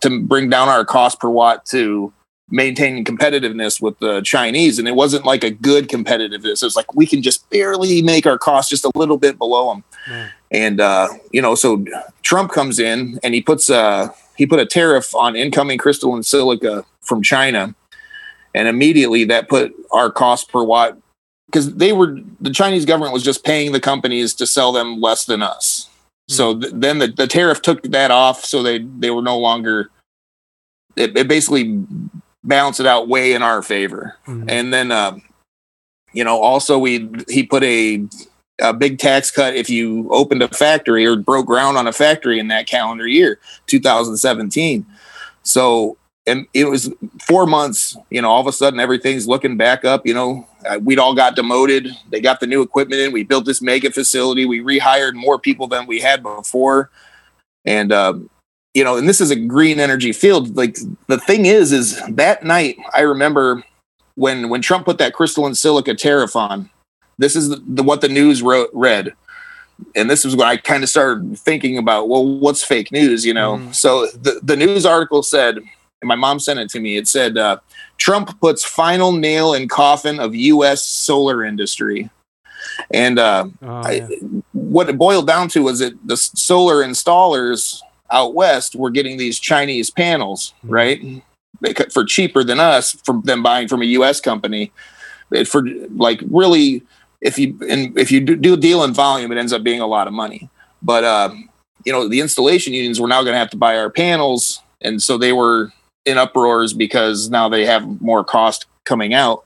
to 0.00 0.20
bring 0.20 0.48
down 0.50 0.68
our 0.68 0.84
cost 0.84 1.20
per 1.20 1.28
watt 1.28 1.66
to 1.66 2.12
maintain 2.50 3.04
competitiveness 3.04 3.80
with 3.80 3.98
the 4.00 4.20
Chinese. 4.22 4.78
And 4.78 4.88
it 4.88 4.94
wasn't 4.94 5.24
like 5.24 5.44
a 5.44 5.50
good 5.50 5.88
competitiveness. 5.88 6.62
It 6.62 6.66
was 6.66 6.76
like 6.76 6.94
we 6.94 7.06
can 7.06 7.22
just 7.22 7.48
barely 7.50 8.02
make 8.02 8.26
our 8.26 8.38
cost 8.38 8.70
just 8.70 8.84
a 8.84 8.90
little 8.94 9.18
bit 9.18 9.38
below 9.38 9.70
them. 9.72 9.84
Wow. 10.08 10.28
And 10.50 10.80
uh, 10.80 11.08
you 11.32 11.40
know, 11.40 11.54
so 11.54 11.84
Trump 12.22 12.50
comes 12.50 12.78
in 12.78 13.20
and 13.22 13.34
he 13.34 13.40
puts 13.40 13.68
a 13.68 14.12
he 14.36 14.46
put 14.46 14.58
a 14.58 14.66
tariff 14.66 15.14
on 15.14 15.36
incoming 15.36 15.78
crystalline 15.78 16.22
silica 16.22 16.84
from 17.02 17.22
China, 17.22 17.74
and 18.54 18.68
immediately 18.68 19.24
that 19.24 19.48
put 19.48 19.74
our 19.92 20.10
cost 20.10 20.50
per 20.50 20.64
watt 20.64 20.96
because 21.50 21.74
they 21.74 21.92
were 21.92 22.18
the 22.40 22.50
Chinese 22.50 22.84
government 22.84 23.12
was 23.12 23.22
just 23.22 23.44
paying 23.44 23.72
the 23.72 23.80
companies 23.80 24.34
to 24.34 24.46
sell 24.46 24.72
them 24.72 25.00
less 25.00 25.24
than 25.24 25.42
us. 25.42 25.88
So 26.28 26.58
th- 26.58 26.72
then 26.74 26.98
the, 26.98 27.08
the 27.08 27.26
tariff 27.26 27.60
took 27.60 27.82
that 27.84 28.10
off, 28.10 28.44
so 28.44 28.62
they 28.62 28.78
they 28.78 29.10
were 29.10 29.22
no 29.22 29.36
longer. 29.38 29.90
It, 30.96 31.16
it 31.16 31.28
basically 31.28 31.84
balanced 32.44 32.80
it 32.80 32.86
out 32.86 33.08
way 33.08 33.32
in 33.32 33.42
our 33.42 33.62
favor, 33.62 34.16
Mhm. 34.26 34.44
and 34.48 34.72
then 34.72 34.92
um, 34.92 35.22
you 36.12 36.22
know 36.24 36.40
also 36.40 36.78
we 36.78 37.08
he 37.28 37.42
put 37.42 37.62
a 37.64 38.06
a 38.62 38.72
big 38.74 38.98
tax 38.98 39.30
cut 39.30 39.54
if 39.56 39.70
you 39.70 40.08
opened 40.10 40.42
a 40.42 40.48
factory 40.48 41.06
or 41.06 41.16
broke 41.16 41.46
ground 41.46 41.76
on 41.78 41.86
a 41.86 41.92
factory 41.92 42.38
in 42.38 42.48
that 42.48 42.66
calendar 42.66 43.06
year 43.08 43.38
2017 43.68 44.84
so 45.44 45.96
and 46.26 46.46
it 46.54 46.66
was 46.66 46.92
four 47.20 47.46
months 47.46 47.96
you 48.10 48.20
know 48.20 48.28
all 48.28 48.40
of 48.40 48.46
a 48.46 48.52
sudden 48.52 48.78
everything's 48.78 49.26
looking 49.26 49.56
back 49.56 49.84
up 49.84 50.06
you 50.06 50.14
know 50.14 50.46
uh, 50.68 50.78
we'd 50.82 50.98
all 50.98 51.14
got 51.14 51.36
demoted. 51.36 51.88
They 52.10 52.20
got 52.20 52.40
the 52.40 52.46
new 52.46 52.60
equipment 52.60 53.00
in. 53.00 53.12
We 53.12 53.22
built 53.22 53.46
this 53.46 53.62
mega 53.62 53.90
facility. 53.90 54.44
We 54.44 54.60
rehired 54.60 55.14
more 55.14 55.38
people 55.38 55.66
than 55.66 55.86
we 55.86 56.00
had 56.00 56.22
before. 56.22 56.90
And 57.64 57.90
um, 57.92 58.28
you 58.74 58.84
know 58.84 58.96
and 58.96 59.08
this 59.08 59.20
is 59.20 59.30
a 59.30 59.36
green 59.36 59.80
energy 59.80 60.12
field. 60.12 60.56
Like 60.56 60.78
the 61.06 61.18
thing 61.18 61.46
is 61.46 61.72
is 61.72 62.00
that 62.08 62.44
night 62.44 62.76
i 62.94 63.00
remember 63.00 63.64
when 64.14 64.48
when 64.48 64.60
trump 64.62 64.84
put 64.84 64.98
that 64.98 65.12
crystalline 65.12 65.54
silica 65.54 65.94
tariff 65.94 66.36
on 66.36 66.70
this 67.18 67.36
is 67.36 67.48
the, 67.48 67.62
the 67.66 67.82
what 67.82 68.00
the 68.00 68.08
news 68.08 68.42
wrote 68.42 68.70
read. 68.72 69.12
And 69.96 70.10
this 70.10 70.24
is 70.24 70.36
when 70.36 70.46
i 70.46 70.56
kind 70.56 70.82
of 70.82 70.88
started 70.88 71.38
thinking 71.38 71.78
about 71.78 72.08
well 72.08 72.26
what's 72.26 72.62
fake 72.62 72.92
news 72.92 73.24
you 73.24 73.34
know? 73.34 73.56
Mhm. 73.56 73.74
so 73.74 74.06
the, 74.08 74.40
the 74.42 74.56
news 74.56 74.84
article 74.84 75.22
said 75.22 75.58
and 76.02 76.08
my 76.08 76.14
mom 76.14 76.38
sent 76.40 76.58
it 76.58 76.68
to 76.70 76.80
me 76.80 76.96
it 76.96 77.06
said 77.08 77.36
uh, 77.38 77.58
trump 77.98 78.38
puts 78.40 78.64
final 78.64 79.12
nail 79.12 79.52
in 79.54 79.68
coffin 79.68 80.18
of 80.20 80.34
us 80.34 80.84
solar 80.84 81.44
industry 81.44 82.10
and 82.90 83.18
uh, 83.18 83.46
Oh, 83.62 83.68
I, 83.68 84.00
what 84.52 84.88
it 84.88 84.98
boiled 84.98 85.26
down 85.26 85.48
to 85.50 85.62
was 85.62 85.78
that 85.78 85.94
the 86.06 86.16
solar 86.16 86.84
installers 86.84 87.80
out 88.10 88.34
west 88.34 88.74
were 88.76 88.90
getting 88.90 89.16
these 89.16 89.38
Chinese 89.38 89.88
panels, 89.90 90.52
Mhm. 90.64 90.70
right? 90.70 91.00
They 91.62 91.72
cut 91.72 91.90
for 91.92 92.04
cheaper 92.04 92.44
than 92.44 92.60
us 92.60 92.92
from 93.04 93.22
them 93.22 93.42
buying 93.42 93.66
from 93.66 93.80
a 93.82 93.86
U.S. 93.86 94.20
company. 94.20 94.72
It 95.32 95.48
for 95.48 95.62
like 95.96 96.20
really, 96.30 96.82
if 97.22 97.38
you 97.38 97.58
and 97.68 97.96
if 97.98 98.12
you 98.12 98.20
do, 98.20 98.36
do 98.36 98.54
a 98.54 98.56
deal 98.58 98.84
in 98.84 98.92
volume, 98.92 99.32
it 99.32 99.38
ends 99.38 99.52
up 99.54 99.62
being 99.62 99.80
a 99.80 99.86
lot 99.86 100.06
of 100.06 100.12
money. 100.12 100.48
But 100.82 101.04
uh, 101.04 101.30
you 101.86 101.92
know, 101.92 102.08
the 102.08 102.20
installation 102.20 102.72
unions 102.74 103.00
were 103.00 103.08
now 103.08 103.22
going 103.22 103.34
to 103.34 103.38
have 103.38 103.50
to 103.50 103.56
buy 103.56 103.78
our 103.78 103.90
panels, 103.90 104.60
and 104.82 105.02
so 105.02 105.16
they 105.16 105.32
were 105.32 105.72
in 106.10 106.18
uproars 106.18 106.72
because 106.74 107.30
now 107.30 107.48
they 107.48 107.64
have 107.64 108.00
more 108.02 108.22
cost 108.24 108.66
coming 108.84 109.14
out 109.14 109.44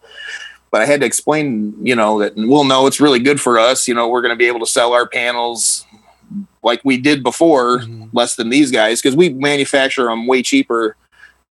but 0.71 0.83
I 0.83 0.87
had 0.87 1.03
to 1.03 1.07
explain, 1.07 1.73
you 1.81 1.95
know, 1.95 2.19
that 2.19 2.33
we'll 2.35 2.65
know 2.65 2.89
it's 2.89 3.01
really 3.01 3.21
good 3.21 3.41
for 3.41 3.61
us. 3.61 3.87
You 3.87 3.95
know, 3.95 4.09
we're 4.09 4.23
going 4.23 4.35
to 4.35 4.37
be 4.37 4.49
able 4.49 4.59
to 4.59 4.67
sell 4.67 4.93
our 4.93 5.07
panels 5.07 5.87
like 6.65 6.81
we 6.83 6.97
did 6.97 7.23
before, 7.23 7.79
Mhm. 7.79 8.09
less 8.13 8.35
than 8.35 8.49
these 8.49 8.73
guys, 8.73 9.01
because 9.01 9.15
we 9.15 9.29
manufacture 9.29 10.07
them 10.07 10.27
way 10.27 10.43
cheaper 10.43 10.97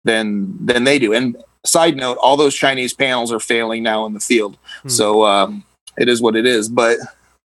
than 0.05 0.55
than 0.65 0.85
they 0.85 0.99
do. 0.99 1.11
And 1.13 1.35
side 1.65 1.97
note, 1.97 2.17
all 2.21 2.37
those 2.37 2.55
Chinese 2.55 2.93
panels 2.93 3.33
are 3.33 3.41
failing 3.41 3.83
now 3.83 4.05
in 4.05 4.13
the 4.13 4.21
field. 4.21 4.57
Hmm. 4.83 4.87
So 4.87 5.25
um, 5.25 5.65
it 5.97 6.07
is 6.07 6.21
what 6.21 6.37
it 6.37 6.45
is. 6.45 6.69
But 6.69 6.99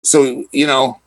so 0.03 0.45
you 0.51 0.67
know. 0.67 0.99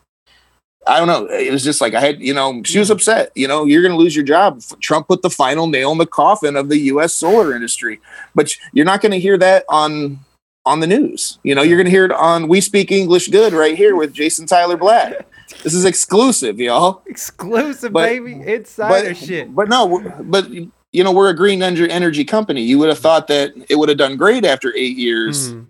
I 0.88 0.98
don't 0.98 1.06
know. 1.06 1.26
It 1.26 1.52
was 1.52 1.62
just 1.62 1.80
like 1.80 1.94
I 1.94 2.00
had, 2.00 2.20
you 2.20 2.32
know, 2.32 2.62
she 2.64 2.78
was 2.78 2.90
upset. 2.90 3.30
You 3.34 3.46
know, 3.46 3.64
you're 3.66 3.82
going 3.82 3.92
to 3.92 3.98
lose 3.98 4.16
your 4.16 4.24
job. 4.24 4.62
Trump 4.80 5.06
put 5.08 5.22
the 5.22 5.30
final 5.30 5.66
nail 5.66 5.92
in 5.92 5.98
the 5.98 6.06
coffin 6.06 6.56
of 6.56 6.68
the 6.70 6.78
U.S. 6.92 7.12
solar 7.14 7.54
industry, 7.54 8.00
but 8.34 8.56
you're 8.72 8.86
not 8.86 9.00
going 9.02 9.12
to 9.12 9.20
hear 9.20 9.36
that 9.38 9.64
on 9.68 10.18
on 10.66 10.80
the 10.80 10.86
news. 10.86 11.38
You 11.44 11.54
know, 11.54 11.62
you're 11.62 11.76
going 11.78 11.86
to 11.86 11.90
hear 11.90 12.04
it 12.04 12.12
on 12.12 12.48
We 12.48 12.60
Speak 12.60 12.90
English 12.92 13.28
Good 13.28 13.52
right 13.52 13.76
here 13.76 13.96
with 13.96 14.12
Jason 14.12 14.46
Tyler 14.46 14.76
Black. 14.76 15.26
This 15.62 15.72
is 15.72 15.84
exclusive, 15.86 16.58
y'all. 16.60 17.02
Exclusive, 17.06 17.92
But- 17.92 18.06
baby. 18.08 18.32
Insider 18.46 19.08
But 19.10 19.16
shit. 19.16 19.54
but 19.54 19.68
no, 19.68 20.00
but 20.22 20.50
you 20.50 21.04
know, 21.04 21.12
we're 21.12 21.30
a 21.30 21.36
green 21.36 21.62
energy 21.62 22.24
company. 22.24 22.62
You 22.62 22.78
would 22.78 22.88
have 22.88 22.98
thought 22.98 23.28
that 23.28 23.52
it 23.68 23.76
would 23.76 23.88
have 23.88 23.98
done 23.98 24.16
great 24.16 24.44
after 24.44 24.74
eight 24.76 24.96
years, 24.96 25.52
Mhm. 25.52 25.66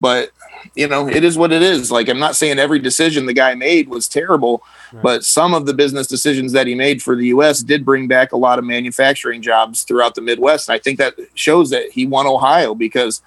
But 0.00 0.30
you 0.74 0.88
know, 0.88 1.08
it 1.08 1.24
is 1.24 1.38
what 1.38 1.52
it 1.52 1.62
is. 1.62 1.90
Like 1.90 2.08
I'm 2.08 2.18
not 2.18 2.36
saying 2.36 2.58
every 2.58 2.78
decision 2.78 3.26
the 3.26 3.32
guy 3.32 3.54
made 3.54 3.88
was 3.88 4.08
terrible, 4.08 4.62
Right. 4.92 5.02
but 5.02 5.24
some 5.24 5.54
of 5.54 5.66
the 5.66 5.74
business 5.74 6.06
decisions 6.06 6.52
that 6.52 6.66
he 6.66 6.74
made 6.74 7.02
for 7.02 7.16
the 7.16 7.26
U.S. 7.28 7.60
did 7.60 7.84
bring 7.84 8.08
back 8.08 8.32
a 8.32 8.36
lot 8.36 8.58
of 8.58 8.64
manufacturing 8.64 9.42
jobs 9.42 9.82
throughout 9.84 10.14
the 10.14 10.20
Midwest. 10.22 10.68
And 10.68 10.74
I 10.74 10.78
think 10.78 10.98
that 10.98 11.14
shows 11.34 11.70
that 11.70 11.90
he 11.90 12.06
won 12.06 12.26
Ohio 12.26 12.74
because, 12.74 13.22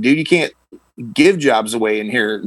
dude, 0.00 0.18
you 0.18 0.24
can't 0.24 0.52
give 1.14 1.38
jobs 1.38 1.74
away 1.74 2.00
in 2.00 2.10
here 2.10 2.44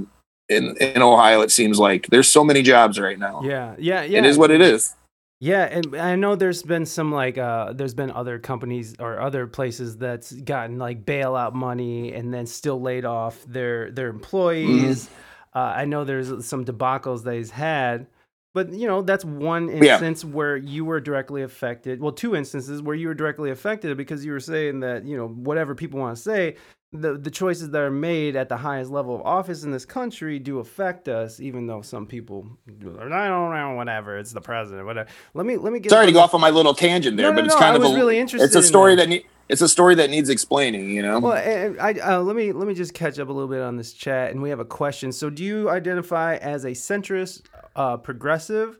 in, 0.50 0.76
in 0.78 1.02
Ohio. 1.02 1.42
It 1.42 1.52
seems 1.52 1.80
like 1.80 2.08
there's 2.08 2.30
so 2.30 2.44
many 2.44 2.62
jobs 2.62 3.00
right 3.00 3.18
now. 3.20 3.42
Yeah, 3.44 3.76
yeah, 3.78 4.04
yeah. 4.04 4.20
It 4.20 4.26
is 4.26 4.38
what 4.38 4.52
it 4.52 4.62
is. 4.62 4.96
Yeah, 5.44 5.64
and 5.66 5.94
I 5.98 6.16
know 6.16 6.38
there's 6.38 6.64
been 6.64 6.86
some 6.86 7.12
like 7.12 7.38
uh 7.38 7.74
there's 7.74 7.94
been 7.94 8.12
other 8.12 8.40
companies 8.40 8.96
or 8.98 9.20
other 9.20 9.46
places 9.46 9.98
that's 9.98 10.32
gotten 10.32 10.78
like 10.78 11.04
bailout 11.04 11.52
money 11.52 12.14
and 12.14 12.34
then 12.34 12.46
still 12.46 12.80
laid 12.80 13.04
off 13.04 13.44
their 13.46 13.92
their 13.92 14.08
employees. 14.08 15.10
Uh, 15.54 15.60
I 15.60 15.84
know 15.84 16.06
there's 16.06 16.48
some 16.48 16.64
debacles 16.64 17.26
that 17.26 17.36
he's 17.36 17.52
had, 17.52 18.08
but 18.54 18.72
you 18.74 18.88
know 18.88 19.02
that's 19.02 19.26
one 19.26 19.68
Yeah. 19.70 19.94
instance 19.94 20.24
where 20.24 20.56
you 20.58 20.86
were 20.86 21.00
directly 21.00 21.42
affected. 21.42 22.02
Well, 22.02 22.12
two 22.12 22.36
instances 22.36 22.82
where 22.82 22.96
you 22.96 23.08
were 23.08 23.14
directly 23.14 23.52
affected 23.52 23.96
because 23.98 24.24
you 24.26 24.32
were 24.32 24.40
saying 24.40 24.82
that 24.82 25.06
you 25.06 25.18
know 25.18 25.28
whatever 25.28 25.76
people 25.76 26.00
want 26.00 26.16
to 26.16 26.22
say, 26.22 26.56
the 26.92 27.18
the 27.18 27.32
choices 27.32 27.72
that 27.72 27.82
are 27.82 27.90
made 27.92 28.36
at 28.36 28.50
the 28.50 28.58
highest 28.58 28.92
level 28.92 29.16
of 29.16 29.22
office 29.22 29.64
in 29.64 29.72
this 29.72 29.86
country 29.86 30.38
do 30.38 30.60
affect 30.60 31.08
us, 31.10 31.40
even 31.40 31.66
though 31.66 31.82
some 31.82 32.06
people 32.06 32.46
I 32.68 33.28
don't 33.28 33.52
know 33.54 33.74
whatever 33.76 34.18
it's 34.18 34.32
the 34.32 34.42
president 34.42 34.86
whatever. 34.86 35.10
Let 35.34 35.46
me 35.48 35.58
let 35.58 35.74
me 35.74 35.80
get 35.80 35.90
Sorry 35.90 36.06
to 36.06 36.12
go 36.12 36.20
off 36.20 36.36
on 36.36 36.42
my 36.42 36.52
little 36.52 36.76
tangent 36.76 37.18
there, 37.18 37.32
No, 37.32 37.36
but 37.36 37.46
it's 37.46 37.56
no, 37.56 37.60
kind 37.60 37.74
I 37.74 37.76
of 37.78 37.82
was 37.82 37.92
a 37.92 37.96
really 37.96 38.18
it's 38.20 38.32
interested 38.34 38.56
a 38.56 38.60
in 38.60 38.64
story 38.64 38.96
that. 38.96 39.04
that, 39.04 39.10
ne- 39.10 39.26
it's 39.50 39.62
a 39.62 39.70
story 39.70 39.96
that 39.96 40.10
needs 40.10 40.30
explaining. 40.30 40.90
You 40.92 41.02
know. 41.02 41.20
Well, 41.20 41.34
I 41.34 41.94
uh, 41.94 42.22
let 42.22 42.36
me 42.36 42.52
let 42.52 42.68
me 42.68 42.74
just 42.74 42.94
catch 42.94 43.20
up 43.20 43.30
a 43.30 43.32
little 43.32 43.50
bit 43.50 43.62
on 43.62 43.78
this 43.78 43.94
chat, 43.94 44.32
and 44.32 44.42
we 44.42 44.50
have 44.50 44.60
a 44.60 44.66
question. 44.66 45.12
So, 45.12 45.30
do 45.30 45.44
you 45.44 45.70
identify 45.70 46.36
as 46.36 46.66
a 46.66 46.72
centrist, 46.72 47.44
uh, 47.76 47.98
progressive? 47.98 48.78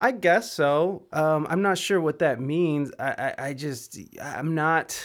I 0.00 0.12
guess 0.12 0.52
so. 0.52 1.06
Um, 1.12 1.46
I'm 1.50 1.62
not 1.62 1.76
sure 1.76 2.00
what 2.00 2.20
that 2.20 2.40
means. 2.40 2.92
I, 2.98 3.34
I, 3.38 3.46
I 3.48 3.54
just 3.54 3.98
I'm 4.22 4.54
not. 4.54 5.00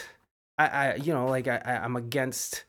I, 0.57 0.68
I 0.68 0.95
you 0.95 1.14
know 1.14 1.27
like 1.27 1.47
I, 1.47 1.61
I 1.65 1.72
I'm 1.77 1.95
against. 1.95 2.65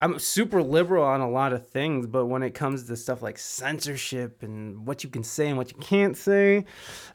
I'm 0.00 0.20
super 0.20 0.62
liberal 0.62 1.02
on 1.02 1.20
a 1.20 1.28
lot 1.28 1.52
of 1.52 1.68
things, 1.68 2.06
but 2.06 2.26
when 2.26 2.44
it 2.44 2.54
comes 2.54 2.84
to 2.84 2.96
stuff 2.96 3.20
like 3.20 3.36
censorship 3.36 4.44
and 4.44 4.86
what 4.86 5.02
you 5.02 5.10
can 5.10 5.24
say 5.24 5.48
and 5.48 5.58
what 5.58 5.72
you 5.72 5.78
can't 5.78 6.16
say, 6.16 6.66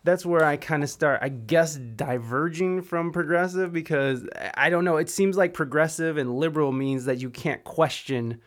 that's 0.03 0.25
where 0.25 0.43
I 0.43 0.57
kind 0.57 0.83
of 0.83 0.89
start, 0.89 1.19
I 1.21 1.29
guess, 1.29 1.75
diverging 1.75 2.81
from 2.81 3.13
progressive 3.13 3.71
because 3.71 4.27
I- 4.55 4.69
don't 4.69 4.83
know. 4.83 4.97
It 4.97 5.09
seems 5.09 5.37
like 5.37 5.53
progressive 5.53 6.17
and 6.17 6.37
liberal 6.37 6.73
means 6.73 7.05
that 7.05 7.19
you 7.19 7.29
can't 7.29 7.63
question 7.63 8.41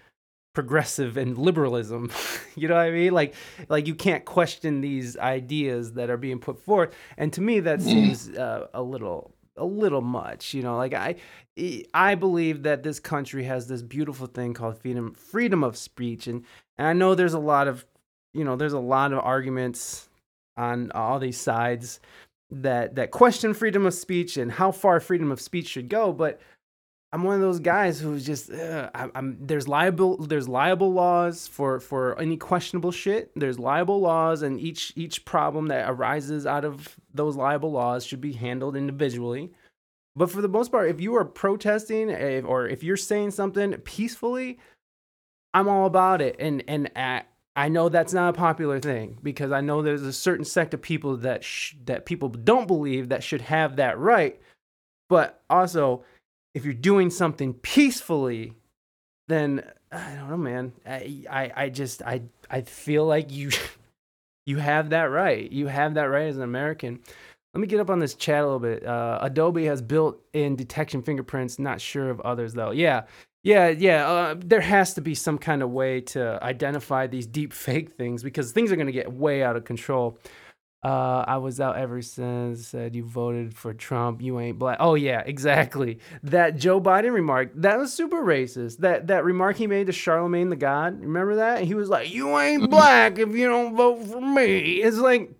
progressive 0.54 1.16
and 1.16 1.38
liberalism. 1.38 2.10
you 2.56 2.66
know 2.66 2.74
what 2.74 2.86
I 2.86 2.90
mean? 2.90 3.12
Like, 3.12 3.34
like 3.68 3.86
you 3.86 3.94
can't 3.94 4.24
question 4.24 4.80
these 4.80 5.16
ideas 5.16 5.92
that 5.92 6.10
are 6.10 6.16
being 6.16 6.40
put 6.40 6.58
forth. 6.58 6.94
And 7.16 7.32
to 7.34 7.40
me, 7.40 7.60
that 7.60 7.80
seems 7.80 8.28
uh, 8.30 8.66
a 8.74 8.82
little, 8.82 9.32
a 9.56 9.64
little 9.64 10.00
much. 10.00 10.54
You 10.54 10.62
know, 10.62 10.76
like 10.76 10.94
I, 10.94 11.16
I 11.94 12.14
believe 12.14 12.62
that 12.64 12.82
this 12.82 13.00
country 13.00 13.44
has 13.44 13.66
this 13.66 13.82
beautiful 13.82 14.26
thing 14.26 14.54
called 14.54 14.78
freedom, 14.78 15.12
freedom 15.12 15.64
of 15.64 15.76
speech, 15.76 16.26
and 16.26 16.44
and 16.78 16.86
I 16.86 16.92
know 16.92 17.14
there's 17.14 17.34
a 17.34 17.38
lot 17.38 17.68
of, 17.68 17.84
you 18.34 18.44
know, 18.44 18.56
there's 18.56 18.72
a 18.72 18.78
lot 18.78 19.12
of 19.12 19.20
arguments 19.20 20.08
on 20.56 20.90
all 20.92 21.18
these 21.18 21.38
sides 21.38 22.00
that 22.50 22.94
that 22.94 23.10
question 23.10 23.54
freedom 23.54 23.86
of 23.86 23.94
speech 23.94 24.36
and 24.36 24.52
how 24.52 24.70
far 24.70 25.00
freedom 25.00 25.32
of 25.32 25.40
speech 25.40 25.68
should 25.68 25.88
go, 25.88 26.12
but 26.12 26.40
I'm 27.16 27.22
one 27.22 27.36
of 27.36 27.40
those 27.40 27.60
guys 27.60 27.98
who's 27.98 28.26
just 28.26 28.52
uh, 28.52 28.90
I, 28.94 29.08
I'm 29.14 29.38
there's 29.40 29.66
liable 29.66 30.18
there's 30.18 30.50
liable 30.50 30.92
laws 30.92 31.46
for 31.46 31.80
for 31.80 32.20
any 32.20 32.36
questionable 32.36 32.92
shit. 32.92 33.30
There's 33.34 33.58
liable 33.58 34.00
laws, 34.00 34.42
and 34.42 34.60
each 34.60 34.92
each 34.96 35.24
problem 35.24 35.68
that 35.68 35.88
arises 35.88 36.44
out 36.44 36.66
of 36.66 36.94
those 37.14 37.34
liable 37.34 37.72
laws 37.72 38.04
should 38.04 38.20
be 38.20 38.34
handled 38.34 38.76
individually. 38.76 39.50
But 40.14 40.30
for 40.30 40.42
the 40.42 40.48
most 40.48 40.70
part, 40.70 40.90
if 40.90 41.00
you 41.00 41.16
are 41.16 41.24
protesting 41.24 42.10
eh, 42.10 42.42
or 42.44 42.68
if 42.68 42.82
you're 42.82 42.98
saying 42.98 43.30
something 43.30 43.72
peacefully, 43.78 44.58
I'm 45.54 45.68
all 45.68 45.86
about 45.86 46.20
it. 46.20 46.36
And 46.38 46.64
and 46.68 46.90
uh, 46.94 47.22
I 47.56 47.70
know 47.70 47.88
that's 47.88 48.12
not 48.12 48.28
a 48.28 48.38
popular 48.38 48.78
thing 48.78 49.16
because 49.22 49.52
I 49.52 49.62
know 49.62 49.80
there's 49.80 50.02
a 50.02 50.12
certain 50.12 50.44
sect 50.44 50.74
of 50.74 50.82
people 50.82 51.16
that 51.16 51.44
sh- 51.44 51.76
that 51.86 52.04
people 52.04 52.28
don't 52.28 52.66
believe 52.66 53.08
that 53.08 53.24
should 53.24 53.40
have 53.40 53.76
that 53.76 53.98
right. 53.98 54.38
But 55.08 55.42
also, 55.48 56.04
if 56.56 56.64
you're 56.64 56.72
doing 56.72 57.10
something 57.10 57.52
peacefully, 57.52 58.54
then 59.28 59.62
I 59.92 60.14
don't 60.14 60.30
know, 60.30 60.36
man. 60.38 60.72
I 60.86 61.22
I, 61.30 61.52
I 61.54 61.68
just 61.68 62.02
I 62.02 62.22
I 62.50 62.62
feel 62.62 63.04
like 63.04 63.30
you 63.30 63.50
you 64.46 64.56
have 64.56 64.90
that 64.90 65.04
right. 65.04 65.52
You 65.52 65.66
have 65.66 65.94
that 65.94 66.04
right 66.04 66.28
as 66.28 66.38
an 66.38 66.42
American. 66.42 67.00
Let 67.52 67.60
me 67.60 67.66
get 67.66 67.78
up 67.78 67.90
on 67.90 67.98
this 67.98 68.14
chat 68.14 68.42
a 68.42 68.44
little 68.44 68.58
bit. 68.58 68.86
Uh, 68.86 69.18
Adobe 69.20 69.66
has 69.66 69.82
built-in 69.82 70.56
detection 70.56 71.02
fingerprints. 71.02 71.58
Not 71.58 71.78
sure 71.78 72.08
of 72.08 72.20
others 72.22 72.54
though. 72.54 72.70
Yeah, 72.70 73.02
yeah, 73.42 73.68
yeah. 73.68 74.08
Uh, 74.08 74.34
there 74.38 74.62
has 74.62 74.94
to 74.94 75.02
be 75.02 75.14
some 75.14 75.36
kind 75.36 75.62
of 75.62 75.70
way 75.70 76.00
to 76.12 76.42
identify 76.42 77.06
these 77.06 77.26
deep 77.26 77.52
fake 77.52 77.92
things 77.98 78.22
because 78.22 78.52
things 78.52 78.72
are 78.72 78.76
going 78.76 78.86
to 78.86 78.92
get 78.92 79.12
way 79.12 79.42
out 79.42 79.56
of 79.56 79.64
control. 79.64 80.18
Uh, 80.86 81.24
I 81.26 81.38
was 81.38 81.58
out 81.58 81.78
ever 81.78 82.00
since. 82.00 82.68
Said 82.68 82.94
you 82.94 83.02
voted 83.02 83.56
for 83.56 83.74
Trump. 83.74 84.22
You 84.22 84.38
ain't 84.38 84.56
black. 84.56 84.76
Oh 84.78 84.94
yeah, 84.94 85.20
exactly. 85.26 85.98
That 86.22 86.58
Joe 86.58 86.80
Biden 86.80 87.12
remark 87.12 87.50
that 87.56 87.76
was 87.76 87.92
super 87.92 88.22
racist. 88.22 88.78
That 88.78 89.08
that 89.08 89.24
remark 89.24 89.56
he 89.56 89.66
made 89.66 89.88
to 89.88 89.92
Charlamagne 89.92 90.48
the 90.48 90.54
God. 90.54 91.00
Remember 91.00 91.34
that? 91.36 91.64
He 91.64 91.74
was 91.74 91.88
like, 91.88 92.14
"You 92.14 92.38
ain't 92.38 92.70
black 92.70 93.18
if 93.18 93.34
you 93.34 93.48
don't 93.48 93.74
vote 93.74 94.04
for 94.04 94.20
me." 94.20 94.74
It's 94.76 94.98
like 94.98 95.32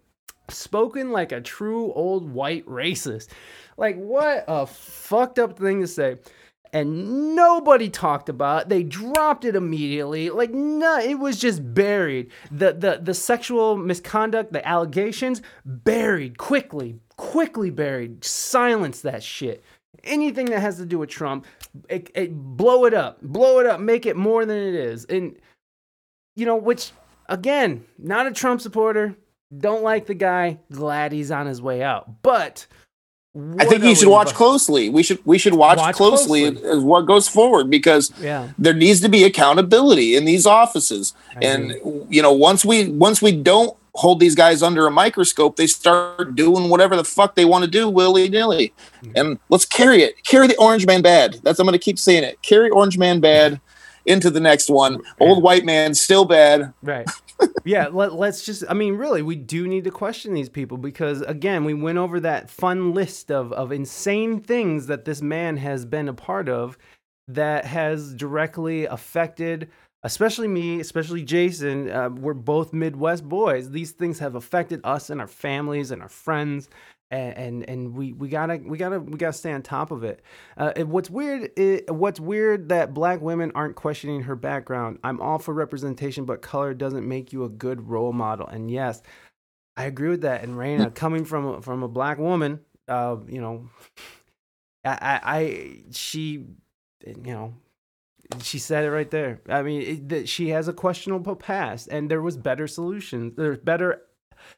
spoken 0.49 1.13
like 1.13 1.31
a 1.31 1.41
true 1.41 1.93
old 1.93 2.29
white 2.29 2.67
racist. 2.67 3.29
Like 3.77 3.95
what 3.95 4.47
a 4.49 4.67
fucked 4.67 5.39
up 5.39 5.61
thing 5.61 5.81
to 5.81 5.87
say. 5.87 6.17
And 6.77 7.35
nobody 7.35 7.89
talked 7.89 8.29
about. 8.29 8.69
They 8.69 8.83
dropped 8.83 9.47
it 9.47 9.57
immediately. 9.57 10.29
Like 10.29 10.51
no, 10.51 10.99
it 10.99 11.19
was 11.19 11.41
just 11.41 11.73
buried. 11.73 12.31
The 12.51 12.75
the 12.75 13.01
the 13.03 13.15
sexual 13.15 13.79
misconduct, 13.79 14.53
the 14.53 14.67
allegations 14.69 15.41
buried 15.65 16.37
quickly, 16.37 17.01
quickly 17.17 17.71
buried. 17.71 18.27
Silence 18.27 19.01
that 19.01 19.23
shit. 19.23 19.65
Anything 20.05 20.47
that 20.47 20.61
has 20.61 20.77
to 20.77 20.85
do 20.85 20.99
with 20.99 21.09
Trump, 21.09 21.47
it, 21.89 22.11
it, 22.15 22.35
blow 22.35 22.85
it 22.85 22.93
up, 22.93 23.23
blow 23.23 23.59
it 23.59 23.65
up, 23.65 23.81
make 23.81 24.05
it 24.05 24.15
more 24.15 24.45
than 24.45 24.59
it 24.59 24.75
is. 24.75 25.07
And 25.07 25.39
you 26.35 26.45
know, 26.45 26.57
which 26.57 26.93
again, 27.31 27.87
not 27.97 28.27
a 28.27 28.33
Trump 28.33 28.61
supporter, 28.61 29.17
don't 29.57 29.83
like 29.83 30.05
the 30.05 30.15
guy, 30.15 30.59
glad 30.71 31.13
he's 31.13 31.31
on 31.31 31.47
his 31.47 31.63
way 31.63 31.83
out. 31.83 32.21
But 32.21 32.67
I 33.59 33.65
think 33.67 33.85
you 33.85 33.95
should 33.95 34.09
watch 34.09 34.33
closely. 34.35 34.89
We 34.89 35.03
should 35.03 35.19
we 35.25 35.37
should 35.39 35.55
watch, 35.55 35.79
Watch 35.79 35.95
closely, 35.97 36.51
closely. 36.51 36.71
as 36.71 36.83
what 36.83 37.03
goes 37.07 37.29
forward 37.29 37.69
because 37.71 38.11
Yeah. 38.23 38.49
there 38.59 38.73
needs 38.75 39.01
to 39.03 39.09
be 39.09 39.25
accountability 39.25 40.17
in 40.17 40.25
these 40.25 40.47
offices. 40.47 41.13
I 41.37 41.41
and 41.45 41.75
you 42.09 42.23
know, 42.23 42.33
once 42.33 42.65
we 42.65 42.89
once 42.89 43.21
we 43.21 43.33
don't 43.33 43.77
hold 43.95 44.21
these 44.21 44.35
guys 44.35 44.63
under 44.63 44.87
a 44.87 44.91
microscope, 44.91 45.57
they 45.57 45.67
start 45.67 46.35
doing 46.35 46.69
whatever 46.69 46.97
the 46.97 47.05
fuck 47.05 47.35
they 47.35 47.45
want 47.47 47.65
to 47.65 47.71
do 47.71 47.89
willy 47.89 48.29
nilly. 48.29 48.73
Mm-hmm. 49.03 49.13
And 49.17 49.39
let's 49.49 49.65
carry 49.65 50.03
it. 50.03 50.23
Carry 50.25 50.47
the 50.47 50.57
orange 50.57 50.87
man 50.87 51.03
bad. 51.03 51.37
That's 51.43 51.59
I'm 51.59 51.67
gonna 51.67 51.79
keep 51.79 51.99
saying 51.99 52.25
it. 52.25 52.41
Carry 52.43 52.71
orange 52.71 52.97
man 52.99 53.21
bad 53.21 53.61
into 54.07 54.31
the 54.31 54.41
next 54.41 54.71
one. 54.71 55.01
Old 55.21 55.43
white 55.43 55.65
man 55.65 55.95
still 55.95 56.25
bad. 56.25 56.73
Right. 56.83 57.09
Yeah, 57.65 57.89
let, 57.89 58.15
let's 58.15 58.45
just 58.45 58.65
I 58.69 58.75
mean 58.75 58.95
really 58.95 59.23
we 59.23 59.37
do 59.37 59.67
need 59.67 59.85
to 59.85 59.91
question 59.91 60.35
these 60.35 60.49
people 60.49 60.79
because 60.79 61.23
again, 61.23 61.65
we 61.65 61.75
went 61.75 61.99
over 61.99 62.21
that 62.21 62.51
fun 62.51 62.95
list 62.95 63.31
of 63.31 63.53
of 63.53 63.73
insane 63.73 64.41
things 64.41 64.87
that 64.87 65.05
this 65.05 65.23
man 65.23 65.57
has 65.59 65.85
been 65.85 66.09
a 66.09 66.15
part 66.15 66.49
of 66.49 66.79
that 67.29 67.65
has 67.65 68.15
directly 68.15 68.87
affected 68.87 69.69
especially 70.07 70.47
me, 70.47 70.79
especially 70.79 71.25
Jason, 71.25 71.91
uh, 71.91 72.09
we're 72.09 72.33
both 72.33 72.73
Midwest 72.73 73.29
boys. 73.29 73.71
These 73.71 73.91
things 73.91 74.21
have 74.21 74.37
affected 74.37 74.81
us 74.85 75.11
and 75.11 75.21
our 75.21 75.27
families 75.27 75.91
and 75.91 76.01
our 76.01 76.09
friends. 76.09 76.69
And, 77.09 77.39
and 77.39 77.71
and 77.71 77.95
we 77.95 78.13
we 78.13 78.29
gotta 78.29 78.61
we 78.65 78.79
gotta 78.79 78.99
we 78.99 79.17
gotta 79.17 79.33
stay 79.33 79.53
on 79.53 79.63
top 79.63 79.93
of 79.93 80.03
it. 80.03 80.23
Uh, 80.57 80.73
what's 80.83 81.09
weird 81.09 81.53
is, 81.57 81.83
what's 81.89 82.19
weird 82.19 82.71
that 82.71 82.95
black 82.95 83.21
women 83.21 83.53
aren't 83.55 83.77
questioning 83.77 84.23
her 84.23 84.35
background. 84.35 84.99
I'm 85.05 85.21
all 85.21 85.39
for 85.39 85.55
representation, 85.55 86.25
but 86.25 86.43
color 86.43 86.75
doesn't 86.75 87.07
make 87.07 87.33
you 87.33 87.45
a 87.45 87.49
good 87.49 87.89
role 87.89 88.13
model. 88.13 88.49
And 88.49 88.69
yes, 88.69 89.03
I 89.77 89.85
agree 89.85 90.09
with 90.09 90.23
that. 90.23 90.43
And 90.43 90.59
Reina, 90.59 90.91
coming 90.91 91.25
from 91.25 91.47
a, 91.47 91.63
from 91.63 91.85
a 91.85 91.89
black 91.89 92.19
woman, 92.19 92.61
uh, 92.89 93.19
you 93.29 93.41
know, 93.41 93.69
I, 94.85 94.91
I, 94.91 95.21
I 95.25 95.83
she, 95.93 96.45
you 97.05 97.23
know, 97.23 97.55
she 98.43 98.59
said 98.59 98.85
it 98.85 98.91
right 98.91 99.11
there. 99.11 99.43
I 99.49 99.63
mean, 99.63 99.83
it, 99.83 100.09
that 100.09 100.29
she 100.29 100.49
has 100.49 100.67
a 100.67 100.73
questionable 100.73 101.37
past, 101.37 101.87
and 101.89 102.11
there 102.11 102.23
was 102.23 102.37
better 102.37 102.67
solutions. 102.67 103.35
There's 103.37 103.59
better. 103.59 104.03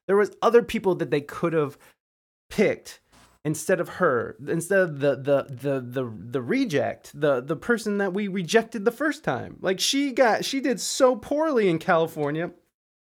There 0.06 0.16
was 0.16 0.30
other 0.40 0.62
people 0.62 0.94
that 0.96 1.10
they 1.10 1.20
could 1.20 1.52
have 1.52 1.76
picked 2.48 3.00
instead 3.44 3.80
of 3.80 3.88
her, 3.88 4.36
instead 4.46 4.80
of 4.80 5.00
the 5.00 5.16
the 5.16 5.46
the 5.48 5.80
the 5.80 6.12
the 6.30 6.42
reject, 6.42 7.18
the 7.18 7.40
the 7.40 7.56
person 7.56 7.98
that 7.98 8.12
we 8.12 8.28
rejected 8.28 8.84
the 8.84 8.92
first 8.92 9.24
time. 9.24 9.56
Like 9.60 9.80
she 9.80 10.12
got, 10.12 10.44
she 10.44 10.60
did 10.60 10.80
so 10.80 11.16
poorly 11.16 11.68
in 11.68 11.78
California, 11.78 12.50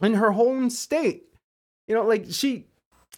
in 0.01 0.15
her 0.15 0.33
home 0.33 0.71
state. 0.71 1.25
You 1.89 1.95
know, 1.95 2.05
like 2.05 2.27
she 2.31 2.67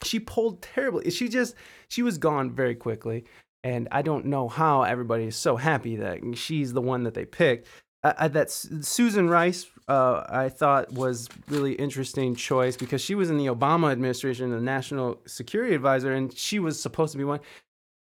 she 0.02 0.20
pulled 0.20 0.62
terribly. 0.62 1.10
She 1.10 1.28
just 1.28 1.54
she 1.88 2.02
was 2.02 2.18
gone 2.18 2.54
very 2.54 2.74
quickly. 2.74 3.24
And 3.64 3.88
I 3.90 4.02
don't 4.02 4.26
know 4.26 4.48
how 4.48 4.82
everybody 4.82 5.24
is 5.24 5.36
so 5.36 5.56
happy 5.56 5.96
that 5.96 6.20
she's 6.34 6.72
the 6.72 6.80
one 6.80 7.02
that 7.02 7.14
they 7.14 7.24
picked. 7.24 7.66
That 8.02 8.50
Susan 8.50 9.28
Rice, 9.28 9.66
uh, 9.88 10.24
I 10.28 10.48
thought 10.48 10.92
was 10.92 11.28
really 11.48 11.72
interesting 11.72 12.34
choice 12.34 12.76
because 12.76 13.00
she 13.00 13.14
was 13.14 13.30
in 13.30 13.38
the 13.38 13.46
Obama 13.46 13.90
administration, 13.90 14.50
the 14.50 14.60
national 14.60 15.20
security 15.26 15.74
advisor, 15.74 16.12
and 16.12 16.36
she 16.36 16.58
was 16.58 16.80
supposed 16.80 17.12
to 17.12 17.18
be 17.18 17.24
one. 17.24 17.40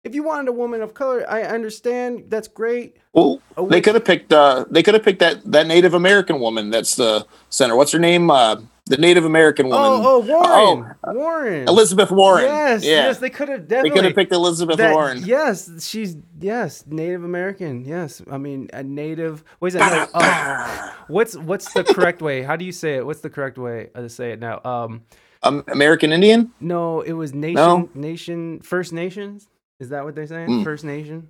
If 0.04 0.16
you 0.16 0.24
wanted 0.24 0.48
a 0.50 0.52
woman 0.52 0.82
of 0.82 0.94
color, 0.96 1.24
I 1.30 1.44
understand. 1.44 2.26
That's 2.30 2.48
great. 2.48 2.98
Well, 3.14 3.40
Oh, 3.56 3.68
they 3.68 3.82
could 3.82 3.94
have 3.94 4.06
picked. 4.06 4.34
Uh, 4.34 4.66
they 4.70 4.82
could 4.82 4.96
have 4.96 5.04
picked 5.04 5.20
that 5.20 5.40
that 5.52 5.68
Native 5.68 5.94
American 5.94 6.40
woman. 6.40 6.72
That's 6.72 6.96
the 6.96 7.26
center. 7.50 7.76
What's 7.76 7.92
her 7.92 8.00
name? 8.00 8.32
Uh, 8.32 8.62
the 8.88 8.98
Native 8.98 9.26
American 9.26 9.68
woman. 9.68 10.02
Oh, 10.04 10.04
oh, 10.04 10.20
Warren, 10.20 10.96
Warren, 11.16 11.68
Elizabeth 11.68 12.10
Warren. 12.10 12.46
Yes, 12.46 12.84
yeah. 12.84 12.92
yes, 13.06 13.20
they 13.20 13.30
could 13.30 13.48
have 13.50 13.68
they 13.68 13.76
definitely. 13.76 13.92
could 13.92 14.06
have 14.06 14.16
picked 14.16 14.32
Elizabeth 14.34 14.78
that- 14.78 14.94
Warren. 14.94 15.22
Yes, 15.24 15.86
she's 15.88 16.18
yes, 16.40 16.84
Native 16.88 17.24
American. 17.24 17.86
Yes, 17.86 18.24
I 18.30 18.40
mean 18.40 18.70
a 18.74 18.82
Native. 18.82 19.44
What 19.60 19.68
is 19.68 19.74
that? 19.76 20.10
No, 20.14 20.20
uh, 20.20 20.92
what's 21.10 21.38
what's 21.38 21.72
the 21.74 21.84
correct 21.84 22.24
way? 22.24 22.42
How 22.42 22.56
do 22.56 22.66
you 22.66 22.72
say 22.72 22.96
it? 22.96 23.06
What's 23.06 23.22
the 23.22 23.30
correct 23.30 23.60
way 23.60 23.90
to 23.96 24.10
say 24.10 24.32
it 24.32 24.40
now? 24.40 24.62
Um, 24.66 25.04
Um, 25.44 25.64
American 25.68 26.12
Indian. 26.12 26.52
no, 26.60 27.02
it 27.02 27.14
was 27.14 27.34
nation, 27.36 27.56
No? 27.56 27.90
nation, 27.94 28.62
First 28.62 28.94
Nations. 28.94 29.48
Is 29.82 29.90
that 29.90 30.06
what 30.06 30.16
they're 30.16 30.28
saying? 30.28 30.48
Mm. 30.48 30.64
First 30.64 30.86
Nation. 30.86 31.28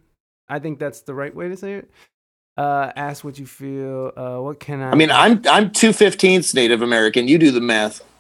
I 0.49 0.59
think 0.59 0.77
that's 0.77 1.01
the 1.01 1.13
right 1.15 1.33
way 1.33 1.47
to 1.47 1.55
say 1.55 1.75
it. 1.75 1.89
Uh, 2.57 2.91
ask 2.97 3.23
what 3.23 3.39
you 3.39 3.45
feel. 3.45 4.11
Uh, 4.15 4.37
what 4.39 4.59
can 4.59 4.81
I? 4.81 4.91
I 4.91 4.95
mean, 4.95 5.09
I'm 5.09 5.41
I'm 5.49 5.71
two 5.71 5.93
fifteenths 5.93 6.53
Native 6.53 6.81
American. 6.81 7.27
You 7.29 7.37
do 7.39 7.49
the 7.51 7.61
math. 7.61 8.03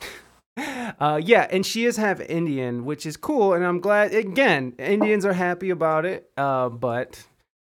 Uh, 0.99 1.19
yeah, 1.23 1.47
and 1.49 1.65
she 1.65 1.85
is 1.85 1.95
half 1.95 2.19
Indian, 2.19 2.83
which 2.83 3.05
is 3.05 3.15
cool, 3.15 3.53
and 3.53 3.65
I'm 3.65 3.79
glad. 3.79 4.13
Again, 4.13 4.73
Indians 4.77 5.25
are 5.25 5.33
happy 5.33 5.69
about 5.69 6.05
it. 6.05 6.29
Uh, 6.37 6.67
but 6.67 7.23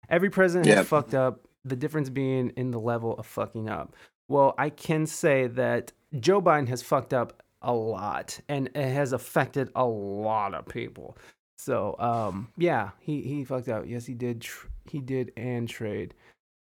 every 0.10 0.30
president 0.30 0.66
Yeah. 0.68 0.76
has 0.76 0.88
fucked 0.88 1.14
up. 1.14 1.42
The 1.66 1.76
difference 1.76 2.10
being 2.10 2.52
in 2.56 2.72
the 2.72 2.80
level 2.80 3.14
of 3.16 3.26
fucking 3.26 3.70
up. 3.70 3.94
Well, 4.30 4.56
I 4.58 4.70
can 4.70 5.06
say 5.06 5.48
that 5.48 5.92
Joe 6.18 6.42
Biden 6.42 6.70
has 6.70 6.82
fucked 6.82 7.14
up 7.14 7.44
a 7.62 7.74
lot, 7.74 8.40
and 8.48 8.68
it 8.74 8.94
has 8.94 9.12
affected 9.12 9.70
a 9.76 9.86
lot 9.86 10.54
of 10.54 10.66
people. 10.66 11.18
So, 11.58 11.96
um, 12.00 12.50
yeah, 12.58 12.92
he 13.00 13.22
he 13.22 13.44
fucked 13.44 13.70
up. 13.70 13.86
Yes, 13.88 14.06
he 14.06 14.14
did. 14.14 14.42
Tr- 14.42 14.68
he 14.90 15.00
did 15.02 15.32
and 15.36 15.68
trade. 15.68 16.14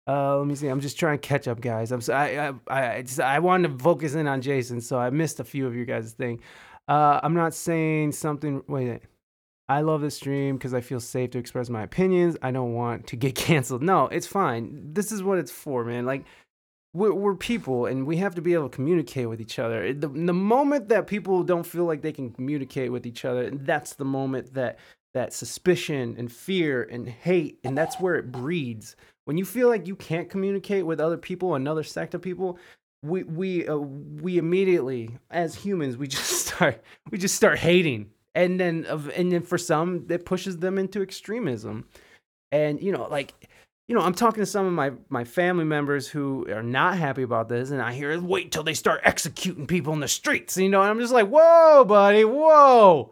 Uh, 0.07 0.37
let 0.37 0.47
me 0.47 0.55
see. 0.55 0.67
I'm 0.67 0.81
just 0.81 0.99
trying 0.99 1.19
to 1.19 1.27
catch 1.27 1.47
up, 1.47 1.61
guys. 1.61 1.91
I'm 1.91 2.01
so, 2.01 2.13
I 2.13 2.53
I 2.67 2.95
I, 2.95 3.01
just, 3.03 3.19
I 3.19 3.39
wanted 3.39 3.77
to 3.77 3.83
focus 3.83 4.15
in 4.15 4.27
on 4.27 4.41
Jason, 4.41 4.81
so 4.81 4.97
I 4.97 5.09
missed 5.11 5.39
a 5.39 5.43
few 5.43 5.67
of 5.67 5.75
your 5.75 5.85
guys' 5.85 6.13
thing. 6.13 6.41
Uh, 6.87 7.19
I'm 7.23 7.33
not 7.33 7.53
saying 7.53 8.13
something. 8.13 8.63
Wait. 8.67 9.01
I 9.69 9.79
love 9.79 10.01
this 10.01 10.15
stream 10.15 10.57
because 10.57 10.73
I 10.73 10.81
feel 10.81 10.99
safe 10.99 11.31
to 11.31 11.37
express 11.37 11.69
my 11.69 11.83
opinions. 11.83 12.35
I 12.41 12.51
don't 12.51 12.73
want 12.73 13.07
to 13.07 13.15
get 13.15 13.35
canceled. 13.47 13.81
No, 13.81 14.07
it's 14.07 14.27
fine. 14.27 14.91
This 14.91 15.13
is 15.13 15.23
what 15.23 15.37
it's 15.37 15.51
for, 15.51 15.85
man. 15.85 16.05
Like 16.05 16.25
we're, 16.93 17.13
we're 17.13 17.35
people 17.35 17.85
and 17.85 18.05
we 18.05 18.18
have 18.18 18.35
to 18.35 18.41
be 18.41 18.53
able 18.53 18.69
to 18.69 18.76
communicate 18.76 19.30
with 19.30 19.39
each 19.39 19.59
other. 19.59 19.93
The, 19.93 20.07
the 20.07 20.34
moment 20.34 20.89
that 20.89 21.07
people 21.07 21.43
don't 21.43 21.65
feel 21.65 21.85
like 21.85 22.01
they 22.01 22.11
can 22.11 22.31
communicate 22.31 22.91
with 22.91 23.05
each 23.05 23.26
other, 23.26 23.49
that's 23.51 23.93
the 23.93 24.05
moment 24.05 24.53
that 24.53 24.80
that 25.13 25.34
suspicion 25.34 26.15
and 26.18 26.31
fear 26.31 26.84
and 26.84 27.07
hate 27.07 27.59
and 27.63 27.77
that's 27.77 27.99
where 27.99 28.15
it 28.15 28.31
breeds. 28.31 28.95
When 29.26 29.38
you 29.38 29.45
feel 29.45 29.68
like 29.68 29.88
you 29.88 29.95
can't 29.95 30.30
communicate 30.30 30.85
with 30.85 30.99
other 30.99 31.18
people, 31.18 31.55
another 31.55 31.84
sect 31.84 32.13
of 32.13 32.22
people, 32.22 32.57
we 33.03 33.23
we 33.23 33.68
uh, 33.68 33.76
we 33.77 34.38
immediately 34.38 35.18
as 35.30 35.55
humans 35.55 35.97
we 35.97 36.07
just 36.19 36.47
start 36.47 36.84
we 37.09 37.18
just 37.18 37.35
start 37.35 37.57
hating 37.57 38.09
and 38.35 38.59
then 38.59 38.85
of 38.85 39.09
and 39.09 39.31
then 39.31 39.41
for 39.41 39.57
some 39.57 40.05
it 40.09 40.26
pushes 40.26 40.59
them 40.59 40.77
into 40.77 41.01
extremism 41.01 41.85
and 42.51 42.81
you 42.81 42.91
know 42.91 43.07
like 43.09 43.34
you 43.91 43.97
know 43.97 44.03
i'm 44.03 44.13
talking 44.13 44.41
to 44.41 44.45
some 44.45 44.65
of 44.65 44.72
my 44.72 44.89
my 45.09 45.26
family 45.26 45.65
members 45.65 46.07
who 46.07 46.47
are 46.47 46.63
not 46.63 46.97
happy 46.97 47.23
about 47.23 47.49
this 47.49 47.72
and 47.72 47.81
i 47.81 47.91
hear 47.91 48.18
wait 48.22 48.49
till 48.49 48.63
they 48.63 48.73
start 48.73 49.01
executing 49.03 49.68
people 49.68 49.91
in 49.91 49.99
the 49.99 50.07
streets 50.07 50.55
you 50.55 50.69
know 50.69 50.80
and 50.80 50.89
i'm 50.89 50.97
just 50.99 51.11
like 51.11 51.27
whoa 51.27 51.84
buddy 51.84 52.23
whoa 52.23 53.11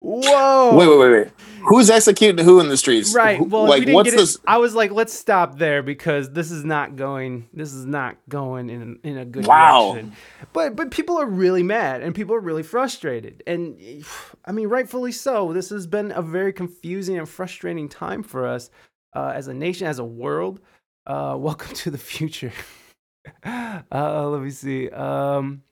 whoa 0.00 0.76
Wait, 0.76 0.88
wait, 0.88 0.98
wait, 0.98 1.10
wait. 1.12 1.32
Who's 1.68 1.90
executing 1.90 2.44
who 2.44 2.58
in 2.58 2.68
the 2.68 2.76
streets? 2.76 3.14
Right. 3.14 3.40
Well, 3.40 3.62
we 3.64 3.68
like 3.70 3.80
didn't 3.80 3.94
what's 3.94 4.10
get 4.10 4.16
this? 4.16 4.34
It. 4.34 4.40
I 4.48 4.58
was 4.58 4.74
like, 4.74 4.90
let's 4.90 5.12
stop 5.12 5.58
there 5.58 5.82
because 5.82 6.30
this 6.32 6.50
is 6.50 6.64
not 6.64 6.96
going. 6.96 7.48
This 7.52 7.72
is 7.72 7.86
not 7.86 8.16
going 8.28 8.68
in 8.68 8.98
in 9.04 9.18
a 9.18 9.24
good 9.24 9.46
Wow. 9.46 9.92
direction. 9.92 10.12
But 10.52 10.74
but 10.74 10.90
people 10.90 11.18
are 11.18 11.26
really 11.26 11.62
mad 11.62 12.02
and 12.02 12.14
people 12.16 12.34
are 12.34 12.40
really 12.40 12.62
frustrated, 12.64 13.44
and 13.46 13.80
I 14.44 14.50
mean, 14.52 14.68
rightfully 14.68 15.12
so. 15.12 15.52
This 15.52 15.70
has 15.70 15.86
been 15.86 16.10
a 16.12 16.22
very 16.22 16.52
confusing 16.52 17.16
and 17.16 17.28
frustrating 17.28 17.88
time 17.88 18.24
for 18.24 18.44
us 18.46 18.70
uh, 19.16 19.32
as 19.34 19.48
a 19.48 19.54
nation, 19.54 19.86
as 19.86 19.98
a 19.98 20.04
world. 20.04 20.60
Uh, 21.06 21.36
welcome 21.38 21.74
to 21.74 21.90
the 21.90 21.98
future. 21.98 22.52
uh, 23.44 24.28
let 24.28 24.42
me 24.42 24.50
see. 24.50 24.90
Um, 24.90 25.62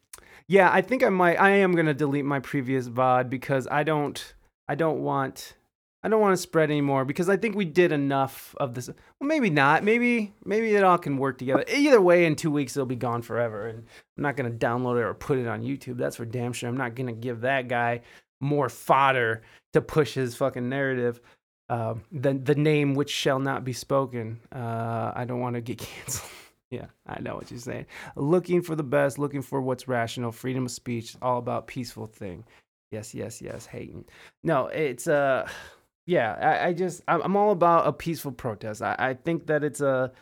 yeah, 0.48 0.70
I 0.72 0.80
think 0.80 1.02
I 1.02 1.10
might. 1.10 1.40
I 1.40 1.50
am 1.50 1.72
gonna 1.72 1.94
delete 1.94 2.24
my 2.24 2.40
previous 2.40 2.88
VOD 2.88 3.30
because 3.30 3.68
I 3.70 3.82
don't. 3.82 4.34
I 4.68 4.74
don't 4.74 5.00
want. 5.00 5.54
I 6.02 6.08
don't 6.08 6.20
want 6.20 6.34
to 6.34 6.42
spread 6.42 6.70
anymore 6.70 7.06
because 7.06 7.30
I 7.30 7.38
think 7.38 7.56
we 7.56 7.64
did 7.64 7.90
enough 7.90 8.54
of 8.58 8.74
this. 8.74 8.88
Well, 8.88 9.28
maybe 9.28 9.48
not. 9.48 9.84
Maybe 9.84 10.34
maybe 10.44 10.74
it 10.74 10.84
all 10.84 10.98
can 10.98 11.16
work 11.16 11.38
together. 11.38 11.64
Either 11.68 12.00
way, 12.00 12.26
in 12.26 12.36
two 12.36 12.50
weeks 12.50 12.76
it'll 12.76 12.86
be 12.86 12.96
gone 12.96 13.22
forever, 13.22 13.68
and 13.68 13.78
I'm 14.16 14.22
not 14.22 14.36
gonna 14.36 14.50
download 14.50 14.98
it 14.98 15.04
or 15.04 15.14
put 15.14 15.38
it 15.38 15.46
on 15.46 15.62
YouTube. 15.62 15.96
That's 15.96 16.16
for 16.16 16.26
damn 16.26 16.52
sure. 16.52 16.68
I'm 16.68 16.76
not 16.76 16.94
gonna 16.94 17.12
give 17.12 17.42
that 17.42 17.68
guy 17.68 18.02
more 18.40 18.68
fodder 18.68 19.42
to 19.72 19.80
push 19.80 20.14
his 20.14 20.34
fucking 20.34 20.68
narrative. 20.68 21.20
Uh, 21.68 21.94
the 22.12 22.34
the 22.34 22.54
name 22.54 22.94
which 22.94 23.10
shall 23.10 23.38
not 23.38 23.64
be 23.64 23.72
spoken. 23.72 24.40
Uh, 24.52 25.12
I 25.14 25.24
don't 25.26 25.40
want 25.40 25.54
to 25.54 25.62
get 25.62 25.78
canceled. 25.78 26.30
yeah, 26.70 26.86
I 27.06 27.20
know 27.20 27.36
what 27.36 27.50
you're 27.50 27.60
saying. 27.60 27.86
Looking 28.16 28.60
for 28.60 28.76
the 28.76 28.82
best, 28.82 29.18
looking 29.18 29.42
for 29.42 29.62
what's 29.62 29.88
rational, 29.88 30.30
freedom 30.30 30.66
of 30.66 30.70
speech, 30.70 31.16
all 31.22 31.38
about 31.38 31.66
peaceful 31.66 32.06
thing. 32.06 32.44
Yes, 32.90 33.14
yes, 33.14 33.40
yes. 33.40 33.66
Hating. 33.66 34.04
No, 34.42 34.66
it's 34.66 35.08
uh 35.08 35.48
yeah, 36.06 36.34
I, 36.40 36.68
I 36.68 36.72
just 36.74 37.02
I'm, 37.08 37.36
all 37.36 37.50
about 37.50 37.86
a 37.86 37.92
peaceful 37.92 38.32
protest. 38.32 38.82
I, 38.82 38.94
I 38.98 39.14
think 39.14 39.46
that 39.46 39.64
it's 39.64 39.80
a 39.80 40.12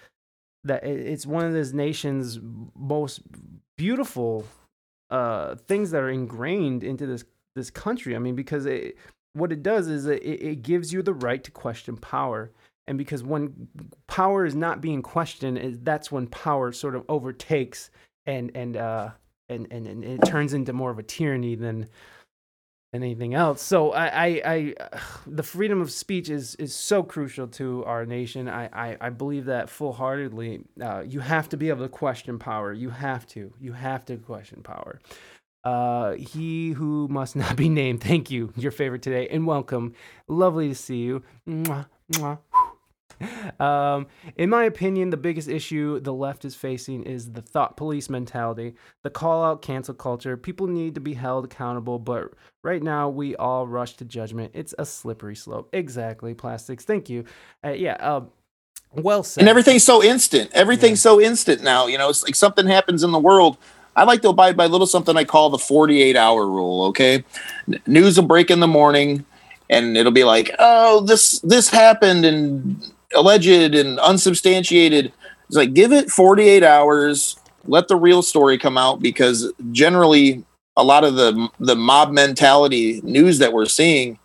that 0.65 0.85
it's 0.85 1.27
one 1.27 1.45
of 1.45 1.53
this 1.53 1.73
nation's 1.73 2.39
most 2.77 3.21
beautiful 3.77 4.47
uh 5.11 5.57
things 5.67 5.91
that 5.91 6.03
are 6.03 6.11
ingrained 6.11 6.85
into 6.85 7.05
this 7.05 7.25
this 7.57 7.69
country. 7.69 8.15
I 8.15 8.21
mean, 8.21 8.37
because 8.37 8.65
it 8.65 8.97
what 9.35 9.53
it 9.53 9.63
does 9.63 9.89
is 9.89 10.07
it, 10.07 10.23
it 10.23 10.63
gives 10.63 10.93
you 10.93 11.03
the 11.03 11.15
right 11.15 11.43
to 11.45 11.51
question 11.51 11.97
power. 11.97 12.51
And 12.87 12.99
because 12.99 13.23
when 13.23 13.69
power 14.07 14.45
is 14.45 14.55
not 14.55 14.81
being 14.81 15.03
questioned, 15.03 15.81
that's 15.83 16.11
when 16.11 16.27
power 16.27 16.73
sort 16.73 16.95
of 16.97 17.05
overtakes 17.09 17.91
and 18.27 18.51
and 18.55 18.77
uh 18.77 19.11
and, 19.49 19.69
and, 19.71 19.87
and 19.87 20.05
it 20.05 20.25
turns 20.25 20.55
into 20.55 20.73
more 20.73 20.91
of 20.91 20.99
a 20.99 21.03
tyranny 21.03 21.55
than 21.55 21.89
than 22.93 23.03
anything 23.03 23.35
else. 23.35 23.63
So 23.63 23.93
I, 23.93 24.07
I, 24.07 24.43
I 24.45 24.75
the 25.27 25.43
freedom 25.43 25.81
of 25.81 25.91
speech 25.91 26.29
is 26.29 26.55
is 26.57 26.75
so 26.75 27.03
crucial 27.03 27.47
to 27.49 27.85
our 27.85 28.05
nation. 28.05 28.49
I, 28.49 28.67
I, 28.73 28.97
I 29.01 29.11
believe 29.11 29.47
that 29.47 29.71
full 29.71 29.93
heartedly. 29.93 30.63
Uh, 30.81 31.03
you 31.07 31.21
have 31.21 31.49
to 31.51 31.57
be 31.57 31.71
able 31.71 31.83
to 31.83 31.89
question 31.89 32.39
power. 32.39 32.73
You 32.73 32.91
have 32.91 33.27
to. 33.29 33.53
You 33.61 33.73
have 33.73 34.05
to 34.07 34.17
question 34.17 34.63
power. 34.63 35.01
Uh, 35.65 36.13
he 36.13 36.71
who 36.73 37.09
must 37.09 37.37
not 37.43 37.57
be 37.57 37.69
named. 37.69 38.03
Thank 38.03 38.31
you. 38.31 38.53
Your 38.57 38.73
favorite 38.73 39.03
today 39.03 39.29
and 39.29 39.47
welcome. 39.47 39.95
Lovely 40.29 40.69
to 40.69 40.75
see 40.75 40.99
you. 40.99 41.23
Mwah, 41.49 41.87
mwah. 42.13 42.39
Um, 43.61 44.07
in 44.37 44.51
my 44.51 44.65
opinion, 44.65 45.11
the 45.11 45.17
biggest 45.17 45.49
issue 45.49 46.01
the 46.01 46.13
left 46.13 46.45
is 46.45 46.55
facing 46.55 47.05
is 47.05 47.33
the 47.33 47.43
thought 47.43 47.77
police 47.77 48.11
mentality, 48.11 48.75
the 49.03 49.11
call 49.11 49.45
out 49.45 49.63
cancel 49.63 49.95
culture. 49.95 50.37
People 50.37 50.67
need 50.67 50.95
to 50.97 51.01
be 51.01 51.15
held 51.15 51.45
accountable, 51.45 52.01
but 52.01 52.33
right 52.65 52.83
now 52.83 53.09
we 53.09 53.37
all 53.37 53.67
rush 53.67 53.95
to 53.99 54.05
judgment. 54.05 54.53
It's 54.55 54.75
a 54.79 54.85
slippery 54.85 55.37
slope. 55.37 55.69
Exactly, 55.73 56.35
plastics. 56.35 56.85
Thank 56.85 57.09
you. 57.09 57.25
Uh, 57.65 57.71
yeah. 57.71 57.97
Uh, 58.01 58.25
well 58.95 59.23
said. 59.23 59.43
and 59.43 59.49
everything's 59.49 59.85
so 59.85 60.03
instant. 60.03 60.51
Everything's 60.53 61.01
so 61.01 61.21
instant 61.21 61.63
now. 61.63 61.87
You 61.87 61.99
know, 61.99 62.09
it's 62.09 62.23
like 62.23 62.35
something 62.35 62.67
happens 62.67 63.03
in 63.03 63.13
the 63.13 63.19
world. 63.19 63.57
I 63.95 64.05
like 64.05 64.23
to 64.23 64.31
abide 64.31 64.57
by 64.57 64.65
a 64.65 64.69
little 64.69 64.87
something 64.87 65.17
I 65.17 65.25
call 65.25 65.51
the 65.51 65.59
48 65.59 66.17
hour 66.17 66.47
rule. 66.47 66.85
Okay. 66.87 67.25
News 67.87 68.17
will 68.17 68.27
break 68.27 68.51
in 68.51 68.61
the 68.61 68.67
morning 68.67 69.25
and 69.69 69.97
it'll 69.97 70.13
be 70.13 70.25
like, 70.25 70.51
oh, 70.59 71.01
this, 71.01 71.41
this 71.41 71.69
happened 71.69 72.25
and 72.25 72.93
alleged 73.15 73.75
and 73.75 73.99
unsubstantiated. 74.01 75.13
It's 75.47 75.57
like, 75.57 75.75
give 75.75 75.93
it 75.93 76.11
48 76.11 76.63
hours, 76.63 77.37
let 77.67 77.89
the 77.89 77.97
real 77.97 78.23
story 78.23 78.59
come 78.59 78.79
out 78.79 79.01
because 79.01 79.53
generally 79.73 80.45
a 80.77 80.85
lot 80.85 81.05
of 81.05 81.17
the, 81.17 81.49
the 81.61 81.77
mob 81.77 82.13
mentality 82.13 83.01
news 83.03 83.39
that 83.39 83.53
we're 83.53 83.67
seeing 83.67 84.19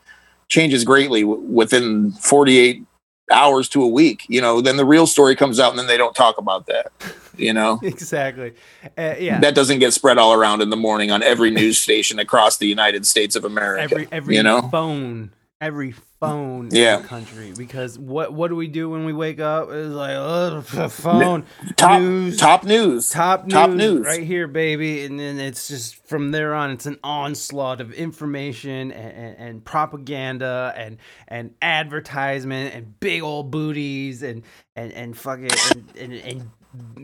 changes 0.50 0.84
greatly 0.84 1.22
w- 1.22 1.42
within 1.42 2.12
48 2.14 2.84
hours 3.32 3.68
to 3.68 3.84
a 3.84 3.88
week 3.88 4.24
you 4.30 4.40
know 4.40 4.62
then 4.62 4.78
the 4.78 4.86
real 4.86 5.06
story 5.06 5.36
comes 5.36 5.60
out 5.60 5.72
and 5.72 5.78
then 5.78 5.88
they 5.88 5.98
don't 5.98 6.16
talk 6.16 6.38
about 6.38 6.66
that 6.68 6.94
you 7.40 7.54
know 7.54 7.80
exactly. 7.84 8.54
Uh, 8.98 9.16
yeah. 9.20 9.40
that 9.40 9.56
doesn't 9.56 9.80
get 9.80 9.94
spread 9.94 10.18
all 10.18 10.34
around 10.34 10.62
in 10.62 10.70
the 10.70 10.78
morning 10.78 11.12
on 11.12 11.22
every 11.24 11.52
news 11.52 11.80
station 11.80 12.20
across 12.20 12.58
the 12.58 12.68
united 12.68 13.06
states 13.06 13.36
of 13.36 13.44
america 13.46 13.82
every 13.84 14.08
every 14.12 14.36
you 14.36 14.44
know 14.44 14.62
phone 14.70 15.32
every 15.60 15.92
phone 16.20 16.70
Yeah. 16.72 16.98
in 16.98 17.02
the 17.04 17.08
country 17.08 17.54
because 17.56 17.98
what 18.00 18.34
what 18.34 18.48
do 18.50 18.56
we 18.56 18.68
do 18.68 18.90
when 18.90 19.06
we 19.06 19.14
wake 19.14 19.40
up? 19.40 19.70
is 19.72 19.92
like 19.94 20.16
oh, 20.16 20.62
phone 20.90 21.46
Top 21.76 22.02
news, 22.02 22.38
top 22.38 22.64
news. 22.64 23.10
top 23.12 23.44
news, 23.46 23.54
top 23.54 23.70
news. 23.70 24.06
right 24.06 24.24
here, 24.24 24.48
baby. 24.48 25.06
And 25.06 25.20
then 25.20 25.40
it's 25.40 25.68
just 25.68 26.08
from 26.08 26.32
there 26.32 26.56
on, 26.56 26.72
it's 26.72 26.88
an 26.88 26.98
onslaught 27.04 27.82
of 27.82 27.92
information 27.94 28.92
and, 28.92 29.12
and, 29.14 29.38
and 29.38 29.66
propaganda 29.66 30.74
and 30.76 30.98
and 31.28 31.54
advertisement 31.62 32.74
and 32.74 33.00
big 33.00 33.22
old 33.22 33.52
booties 33.52 34.24
and 34.24 34.44
and 34.76 34.92
and 34.94 35.18
fucking 35.18 35.50
and, 35.76 35.98
and, 35.98 36.14
and 36.14 36.50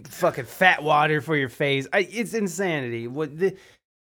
fucking 0.05 0.45
fat 0.45 0.83
water 0.83 1.21
for 1.21 1.35
your 1.35 1.49
face. 1.49 1.87
I, 1.93 2.07
it's 2.11 2.33
insanity. 2.33 3.07
What 3.07 3.37
the 3.37 3.55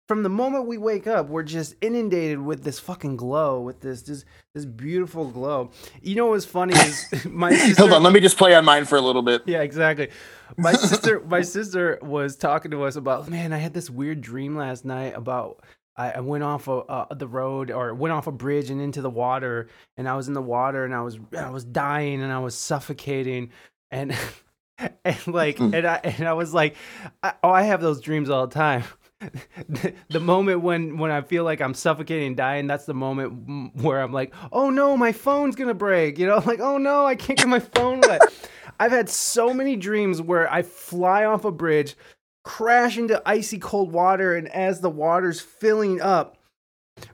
from 0.08 0.22
the 0.22 0.28
moment 0.28 0.66
we 0.66 0.78
wake 0.78 1.06
up, 1.06 1.28
we're 1.28 1.42
just 1.42 1.74
inundated 1.80 2.38
with 2.38 2.64
this 2.64 2.78
fucking 2.78 3.16
glow, 3.16 3.60
with 3.60 3.80
this 3.80 4.02
this 4.02 4.24
this 4.54 4.64
beautiful 4.64 5.30
glow. 5.30 5.70
You 6.02 6.16
know 6.16 6.26
what's 6.26 6.44
funny 6.44 6.74
is 6.74 7.24
my 7.24 7.54
sister. 7.54 7.82
Hold 7.82 7.92
on, 7.92 8.02
let 8.02 8.12
me 8.12 8.20
just 8.20 8.36
play 8.36 8.54
on 8.54 8.64
mine 8.64 8.84
for 8.84 8.96
a 8.96 9.00
little 9.00 9.22
bit. 9.22 9.42
Yeah, 9.46 9.62
exactly. 9.62 10.10
My 10.56 10.72
sister, 10.72 11.20
my 11.26 11.42
sister 11.42 11.98
was 12.02 12.36
talking 12.36 12.70
to 12.72 12.84
us 12.84 12.96
about, 12.96 13.28
man, 13.28 13.52
I 13.52 13.58
had 13.58 13.72
this 13.72 13.88
weird 13.88 14.20
dream 14.20 14.56
last 14.56 14.84
night 14.84 15.14
about 15.16 15.62
I, 15.96 16.20
went 16.20 16.42
off 16.42 16.68
of, 16.68 16.84
uh, 16.88 17.14
the 17.14 17.28
road 17.28 17.70
or 17.70 17.94
went 17.94 18.12
off 18.12 18.26
a 18.26 18.32
bridge 18.32 18.70
and 18.70 18.80
into 18.80 19.02
the 19.02 19.10
water, 19.10 19.68
and 19.96 20.08
I 20.08 20.16
was 20.16 20.28
in 20.28 20.34
the 20.34 20.42
water 20.42 20.84
and 20.84 20.94
I 20.94 21.02
was 21.02 21.18
I 21.36 21.50
was 21.50 21.64
dying 21.64 22.22
and 22.22 22.32
I 22.32 22.38
was 22.38 22.54
suffocating, 22.54 23.50
and 23.90 24.16
and 25.04 25.26
like 25.26 25.58
Hmm. 25.58 25.74
and 25.74 25.86
I 25.86 26.00
and 26.02 26.28
I 26.28 26.32
was 26.32 26.52
like, 26.54 26.76
I, 27.22 27.34
oh, 27.42 27.50
I 27.50 27.62
have 27.62 27.80
those 27.80 28.00
dreams 28.00 28.30
all 28.30 28.46
the 28.46 28.54
time. 28.54 28.84
the, 29.68 29.94
the 30.10 30.20
moment 30.20 30.62
when 30.62 30.98
when 30.98 31.10
I 31.10 31.20
feel 31.22 31.44
like 31.44 31.60
I'm 31.60 31.74
suffocating 31.74 32.28
and 32.28 32.36
dying, 32.36 32.66
that's 32.66 32.86
the 32.86 32.94
moment 32.94 33.46
mm, 33.46 33.82
where 33.82 34.00
I'm 34.00 34.12
like, 34.12 34.34
oh 34.52 34.70
no, 34.70 34.96
my 34.96 35.12
phone's 35.12 35.56
gonna 35.56 35.74
break. 35.74 36.18
You 36.18 36.26
know, 36.26 36.38
like 36.46 36.60
oh 36.60 36.78
no, 36.78 37.06
I 37.06 37.14
can't 37.14 37.38
get 37.38 37.48
my 37.48 37.60
phone 37.60 38.00
wet. 38.00 38.22
I've 38.80 38.92
had 38.92 39.08
so 39.08 39.54
many 39.54 39.76
dreams 39.76 40.20
where 40.20 40.52
I 40.52 40.62
fly 40.62 41.24
off 41.24 41.44
a 41.44 41.52
bridge, 41.52 41.94
crash 42.42 42.98
into 42.98 43.22
icy 43.24 43.58
cold 43.58 43.92
water, 43.92 44.34
and 44.34 44.48
as 44.48 44.80
the 44.80 44.90
water's 44.90 45.40
filling 45.40 46.00
up, 46.00 46.36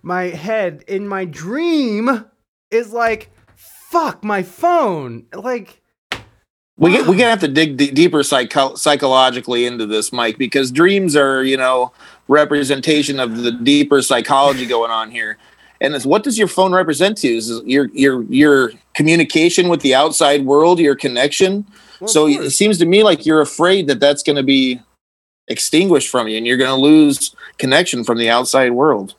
my 0.03 0.24
head 0.24 0.85
in 0.89 1.07
my 1.07 1.24
dream 1.27 2.24
is 2.70 2.93
like, 2.93 3.31
fuck 3.55 4.24
my 4.24 4.43
phone. 4.43 5.27
Like, 5.35 5.77
We 6.78 6.92
get, 6.92 7.02
we're 7.06 7.16
gonna 7.16 7.30
have 7.30 7.40
to 7.40 7.48
dig 7.48 7.76
d- 7.76 7.90
deeper 7.90 8.22
psycho- 8.22 8.76
psychologically 8.76 9.66
into 9.66 9.84
this, 9.84 10.12
Mike, 10.12 10.38
because 10.38 10.70
dreams 10.70 11.16
are 11.16 11.42
you 11.42 11.56
know 11.56 11.92
representation 12.28 13.18
of 13.18 13.38
the 13.42 13.50
deeper 13.50 14.00
psychology 14.00 14.64
going 14.64 14.90
on 14.90 15.10
here. 15.10 15.38
And 15.80 15.94
it's, 15.94 16.05
what 16.06 16.24
does 16.24 16.38
your 16.38 16.48
phone 16.48 16.72
represent 16.72 17.18
to? 17.18 17.28
you? 17.28 17.36
Is 17.36 17.60
your 17.64 17.88
your 17.92 18.22
your 18.24 18.72
communication 18.94 19.68
with 19.68 19.80
the 19.80 19.94
outside 19.94 20.44
world, 20.44 20.78
your 20.80 20.96
connection. 20.96 21.66
well, 22.00 22.09
so 22.09 22.26
it 22.26 22.50
seems 22.50 22.78
to 22.78 22.86
me 22.86 23.02
like 23.02 23.26
you're 23.26 23.40
afraid 23.40 23.86
that 23.86 24.00
that's 24.00 24.22
going 24.22 24.36
to 24.36 24.42
be 24.42 24.80
extinguished 25.46 26.09
from 26.09 26.28
you, 26.28 26.36
and 26.36 26.46
you're 26.46 26.56
going 26.56 26.70
to 26.70 26.80
lose 26.80 27.34
connection 27.59 28.05
from 28.05 28.18
the 28.18 28.28
outside 28.28 28.72
world. 28.72 29.14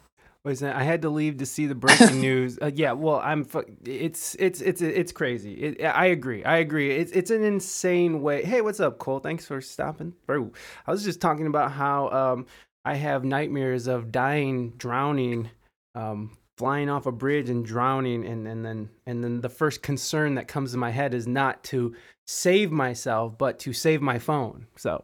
Wait 0.49 0.63
I 0.63 0.83
had 0.83 1.03
to 1.03 1.09
leave 1.09 1.37
to 1.37 1.45
see 1.45 1.67
the 1.67 1.75
breaking 1.75 2.19
news. 2.21 2.57
Uh, 2.59 2.71
yeah, 2.73 2.93
well, 2.93 3.21
I'm. 3.23 3.43
Fu- 3.43 3.65
it's 3.85 4.35
it's 4.39 4.61
it's 4.61 4.81
it's 4.81 5.11
crazy. 5.11 5.53
It, 5.53 5.83
I 5.85 6.07
agree. 6.07 6.43
I 6.43 6.57
agree. 6.57 6.91
It's 6.91 7.11
it's 7.11 7.29
an 7.29 7.43
insane 7.43 8.21
way. 8.21 8.43
Hey, 8.43 8.61
what's 8.61 8.79
up, 8.79 8.97
Cole? 8.97 9.19
Thanks 9.19 9.45
for 9.45 9.61
stopping, 9.61 10.13
bro. 10.25 10.51
I 10.87 10.91
was 10.91 11.03
just 11.03 11.21
talking 11.21 11.45
about 11.45 11.71
how 11.71 12.09
um 12.09 12.47
I 12.83 12.95
have 12.95 13.23
nightmares 13.23 13.85
of 13.87 14.11
dying, 14.11 14.71
drowning, 14.71 15.51
um 15.93 16.35
flying 16.57 16.89
off 16.89 17.05
a 17.05 17.11
bridge 17.11 17.49
and 17.49 17.63
drowning, 17.63 18.25
and 18.25 18.47
and 18.47 18.65
then 18.65 18.89
and 19.05 19.23
then 19.23 19.41
the 19.41 19.49
first 19.49 19.83
concern 19.83 20.35
that 20.35 20.47
comes 20.47 20.71
to 20.71 20.77
my 20.77 20.89
head 20.89 21.13
is 21.13 21.27
not 21.27 21.63
to 21.65 21.95
save 22.27 22.71
myself, 22.71 23.37
but 23.37 23.59
to 23.59 23.71
save 23.73 24.01
my 24.01 24.17
phone. 24.17 24.65
So 24.77 25.03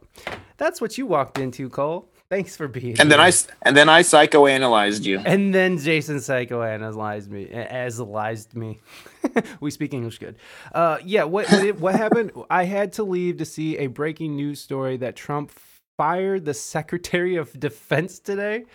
that's 0.56 0.80
what 0.80 0.98
you 0.98 1.06
walked 1.06 1.38
into, 1.38 1.68
Cole. 1.68 2.10
Thanks 2.30 2.56
for 2.56 2.66
being. 2.68 2.98
And 3.00 3.10
then 3.10 3.18
here. 3.18 3.26
I 3.26 3.28
s- 3.28 3.46
and 3.62 3.76
then 3.76 3.88
I 3.88 4.02
psychoanalyzed 4.02 5.04
you. 5.04 5.20
And 5.24 5.54
then 5.54 5.78
Jason 5.78 6.16
psychoanalyzed 6.16 7.28
me, 7.28 7.48
analyzed 7.50 8.54
me. 8.56 8.80
we 9.60 9.70
speak 9.70 9.94
English 9.94 10.18
good. 10.18 10.36
Uh, 10.74 10.98
yeah. 11.04 11.24
What 11.24 11.48
what, 11.50 11.78
what 11.80 11.94
happened? 11.94 12.32
I 12.50 12.64
had 12.64 12.92
to 12.94 13.04
leave 13.04 13.36
to 13.38 13.44
see 13.44 13.78
a 13.78 13.86
breaking 13.86 14.34
news 14.36 14.60
story 14.60 14.96
that 14.98 15.14
Trump 15.16 15.52
fired 15.96 16.44
the 16.44 16.54
Secretary 16.54 17.36
of 17.36 17.58
Defense 17.58 18.18
today. 18.18 18.64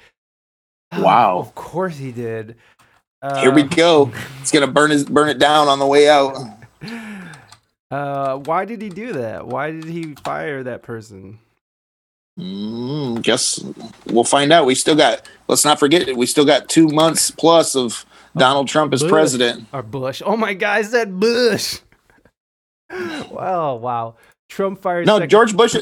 Wow. 0.98 1.40
of 1.40 1.56
course 1.56 1.98
he 1.98 2.12
did. 2.12 2.58
Uh, 3.22 3.40
Here 3.42 3.52
we 3.54 3.64
go. 3.64 4.12
It's 4.42 4.52
gonna 4.52 4.68
burn 4.68 4.92
his 4.92 5.06
burn 5.06 5.30
it 5.30 5.40
down 5.40 5.68
on 5.70 5.80
the 5.80 5.86
way 5.86 6.10
out. 6.10 6.36
Uh, 7.90 8.38
why 8.38 8.66
did 8.66 8.82
he 8.82 8.90
do 8.90 9.14
that? 9.14 9.48
Why 9.48 9.72
did 9.72 9.86
he 9.86 10.16
fire 10.24 10.64
that 10.64 10.82
person? 10.84 11.40
Mm, 12.40 13.22
guess 13.22 13.64
we'll 14.08 14.24
find 14.24 14.54
out. 14.54 14.66
We 14.66 14.76
still 14.76 14.96
got. 14.96 15.28
Let's 15.48 15.66
not 15.66 15.80
forget 15.80 16.08
it. 16.08 16.16
We 16.16 16.26
still 16.26 16.46
got 16.46 16.70
two 16.70 16.88
months 16.88 17.30
plus 17.30 17.76
of 17.76 18.06
Donald 18.38 18.68
Trump 18.68 18.94
as 18.94 19.02
Bush. 19.02 19.12
president. 19.12 19.68
Or 19.74 19.84
Bush? 19.84 20.22
Oh 20.26 20.38
my 20.38 20.54
God, 20.54 20.78
I 20.78 20.82
said 20.84 21.20
Bush. 21.20 21.80
wow, 23.30 23.76
wow. 23.76 24.16
Trump 24.50 24.82
fired. 24.82 25.08
No, 25.08 25.18
Sec- 25.20 25.30
George 25.30 25.56
Bush. 25.56 25.76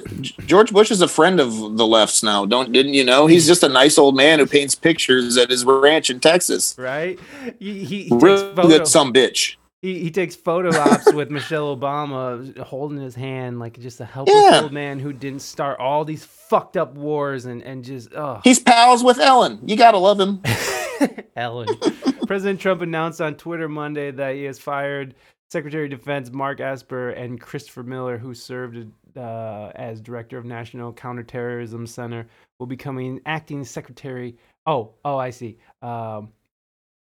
George 0.45 0.71
Bush 0.71 0.91
is 0.91 1.01
a 1.01 1.07
friend 1.07 1.39
of 1.39 1.77
the 1.77 1.87
left's 1.87 2.21
now. 2.21 2.45
Don't 2.45 2.71
didn't 2.71 2.93
you 2.93 3.03
know? 3.03 3.25
He's 3.25 3.47
just 3.47 3.63
a 3.63 3.69
nice 3.69 3.97
old 3.97 4.15
man 4.15 4.37
who 4.39 4.45
paints 4.45 4.75
pictures 4.75 5.37
at 5.37 5.49
his 5.49 5.65
ranch 5.65 6.09
in 6.11 6.19
Texas. 6.19 6.75
right? 6.77 7.19
He, 7.59 7.83
he, 7.83 8.03
he 8.03 8.09
Real 8.15 8.53
good, 8.53 8.87
some 8.87 9.11
bitch. 9.11 9.55
He, 9.81 9.99
he 9.99 10.11
takes 10.11 10.35
photo 10.35 10.75
ops 10.77 11.11
with 11.13 11.29
Michelle 11.31 11.75
Obama 11.75 12.57
holding 12.59 12.99
his 12.99 13.15
hand 13.15 13.59
like 13.59 13.79
just 13.79 13.99
a 14.01 14.05
helpless 14.05 14.35
Yeah. 14.35 14.61
old 14.63 14.73
man 14.73 14.99
who 14.99 15.13
didn't 15.13 15.41
start 15.41 15.79
all 15.79 16.03
these 16.05 16.25
fucked 16.25 16.77
up 16.77 16.95
wars 16.95 17.45
and 17.45 17.61
and 17.63 17.83
just 17.83 18.13
oh 18.13 18.41
He's 18.43 18.59
pals 18.59 19.03
with 19.03 19.19
Ellen. 19.19 19.59
You 19.65 19.75
gotta 19.77 19.97
love 19.97 20.19
him. 20.19 20.41
Ellen. 21.35 21.67
President 22.27 22.59
Trump 22.59 22.81
announced 22.81 23.21
on 23.21 23.35
Twitter 23.35 23.67
Monday 23.69 24.11
that 24.11 24.35
he 24.35 24.43
has 24.43 24.59
fired 24.59 25.15
Secretary 25.49 25.85
of 25.85 25.91
Defense 25.91 26.31
Mark 26.31 26.59
Esper 26.59 27.09
and 27.11 27.39
Christopher 27.41 27.81
Miller, 27.83 28.17
who 28.19 28.33
served 28.35 28.85
uh, 29.17 29.71
as 29.75 29.99
Director 29.99 30.37
of 30.37 30.45
National 30.45 30.93
Counterterrorism 30.93 31.87
Center, 31.87 32.27
will 32.59 32.67
be 32.67 32.75
becoming 32.75 33.19
acting 33.25 33.63
Secretary. 33.63 34.37
Oh, 34.67 34.93
oh, 35.03 35.17
I 35.17 35.31
see. 35.31 35.57
Um, 35.81 36.31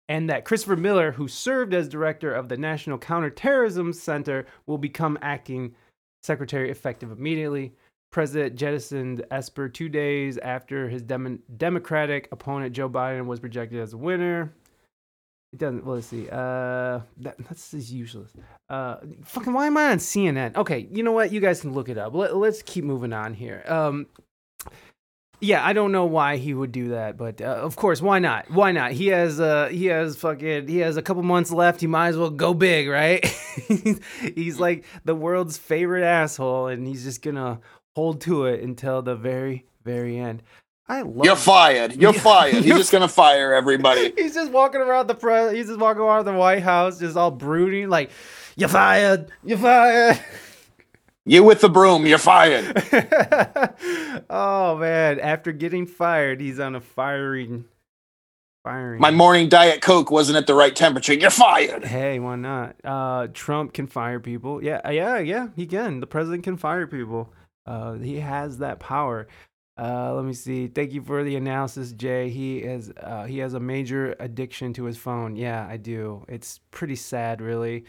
and 0.08 0.30
that 0.30 0.44
Christopher 0.44 0.76
Miller, 0.76 1.12
who 1.12 1.28
served 1.28 1.74
as 1.74 1.88
Director 1.88 2.32
of 2.32 2.48
the 2.48 2.56
National 2.56 2.98
Counterterrorism 2.98 3.92
Center, 3.92 4.46
will 4.66 4.78
become 4.78 5.18
acting 5.20 5.74
Secretary 6.22 6.70
effective 6.70 7.10
immediately. 7.10 7.72
President 8.12 8.56
jettisoned 8.56 9.24
Esper 9.30 9.68
two 9.68 9.88
days 9.88 10.38
after 10.38 10.88
his 10.88 11.02
dem- 11.02 11.42
Democratic 11.56 12.28
opponent 12.32 12.72
Joe 12.72 12.88
Biden 12.88 13.26
was 13.26 13.40
projected 13.40 13.80
as 13.80 13.92
a 13.92 13.96
winner. 13.96 14.52
It 15.52 15.58
doesn't. 15.58 15.84
Well, 15.84 15.96
let's 15.96 16.08
see. 16.08 16.28
Uh, 16.28 17.00
that, 17.18 17.36
that's 17.38 17.70
just 17.70 17.90
useless. 17.90 18.32
Uh, 18.68 18.96
fucking. 19.24 19.52
Why 19.52 19.66
am 19.66 19.76
I 19.76 19.90
on 19.90 19.98
CNN? 19.98 20.56
Okay, 20.56 20.88
you 20.90 21.02
know 21.02 21.12
what? 21.12 21.32
You 21.32 21.40
guys 21.40 21.60
can 21.60 21.72
look 21.72 21.88
it 21.88 21.98
up. 21.98 22.14
Let, 22.14 22.36
let's 22.36 22.62
keep 22.62 22.84
moving 22.84 23.12
on 23.12 23.34
here. 23.34 23.62
Um, 23.66 24.06
yeah, 25.40 25.64
I 25.64 25.72
don't 25.72 25.92
know 25.92 26.06
why 26.06 26.36
he 26.36 26.54
would 26.54 26.72
do 26.72 26.88
that, 26.88 27.16
but 27.16 27.40
uh, 27.40 27.44
of 27.44 27.76
course, 27.76 28.00
why 28.00 28.18
not? 28.18 28.50
Why 28.50 28.72
not? 28.72 28.92
He 28.92 29.08
has 29.08 29.38
uh 29.40 29.68
he 29.68 29.86
has 29.86 30.16
fucking 30.16 30.68
he 30.68 30.78
has 30.78 30.96
a 30.96 31.02
couple 31.02 31.22
months 31.22 31.50
left. 31.50 31.80
He 31.80 31.86
might 31.86 32.08
as 32.08 32.16
well 32.16 32.30
go 32.30 32.54
big, 32.54 32.88
right? 32.88 33.24
he's 34.34 34.58
like 34.58 34.84
the 35.04 35.14
world's 35.14 35.58
favorite 35.58 36.04
asshole, 36.04 36.68
and 36.68 36.86
he's 36.86 37.04
just 37.04 37.22
gonna 37.22 37.60
hold 37.94 38.20
to 38.22 38.46
it 38.46 38.62
until 38.62 39.02
the 39.02 39.14
very 39.14 39.66
very 39.84 40.18
end. 40.18 40.42
I 40.88 41.02
love. 41.02 41.24
You're 41.24 41.36
fired. 41.36 41.96
You're 41.96 42.12
fired. 42.30 42.64
He's 42.64 42.76
just 42.76 42.92
gonna 42.92 43.08
fire 43.08 43.52
everybody. 43.52 44.12
He's 44.16 44.34
just 44.34 44.52
walking 44.52 44.80
around 44.80 45.08
the 45.08 45.14
pre- 45.14 45.56
He's 45.56 45.66
just 45.66 45.80
walking 45.80 46.02
around 46.02 46.24
the 46.24 46.32
White 46.32 46.62
House, 46.62 46.98
just 46.98 47.16
all 47.16 47.30
brooding, 47.30 47.88
like, 47.88 48.10
"You're 48.56 48.68
fired. 48.68 49.30
You're 49.44 49.58
fired." 49.58 50.20
You 51.28 51.42
with 51.42 51.60
the 51.60 51.68
broom. 51.68 52.06
You're 52.06 52.18
fired. 52.18 52.64
oh 54.30 54.76
man! 54.78 55.18
After 55.18 55.50
getting 55.50 55.84
fired, 55.84 56.40
he's 56.40 56.60
on 56.60 56.76
a 56.76 56.80
firing, 56.80 57.64
firing. 58.62 59.00
My 59.00 59.10
morning 59.10 59.48
diet 59.48 59.82
coke 59.82 60.12
wasn't 60.12 60.38
at 60.38 60.46
the 60.46 60.54
right 60.54 60.74
temperature. 60.74 61.14
You're 61.14 61.30
fired. 61.30 61.84
Hey, 61.84 62.20
why 62.20 62.36
not? 62.36 62.76
Uh, 62.84 63.26
Trump 63.34 63.72
can 63.72 63.88
fire 63.88 64.20
people. 64.20 64.62
Yeah, 64.62 64.80
uh, 64.86 64.90
yeah, 64.90 65.18
yeah. 65.18 65.48
He 65.56 65.66
can. 65.66 65.98
The 65.98 66.06
president 66.06 66.44
can 66.44 66.56
fire 66.56 66.86
people. 66.86 67.32
Uh, 67.66 67.94
he 67.94 68.20
has 68.20 68.58
that 68.58 68.78
power. 68.78 69.26
Uh, 69.76 70.14
let 70.14 70.24
me 70.24 70.32
see. 70.32 70.68
Thank 70.68 70.92
you 70.92 71.02
for 71.02 71.24
the 71.24 71.34
analysis, 71.34 71.90
Jay. 71.90 72.30
He 72.30 72.62
has 72.62 72.92
uh, 73.02 73.24
he 73.24 73.38
has 73.38 73.52
a 73.52 73.60
major 73.60 74.14
addiction 74.20 74.72
to 74.74 74.84
his 74.84 74.96
phone. 74.96 75.34
Yeah, 75.34 75.66
I 75.68 75.76
do. 75.76 76.24
It's 76.28 76.60
pretty 76.70 76.96
sad, 76.96 77.40
really. 77.40 77.84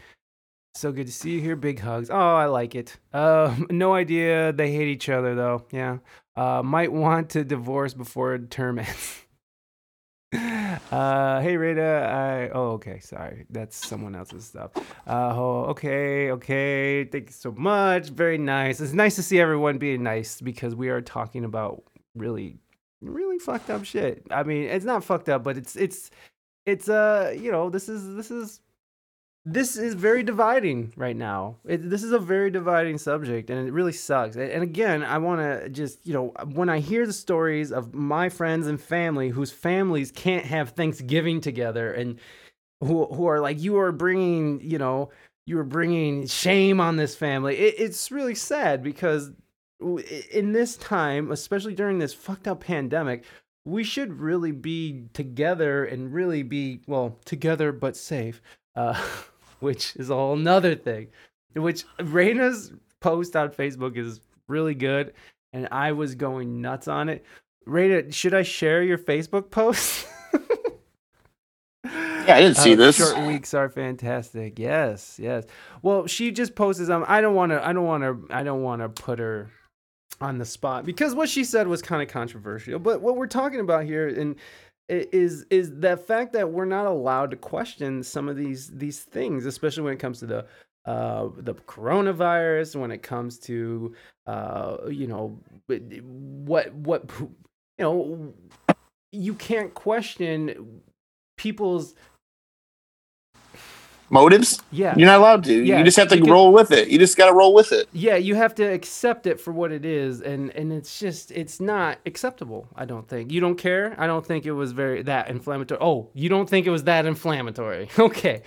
So 0.78 0.92
good 0.92 1.08
to 1.08 1.12
see 1.12 1.32
you 1.32 1.40
here. 1.40 1.56
Big 1.56 1.80
hugs. 1.80 2.08
Oh, 2.08 2.36
I 2.36 2.46
like 2.46 2.76
it. 2.76 2.98
Uh, 3.12 3.52
no 3.70 3.94
idea 3.94 4.52
they 4.52 4.70
hate 4.70 4.86
each 4.86 5.08
other 5.08 5.34
though. 5.34 5.64
Yeah. 5.72 5.98
Uh, 6.36 6.62
might 6.62 6.92
want 6.92 7.30
to 7.30 7.42
divorce 7.42 7.94
before 7.94 8.38
term 8.38 8.78
ends. 8.78 9.24
Uh, 10.92 11.40
hey 11.40 11.56
Rita, 11.56 11.82
I 11.82 12.56
oh 12.56 12.72
okay, 12.74 13.00
sorry, 13.00 13.46
that's 13.50 13.88
someone 13.88 14.14
else's 14.14 14.44
stuff. 14.44 14.70
Uh, 15.04 15.34
oh, 15.34 15.64
okay, 15.70 16.30
okay, 16.30 17.04
thank 17.04 17.26
you 17.26 17.32
so 17.32 17.50
much, 17.50 18.10
very 18.10 18.38
nice. 18.38 18.80
It's 18.80 18.92
nice 18.92 19.16
to 19.16 19.22
see 19.22 19.40
everyone 19.40 19.78
being 19.78 20.04
nice 20.04 20.40
because 20.40 20.76
we 20.76 20.90
are 20.90 21.00
talking 21.00 21.44
about 21.44 21.82
really, 22.14 22.56
really 23.00 23.38
fucked 23.38 23.68
up 23.68 23.84
shit. 23.84 24.26
I 24.30 24.44
mean, 24.44 24.64
it's 24.64 24.84
not 24.84 25.02
fucked 25.02 25.28
up, 25.28 25.42
but 25.42 25.56
it's 25.56 25.74
it's 25.74 26.10
it's 26.66 26.88
uh 26.88 27.34
you 27.36 27.50
know 27.50 27.68
this 27.68 27.88
is 27.88 28.14
this 28.14 28.30
is 28.30 28.60
this 29.52 29.76
is 29.76 29.94
very 29.94 30.22
dividing 30.22 30.92
right 30.96 31.16
now. 31.16 31.56
It, 31.64 31.88
this 31.88 32.02
is 32.02 32.12
a 32.12 32.18
very 32.18 32.50
dividing 32.50 32.98
subject, 32.98 33.50
and 33.50 33.66
it 33.66 33.72
really 33.72 33.92
sucks. 33.92 34.36
And, 34.36 34.50
and 34.50 34.62
again, 34.62 35.02
I 35.02 35.18
want 35.18 35.40
to 35.40 35.68
just, 35.68 36.06
you 36.06 36.12
know, 36.12 36.34
when 36.52 36.68
I 36.68 36.80
hear 36.80 37.06
the 37.06 37.12
stories 37.12 37.72
of 37.72 37.94
my 37.94 38.28
friends 38.28 38.66
and 38.66 38.80
family 38.80 39.30
whose 39.30 39.50
families 39.50 40.12
can't 40.12 40.44
have 40.44 40.70
Thanksgiving 40.70 41.40
together, 41.40 41.92
and 41.92 42.18
who 42.80 43.06
who 43.06 43.26
are 43.26 43.40
like, 43.40 43.60
you 43.60 43.78
are 43.78 43.92
bringing, 43.92 44.60
you 44.60 44.78
know, 44.78 45.10
you 45.46 45.58
are 45.58 45.64
bringing 45.64 46.26
shame 46.26 46.80
on 46.80 46.96
this 46.96 47.16
family. 47.16 47.56
It, 47.56 47.74
it's 47.78 48.10
really 48.10 48.34
sad 48.34 48.82
because 48.82 49.30
in 50.30 50.52
this 50.52 50.76
time, 50.76 51.30
especially 51.30 51.74
during 51.74 51.98
this 51.98 52.12
fucked 52.12 52.46
up 52.46 52.60
pandemic, 52.60 53.24
we 53.64 53.84
should 53.84 54.20
really 54.20 54.52
be 54.52 55.04
together 55.12 55.84
and 55.84 56.12
really 56.12 56.42
be 56.42 56.80
well 56.86 57.18
together 57.24 57.72
but 57.72 57.96
safe. 57.96 58.42
Uh, 58.76 59.00
which 59.60 59.96
is 59.96 60.10
a 60.10 60.14
whole 60.14 60.36
nother 60.36 60.74
thing. 60.74 61.08
Which 61.54 61.84
Reina's 62.00 62.72
post 63.00 63.34
on 63.36 63.50
Facebook 63.50 63.96
is 63.96 64.20
really 64.46 64.74
good, 64.74 65.12
and 65.52 65.68
I 65.72 65.92
was 65.92 66.14
going 66.14 66.60
nuts 66.60 66.88
on 66.88 67.08
it. 67.08 67.24
Reina, 67.66 68.10
should 68.12 68.34
I 68.34 68.42
share 68.42 68.82
your 68.82 68.98
Facebook 68.98 69.50
post? 69.50 70.06
yeah, 71.84 72.36
I 72.36 72.40
didn't 72.40 72.56
see 72.56 72.74
uh, 72.74 72.76
this. 72.76 72.96
Short 72.96 73.26
weeks 73.26 73.54
are 73.54 73.68
fantastic. 73.68 74.58
Yes, 74.58 75.18
yes. 75.20 75.44
Well, 75.82 76.06
she 76.06 76.30
just 76.30 76.54
posted 76.54 76.90
um 76.90 77.04
I 77.08 77.20
don't 77.20 77.34
want 77.34 77.52
to 77.52 77.66
I 77.66 77.72
don't 77.72 77.84
want 77.84 78.02
to 78.02 78.34
I 78.34 78.42
don't 78.42 78.62
want 78.62 78.82
to 78.82 78.88
put 78.88 79.18
her 79.18 79.50
on 80.20 80.38
the 80.38 80.44
spot 80.44 80.84
because 80.84 81.14
what 81.14 81.28
she 81.28 81.44
said 81.44 81.68
was 81.68 81.82
kind 81.82 82.02
of 82.02 82.08
controversial. 82.08 82.78
But 82.78 83.00
what 83.00 83.16
we're 83.16 83.26
talking 83.26 83.60
about 83.60 83.84
here 83.84 84.08
and 84.08 84.36
is 84.88 85.44
is 85.50 85.78
the 85.78 85.96
fact 85.96 86.32
that 86.32 86.50
we're 86.50 86.64
not 86.64 86.86
allowed 86.86 87.30
to 87.30 87.36
question 87.36 88.02
some 88.02 88.28
of 88.28 88.36
these 88.36 88.68
these 88.68 89.00
things, 89.00 89.46
especially 89.46 89.82
when 89.82 89.94
it 89.94 89.98
comes 89.98 90.18
to 90.20 90.26
the 90.26 90.46
uh, 90.86 91.28
the 91.36 91.54
coronavirus, 91.54 92.76
when 92.76 92.90
it 92.90 93.02
comes 93.02 93.38
to 93.38 93.94
uh, 94.26 94.78
you 94.88 95.06
know 95.06 95.38
what 95.66 96.72
what 96.74 97.10
you 97.18 97.34
know 97.78 98.34
you 99.12 99.34
can't 99.34 99.74
question 99.74 100.80
people's 101.36 101.94
motives. 104.10 104.60
Yeah, 104.70 104.94
you're 104.96 105.06
not 105.06 105.18
allowed 105.18 105.44
to. 105.44 105.64
Yeah. 105.64 105.78
You 105.78 105.84
just 105.84 105.96
have 105.96 106.08
to 106.08 106.22
roll 106.22 106.52
with 106.52 106.70
it. 106.70 106.88
You 106.88 106.98
just 106.98 107.16
got 107.16 107.26
to 107.26 107.32
roll 107.32 107.54
with 107.54 107.72
it. 107.72 107.88
Yeah, 107.92 108.16
you 108.16 108.34
have 108.34 108.54
to 108.56 108.64
accept 108.64 109.26
it 109.26 109.40
for 109.40 109.52
what 109.52 109.72
it 109.72 109.84
is, 109.84 110.20
and 110.20 110.50
and 110.50 110.72
it's 110.72 110.98
just 110.98 111.30
it's 111.30 111.60
not 111.60 111.98
acceptable. 112.06 112.68
I 112.76 112.84
don't 112.84 113.08
think 113.08 113.32
you 113.32 113.40
don't 113.40 113.56
care. 113.56 113.94
I 113.98 114.06
don't 114.06 114.24
think 114.24 114.46
it 114.46 114.52
was 114.52 114.72
very 114.72 115.02
that 115.02 115.28
inflammatory. 115.28 115.80
Oh, 115.80 116.10
you 116.14 116.28
don't 116.28 116.48
think 116.48 116.66
it 116.66 116.70
was 116.70 116.84
that 116.84 117.06
inflammatory? 117.06 117.88
Okay. 118.08 118.42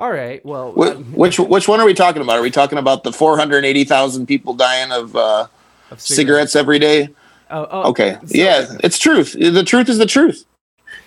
All 0.00 0.10
right. 0.10 0.44
Well, 0.44 0.72
which, 0.72 0.96
which 0.96 1.38
which 1.38 1.68
one 1.68 1.78
are 1.78 1.86
we 1.86 1.92
talking 1.92 2.22
about? 2.22 2.38
Are 2.38 2.42
we 2.42 2.50
talking 2.50 2.78
about 2.78 3.04
the 3.04 3.12
480,000 3.12 4.26
people 4.26 4.54
dying 4.54 4.90
of, 4.90 5.14
uh, 5.14 5.46
of 5.90 6.00
cigarettes. 6.00 6.16
cigarettes. 6.16 6.56
every 6.56 6.78
day? 6.78 7.10
Oh, 7.50 7.68
oh 7.70 7.90
okay. 7.90 8.16
So, 8.24 8.32
yeah, 8.34 8.66
it's 8.82 8.98
truth. 8.98 9.34
The 9.38 9.62
truth 9.62 9.88
is 9.88 9.98
the 9.98 10.06
truth. 10.06 10.44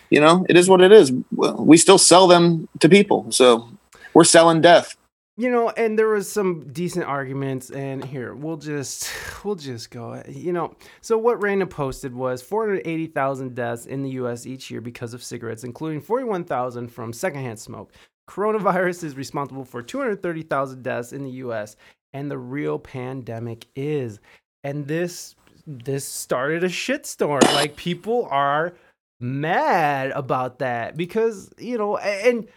You 0.09 0.21
know, 0.21 0.45
it 0.47 0.55
is 0.55 0.69
what 0.69 0.81
it 0.81 0.91
is. 0.91 1.11
We 1.31 1.77
still 1.77 1.97
sell 1.97 2.27
them 2.27 2.69
to 2.79 2.87
people. 2.87 3.31
So 3.31 3.67
we're 4.15 4.23
selling 4.23 4.61
death. 4.61 4.97
You 5.37 5.51
know 5.51 5.69
and 5.71 5.99
there 5.99 6.07
was 6.07 6.31
some 6.31 6.71
decent 6.71 7.05
arguments 7.05 7.69
and 7.69 8.03
here 8.03 8.33
we'll 8.33 8.55
just 8.57 9.11
we'll 9.43 9.55
just 9.55 9.91
go 9.91 10.23
you 10.27 10.53
know. 10.53 10.73
So 11.01 11.17
what 11.17 11.43
Reina 11.43 11.67
posted 11.67 12.15
was 12.15 12.41
480,000 12.41 13.53
deaths 13.53 13.85
in 13.85 14.01
the 14.01 14.11
US 14.11 14.47
each 14.47 14.71
year 14.71 14.81
because 14.81 15.13
of 15.13 15.21
cigarettes 15.21 15.65
including 15.65 16.01
41,000 16.01 16.87
from 16.87 17.13
secondhand 17.13 17.59
smoke. 17.59 17.91
Coronavirus 18.29 19.03
is 19.03 19.15
responsible 19.15 19.65
for 19.65 19.83
230,000 19.83 20.81
deaths 20.81 21.13
in 21.13 21.23
the 21.23 21.31
US 21.31 21.75
and 22.13 22.31
the 22.31 22.37
real 22.37 22.79
pandemic 22.79 23.67
is. 23.75 24.19
And 24.63 24.87
this 24.87 25.35
this 25.67 26.05
started 26.05 26.63
a 26.63 26.69
shitstorm. 26.69 27.43
Like 27.53 27.75
people 27.75 28.27
are 28.31 28.73
mad 29.19 30.11
about 30.11 30.59
that 30.59 30.95
because 30.95 31.51
you 31.57 31.77
know 31.77 31.97
and 31.97 32.47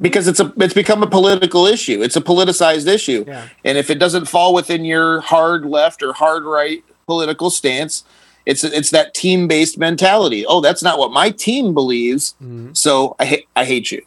because 0.00 0.28
it's 0.28 0.40
a 0.40 0.52
it's 0.56 0.74
become 0.74 1.02
a 1.02 1.06
political 1.06 1.66
issue. 1.66 2.02
It's 2.02 2.16
a 2.16 2.20
politicized 2.20 2.86
issue. 2.86 3.24
Yeah. 3.26 3.48
And 3.64 3.78
if 3.78 3.90
it 3.90 3.96
doesn't 3.96 4.26
fall 4.26 4.54
within 4.54 4.84
your 4.84 5.20
hard 5.20 5.64
left 5.64 6.02
or 6.02 6.12
hard 6.12 6.44
right 6.44 6.84
political 7.06 7.50
stance, 7.50 8.04
it's 8.46 8.64
it's 8.64 8.90
that 8.90 9.14
team 9.14 9.48
based 9.48 9.78
mentality. 9.78 10.44
Oh, 10.46 10.60
that's 10.60 10.82
not 10.82 10.98
what 10.98 11.12
my 11.12 11.30
team 11.30 11.74
believes. 11.74 12.34
Mm-hmm. 12.42 12.72
So 12.74 13.16
I 13.18 13.24
hate 13.24 13.48
I 13.54 13.64
hate 13.64 13.92
you. 13.92 14.04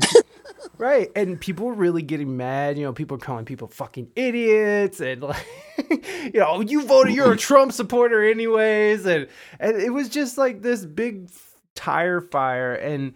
right. 0.78 1.10
And 1.14 1.40
people 1.40 1.68
are 1.68 1.74
really 1.74 2.02
getting 2.02 2.36
mad. 2.36 2.78
You 2.78 2.84
know, 2.84 2.92
people 2.92 3.16
are 3.16 3.20
calling 3.20 3.44
people 3.44 3.68
fucking 3.68 4.10
idiots 4.16 5.00
and 5.00 5.22
like 5.22 5.46
you 6.32 6.40
know, 6.40 6.60
you 6.60 6.84
voted 6.84 7.14
you're 7.14 7.32
a 7.32 7.36
Trump 7.36 7.72
supporter 7.72 8.24
anyways 8.24 9.06
and 9.06 9.28
and 9.60 9.76
it 9.76 9.90
was 9.90 10.08
just 10.08 10.38
like 10.38 10.62
this 10.62 10.84
big 10.84 11.28
tire 11.74 12.20
fire 12.20 12.74
and 12.74 13.14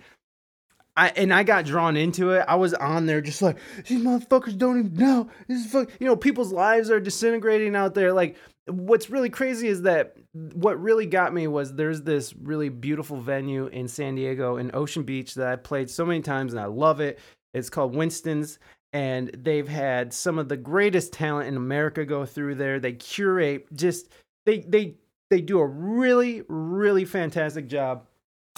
I, 0.99 1.12
and 1.15 1.33
I 1.33 1.45
got 1.45 1.65
drawn 1.65 1.97
into 1.97 2.33
it. 2.33 2.45
I 2.49 2.57
was 2.57 2.75
on 2.75 3.07
there 3.07 3.20
just 3.20 3.41
like 3.41 3.59
these 3.87 4.03
motherfuckers 4.03 4.59
don't 4.59 4.81
even 4.81 4.95
know. 4.97 5.31
This 5.47 5.65
is 5.65 5.70
fuck. 5.70 5.89
You 6.01 6.09
know, 6.09 6.16
people's 6.16 6.53
lives 6.53 6.91
are 6.91 6.99
disintegrating 6.99 7.77
out 7.77 7.95
there. 7.95 8.12
Like, 8.12 8.37
what's 8.66 9.09
really 9.09 9.31
crazy 9.31 9.69
is 9.69 9.83
that 9.83 10.16
what 10.33 10.83
really 10.83 11.07
got 11.07 11.33
me 11.33 11.47
was 11.47 11.73
there's 11.73 12.03
this 12.03 12.35
really 12.35 12.69
beautiful 12.69 13.16
venue 13.16 13.69
in 13.69 13.87
San 13.87 14.16
Diego 14.16 14.57
in 14.57 14.73
Ocean 14.75 15.05
Beach 15.05 15.37
that 15.37 15.47
I 15.47 15.55
played 15.55 15.89
so 15.89 16.05
many 16.05 16.20
times 16.20 16.53
and 16.53 16.61
I 16.61 16.66
love 16.66 16.99
it. 16.99 17.20
It's 17.55 17.70
called 17.70 17.95
Winston's, 17.95 18.59
and 18.93 19.29
they've 19.29 19.69
had 19.69 20.12
some 20.12 20.37
of 20.37 20.49
the 20.49 20.57
greatest 20.57 21.12
talent 21.12 21.47
in 21.47 21.57
America 21.57 22.05
go 22.05 22.27
through 22.27 22.57
there. 22.57 22.81
They 22.81 22.95
curate 22.95 23.73
just 23.73 24.09
they 24.47 24.59
they 24.62 24.97
they 25.31 25.43
do 25.43 25.61
a 25.61 25.66
really 25.66 26.43
really 26.49 27.05
fantastic 27.05 27.69
job 27.69 28.05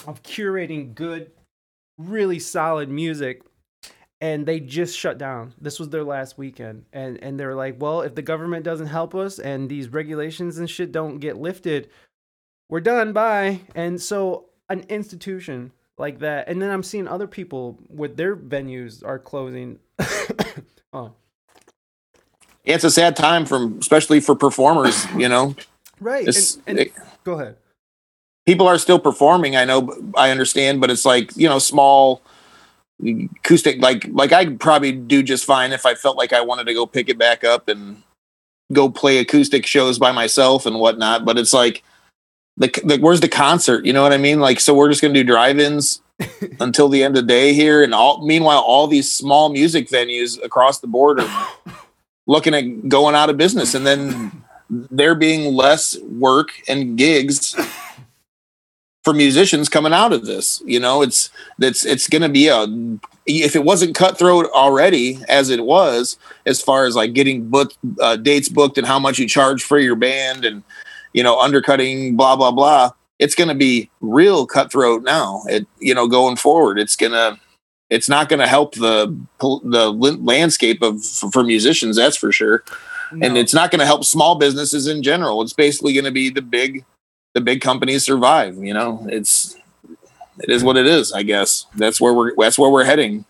of 0.06 0.22
curating 0.22 0.94
good 0.94 1.32
really 2.08 2.38
solid 2.38 2.88
music 2.88 3.42
and 4.20 4.44
they 4.44 4.60
just 4.60 4.96
shut 4.98 5.18
down. 5.18 5.54
This 5.60 5.78
was 5.78 5.88
their 5.88 6.04
last 6.04 6.36
weekend, 6.36 6.84
and 6.92 7.22
and 7.22 7.40
they're 7.40 7.54
like, 7.54 7.80
well, 7.80 8.02
if 8.02 8.14
the 8.14 8.22
government 8.22 8.64
doesn't 8.64 8.88
help 8.88 9.14
us 9.14 9.38
and 9.38 9.68
these 9.68 9.88
regulations 9.88 10.58
and 10.58 10.68
shit 10.68 10.92
don't 10.92 11.18
get 11.18 11.38
lifted, 11.38 11.88
we're 12.68 12.80
done. 12.80 13.12
Bye. 13.12 13.60
And 13.74 14.00
so 14.00 14.50
an 14.68 14.84
institution 14.88 15.72
like 15.96 16.18
that, 16.20 16.48
and 16.48 16.60
then 16.60 16.70
I'm 16.70 16.82
seeing 16.82 17.08
other 17.08 17.26
people 17.26 17.78
with 17.88 18.16
their 18.16 18.36
venues 18.36 19.04
are 19.04 19.18
closing. 19.18 19.78
oh. 20.92 21.12
It's 22.62 22.84
a 22.84 22.90
sad 22.90 23.16
time 23.16 23.46
from, 23.46 23.78
especially 23.78 24.20
for 24.20 24.34
performers. 24.34 25.06
You 25.16 25.30
know, 25.30 25.56
right? 25.98 26.26
And, 26.26 26.62
and 26.66 26.78
it, 26.78 26.92
go 27.24 27.34
ahead 27.40 27.56
people 28.46 28.66
are 28.66 28.78
still 28.78 28.98
performing. 28.98 29.56
I 29.56 29.64
know, 29.64 29.94
I 30.16 30.30
understand, 30.30 30.80
but 30.80 30.90
it's 30.90 31.04
like 31.04 31.36
you 31.36 31.48
know, 31.48 31.58
small 31.58 32.22
acoustic. 33.04 33.80
Like 33.80 34.06
like 34.10 34.32
I 34.32 34.46
probably 34.54 34.92
do 34.92 35.22
just 35.22 35.44
fine 35.44 35.72
if 35.72 35.86
I 35.86 35.94
felt 35.94 36.16
like 36.16 36.32
I 36.32 36.40
wanted 36.40 36.64
to 36.64 36.74
go 36.74 36.86
pick 36.86 37.08
it 37.08 37.18
back 37.18 37.44
up 37.44 37.68
and 37.68 38.02
go 38.72 38.88
play 38.88 39.18
acoustic 39.18 39.66
shows 39.66 39.98
by 39.98 40.12
myself 40.12 40.66
and 40.66 40.78
whatnot. 40.78 41.24
But 41.24 41.38
it's 41.38 41.52
like, 41.52 41.82
the, 42.56 42.70
the 42.84 42.98
where's 42.98 43.20
the 43.20 43.28
concert? 43.28 43.84
You 43.84 43.92
know 43.92 44.02
what 44.02 44.12
I 44.12 44.18
mean? 44.18 44.40
Like, 44.40 44.60
so 44.60 44.74
we're 44.74 44.90
just 44.90 45.02
gonna 45.02 45.14
do 45.14 45.24
drive-ins 45.24 46.02
until 46.60 46.88
the 46.88 47.02
end 47.02 47.16
of 47.16 47.26
the 47.26 47.28
day 47.28 47.52
here, 47.54 47.82
and 47.82 47.94
all. 47.94 48.24
Meanwhile, 48.24 48.60
all 48.60 48.86
these 48.86 49.10
small 49.10 49.48
music 49.48 49.88
venues 49.88 50.42
across 50.42 50.80
the 50.80 50.86
board 50.86 51.20
are 51.20 51.48
looking 52.26 52.54
at 52.54 52.88
going 52.88 53.14
out 53.14 53.30
of 53.30 53.36
business, 53.36 53.74
and 53.74 53.86
then 53.86 54.44
there 54.68 55.14
being 55.14 55.54
less 55.54 55.98
work 55.98 56.50
and 56.68 56.96
gigs 56.96 57.56
for 59.04 59.12
musicians 59.12 59.68
coming 59.68 59.92
out 59.92 60.12
of 60.12 60.26
this. 60.26 60.62
You 60.64 60.80
know, 60.80 61.02
it's 61.02 61.30
it's 61.60 61.84
it's 61.84 62.08
going 62.08 62.22
to 62.22 62.28
be 62.28 62.48
a 62.48 62.66
if 63.26 63.54
it 63.54 63.64
wasn't 63.64 63.94
cutthroat 63.94 64.46
already 64.52 65.18
as 65.28 65.50
it 65.50 65.64
was 65.64 66.18
as 66.46 66.60
far 66.60 66.84
as 66.84 66.96
like 66.96 67.12
getting 67.12 67.48
book 67.48 67.72
uh, 68.00 68.16
dates 68.16 68.48
booked 68.48 68.78
and 68.78 68.86
how 68.86 68.98
much 68.98 69.18
you 69.18 69.28
charge 69.28 69.62
for 69.62 69.78
your 69.78 69.96
band 69.96 70.44
and 70.44 70.62
you 71.12 71.22
know 71.22 71.38
undercutting 71.40 72.16
blah 72.16 72.36
blah 72.36 72.50
blah. 72.50 72.90
It's 73.18 73.34
going 73.34 73.48
to 73.48 73.54
be 73.54 73.90
real 74.00 74.46
cutthroat 74.46 75.02
now. 75.02 75.42
It 75.46 75.66
you 75.78 75.94
know 75.94 76.06
going 76.06 76.36
forward, 76.36 76.78
it's 76.78 76.96
gonna 76.96 77.38
it's 77.90 78.08
not 78.08 78.28
going 78.28 78.40
to 78.40 78.46
help 78.46 78.74
the 78.76 79.14
the 79.38 79.90
landscape 80.20 80.80
of 80.82 81.04
for 81.04 81.42
musicians. 81.42 81.96
That's 81.96 82.16
for 82.16 82.32
sure. 82.32 82.64
No. 83.12 83.26
And 83.26 83.36
it's 83.36 83.52
not 83.52 83.72
going 83.72 83.80
to 83.80 83.86
help 83.86 84.04
small 84.04 84.36
businesses 84.36 84.86
in 84.86 85.02
general. 85.02 85.42
It's 85.42 85.52
basically 85.52 85.92
going 85.92 86.04
to 86.04 86.12
be 86.12 86.30
the 86.30 86.42
big 86.42 86.84
the 87.34 87.40
big 87.40 87.60
companies 87.60 88.04
survive. 88.04 88.56
You 88.56 88.74
know, 88.74 89.06
it's 89.08 89.56
it 90.38 90.50
is 90.50 90.64
what 90.64 90.76
it 90.76 90.86
is. 90.86 91.12
I 91.12 91.22
guess 91.22 91.66
that's 91.76 92.00
where 92.00 92.14
we're 92.14 92.32
that's 92.36 92.58
where 92.58 92.70
we're 92.70 92.84
heading. 92.84 93.24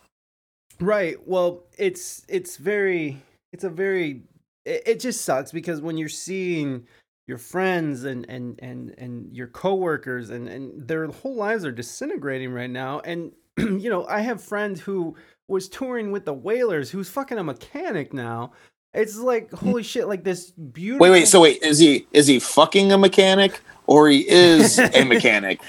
Right. 0.80 1.16
Well, 1.26 1.64
it's 1.76 2.24
it's 2.28 2.56
very 2.56 3.20
it's 3.52 3.64
a 3.64 3.70
very 3.70 4.22
it, 4.64 4.82
it 4.86 5.00
just 5.00 5.22
sucks 5.22 5.52
because 5.52 5.80
when 5.80 5.98
you're 5.98 6.08
seeing 6.08 6.86
your 7.26 7.38
friends 7.38 8.04
and 8.04 8.28
and 8.28 8.58
and 8.62 8.94
and 8.98 9.34
your 9.36 9.48
coworkers 9.48 10.30
and 10.30 10.48
and 10.48 10.86
their 10.88 11.06
whole 11.08 11.36
lives 11.36 11.64
are 11.64 11.72
disintegrating 11.72 12.52
right 12.52 12.70
now 12.70 13.00
and 13.00 13.32
you 13.58 13.90
know, 13.90 14.06
I 14.06 14.20
have 14.20 14.42
friends 14.42 14.80
who 14.80 15.16
was 15.48 15.68
touring 15.68 16.12
with 16.12 16.24
the 16.24 16.32
whalers 16.32 16.90
who's 16.90 17.08
fucking 17.08 17.38
a 17.38 17.44
mechanic 17.44 18.14
now. 18.14 18.52
It's 18.94 19.16
like 19.16 19.50
hmm. 19.50 19.56
holy 19.56 19.82
shit, 19.82 20.08
like 20.08 20.24
this 20.24 20.50
beautiful 20.50 21.04
Wait, 21.04 21.10
wait. 21.10 21.28
So 21.28 21.40
wait, 21.40 21.62
is 21.62 21.78
he 21.78 22.06
is 22.12 22.26
he 22.26 22.40
fucking 22.40 22.90
a 22.92 22.98
mechanic 22.98 23.60
or 23.90 24.08
he 24.08 24.26
is 24.28 24.78
a 24.78 25.04
mechanic? 25.14 25.60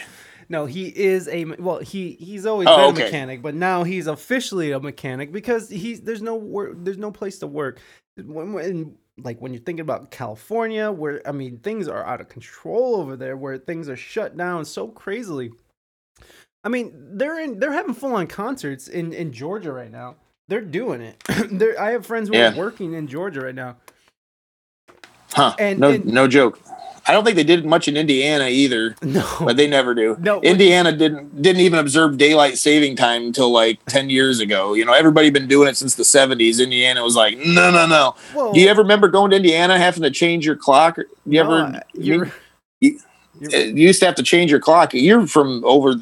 No, 0.47 0.65
he 0.65 0.87
is 0.87 1.27
a 1.29 1.45
well. 1.45 1.79
He 1.79 2.11
he's 2.19 2.45
always 2.45 2.67
Oh, 2.69 2.77
been 2.77 2.85
okay. 2.93 3.01
a 3.01 3.05
mechanic, 3.05 3.41
but 3.41 3.55
now 3.55 3.83
he's 3.83 4.07
officially 4.07 4.71
a 4.71 4.79
mechanic 4.79 5.31
because 5.31 5.69
he's 5.69 6.01
there's 6.01 6.21
no 6.21 6.35
work, 6.35 6.73
there's 6.83 6.97
no 6.97 7.11
place 7.11 7.39
to 7.39 7.47
work. 7.47 7.79
When, 8.17 8.53
when 8.53 8.95
like 9.17 9.39
when 9.41 9.53
you're 9.53 9.61
thinking 9.63 9.81
about 9.81 10.11
California, 10.11 10.91
where 10.91 11.21
I 11.27 11.31
mean 11.31 11.57
things 11.59 11.87
are 11.87 12.05
out 12.05 12.21
of 12.21 12.29
control 12.29 12.95
over 12.97 13.15
there, 13.15 13.37
where 13.37 13.57
things 13.57 13.87
are 13.89 13.95
shut 13.95 14.35
down 14.37 14.65
so 14.65 14.87
crazily. 14.89 15.51
I 16.63 16.69
mean, 16.69 16.91
they're 17.17 17.39
in 17.39 17.59
they're 17.59 17.71
having 17.71 17.93
full 17.93 18.13
on 18.15 18.27
concerts 18.27 18.87
in 18.89 19.13
in 19.13 19.31
Georgia 19.31 19.71
right 19.71 19.91
now. 19.91 20.15
They're 20.49 20.59
doing 20.59 20.99
it. 21.01 21.23
they're, 21.49 21.79
I 21.79 21.91
have 21.91 22.05
friends 22.05 22.27
who 22.27 22.35
Yeah. 22.35 22.53
are 22.53 22.57
working 22.57 22.93
in 22.93 23.07
Georgia 23.07 23.39
right 23.41 23.55
now. 23.55 23.77
Huh? 25.33 25.55
And- 25.59 25.79
no, 25.79 25.91
and- 25.91 26.05
no 26.05 26.27
joke. 26.27 26.59
I 27.07 27.13
don't 27.13 27.23
think 27.23 27.35
they 27.35 27.43
did 27.43 27.65
much 27.65 27.87
in 27.87 27.97
Indiana 27.97 28.47
either, 28.47 28.95
No, 29.01 29.27
but 29.39 29.57
they 29.57 29.67
never 29.67 29.95
do. 29.95 30.15
No, 30.19 30.39
Indiana 30.41 30.91
didn't 30.91 31.41
didn't 31.41 31.61
even 31.61 31.79
observe 31.79 32.17
daylight 32.17 32.57
saving 32.57 32.95
time 32.95 33.23
until 33.23 33.51
like 33.51 33.83
ten 33.85 34.09
years 34.09 34.39
ago. 34.39 34.73
You 34.73 34.85
know, 34.85 34.93
everybody 34.93 35.29
been 35.31 35.47
doing 35.47 35.67
it 35.67 35.77
since 35.77 35.95
the 35.95 36.05
seventies. 36.05 36.59
Indiana 36.59 37.03
was 37.03 37.15
like, 37.15 37.37
no, 37.39 37.71
no, 37.71 37.87
no. 37.87 38.15
Whoa. 38.33 38.53
Do 38.53 38.59
you 38.59 38.67
ever 38.67 38.81
remember 38.83 39.07
going 39.07 39.31
to 39.31 39.37
Indiana 39.37 39.77
having 39.79 40.03
to 40.03 40.11
change 40.11 40.45
your 40.45 40.55
clock? 40.55 40.97
You 41.25 41.43
No, 41.43 41.55
ever? 41.65 41.83
You're, 41.93 42.25
you- 42.81 42.99
you're- 43.39 43.55
uh, 43.55 43.57
you 43.65 43.87
used 43.87 43.99
to 44.01 44.05
have 44.05 44.15
to 44.15 44.23
change 44.23 44.51
your 44.51 44.59
clock. 44.59 44.93
You're 44.93 45.25
from 45.25 45.63
over 45.65 45.95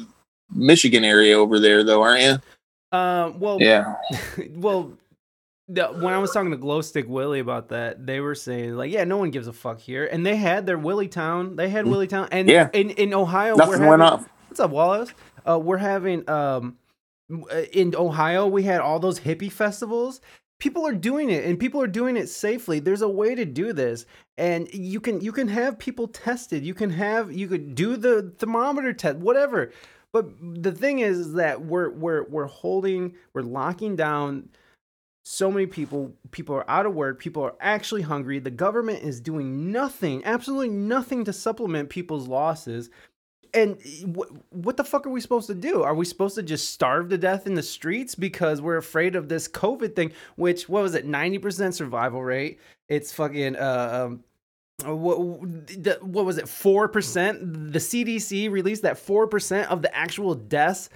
Michigan 0.54 1.04
area 1.04 1.38
over 1.38 1.58
there, 1.58 1.82
though, 1.82 2.02
aren't 2.02 2.22
you? 2.22 2.36
uh, 2.92 3.32
well, 3.38 3.56
Yeah. 3.60 3.94
well, 4.50 4.92
the, 5.72 5.86
when 5.86 6.12
I 6.12 6.18
was 6.18 6.32
talking 6.32 6.50
to 6.50 6.56
Glow 6.56 6.80
Stick 6.80 7.08
Willie 7.08 7.40
about 7.40 7.68
that, 7.68 8.06
they 8.06 8.20
were 8.20 8.34
saying 8.34 8.74
like, 8.76 8.90
yeah, 8.90 9.04
no 9.04 9.16
one 9.16 9.30
gives 9.30 9.46
a 9.46 9.52
fuck 9.52 9.80
here, 9.80 10.06
and 10.06 10.24
they 10.26 10.36
had 10.36 10.66
their 10.66 10.78
Willie 10.78 11.08
Town. 11.08 11.56
They 11.56 11.68
had 11.68 11.86
Willie 11.86 12.06
Town, 12.08 12.28
and. 12.32 12.48
Yeah. 12.48 12.68
in 12.72 12.90
in 12.90 13.14
Ohio, 13.14 13.56
Nothing 13.56 13.80
we're 13.80 13.88
went 13.88 14.02
having, 14.02 14.24
off. 14.24 14.28
What's 14.48 14.60
up, 14.60 14.70
Wallace? 14.70 15.12
Uh, 15.48 15.58
we're 15.58 15.78
having 15.78 16.28
um 16.28 16.76
uh, 17.32 17.62
in 17.72 17.94
Ohio, 17.94 18.46
we 18.46 18.64
had 18.64 18.80
all 18.80 18.98
those 18.98 19.20
hippie 19.20 19.52
festivals. 19.52 20.20
People 20.58 20.86
are 20.86 20.92
doing 20.92 21.30
it, 21.30 21.44
and 21.44 21.58
people 21.58 21.80
are 21.80 21.86
doing 21.86 22.16
it 22.16 22.28
safely. 22.28 22.80
There's 22.80 23.02
a 23.02 23.08
way 23.08 23.34
to 23.34 23.44
do 23.44 23.72
this, 23.72 24.04
and 24.36 24.68
you 24.74 25.00
can 25.00 25.20
you 25.20 25.32
can 25.32 25.48
have 25.48 25.78
people 25.78 26.08
tested. 26.08 26.64
You 26.64 26.74
can 26.74 26.90
have 26.90 27.32
you 27.32 27.48
could 27.48 27.74
do 27.74 27.96
the 27.96 28.34
thermometer 28.38 28.92
test, 28.92 29.18
whatever. 29.18 29.72
But 30.12 30.26
the 30.40 30.72
thing 30.72 30.98
is 30.98 31.34
that 31.34 31.64
we're 31.64 31.90
we're 31.90 32.24
we're 32.24 32.46
holding, 32.46 33.14
we're 33.32 33.42
locking 33.42 33.96
down 33.96 34.50
so 35.32 35.48
many 35.48 35.64
people 35.64 36.12
people 36.32 36.56
are 36.56 36.68
out 36.68 36.86
of 36.86 36.92
work 36.92 37.20
people 37.20 37.44
are 37.44 37.54
actually 37.60 38.02
hungry. 38.02 38.40
The 38.40 38.50
government 38.50 39.04
is 39.04 39.20
doing 39.20 39.70
nothing 39.70 40.24
absolutely 40.24 40.70
nothing 40.70 41.24
to 41.24 41.32
supplement 41.32 41.88
people's 41.88 42.26
losses. 42.26 42.90
And 43.54 43.80
wh- 44.02 44.52
what 44.52 44.76
the 44.76 44.82
fuck 44.82 45.06
are 45.06 45.10
we 45.10 45.20
supposed 45.20 45.46
to 45.46 45.54
do? 45.54 45.84
Are 45.84 45.94
we 45.94 46.04
supposed 46.04 46.34
to 46.34 46.42
just 46.42 46.72
starve 46.72 47.10
to 47.10 47.18
death 47.18 47.46
in 47.46 47.54
the 47.54 47.62
streets 47.62 48.16
because 48.16 48.60
we're 48.60 48.76
afraid 48.76 49.14
of 49.14 49.28
this 49.28 49.46
covid 49.46 49.94
thing 49.94 50.10
which 50.34 50.68
what 50.68 50.82
was 50.82 50.96
it 50.96 51.06
90% 51.06 51.74
survival 51.74 52.24
rate? 52.24 52.58
It's 52.88 53.12
fucking 53.12 53.54
uh 53.54 54.08
um, 54.08 54.24
what, 54.84 55.20
what 56.02 56.24
was 56.24 56.38
it 56.38 56.46
4% 56.46 57.72
the 57.72 57.78
cdc 57.78 58.50
released 58.50 58.82
that 58.82 58.96
4% 58.96 59.66
of 59.66 59.82
the 59.82 59.94
actual 59.94 60.34
deaths 60.34 60.88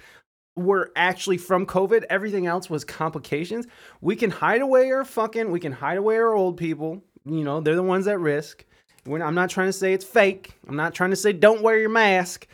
were 0.55 0.91
actually 0.95 1.37
from 1.37 1.65
COVID. 1.65 2.03
Everything 2.09 2.47
else 2.47 2.69
was 2.69 2.83
complications. 2.83 3.67
We 4.01 4.15
can 4.15 4.31
hide 4.31 4.61
away 4.61 4.91
our 4.91 5.05
fucking, 5.05 5.51
we 5.51 5.59
can 5.59 5.71
hide 5.71 5.97
away 5.97 6.17
our 6.17 6.33
old 6.33 6.57
people. 6.57 7.03
You 7.25 7.43
know, 7.43 7.59
they're 7.59 7.75
the 7.75 7.83
ones 7.83 8.07
at 8.07 8.19
risk. 8.19 8.65
We're, 9.05 9.21
I'm 9.21 9.35
not 9.35 9.49
trying 9.49 9.67
to 9.67 9.73
say 9.73 9.93
it's 9.93 10.05
fake. 10.05 10.53
I'm 10.67 10.75
not 10.75 10.93
trying 10.93 11.11
to 11.11 11.15
say 11.15 11.33
don't 11.33 11.61
wear 11.61 11.77
your 11.77 11.89
mask. 11.89 12.47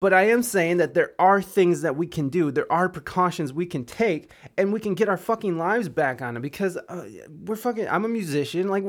But 0.00 0.12
I 0.12 0.24
am 0.24 0.42
saying 0.42 0.78
that 0.78 0.92
there 0.92 1.12
are 1.18 1.40
things 1.40 1.80
that 1.82 1.96
we 1.96 2.06
can 2.06 2.28
do. 2.28 2.50
There 2.50 2.70
are 2.70 2.90
precautions 2.90 3.54
we 3.54 3.64
can 3.64 3.86
take, 3.86 4.30
and 4.58 4.70
we 4.70 4.78
can 4.78 4.92
get 4.92 5.08
our 5.08 5.16
fucking 5.16 5.56
lives 5.56 5.88
back 5.88 6.20
on 6.20 6.36
it. 6.36 6.40
Because 6.40 6.76
uh, 6.76 7.08
we're 7.46 7.56
fucking. 7.56 7.88
I'm 7.88 8.04
a 8.04 8.08
musician. 8.08 8.68
Like 8.68 8.84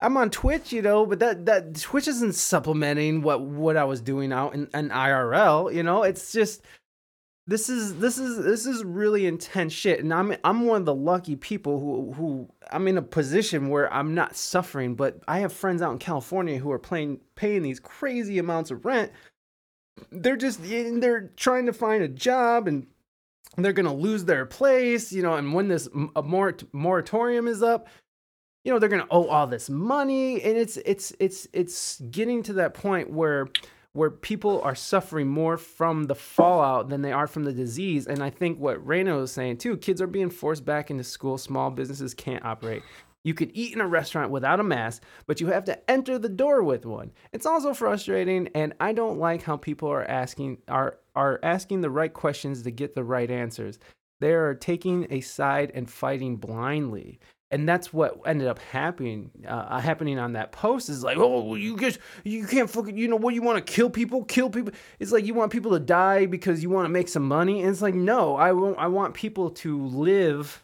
I'm 0.00 0.16
on 0.16 0.30
Twitch, 0.30 0.72
you 0.72 0.82
know, 0.82 1.06
but 1.06 1.20
that 1.20 1.46
that 1.46 1.76
Twitch 1.76 2.08
isn't 2.08 2.34
supplementing 2.34 3.22
what 3.22 3.42
what 3.42 3.76
I 3.76 3.84
was 3.84 4.00
doing 4.00 4.32
out 4.32 4.54
in, 4.54 4.68
in 4.74 4.88
IRL. 4.88 5.72
You 5.72 5.84
know, 5.84 6.02
it's 6.02 6.32
just 6.32 6.62
this 7.46 7.68
is 7.68 7.96
this 7.96 8.18
is 8.18 8.44
this 8.44 8.66
is 8.66 8.84
really 8.84 9.26
intense 9.26 9.72
shit. 9.72 10.00
And 10.00 10.12
i'm 10.14 10.34
i'm 10.44 10.66
one 10.66 10.82
of 10.82 10.86
the 10.86 10.94
lucky 10.94 11.36
people 11.36 11.80
who 11.80 12.12
who 12.12 12.48
i'm 12.70 12.86
in 12.88 12.98
a 12.98 13.02
position 13.02 13.68
where 13.68 13.92
i'm 13.92 14.14
not 14.14 14.36
suffering 14.36 14.94
but 14.94 15.20
i 15.26 15.40
have 15.40 15.52
friends 15.52 15.82
out 15.82 15.92
in 15.92 15.98
california 15.98 16.58
who 16.58 16.70
are 16.70 16.78
playing 16.78 17.20
paying 17.34 17.62
these 17.62 17.80
crazy 17.80 18.38
amounts 18.38 18.70
of 18.70 18.84
rent. 18.84 19.10
They're 20.10 20.36
just 20.36 20.62
they're 20.62 21.32
trying 21.36 21.66
to 21.66 21.72
find 21.72 22.02
a 22.02 22.08
job 22.08 22.68
and 22.68 22.86
they're 23.58 23.74
going 23.74 23.86
to 23.86 23.92
lose 23.92 24.24
their 24.24 24.46
place 24.46 25.12
you 25.12 25.22
know 25.22 25.34
and 25.34 25.52
when 25.52 25.68
this 25.68 25.88
moratorium 26.72 27.48
is 27.48 27.62
up 27.62 27.88
you 28.64 28.72
know 28.72 28.78
they're 28.78 28.88
going 28.88 29.02
to 29.02 29.08
owe 29.10 29.26
all 29.26 29.46
this 29.46 29.68
money. 29.68 30.42
And 30.42 30.56
it's 30.56 30.76
it's 30.78 31.12
it's 31.18 31.48
it's 31.52 32.00
getting 32.10 32.42
to 32.44 32.52
that 32.54 32.74
point 32.74 33.10
where 33.10 33.48
where 33.92 34.10
people 34.10 34.60
are 34.62 34.74
suffering 34.74 35.28
more 35.28 35.56
from 35.56 36.04
the 36.04 36.14
fallout 36.14 36.88
than 36.88 37.02
they 37.02 37.12
are 37.12 37.26
from 37.26 37.44
the 37.44 37.52
disease. 37.52 38.06
And 38.06 38.22
I 38.22 38.30
think 38.30 38.58
what 38.58 38.84
Reina 38.86 39.16
was 39.16 39.32
saying 39.32 39.58
too, 39.58 39.76
kids 39.76 40.00
are 40.00 40.06
being 40.06 40.30
forced 40.30 40.64
back 40.64 40.90
into 40.90 41.04
school. 41.04 41.36
Small 41.36 41.70
businesses 41.70 42.14
can't 42.14 42.44
operate. 42.44 42.82
You 43.24 43.34
could 43.34 43.50
eat 43.54 43.74
in 43.74 43.80
a 43.80 43.86
restaurant 43.86 44.30
without 44.32 44.60
a 44.60 44.64
mask, 44.64 45.04
but 45.26 45.40
you 45.40 45.46
have 45.48 45.64
to 45.66 45.90
enter 45.90 46.18
the 46.18 46.28
door 46.28 46.62
with 46.62 46.84
one. 46.84 47.12
It's 47.32 47.46
also 47.46 47.72
frustrating, 47.72 48.48
and 48.54 48.74
I 48.80 48.92
don't 48.92 49.18
like 49.18 49.42
how 49.42 49.56
people 49.56 49.88
are 49.88 50.04
asking 50.04 50.58
are 50.66 50.98
are 51.14 51.38
asking 51.42 51.82
the 51.82 51.90
right 51.90 52.12
questions 52.12 52.62
to 52.62 52.70
get 52.72 52.94
the 52.94 53.04
right 53.04 53.30
answers. 53.30 53.78
They 54.20 54.32
are 54.32 54.54
taking 54.54 55.06
a 55.10 55.20
side 55.20 55.70
and 55.74 55.88
fighting 55.88 56.36
blindly 56.36 57.20
and 57.52 57.68
that's 57.68 57.92
what 57.92 58.18
ended 58.24 58.48
up 58.48 58.58
happening 58.58 59.30
uh, 59.46 59.78
happening 59.78 60.18
on 60.18 60.32
that 60.32 60.50
post 60.52 60.88
is 60.88 61.04
like 61.04 61.18
oh 61.18 61.54
you 61.54 61.76
guys 61.76 61.98
you 62.24 62.46
can't 62.46 62.70
fucking 62.70 62.96
you 62.96 63.06
know 63.06 63.16
what 63.16 63.34
you 63.34 63.42
want 63.42 63.64
to 63.64 63.72
kill 63.72 63.90
people 63.90 64.24
kill 64.24 64.50
people. 64.50 64.72
It's 64.98 65.12
like 65.12 65.26
you 65.26 65.34
want 65.34 65.52
people 65.52 65.72
to 65.72 65.78
die 65.78 66.26
because 66.26 66.62
you 66.62 66.70
want 66.70 66.86
to 66.86 66.88
make 66.88 67.08
some 67.08 67.28
money. 67.28 67.60
And 67.60 67.70
it's 67.70 67.82
like 67.82 67.94
no 67.94 68.36
i 68.36 68.52
want 68.52 68.78
i 68.78 68.86
want 68.86 69.14
people 69.14 69.50
to 69.50 69.86
live 69.86 70.62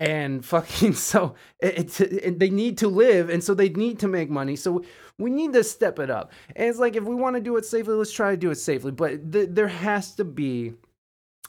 and 0.00 0.44
fucking 0.44 0.94
so 1.10 1.34
it, 1.60 1.78
it's 1.78 2.00
it, 2.00 2.38
they 2.38 2.50
need 2.50 2.78
to 2.78 2.88
live 2.88 3.28
and 3.28 3.44
so 3.44 3.54
they 3.54 3.68
need 3.68 3.98
to 4.00 4.08
make 4.08 4.30
money. 4.30 4.56
So 4.56 4.82
we 5.18 5.30
need 5.30 5.52
to 5.52 5.62
step 5.62 5.98
it 5.98 6.10
up. 6.10 6.32
And 6.56 6.68
it's 6.68 6.78
like 6.78 6.96
if 6.96 7.04
we 7.04 7.14
want 7.14 7.36
to 7.36 7.42
do 7.42 7.56
it 7.58 7.66
safely 7.66 7.94
let's 7.94 8.12
try 8.12 8.30
to 8.30 8.36
do 8.38 8.50
it 8.50 8.56
safely. 8.56 8.90
But 8.90 9.30
th- 9.30 9.50
there 9.52 9.68
has 9.68 10.14
to 10.16 10.24
be 10.24 10.72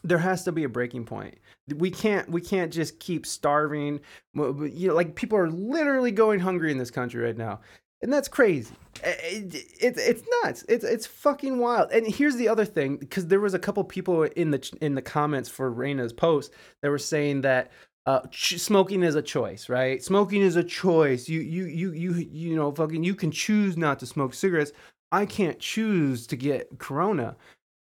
there 0.03 0.18
has 0.18 0.44
to 0.44 0.52
be 0.52 0.64
a 0.64 0.69
breaking 0.69 1.06
point 1.06 1.38
we 1.73 1.91
can't 1.91 2.30
we 2.30 2.41
can't 2.41 2.72
just 2.72 2.99
keep 2.99 3.26
starving 3.26 3.99
you 4.35 4.88
know 4.88 4.95
like 4.95 5.15
people 5.15 5.38
are 5.38 5.49
literally 5.49 6.11
going 6.11 6.39
hungry 6.39 6.72
in 6.72 6.77
this 6.77 6.91
country 6.91 7.22
right 7.22 7.38
now 7.38 7.60
and 8.02 8.11
that's 8.11 8.27
crazy 8.27 8.73
it, 9.03 9.53
it, 9.80 9.98
it's 9.98 10.23
nuts 10.43 10.65
it's 10.68 10.84
it's 10.84 11.06
fucking 11.06 11.60
wild 11.60 11.91
and 11.91 12.07
here's 12.07 12.35
the 12.35 12.48
other 12.48 12.65
thing 12.65 12.98
because 12.98 13.27
there 13.27 13.39
was 13.39 13.53
a 13.53 13.60
couple 13.60 13.84
people 13.84 14.23
in 14.23 14.52
the 14.52 14.77
in 14.81 14.95
the 14.95 15.02
comments 15.02 15.49
for 15.49 15.72
Reina's 15.72 16.14
post 16.14 16.52
that 16.81 16.89
were 16.89 16.98
saying 16.98 17.41
that 17.41 17.72
uh, 18.06 18.22
ch- 18.31 18.60
smoking 18.60 19.03
is 19.03 19.15
a 19.15 19.22
choice, 19.22 19.69
right? 19.69 20.03
Smoking 20.03 20.41
is 20.41 20.56
a 20.56 20.64
choice. 20.64 21.30
You, 21.30 21.39
you, 21.39 21.65
you, 21.65 21.91
you, 21.91 22.14
you 22.14 22.56
know, 22.56 22.72
fucking, 22.72 23.03
you 23.03 23.14
can 23.14 23.31
choose 23.31 23.77
not 23.77 23.99
to 23.99 24.06
smoke 24.06 24.34
cigarettes. 24.34 24.72
I 25.11 25.26
can't 25.26 25.60
choose 25.60 26.26
to 26.27 26.35
get 26.35 26.80
corona. 26.80 27.35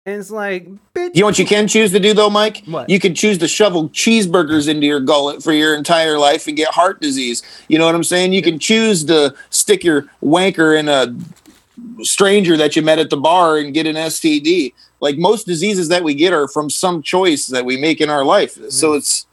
And 0.08 0.16
it's 0.16 0.32
like, 0.32 0.66
bitch. 0.96 1.16
You 1.16 1.22
know 1.22 1.26
what 1.28 1.38
you 1.38 1.46
can 1.46 1.68
choose 1.68 1.92
to 1.92 2.00
do 2.00 2.14
though, 2.14 2.30
Mike? 2.30 2.64
What? 2.66 2.90
You 2.90 2.98
can 2.98 3.14
choose 3.14 3.38
to 3.40 3.48
shovel 3.48 3.90
cheeseburgers 3.90 4.70
into 4.70 4.88
your 4.88 5.02
gullet 5.02 5.44
for 5.44 5.52
your 5.52 5.76
entire 5.76 6.18
life 6.18 6.48
and 6.48 6.56
get 6.56 6.70
heart 6.70 7.02
disease. 7.02 7.44
You 7.68 7.78
know 7.78 7.86
what 7.86 7.94
I'm 7.94 8.06
saying? 8.06 8.32
You 8.32 8.42
can 8.42 8.58
choose 8.58 9.04
to 9.06 9.36
stick 9.50 9.84
your 9.84 10.04
wanker 10.24 10.80
in 10.80 10.88
a 10.88 11.14
stranger 12.06 12.56
that 12.56 12.78
you 12.78 12.82
met 12.82 13.00
at 13.00 13.10
the 13.10 13.18
bar 13.18 13.58
and 13.58 13.74
get 13.74 13.86
an 13.86 13.98
STD. 13.98 14.74
Like 15.02 15.18
most 15.18 15.46
diseases 15.46 15.90
that 15.90 16.06
we 16.06 16.16
get 16.16 16.32
are 16.32 16.48
from 16.48 16.70
some 16.70 17.02
choice 17.02 17.48
that 17.48 17.66
we 17.66 17.76
make 17.76 18.00
in 18.00 18.10
our 18.10 18.24
life. 18.24 18.58
So 18.72 18.92
Mm. 18.94 18.98
it's 19.00 19.26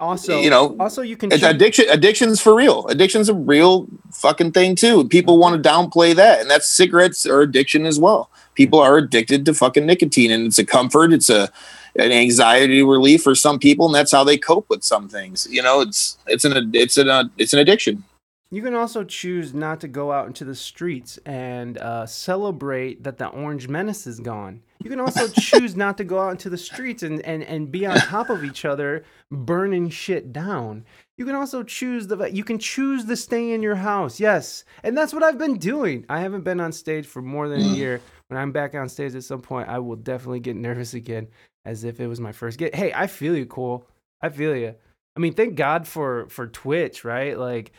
Also, 0.00 0.38
you 0.38 0.48
know, 0.48 0.76
also 0.78 1.02
you 1.02 1.16
can 1.16 1.32
addiction. 1.32 1.86
Addiction's 1.88 2.40
for 2.40 2.54
real. 2.54 2.86
Addiction's 2.86 3.28
a 3.28 3.34
real 3.34 3.88
fucking 4.12 4.52
thing 4.52 4.76
too. 4.76 5.08
People 5.08 5.34
mm-hmm. 5.34 5.40
want 5.40 5.62
to 5.62 5.68
downplay 5.68 6.14
that, 6.14 6.40
and 6.40 6.48
that's 6.48 6.68
cigarettes 6.68 7.26
or 7.26 7.40
addiction 7.40 7.84
as 7.84 7.98
well. 7.98 8.30
People 8.54 8.78
are 8.78 8.96
addicted 8.96 9.44
to 9.46 9.54
fucking 9.54 9.86
nicotine, 9.86 10.30
and 10.30 10.46
it's 10.46 10.58
a 10.58 10.64
comfort. 10.64 11.12
It's 11.12 11.28
a 11.28 11.50
an 11.96 12.12
anxiety 12.12 12.82
relief 12.82 13.24
for 13.24 13.34
some 13.34 13.58
people, 13.58 13.86
and 13.86 13.94
that's 13.94 14.12
how 14.12 14.22
they 14.22 14.38
cope 14.38 14.68
with 14.68 14.84
some 14.84 15.08
things. 15.08 15.48
You 15.50 15.62
know, 15.62 15.80
it's 15.80 16.16
it's 16.28 16.44
an 16.44 16.70
it's 16.74 16.96
an 16.96 17.30
it's 17.36 17.52
an 17.52 17.58
addiction. 17.58 18.04
You 18.50 18.62
can 18.62 18.74
also 18.74 19.04
choose 19.04 19.52
not 19.52 19.80
to 19.80 19.88
go 19.88 20.10
out 20.10 20.26
into 20.26 20.44
the 20.44 20.54
streets 20.54 21.18
and 21.26 21.76
uh, 21.76 22.06
celebrate 22.06 23.04
that 23.04 23.18
the 23.18 23.26
Orange 23.26 23.68
Menace 23.68 24.06
is 24.06 24.20
gone. 24.20 24.62
You 24.82 24.88
can 24.88 25.00
also 25.00 25.28
choose 25.38 25.76
not 25.76 25.98
to 25.98 26.04
go 26.04 26.18
out 26.18 26.30
into 26.30 26.48
the 26.48 26.56
streets 26.56 27.02
and, 27.02 27.20
and, 27.26 27.42
and 27.42 27.70
be 27.70 27.84
on 27.84 27.98
top 27.98 28.30
of 28.30 28.44
each 28.44 28.64
other, 28.64 29.04
burning 29.30 29.90
shit 29.90 30.32
down. 30.32 30.86
You 31.18 31.26
can 31.26 31.34
also 31.34 31.62
choose 31.62 32.06
the 32.06 32.30
you 32.32 32.44
can 32.44 32.58
choose 32.58 33.04
to 33.04 33.16
stay 33.16 33.52
in 33.52 33.62
your 33.62 33.74
house. 33.74 34.18
Yes, 34.18 34.64
and 34.82 34.96
that's 34.96 35.12
what 35.12 35.24
I've 35.24 35.36
been 35.36 35.58
doing. 35.58 36.06
I 36.08 36.20
haven't 36.20 36.44
been 36.44 36.60
on 36.60 36.72
stage 36.72 37.06
for 37.06 37.20
more 37.20 37.48
than 37.48 37.60
a 37.60 37.64
year. 37.64 38.00
When 38.28 38.38
I'm 38.38 38.52
back 38.52 38.74
on 38.74 38.88
stage 38.88 39.14
at 39.14 39.24
some 39.24 39.42
point, 39.42 39.68
I 39.68 39.80
will 39.80 39.96
definitely 39.96 40.40
get 40.40 40.54
nervous 40.54 40.94
again, 40.94 41.26
as 41.64 41.82
if 41.82 41.98
it 41.98 42.06
was 42.06 42.20
my 42.20 42.30
first 42.30 42.58
gig. 42.58 42.74
Hey, 42.74 42.92
I 42.94 43.08
feel 43.08 43.36
you, 43.36 43.46
cool. 43.46 43.84
I 44.22 44.28
feel 44.28 44.54
you. 44.54 44.74
I 45.16 45.20
mean, 45.20 45.34
thank 45.34 45.56
God 45.56 45.88
for 45.88 46.28
for 46.28 46.46
Twitch, 46.46 47.04
right? 47.04 47.36
Like 47.36 47.72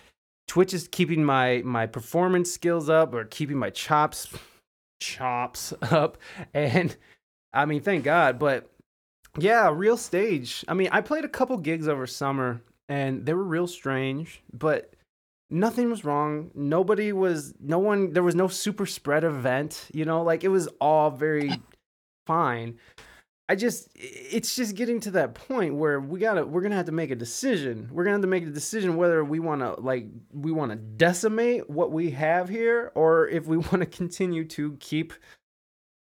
Twitch 0.49 0.73
is 0.73 0.87
keeping 0.87 1.23
my 1.23 1.61
my 1.63 1.85
performance 1.85 2.51
skills 2.51 2.89
up 2.89 3.13
or 3.13 3.23
keeping 3.23 3.57
my 3.57 3.69
chops 3.69 4.27
chops 4.99 5.73
up. 5.83 6.17
And 6.55 6.97
I 7.53 7.65
mean 7.65 7.81
thank 7.81 8.03
God 8.03 8.39
but 8.39 8.67
yeah 9.37 9.71
real 9.71 9.95
stage. 9.95 10.65
I 10.67 10.73
mean 10.73 10.89
I 10.91 11.01
played 11.01 11.23
a 11.23 11.29
couple 11.29 11.55
gigs 11.57 11.87
over 11.87 12.07
summer 12.07 12.61
and 12.89 13.27
they 13.27 13.33
were 13.35 13.43
real 13.43 13.67
strange 13.67 14.41
but 14.51 14.95
nothing 15.51 15.87
was 15.87 16.03
wrong. 16.03 16.49
Nobody 16.55 17.13
was 17.13 17.53
no 17.59 17.77
one 17.77 18.11
there 18.11 18.23
was 18.23 18.35
no 18.35 18.47
super 18.47 18.87
spread 18.87 19.23
event 19.23 19.87
you 19.93 20.03
know? 20.03 20.23
Like 20.23 20.43
it 20.43 20.49
was 20.49 20.67
all 20.81 21.11
very 21.11 21.61
fine 22.25 22.79
I 23.49 23.55
just 23.55 23.89
it's 23.95 24.55
just 24.55 24.75
getting 24.75 24.99
to 25.01 25.11
that 25.11 25.33
point 25.33 25.73
where 25.73 25.99
we 25.99 26.19
gotta 26.19 26.45
we're 26.45 26.61
gonna 26.61 26.75
have 26.75 26.85
to 26.85 26.91
make 26.91 27.09
a 27.09 27.15
decision. 27.15 27.89
We're 27.91 28.03
gonna 28.03 28.17
have 28.17 28.21
to 28.21 28.27
make 28.27 28.43
a 28.43 28.51
decision 28.51 28.95
whether 28.95 29.23
we 29.23 29.39
wanna 29.39 29.73
like 29.79 30.05
we 30.31 30.51
wanna 30.51 30.75
decimate 30.75 31.67
what 31.67 31.91
we 31.91 32.11
have 32.11 32.47
here 32.47 32.91
or 32.93 33.27
if 33.27 33.47
we 33.47 33.57
wanna 33.71 33.87
continue 33.87 34.45
to 34.49 34.73
keep 34.79 35.13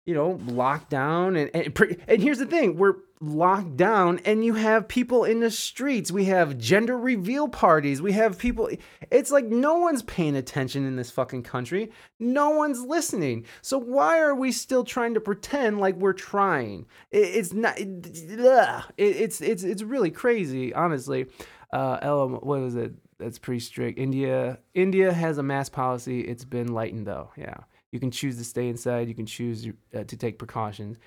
you 0.07 0.15
know 0.15 0.39
locked 0.47 0.91
down 0.91 1.37
and 1.37 1.51
and, 1.55 1.99
and 2.09 2.23
here's 2.23 2.39
the 2.39 2.47
thing 2.47 2.77
we're 2.77 2.95
locked 3.21 3.77
down 3.77 4.21
and 4.27 4.45
you 4.45 4.53
have 4.53 4.87
people 4.87 5.25
in 5.25 5.41
the 5.41 5.51
streets. 5.51 6.11
We 6.13 6.27
have 6.27 6.59
gender 6.59 6.99
reveal 6.99 7.49
parties. 7.49 8.03
We 8.03 8.13
have 8.13 8.37
people 8.39 8.69
it's 9.11 9.31
like 9.31 9.47
no 9.47 9.79
one's 9.79 10.03
paying 10.03 10.37
attention 10.37 10.87
in 10.87 10.97
this 10.97 11.11
fucking 11.11 11.45
country. 11.45 11.91
No 12.19 12.51
one's 12.51 12.83
listening. 12.83 13.47
So 13.63 13.79
why 13.79 14.21
are 14.21 14.35
we 14.35 14.53
still 14.53 14.85
trying 14.85 15.15
to 15.15 15.21
pretend 15.21 15.81
like 15.81 15.97
we're 15.97 16.13
trying? 16.13 16.85
It, 17.11 17.19
it's 17.19 17.53
not. 17.55 17.79
It- 17.79 18.87
it's 18.99 19.41
it's 19.41 19.63
it's 19.63 19.83
really 19.83 20.11
crazy 20.11 20.75
honestly. 20.75 21.27
Uh 21.73 21.99
Ella, 22.03 22.27
what 22.29 22.61
was 22.61 22.77
it? 22.77 22.93
That's 23.19 23.39
pretty 23.39 23.61
strict. 23.61 23.99
India 23.99 24.59
india 24.75 25.13
has 25.15 25.39
a 25.39 25.43
mask 25.43 25.73
policy. 25.73 26.21
It's 26.21 26.45
been 26.45 26.75
lightened 26.75 27.07
though 27.07 27.31
yeah 27.39 27.59
you 27.95 28.01
can 28.01 28.11
choose 28.11 28.37
to 28.37 28.45
stay 28.45 28.69
inside 28.69 29.09
you 29.09 29.15
can 29.15 29.25
choose 29.25 29.69
uh, 29.95 30.03
to 30.05 30.17
take 30.17 30.37
precautions. 30.37 30.99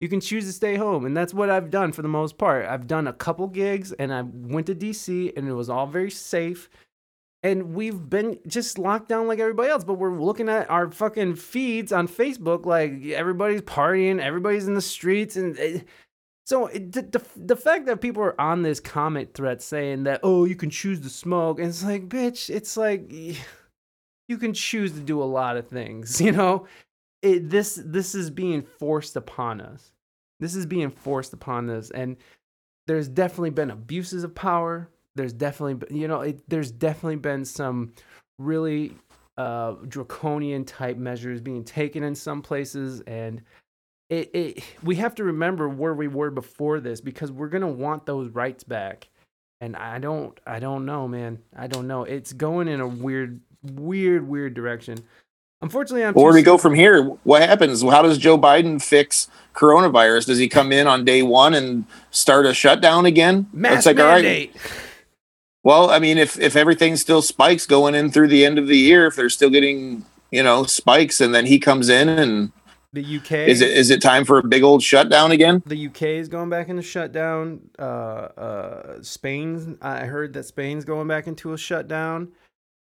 You 0.00 0.08
can 0.08 0.20
choose 0.20 0.44
to 0.46 0.52
stay 0.52 0.74
home 0.74 1.06
and 1.06 1.16
that's 1.16 1.32
what 1.32 1.48
i've 1.48 1.70
done 1.70 1.92
for 1.92 2.02
the 2.02 2.08
most 2.08 2.36
part. 2.36 2.66
I've 2.66 2.88
done 2.88 3.06
a 3.06 3.12
couple 3.12 3.46
gigs 3.46 3.92
and 3.92 4.12
i 4.12 4.22
went 4.22 4.66
to 4.66 4.74
dc 4.74 5.32
and 5.36 5.48
it 5.48 5.54
was 5.54 5.70
all 5.70 5.86
very 5.86 6.10
safe. 6.10 6.68
And 7.44 7.74
we've 7.74 8.08
been 8.08 8.38
just 8.46 8.78
locked 8.78 9.08
down 9.08 9.28
like 9.28 9.38
everybody 9.38 9.70
else 9.70 9.84
but 9.84 9.94
we're 9.94 10.18
looking 10.18 10.48
at 10.48 10.68
our 10.68 10.90
fucking 10.90 11.36
feeds 11.36 11.92
on 11.92 12.08
facebook 12.08 12.66
like 12.66 13.06
everybody's 13.06 13.62
partying 13.62 14.20
everybody's 14.20 14.66
in 14.66 14.74
the 14.74 14.82
streets 14.82 15.36
and 15.36 15.56
it, 15.58 15.86
so 16.44 16.66
it, 16.66 16.90
the, 16.90 17.02
the, 17.02 17.24
the 17.36 17.56
fact 17.56 17.86
that 17.86 18.00
people 18.00 18.22
are 18.22 18.40
on 18.40 18.62
this 18.62 18.80
comment 18.80 19.32
thread 19.34 19.62
saying 19.62 20.02
that 20.04 20.20
oh 20.24 20.44
you 20.44 20.56
can 20.56 20.70
choose 20.70 21.00
to 21.00 21.08
smoke 21.08 21.60
and 21.60 21.68
it's 21.68 21.84
like 21.84 22.08
bitch 22.08 22.50
it's 22.50 22.76
like 22.76 23.12
you 24.28 24.38
can 24.38 24.54
choose 24.54 24.92
to 24.92 25.00
do 25.00 25.22
a 25.22 25.24
lot 25.24 25.56
of 25.56 25.68
things 25.68 26.20
you 26.22 26.32
know? 26.32 26.66
It, 27.22 27.50
this 27.50 27.80
this 27.84 28.14
is 28.16 28.30
being 28.30 28.62
forced 28.62 29.16
upon 29.16 29.60
us. 29.60 29.92
This 30.40 30.56
is 30.56 30.66
being 30.66 30.90
forced 30.90 31.32
upon 31.32 31.70
us 31.70 31.90
and 31.90 32.16
there's 32.86 33.08
definitely 33.08 33.50
been 33.50 33.70
abuses 33.70 34.24
of 34.24 34.34
power. 34.34 34.88
There's 35.14 35.32
definitely 35.32 35.74
been- 35.74 35.96
you 35.96 36.08
know 36.08 36.22
it, 36.22 36.42
there's 36.48 36.72
definitely 36.72 37.16
been 37.16 37.44
some 37.44 37.92
really 38.38 38.96
uh, 39.38 39.74
draconian 39.88 40.64
type 40.64 40.96
measures 40.96 41.40
being 41.40 41.64
taken 41.64 42.02
in 42.02 42.14
some 42.14 42.42
places 42.42 43.02
and 43.06 43.42
it, 44.10 44.30
it 44.34 44.64
we 44.82 44.96
have 44.96 45.14
to 45.16 45.24
remember 45.24 45.68
where 45.68 45.94
we 45.94 46.08
were 46.08 46.30
before 46.30 46.80
this 46.80 47.00
because 47.00 47.32
we're 47.32 47.48
gonna 47.48 47.68
want 47.68 48.06
those 48.06 48.30
rights 48.30 48.64
back. 48.64 49.08
And 49.60 49.76
i 49.76 49.98
don't 49.98 50.38
i 50.46 50.58
don't 50.58 50.84
know 50.86 51.06
man. 51.08 51.38
I 51.56 51.68
don't 51.68 51.86
know. 51.86 52.04
It's 52.04 52.32
going 52.32 52.68
in 52.68 52.80
a 52.80 52.88
weird 52.88 53.40
weird 53.62 54.26
weird 54.26 54.54
direction 54.54 54.98
unfortunately 55.62 56.04
i'm 56.04 56.14
Where 56.14 56.32
do 56.32 56.36
we 56.36 56.42
go 56.42 56.58
from 56.58 56.74
here? 56.74 57.02
What 57.02 57.42
happens? 57.42 57.82
How 57.82 58.02
does 58.02 58.18
Joe 58.18 58.36
Biden 58.36 58.82
fix 58.82 59.28
coronavirus? 59.54 60.26
Does 60.26 60.38
he 60.38 60.48
come 60.48 60.72
in 60.72 60.86
on 60.86 61.04
day 61.04 61.22
one 61.22 61.54
and 61.54 61.84
start 62.10 62.46
a 62.46 62.54
shutdown 62.54 63.06
again? 63.06 63.48
mass 63.52 63.78
It's 63.78 63.86
like, 63.86 64.00
all 64.00 64.06
right, 64.06 64.24
mandate 64.24 64.56
Well, 65.62 65.90
I 65.90 65.98
mean, 66.00 66.18
if 66.18 66.38
if 66.40 66.56
everything 66.56 66.96
still 66.96 67.22
spikes 67.22 67.66
going 67.66 67.94
in 67.94 68.10
through 68.10 68.28
the 68.28 68.44
end 68.44 68.58
of 68.58 68.66
the 68.66 68.76
year, 68.76 69.06
if 69.06 69.14
they're 69.16 69.30
still 69.30 69.50
getting 69.50 70.04
you 70.32 70.42
know 70.42 70.64
spikes, 70.64 71.20
and 71.20 71.32
then 71.34 71.46
he 71.46 71.60
comes 71.60 71.88
in, 71.88 72.08
and 72.08 72.50
the 72.92 73.16
uk 73.16 73.30
is 73.32 73.62
it 73.62 73.70
is 73.70 73.88
it 73.90 74.02
time 74.02 74.24
for 74.24 74.38
a 74.38 74.42
big 74.42 74.62
old 74.62 74.82
shutdown 74.82 75.30
again? 75.32 75.62
the 75.66 75.86
UK 75.86 76.02
is 76.02 76.28
going 76.28 76.50
back 76.50 76.68
into 76.68 76.82
shutdown. 76.82 77.70
Uh, 77.78 77.82
uh, 77.82 79.02
Spain, 79.02 79.78
I 79.80 80.06
heard 80.06 80.32
that 80.32 80.44
Spain's 80.44 80.84
going 80.84 81.06
back 81.06 81.28
into 81.28 81.52
a 81.52 81.58
shutdown. 81.58 82.32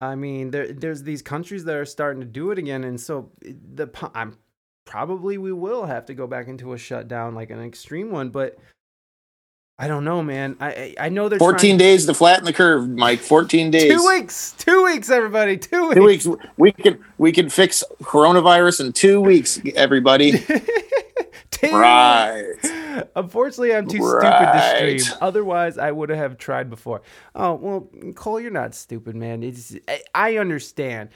I 0.01 0.15
mean, 0.15 0.51
there, 0.51 0.71
there's 0.71 1.03
these 1.03 1.21
countries 1.21 1.65
that 1.65 1.75
are 1.75 1.85
starting 1.85 2.21
to 2.21 2.27
do 2.27 2.51
it 2.51 2.57
again, 2.57 2.83
and 2.83 2.99
so 2.99 3.31
eh, 3.45 3.51
the 3.73 3.87
I'm 4.15 4.37
probably 4.85 5.37
we 5.37 5.51
will 5.51 5.85
have 5.85 6.05
to 6.05 6.13
go 6.13 6.25
back 6.25 6.47
into 6.47 6.73
a 6.73 6.77
shutdown, 6.77 7.35
like 7.35 7.49
an 7.49 7.61
extreme 7.61 8.09
one. 8.11 8.29
But 8.29 8.57
I 9.77 9.87
don't 9.87 10.05
know, 10.05 10.23
man. 10.23 10.55
I 10.61 10.95
I, 10.99 11.09
know 11.09 11.29
Fourteen 11.37 11.71
trying- 11.71 11.77
days 11.79 12.05
to 12.05 12.13
flatten 12.13 12.45
the 12.45 12.53
curve, 12.53 12.87
Mike. 12.87 13.19
Fourteen 13.19 13.71
days. 13.71 13.91
Two 13.91 14.07
weeks, 14.07 14.53
two 14.57 14.85
weeks, 14.85 15.09
everybody, 15.09 15.57
two 15.57 15.89
weeks. 15.89 15.95
Two 15.95 16.31
weeks. 16.31 16.45
We 16.57 16.71
can 16.71 17.03
we 17.17 17.31
can 17.31 17.49
fix 17.49 17.83
coronavirus 18.01 18.85
in 18.85 18.93
two 18.93 19.19
weeks, 19.19 19.61
everybody. 19.75 20.31
Right. 21.63 22.55
Unfortunately, 23.15 23.75
I'm 23.75 23.87
too 23.87 23.97
Right. 23.99 24.21
stupid 24.21 24.97
to 24.99 24.99
stream. 25.01 25.17
Otherwise, 25.21 25.77
I 25.77 25.91
would 25.91 26.09
have 26.09 26.37
tried 26.37 26.69
before. 26.69 27.01
Oh 27.35 27.55
well, 27.55 27.89
Cole, 28.15 28.39
you're 28.39 28.51
not 28.51 28.75
stupid, 28.75 29.15
man. 29.15 29.43
It's 29.43 29.75
I, 29.87 30.01
I 30.15 30.37
understand. 30.37 31.09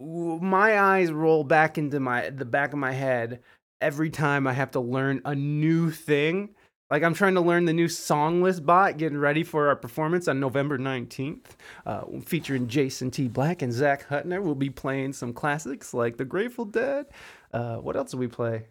My 0.00 0.80
eyes 0.80 1.12
roll 1.12 1.44
back 1.44 1.78
into 1.78 2.00
my 2.00 2.30
the 2.30 2.44
back 2.44 2.72
of 2.72 2.78
my 2.78 2.92
head 2.92 3.40
every 3.80 4.10
time 4.10 4.46
I 4.46 4.52
have 4.52 4.70
to 4.72 4.80
learn 4.80 5.20
a 5.24 5.34
new 5.34 5.90
thing. 5.90 6.50
Like 6.90 7.02
I'm 7.02 7.14
trying 7.14 7.34
to 7.34 7.40
learn 7.40 7.64
the 7.64 7.72
new 7.72 7.88
song 7.88 8.42
list 8.42 8.64
bot, 8.66 8.98
getting 8.98 9.18
ready 9.18 9.42
for 9.42 9.68
our 9.68 9.76
performance 9.76 10.28
on 10.28 10.38
November 10.38 10.78
19th, 10.78 11.56
uh, 11.86 12.02
featuring 12.24 12.68
Jason 12.68 13.10
T. 13.10 13.26
Black 13.28 13.62
and 13.62 13.72
Zach 13.72 14.08
Hutner. 14.08 14.42
We'll 14.42 14.54
be 14.54 14.70
playing 14.70 15.12
some 15.14 15.32
classics 15.32 15.94
like 15.94 16.16
The 16.18 16.24
Grateful 16.24 16.66
Dead. 16.66 17.06
Uh, 17.52 17.76
what 17.76 17.96
else 17.96 18.10
do 18.12 18.18
we 18.18 18.28
play? 18.28 18.66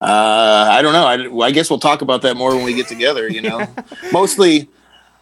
Uh, 0.00 0.68
I 0.70 0.80
don't 0.82 0.92
know. 0.92 1.06
I, 1.06 1.26
well, 1.28 1.46
I 1.46 1.50
guess 1.50 1.68
we'll 1.68 1.78
talk 1.78 2.00
about 2.00 2.22
that 2.22 2.36
more 2.36 2.54
when 2.54 2.64
we 2.64 2.74
get 2.74 2.88
together. 2.88 3.28
You 3.28 3.42
know, 3.42 3.66
mostly, 4.12 4.68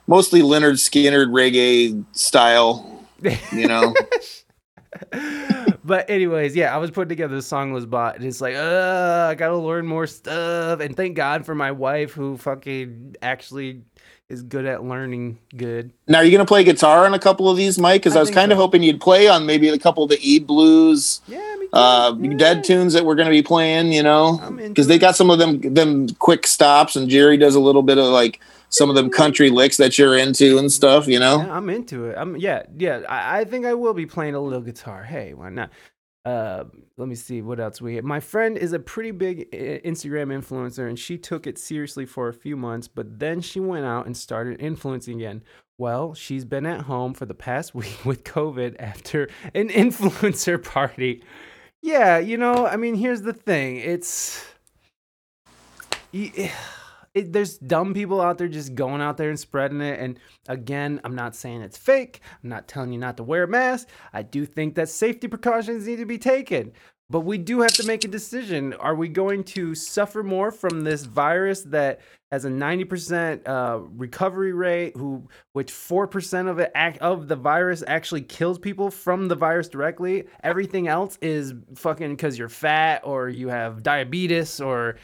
mostly 0.07 0.41
Lynyrd 0.41 0.75
Skynyrd 0.75 1.29
reggae 1.31 2.05
style. 2.13 3.05
You 3.53 3.67
know, 3.67 3.95
but 5.85 6.09
anyways, 6.09 6.55
yeah, 6.55 6.75
I 6.75 6.79
was 6.79 6.91
putting 6.91 7.09
together 7.09 7.35
the 7.35 7.43
song 7.43 7.73
list 7.73 7.91
bot, 7.91 8.17
and 8.17 8.25
it's 8.25 8.41
like, 8.41 8.55
uh, 8.55 9.27
I 9.31 9.35
gotta 9.35 9.57
learn 9.57 9.87
more 9.87 10.07
stuff. 10.07 10.81
And 10.81 10.97
thank 10.97 11.17
God 11.17 11.45
for 11.45 11.55
my 11.55 11.73
wife, 11.73 12.13
who 12.13 12.37
fucking 12.37 13.17
actually 13.21 13.83
is 14.29 14.43
good 14.43 14.67
at 14.67 14.85
learning 14.85 15.39
good. 15.57 15.91
now 16.07 16.19
are 16.19 16.25
you 16.25 16.31
gonna 16.31 16.45
play 16.45 16.63
guitar 16.63 17.07
on 17.07 17.15
a 17.15 17.19
couple 17.19 17.49
of 17.49 17.57
these, 17.57 17.79
Mike? 17.79 18.03
Because 18.03 18.15
I 18.15 18.19
I, 18.19 18.23
was 18.23 18.31
kind 18.31 18.53
of 18.53 18.57
so. 18.57 18.63
hoping 18.63 18.83
you'd 18.83 19.01
play 19.01 19.27
on 19.27 19.47
maybe 19.47 19.69
a 19.69 19.79
couple 19.79 20.05
of 20.05 20.11
the 20.11 20.19
E 20.21 20.39
blues, 20.39 21.21
Yeah, 21.27 21.39
uh, 21.73 22.15
Yeah. 22.21 22.35
dead 22.37 22.65
tunes 22.65 22.93
that 22.93 23.05
we're 23.07 23.15
gonna 23.15 23.31
be 23.31 23.43
playing. 23.43 23.93
You 23.93 24.03
know, 24.03 24.39
because 24.59 24.87
they 24.87 24.99
got 24.99 25.17
some 25.17 25.31
of 25.31 25.39
them 25.39 25.61
them 25.75 26.09
quick 26.19 26.47
stops, 26.47 26.95
and 26.95 27.09
Jerry 27.09 27.37
does 27.39 27.55
a 27.55 27.61
little 27.61 27.83
bit 27.83 27.97
of 27.97 28.07
like 28.07 28.41
some 28.71 28.91
of 28.91 28.97
them 28.97 29.09
country 29.09 29.49
licks 29.49 29.79
that 29.79 29.97
you're 29.99 30.17
into 30.17 30.59
and 30.59 30.71
stuff. 30.71 31.07
You 31.09 31.19
know, 31.21 31.39
Yeah, 31.39 31.57
I'm 31.57 31.71
into 31.71 32.05
it. 32.07 32.17
I'm 32.19 32.37
yeah, 32.37 32.65
yeah. 32.77 33.01
I, 33.09 33.41
I 33.41 33.45
think 33.45 33.65
I 33.65 33.73
will 33.73 33.95
be 33.95 34.05
playing 34.05 34.35
a 34.35 34.41
little 34.41 34.61
guitar. 34.61 35.05
Hey, 35.05 35.33
why 35.33 35.49
not? 35.49 35.71
Uh, 36.29 36.65
let 36.99 37.09
me 37.09 37.15
see 37.15 37.41
what 37.41 37.59
else 37.59 37.81
we 37.81 37.95
have. 37.95 38.05
My 38.05 38.21
friend 38.21 38.59
is 38.59 38.75
a 38.75 38.79
pretty 38.79 39.13
big 39.13 39.51
Instagram 39.51 40.29
influencer, 40.39 40.87
and 40.87 40.99
she 40.99 41.17
took 41.17 41.47
it 41.47 41.57
seriously 41.57 42.05
for 42.05 42.29
a 42.29 42.35
few 42.35 42.55
months, 42.55 42.87
but 42.87 43.19
then 43.19 43.41
she 43.41 43.61
went 43.61 43.87
out 43.87 44.05
and 44.05 44.15
started 44.15 44.61
influencing 44.61 45.17
again. 45.17 45.43
Well, 45.79 46.13
she's 46.13 46.45
been 46.45 46.67
at 46.67 46.83
home 46.83 47.15
for 47.15 47.25
the 47.25 47.33
past 47.35 47.75
week 47.75 48.05
with 48.05 48.25
COVID 48.25 48.77
after 48.79 49.31
an 49.55 49.69
influencer 49.85 50.63
party. 50.63 51.23
Yeah, 51.81 52.19
you 52.19 52.37
know, 52.37 52.67
I 52.67 52.77
mean, 52.77 52.95
here's 52.95 53.23
the 53.23 53.33
thing. 53.33 53.77
It's 53.77 54.45
y- 56.13 56.53
it, 57.19 57.33
there's 57.33 57.59
dumb 57.59 57.95
people 57.95 58.21
out 58.21 58.39
there 58.39 58.49
just 58.49 58.75
going 58.75 59.01
out 59.01 59.17
there 59.17 59.31
and 59.31 59.39
spreading 59.39 59.81
it. 59.81 59.99
And 60.01 60.19
again, 60.47 61.01
I'm 61.05 61.15
not 61.15 61.35
saying 61.35 61.63
it's 61.63 61.77
fake. 61.77 62.21
I'm 62.43 62.49
not 62.49 62.69
telling 62.69 62.93
you 62.93 62.99
not 62.99 63.17
to 63.17 63.23
wear 63.23 63.45
a 63.45 63.49
mask. 63.49 63.89
I 64.13 64.23
do 64.23 64.47
think 64.47 64.75
that 64.77 64.89
safety 64.89 65.29
precautions 65.29 65.87
need 65.87 65.97
to 65.97 66.07
be 66.07 66.19
taken. 66.19 66.73
But 67.11 67.21
we 67.21 67.39
do 67.39 67.63
have 67.63 67.73
to 67.75 67.87
make 67.87 68.05
a 68.05 68.09
decision. 68.09 68.75
Are 68.75 68.95
we 68.95 69.09
going 69.09 69.43
to 69.45 69.75
suffer 69.75 70.23
more 70.23 70.53
from 70.53 70.83
this 70.83 71.07
virus 71.07 71.63
that 71.63 72.01
has 72.31 72.45
a 72.45 72.51
90% 72.51 73.49
uh, 73.49 73.79
recovery 73.97 74.53
rate, 74.53 74.95
who 74.95 75.27
which 75.55 75.73
4% 75.73 76.49
of 76.49 76.59
it 76.59 76.71
of 77.01 77.29
the 77.29 77.37
virus 77.37 77.83
actually 77.87 78.21
kills 78.21 78.59
people 78.59 78.91
from 78.91 79.29
the 79.29 79.35
virus 79.35 79.71
directly? 79.71 80.27
Everything 80.43 80.87
else 80.87 81.17
is 81.23 81.55
fucking 81.75 82.11
because 82.11 82.39
you're 82.39 82.51
fat 82.51 83.01
or 83.05 83.31
you 83.31 83.49
have 83.49 83.83
diabetes 83.83 84.61
or 84.61 84.97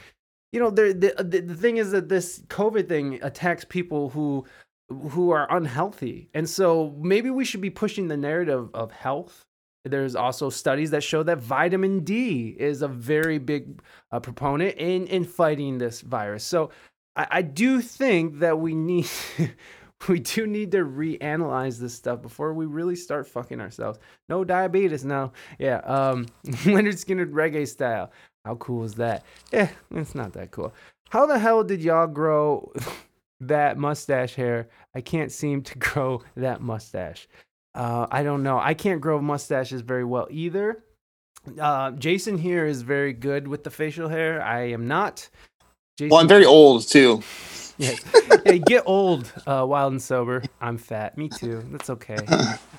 you 0.55 0.61
know 0.61 0.71
the, 0.71 1.15
the 1.19 1.41
the 1.43 1.55
thing 1.55 1.79
is 1.79 1.91
that 1.91 2.09
this 2.09 2.39
covid 2.49 2.89
thing 2.89 3.19
attacks 3.23 3.65
people 3.65 4.11
who 4.11 4.47
who 4.89 5.31
are 5.31 5.47
unhealthy. 5.55 6.29
And 6.35 6.49
so 6.49 6.95
maybe 6.99 7.31
we 7.31 7.45
should 7.45 7.61
be 7.61 7.71
pushing 7.71 8.09
the 8.09 8.17
narrative 8.17 8.69
of 8.75 8.93
health. 8.93 9.45
There's 9.85 10.17
also 10.17 10.51
studies 10.51 10.91
that 10.93 11.03
show 11.03 11.23
that 11.25 11.39
vitamin 11.39 12.05
d 12.05 12.57
is 12.59 12.81
a 12.83 12.89
very 12.89 13.39
big 13.39 13.83
uh, 14.13 14.21
proponent 14.21 14.77
in 14.79 15.07
in 15.09 15.25
fighting 15.25 15.79
this 15.79 16.01
virus. 16.01 16.45
So 16.45 16.71
i, 17.17 17.27
I 17.31 17.43
do 17.43 17.83
think 17.83 18.39
that 18.39 18.59
we 18.59 18.75
need 18.75 19.09
we 20.09 20.21
do 20.21 20.47
need 20.47 20.73
to 20.73 20.79
reanalyze 20.79 21.79
this 21.79 21.95
stuff 21.95 22.23
before 22.23 22.55
we 22.55 22.65
really 22.65 22.97
start 22.97 23.27
fucking 23.27 23.61
ourselves. 23.61 23.99
No 24.31 24.43
diabetes 24.43 25.05
no. 25.05 25.33
Yeah 25.59 25.79
um 25.79 26.27
Lynyrd 26.47 26.97
Skynyrd 27.05 27.33
reggae 27.33 27.69
style 27.69 28.11
how 28.45 28.57
cool 28.57 28.85
is 28.85 28.95
that? 28.95 29.25
Eh, 29.53 29.69
it's 29.93 30.15
not 30.15 30.33
that 30.35 30.51
cool. 30.51 30.73
How 31.11 31.27
the 31.27 31.39
hell 31.39 31.65
did 31.65 31.83
y'all 31.83 32.07
grow 32.07 32.73
that 33.41 33.79
mustache 33.79 34.35
hair? 34.35 34.69
I 34.95 35.01
can't 35.01 35.33
seem 35.33 35.63
to 35.63 35.79
grow 35.79 36.23
that 36.37 36.61
mustache. 36.61 37.27
Uh, 37.75 38.07
I 38.11 38.23
don't 38.23 38.43
know. 38.43 38.59
I 38.59 38.75
can't 38.75 39.01
grow 39.01 39.21
mustaches 39.21 39.81
very 39.81 40.05
well 40.05 40.29
either. 40.31 40.85
Uh, 41.61 41.91
Jason 41.93 42.39
here 42.39 42.67
is 42.67 42.83
very 42.83 43.13
good 43.13 43.49
with 43.49 43.65
the 43.65 43.71
facial 43.71 44.09
hair. 44.09 44.41
I 44.43 44.71
am 44.71 44.87
not. 44.87 45.29
Jason, 45.99 46.11
Well, 46.11 46.21
I'm 46.21 46.29
very 46.29 46.45
old 46.45 46.87
too. 46.89 47.23
Yes. 47.79 48.01
hey, 48.45 48.59
get 48.59 48.83
old, 48.87 49.33
uh, 49.47 49.65
wild 49.69 49.93
and 49.93 50.03
sober. 50.03 50.43
I'm 50.61 50.79
fat. 50.79 51.17
Me 51.19 51.29
too. 51.29 51.65
That's 51.71 51.91
okay. 51.91 52.17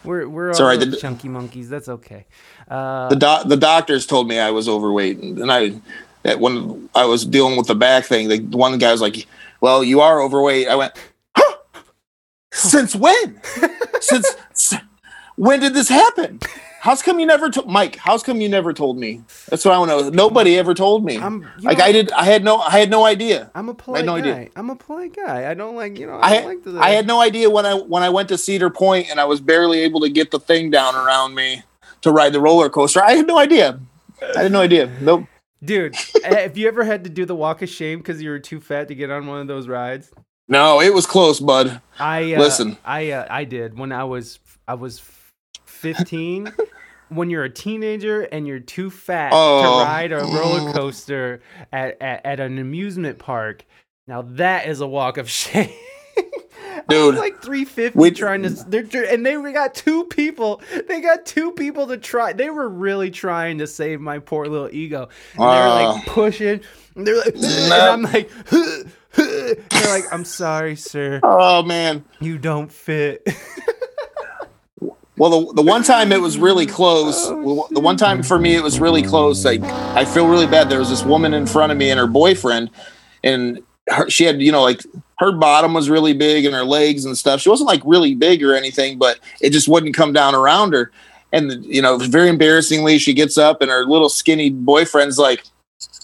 We're 0.03 0.27
we're 0.27 0.51
all 0.53 0.65
right, 0.65 0.79
the- 0.79 0.97
chunky 0.97 1.27
monkeys. 1.29 1.69
That's 1.69 1.89
okay. 1.89 2.25
Uh, 2.69 3.09
The 3.09 3.15
doc, 3.15 3.47
the 3.47 3.57
doctors 3.57 4.05
told 4.05 4.27
me 4.27 4.39
I 4.39 4.51
was 4.51 4.67
overweight, 4.69 5.19
and 5.19 5.51
I 5.51 5.73
that 6.23 6.39
when 6.39 6.89
I 6.95 7.05
was 7.05 7.25
dealing 7.25 7.57
with 7.57 7.67
the 7.67 7.75
back 7.75 8.05
thing, 8.05 8.27
the 8.29 8.39
one 8.57 8.77
guy 8.77 8.91
was 8.91 9.01
like, 9.01 9.27
"Well, 9.61 9.83
you 9.83 10.01
are 10.01 10.21
overweight." 10.21 10.67
I 10.67 10.75
went, 10.75 10.93
"Huh? 11.35 11.57
Since 12.51 12.95
when? 12.95 13.41
Since 14.01 14.35
when 15.35 15.59
did 15.59 15.73
this 15.73 15.89
happen? 15.89 16.39
How's 16.85 17.01
come 17.01 17.19
you 17.19 17.25
never 17.25 17.49
told 17.49 17.67
Mike? 17.67 17.95
How's 17.95 18.21
come 18.21 18.41
you 18.41 18.47
never 18.47 18.71
told 18.71 18.99
me? 18.99 19.23
That's 19.49 19.65
what 19.65 19.73
I 19.73 19.79
want 19.79 19.89
to 19.89 20.01
know. 20.03 20.09
Nobody 20.09 20.55
ever 20.55 20.75
told 20.75 21.03
me. 21.03 21.17
I'm 21.17 21.41
like 21.61 21.79
know, 21.79 21.83
I 21.83 21.91
did. 21.91 22.11
I 22.11 22.25
had 22.25 22.43
no. 22.43 22.57
I 22.59 22.77
had 22.77 22.91
no 22.91 23.05
idea. 23.05 23.49
I'm 23.55 23.69
a 23.69 23.73
polite 23.73 24.05
no 24.05 24.21
guy. 24.21 24.29
idea. 24.29 24.49
I'm 24.55 24.69
a 24.69 24.75
polite 24.75 25.15
guy. 25.15 25.49
I 25.49 25.55
don't 25.55 25.75
like 25.75 25.97
you 25.97 26.05
know. 26.05 26.19
I, 26.19 26.27
I 26.27 26.29
don't 26.29 26.37
had, 26.37 26.45
like 26.45 26.63
the. 26.63 26.79
I 26.79 26.89
had 26.91 27.07
no 27.07 27.19
idea 27.21 27.49
when 27.49 27.65
I 27.65 27.73
when 27.73 28.03
I 28.03 28.09
went 28.09 28.29
to 28.29 28.37
Cedar 28.37 28.69
Point 28.69 29.09
and 29.09 29.19
I 29.19 29.25
was 29.25 29.41
barely 29.41 29.79
able 29.79 29.99
to 30.01 30.09
get 30.09 30.29
the 30.29 30.39
thing 30.39 30.69
down 30.69 30.93
around 30.93 31.33
me 31.33 31.63
to 32.01 32.11
ride 32.11 32.33
the 32.33 32.39
roller 32.39 32.69
coaster. 32.69 33.03
I 33.03 33.13
had 33.13 33.25
no 33.25 33.39
idea. 33.39 33.79
I 34.37 34.43
had 34.43 34.51
no 34.51 34.61
idea. 34.61 34.91
Nope. 35.01 35.25
Dude, 35.63 35.95
have 36.23 36.55
you 36.55 36.67
ever 36.67 36.83
had 36.83 37.03
to 37.05 37.09
do 37.09 37.25
the 37.25 37.35
walk 37.35 37.63
of 37.63 37.69
shame 37.69 37.97
because 37.97 38.21
you 38.21 38.29
were 38.29 38.37
too 38.37 38.61
fat 38.61 38.89
to 38.89 38.95
get 38.95 39.09
on 39.09 39.25
one 39.25 39.41
of 39.41 39.47
those 39.47 39.67
rides? 39.67 40.11
No, 40.47 40.79
it 40.81 40.93
was 40.93 41.07
close, 41.07 41.39
bud. 41.39 41.81
I 41.97 42.35
uh, 42.35 42.39
Listen. 42.39 42.77
I 42.85 43.09
uh, 43.09 43.27
I 43.27 43.45
did 43.45 43.75
when 43.75 43.91
I 43.91 44.03
was 44.03 44.37
I 44.67 44.75
was 44.75 44.99
15. 45.93 46.53
when 47.09 47.29
you're 47.29 47.43
a 47.43 47.49
teenager 47.49 48.21
and 48.23 48.47
you're 48.47 48.59
too 48.59 48.89
fat 48.89 49.31
Oh. 49.33 49.61
to 49.61 49.67
ride 49.85 50.11
a 50.11 50.17
roller 50.17 50.73
coaster 50.73 51.41
at, 51.71 52.01
at, 52.01 52.25
at 52.25 52.39
an 52.39 52.57
amusement 52.57 53.19
park, 53.19 53.63
now 54.07 54.23
that 54.23 54.67
is 54.67 54.81
a 54.81 54.87
walk 54.87 55.17
of 55.17 55.29
shame. 55.41 55.69
Dude. 56.87 57.15
like 57.15 57.41
350 57.41 57.97
We- 57.97 58.11
trying 58.11 58.43
to 58.43 58.49
they're 58.49 59.11
and 59.11 59.25
they 59.25 59.33
got 59.51 59.73
two 59.73 60.03
people 60.05 60.61
they 60.87 61.01
got 61.01 61.25
two 61.25 61.51
people 61.53 61.87
to 61.87 61.97
try 61.97 62.31
they 62.33 62.49
were 62.51 62.69
really 62.69 63.09
trying 63.09 63.57
to 63.57 63.65
save 63.65 63.99
my 64.01 64.19
poor 64.19 64.45
little 64.45 64.69
ego 64.71 65.09
and 65.33 65.41
they're 65.43 65.67
like 65.69 65.97
Uh. 65.97 66.01
pushing 66.11 66.61
and 66.95 67.07
they're 67.07 67.17
like 67.17 67.33
and 67.35 67.73
i'm 67.73 68.01
like 68.03 68.29
they're 68.51 69.87
like 69.87 70.03
i'm 70.11 70.25
sorry 70.25 70.75
sir 70.75 71.19
Oh 71.23 71.63
man. 71.63 72.05
you 72.19 72.37
don't 72.37 72.71
fit 72.71 73.27
Well, 75.17 75.29
the, 75.29 75.53
the 75.53 75.61
one 75.61 75.83
time 75.83 76.11
it 76.11 76.21
was 76.21 76.37
really 76.37 76.65
close. 76.65 77.27
The 77.27 77.79
one 77.79 77.95
time 77.95 78.21
for 78.21 78.37
me 78.37 78.55
it 78.55 78.63
was 78.63 78.79
really 78.79 79.01
close. 79.01 79.45
Like 79.45 79.63
I 79.63 80.03
feel 80.03 80.27
really 80.27 80.47
bad. 80.47 80.69
There 80.69 80.79
was 80.79 80.89
this 80.89 81.03
woman 81.03 81.33
in 81.33 81.45
front 81.45 81.71
of 81.71 81.77
me 81.77 81.89
and 81.89 81.99
her 81.99 82.07
boyfriend, 82.07 82.69
and 83.23 83.63
her, 83.89 84.09
she 84.09 84.25
had 84.25 84.41
you 84.41 84.51
know 84.51 84.61
like 84.61 84.81
her 85.19 85.31
bottom 85.31 85.73
was 85.73 85.89
really 85.89 86.13
big 86.13 86.43
and 86.43 86.53
her 86.53 86.65
legs 86.65 87.05
and 87.05 87.17
stuff. 87.17 87.39
She 87.39 87.49
wasn't 87.49 87.69
like 87.69 87.81
really 87.85 88.13
big 88.13 88.43
or 88.43 88.53
anything, 88.53 88.97
but 88.97 89.19
it 89.39 89.51
just 89.51 89.69
wouldn't 89.69 89.95
come 89.95 90.11
down 90.11 90.35
around 90.35 90.73
her. 90.73 90.91
And 91.31 91.63
you 91.65 91.81
know, 91.81 91.97
very 91.97 92.27
embarrassingly, 92.27 92.97
she 92.97 93.13
gets 93.13 93.37
up 93.37 93.61
and 93.61 93.71
her 93.71 93.85
little 93.85 94.09
skinny 94.09 94.49
boyfriend's 94.49 95.17
like, 95.17 95.43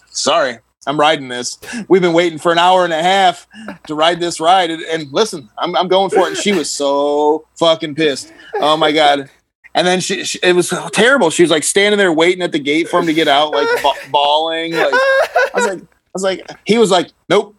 "Sorry, 0.10 0.60
I'm 0.88 1.00
riding 1.00 1.28
this. 1.28 1.58
We've 1.88 2.02
been 2.02 2.14
waiting 2.14 2.40
for 2.40 2.52
an 2.52 2.58
hour 2.58 2.84
and 2.84 2.92
a 2.94 3.02
half 3.04 3.48
to 3.88 3.96
ride 3.96 4.20
this 4.20 4.40
ride, 4.40 4.72
and, 4.72 4.82
and 4.84 5.12
listen, 5.14 5.50
I'm, 5.58 5.76
I'm 5.76 5.88
going 5.88 6.10
for 6.10 6.22
it." 6.22 6.28
And 6.30 6.38
she 6.38 6.52
was 6.54 6.70
so 6.70 7.48
fucking 7.60 7.96
pissed. 7.96 8.34
Oh 8.56 8.78
my 8.78 8.92
god. 8.92 9.30
And 9.74 9.88
then 9.88 10.02
she, 10.02 10.26
she, 10.26 10.38
it 10.44 10.54
was 10.54 10.74
terrible. 10.92 11.30
She 11.30 11.44
was 11.44 11.52
like 11.52 11.64
standing 11.64 11.98
there 11.98 12.12
waiting 12.12 12.42
at 12.42 12.52
the 12.52 12.60
gate 12.60 12.90
for 12.90 13.00
him 13.00 13.06
to 13.06 13.14
get 13.14 13.28
out, 13.30 13.52
like 13.52 13.68
ba- 13.82 14.10
bawling. 14.12 14.74
Like 14.74 14.92
I 14.94 15.50
was 15.54 15.66
like, 15.66 15.80
I 15.82 15.86
was 16.14 16.24
like, 16.24 16.52
he 16.66 16.78
was 16.78 16.92
like, 16.92 17.12
nope. 17.30 17.56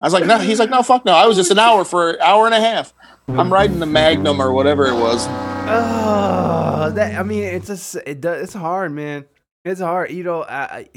I 0.00 0.06
was 0.06 0.14
like, 0.14 0.24
no. 0.24 0.38
He's 0.38 0.58
like, 0.58 0.70
no, 0.70 0.82
fuck 0.82 1.04
no. 1.04 1.12
I 1.12 1.26
was 1.26 1.36
just 1.36 1.50
an 1.50 1.58
hour 1.58 1.84
for 1.84 2.10
an 2.12 2.16
hour 2.22 2.46
and 2.46 2.54
a 2.54 2.60
half. 2.60 2.94
I'm 3.28 3.52
riding 3.52 3.78
the 3.78 3.84
Magnum 3.84 4.40
or 4.40 4.52
whatever 4.52 4.86
it 4.86 4.94
was. 4.94 5.26
oh 5.68 6.90
that 6.94 7.18
i 7.18 7.22
mean 7.22 7.44
it's 7.44 7.66
just 7.66 7.96
it 8.06 8.24
it's 8.24 8.54
hard 8.54 8.90
man 8.90 9.26
it's 9.66 9.80
hard 9.82 10.10
you 10.10 10.24
know 10.24 10.42
I, 10.44 10.62
I, 10.62 10.88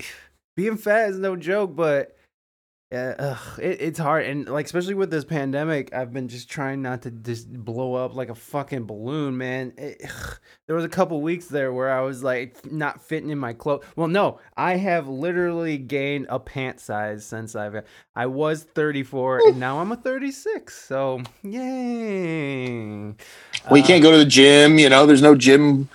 being 0.56 0.78
fat 0.78 1.10
is 1.10 1.20
no 1.20 1.36
joke 1.36 1.76
but 1.76 2.16
ugh, 2.94 3.60
it, 3.60 3.82
it's 3.82 4.00
hard, 4.00 4.26
and 4.26 4.48
like 4.50 4.66
especially 4.66 4.94
with 4.94 5.10
this 5.10 5.24
pandemic, 5.24 5.94
I've 5.94 6.12
been 6.12 6.28
just 6.28 6.50
trying 6.50 6.82
not 6.82 7.04
to 7.04 7.12
just 7.12 7.52
blow 7.52 7.94
up 7.94 8.16
like 8.16 8.30
a 8.30 8.36
fucking 8.36 8.86
balloon, 8.86 9.38
man. 9.38 9.74
It, 9.78 10.02
ugh, 10.04 10.40
there 10.68 10.76
was 10.76 10.86
a 10.86 10.90
couple 10.90 11.22
weeks 11.22 11.46
there 11.46 11.72
where 11.72 11.92
I 11.92 12.02
was 12.02 12.24
like 12.24 12.72
not 12.72 13.02
fitting 13.02 13.30
in 13.30 13.38
my 13.38 13.54
clothes. 13.54 13.86
Well, 13.96 14.08
no, 14.08 14.40
I 14.58 14.76
have 14.76 15.08
literally 15.08 15.78
gained 15.78 16.28
a 16.30 16.40
pant 16.40 16.80
size 16.80 17.26
since 17.26 17.56
I've. 17.56 17.84
I 18.16 18.26
was 18.26 18.64
34 18.64 19.48
and 19.48 19.60
now 19.60 19.80
I'm 19.80 19.92
a 19.92 19.96
36. 19.96 20.76
So 20.76 21.22
yay! 21.44 23.14
Well, 23.70 23.78
you 23.78 23.84
can't 23.84 24.04
go 24.04 24.12
to 24.12 24.18
the 24.18 24.26
gym. 24.26 24.80
You 24.80 24.90
know, 24.90 25.06
there's 25.06 25.22
no 25.22 25.36
gym 25.36 25.88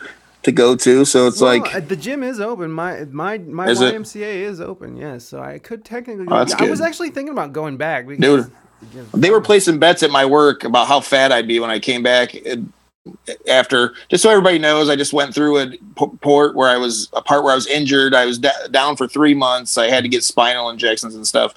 to 0.47 0.53
go 0.53 0.77
to, 0.77 1.05
so 1.05 1.27
it's 1.27 1.41
Well, 1.41 1.59
like 1.59 1.75
uh, 1.75 1.81
the 1.81 1.97
gym 1.97 2.23
is 2.23 2.41
open. 2.41 2.71
My 2.71 3.05
my 3.11 3.39
my 3.39 3.69
Is? 3.69 3.81
YMCA 3.81 4.43
is 4.43 4.61
open. 4.61 4.97
Yes, 4.97 5.25
so 5.25 5.41
I 5.41 5.59
could 5.59 5.85
technically. 5.85 6.27
Oh, 6.31 6.47
I 6.59 6.71
was 6.71 6.81
actually 6.81 7.11
thinking 7.11 7.33
about 7.33 7.53
going 7.53 7.77
back. 7.77 8.07
Because, 8.07 8.47
Dude, 8.47 9.11
they 9.13 9.31
were 9.31 9.41
placing 9.41 9.81
bets 9.81 10.05
at 10.05 10.11
my 10.11 10.25
work 10.25 10.63
about 10.63 10.87
how 10.87 11.01
fat 11.01 11.33
I'd 11.33 11.49
be 11.49 11.59
when 11.59 11.71
I 11.71 11.81
came 11.81 12.05
back 12.05 12.37
after. 13.51 13.95
Just 14.09 14.23
so 14.23 14.31
everybody 14.31 14.61
knows, 14.61 14.89
I 14.89 14.95
just 14.95 15.13
went 15.13 15.35
through 15.35 15.59
a 15.59 15.77
port 16.21 16.55
where 16.55 16.69
I 16.69 16.77
was 16.77 17.09
a 17.13 17.23
part 17.23 17.43
where 17.43 17.53
I 17.53 17.57
was 17.57 17.67
injured. 17.67 18.15
I 18.15 18.25
was 18.25 18.39
da- 18.39 18.69
down 18.71 18.97
for 18.97 19.09
three 19.09 19.35
months. 19.35 19.77
I 19.77 19.89
had 19.89 20.05
to 20.05 20.09
get 20.09 20.23
spinal 20.23 20.71
injections 20.71 21.17
and 21.17 21.27
stuff. 21.27 21.55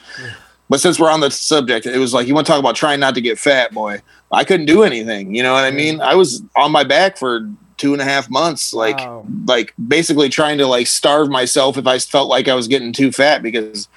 But 0.67 0.79
since 0.81 0.99
we're 0.99 1.11
on 1.11 1.19
the 1.19 1.29
subject, 1.29 1.85
it 1.85 1.97
was 1.99 2.15
like 2.15 2.27
you 2.27 2.33
want 2.33 2.47
to 2.47 2.51
talk 2.51 2.59
about 2.59 2.75
trying 2.75 2.99
not 2.99 3.13
to 3.15 3.21
get 3.21 3.37
fat, 3.37 3.71
boy. 3.71 4.01
I 4.31 4.43
couldn't 4.43 4.65
do 4.65 4.81
anything. 4.81 5.35
You 5.35 5.43
know 5.43 5.53
what 5.53 5.63
I 5.63 5.71
mean? 5.71 6.01
I 6.01 6.15
was 6.15 6.41
on 6.55 6.71
my 6.71 6.83
back 6.83 7.17
for 7.17 7.47
two 7.79 7.93
and 7.93 8.01
a 8.01 8.05
half 8.05 8.29
months, 8.29 8.73
like 8.73 8.97
Wow. 8.97 9.25
like 9.47 9.73
basically 9.87 10.29
trying 10.29 10.59
to 10.59 10.67
like 10.67 10.85
starve 10.85 11.29
myself 11.29 11.77
if 11.77 11.87
I 11.87 11.97
felt 11.97 12.29
like 12.29 12.47
I 12.47 12.53
was 12.53 12.67
getting 12.67 12.93
too 12.93 13.11
fat 13.11 13.41
because 13.41 13.87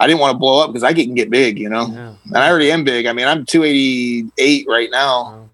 I 0.00 0.08
didn't 0.08 0.20
want 0.20 0.34
to 0.34 0.38
blow 0.38 0.64
up 0.64 0.70
because 0.70 0.82
I 0.82 0.92
can 0.94 1.14
get 1.14 1.30
big, 1.30 1.58
you 1.58 1.68
know. 1.68 1.86
Yeah. 1.86 2.14
And 2.24 2.36
I 2.38 2.48
already 2.50 2.72
am 2.72 2.82
big. 2.82 3.06
I 3.06 3.12
mean, 3.12 3.28
I'm 3.28 3.44
288 3.46 4.66
right 4.66 4.90
now. 4.90 5.22
Wow. 5.22 5.50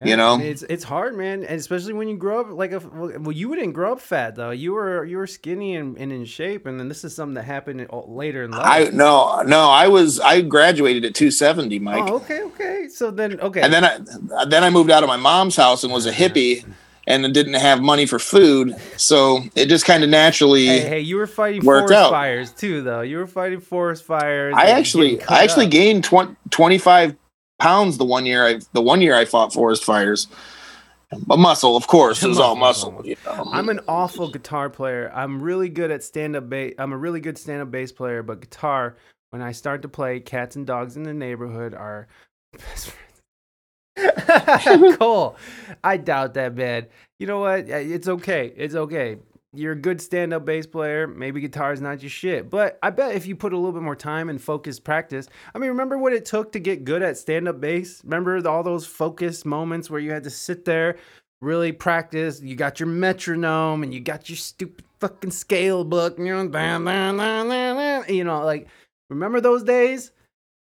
Yeah. 0.00 0.10
You 0.10 0.16
know? 0.16 0.34
I 0.34 0.38
mean, 0.38 0.46
it's 0.46 0.62
it's 0.62 0.84
hard, 0.84 1.16
man, 1.16 1.42
and 1.42 1.58
especially 1.58 1.92
when 1.92 2.06
you 2.06 2.16
grow 2.16 2.40
up 2.40 2.50
like 2.50 2.70
a 2.70 2.78
well, 2.78 3.32
you 3.32 3.52
didn't 3.56 3.72
grow 3.72 3.92
up 3.92 4.00
fat 4.00 4.36
though. 4.36 4.50
You 4.50 4.72
were 4.74 5.04
you 5.04 5.16
were 5.16 5.26
skinny 5.26 5.74
and, 5.74 5.98
and 5.98 6.12
in 6.12 6.24
shape, 6.24 6.66
and 6.66 6.78
then 6.78 6.88
this 6.88 7.02
is 7.02 7.16
something 7.16 7.34
that 7.34 7.42
happened 7.42 7.84
uh, 7.90 8.02
later 8.06 8.44
in 8.44 8.52
life. 8.52 8.64
I 8.64 8.84
no 8.90 9.42
no 9.42 9.68
I 9.68 9.88
was 9.88 10.20
I 10.20 10.42
graduated 10.42 11.04
at 11.04 11.16
270, 11.16 11.80
Mike. 11.80 12.04
oh, 12.06 12.16
okay, 12.16 12.42
okay. 12.42 12.88
So 12.88 13.10
then, 13.10 13.40
okay, 13.40 13.60
And 13.60 13.72
then 13.72 13.84
I 13.84 14.44
then 14.44 14.62
I 14.62 14.70
moved 14.70 14.90
out 14.92 15.02
of 15.02 15.08
my 15.08 15.16
mom's 15.16 15.56
house 15.56 15.82
and 15.82 15.92
was 15.92 16.06
a 16.06 16.12
hippie 16.12 16.64
and 17.08 17.34
didn't 17.34 17.54
have 17.54 17.82
money 17.82 18.06
for 18.06 18.20
food. 18.20 18.76
So 18.96 19.40
it 19.56 19.66
just 19.66 19.84
kind 19.84 20.04
of 20.04 20.10
naturally 20.10 20.66
hey, 20.66 20.80
hey, 20.80 21.00
you 21.00 21.16
were 21.16 21.26
fighting 21.26 21.62
forest 21.62 21.92
out. 21.92 22.10
fires 22.10 22.52
too, 22.52 22.82
though. 22.82 23.00
You 23.00 23.16
were 23.16 23.26
fighting 23.26 23.60
forest 23.60 24.04
fires. 24.04 24.54
I 24.56 24.66
actually 24.66 25.20
I 25.24 25.42
actually 25.42 25.66
up. 25.66 25.72
gained 25.72 26.04
20, 26.04 26.36
25 26.50 27.16
pounds 27.58 27.98
the 27.98 28.04
one 28.04 28.26
year 28.26 28.46
I 28.46 28.60
the 28.72 28.80
one 28.82 29.00
year 29.00 29.14
I 29.14 29.24
fought 29.24 29.52
forest 29.52 29.84
fires. 29.84 30.26
But 31.26 31.38
muscle, 31.38 31.74
of 31.74 31.86
course, 31.86 32.22
it 32.22 32.28
was 32.28 32.38
all 32.38 32.54
Muscle, 32.54 32.92
muscle. 32.92 33.06
you 33.06 33.16
know. 33.24 33.48
I'm 33.50 33.70
an 33.70 33.80
awful 33.88 34.30
guitar 34.30 34.68
player. 34.68 35.10
I'm 35.14 35.42
really 35.42 35.70
good 35.70 35.90
at 35.90 36.04
stand 36.04 36.36
up 36.36 36.50
bass. 36.50 36.74
I'm 36.78 36.92
a 36.92 36.98
really 36.98 37.20
good 37.20 37.38
stand 37.38 37.62
up 37.62 37.70
bass 37.70 37.92
player, 37.92 38.22
but 38.22 38.40
guitar, 38.42 38.96
when 39.30 39.40
I 39.40 39.52
start 39.52 39.80
to 39.82 39.88
play, 39.88 40.20
cats 40.20 40.54
and 40.56 40.66
dogs 40.66 40.98
in 40.98 41.04
the 41.04 41.14
neighborhood 41.14 41.72
are 41.72 42.08
best 42.52 42.92
friends. 43.96 44.96
Cole, 44.98 45.36
I 45.82 45.96
doubt 45.96 46.34
that, 46.34 46.54
man. 46.54 46.86
You 47.18 47.26
know 47.26 47.40
what? 47.40 47.68
It's 47.70 48.06
okay. 48.06 48.52
It's 48.54 48.74
okay. 48.74 49.16
You're 49.54 49.72
a 49.72 49.76
good 49.76 50.00
stand 50.00 50.34
up 50.34 50.44
bass 50.44 50.66
player. 50.66 51.06
Maybe 51.06 51.40
guitar 51.40 51.72
is 51.72 51.80
not 51.80 52.02
your 52.02 52.10
shit. 52.10 52.50
But 52.50 52.78
I 52.82 52.90
bet 52.90 53.14
if 53.14 53.26
you 53.26 53.34
put 53.34 53.54
a 53.54 53.56
little 53.56 53.72
bit 53.72 53.82
more 53.82 53.96
time 53.96 54.28
and 54.28 54.40
focused 54.40 54.84
practice, 54.84 55.26
I 55.54 55.58
mean, 55.58 55.70
remember 55.70 55.96
what 55.96 56.12
it 56.12 56.26
took 56.26 56.52
to 56.52 56.58
get 56.58 56.84
good 56.84 57.02
at 57.02 57.16
stand 57.16 57.48
up 57.48 57.60
bass? 57.60 58.02
Remember 58.04 58.46
all 58.46 58.62
those 58.62 58.86
focused 58.86 59.46
moments 59.46 59.88
where 59.88 60.00
you 60.00 60.10
had 60.10 60.24
to 60.24 60.30
sit 60.30 60.66
there, 60.66 60.98
really 61.40 61.72
practice? 61.72 62.42
You 62.42 62.56
got 62.56 62.78
your 62.78 62.88
metronome 62.88 63.82
and 63.82 63.94
you 63.94 64.00
got 64.00 64.28
your 64.28 64.36
stupid 64.36 64.84
fucking 65.00 65.30
scale 65.30 65.82
book, 65.82 66.18
you 66.18 66.26
know, 66.26 68.04
you 68.08 68.24
know, 68.24 68.44
like, 68.44 68.68
remember 69.08 69.40
those 69.40 69.62
days? 69.62 70.12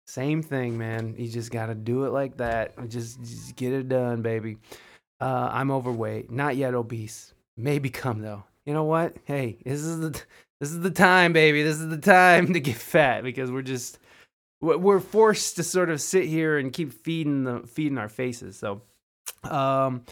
Same 0.06 0.42
thing, 0.42 0.78
man. 0.78 1.14
You 1.18 1.28
just 1.28 1.50
got 1.50 1.66
to 1.66 1.74
do 1.74 2.04
it 2.04 2.12
like 2.12 2.38
that. 2.38 2.88
Just, 2.88 3.20
just 3.20 3.56
get 3.56 3.74
it 3.74 3.90
done, 3.90 4.22
baby. 4.22 4.56
Uh, 5.20 5.50
I'm 5.52 5.70
overweight, 5.70 6.30
not 6.30 6.56
yet 6.56 6.72
obese. 6.74 7.34
May 7.58 7.78
become 7.78 8.22
though. 8.22 8.44
You 8.66 8.74
know 8.74 8.84
what? 8.84 9.16
Hey, 9.24 9.58
this 9.64 9.80
is 9.80 10.00
the 10.00 10.10
this 10.60 10.70
is 10.70 10.80
the 10.80 10.90
time, 10.90 11.32
baby. 11.32 11.62
This 11.62 11.78
is 11.78 11.88
the 11.88 11.98
time 11.98 12.52
to 12.52 12.60
get 12.60 12.76
fat 12.76 13.22
because 13.22 13.50
we're 13.50 13.62
just 13.62 13.98
we're 14.60 15.00
forced 15.00 15.56
to 15.56 15.62
sort 15.62 15.88
of 15.88 16.00
sit 16.00 16.26
here 16.26 16.58
and 16.58 16.72
keep 16.72 16.92
feeding 16.92 17.44
the 17.44 17.60
feeding 17.66 17.98
our 17.98 18.08
faces. 18.08 18.58
So, 18.58 18.82
um, 19.44 20.04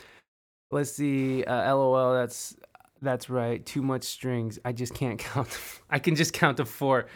let's 0.70 0.92
see. 0.92 1.44
Uh, 1.44 1.74
LOL. 1.74 2.14
That's 2.14 2.56
that's 3.02 3.28
right. 3.28 3.64
Too 3.64 3.82
much 3.82 4.04
strings. 4.04 4.58
I 4.64 4.72
just 4.72 4.94
can't 4.94 5.18
count. 5.18 5.58
I 5.90 5.98
can 5.98 6.14
just 6.14 6.32
count 6.32 6.56
to 6.56 6.64
four. 6.64 7.06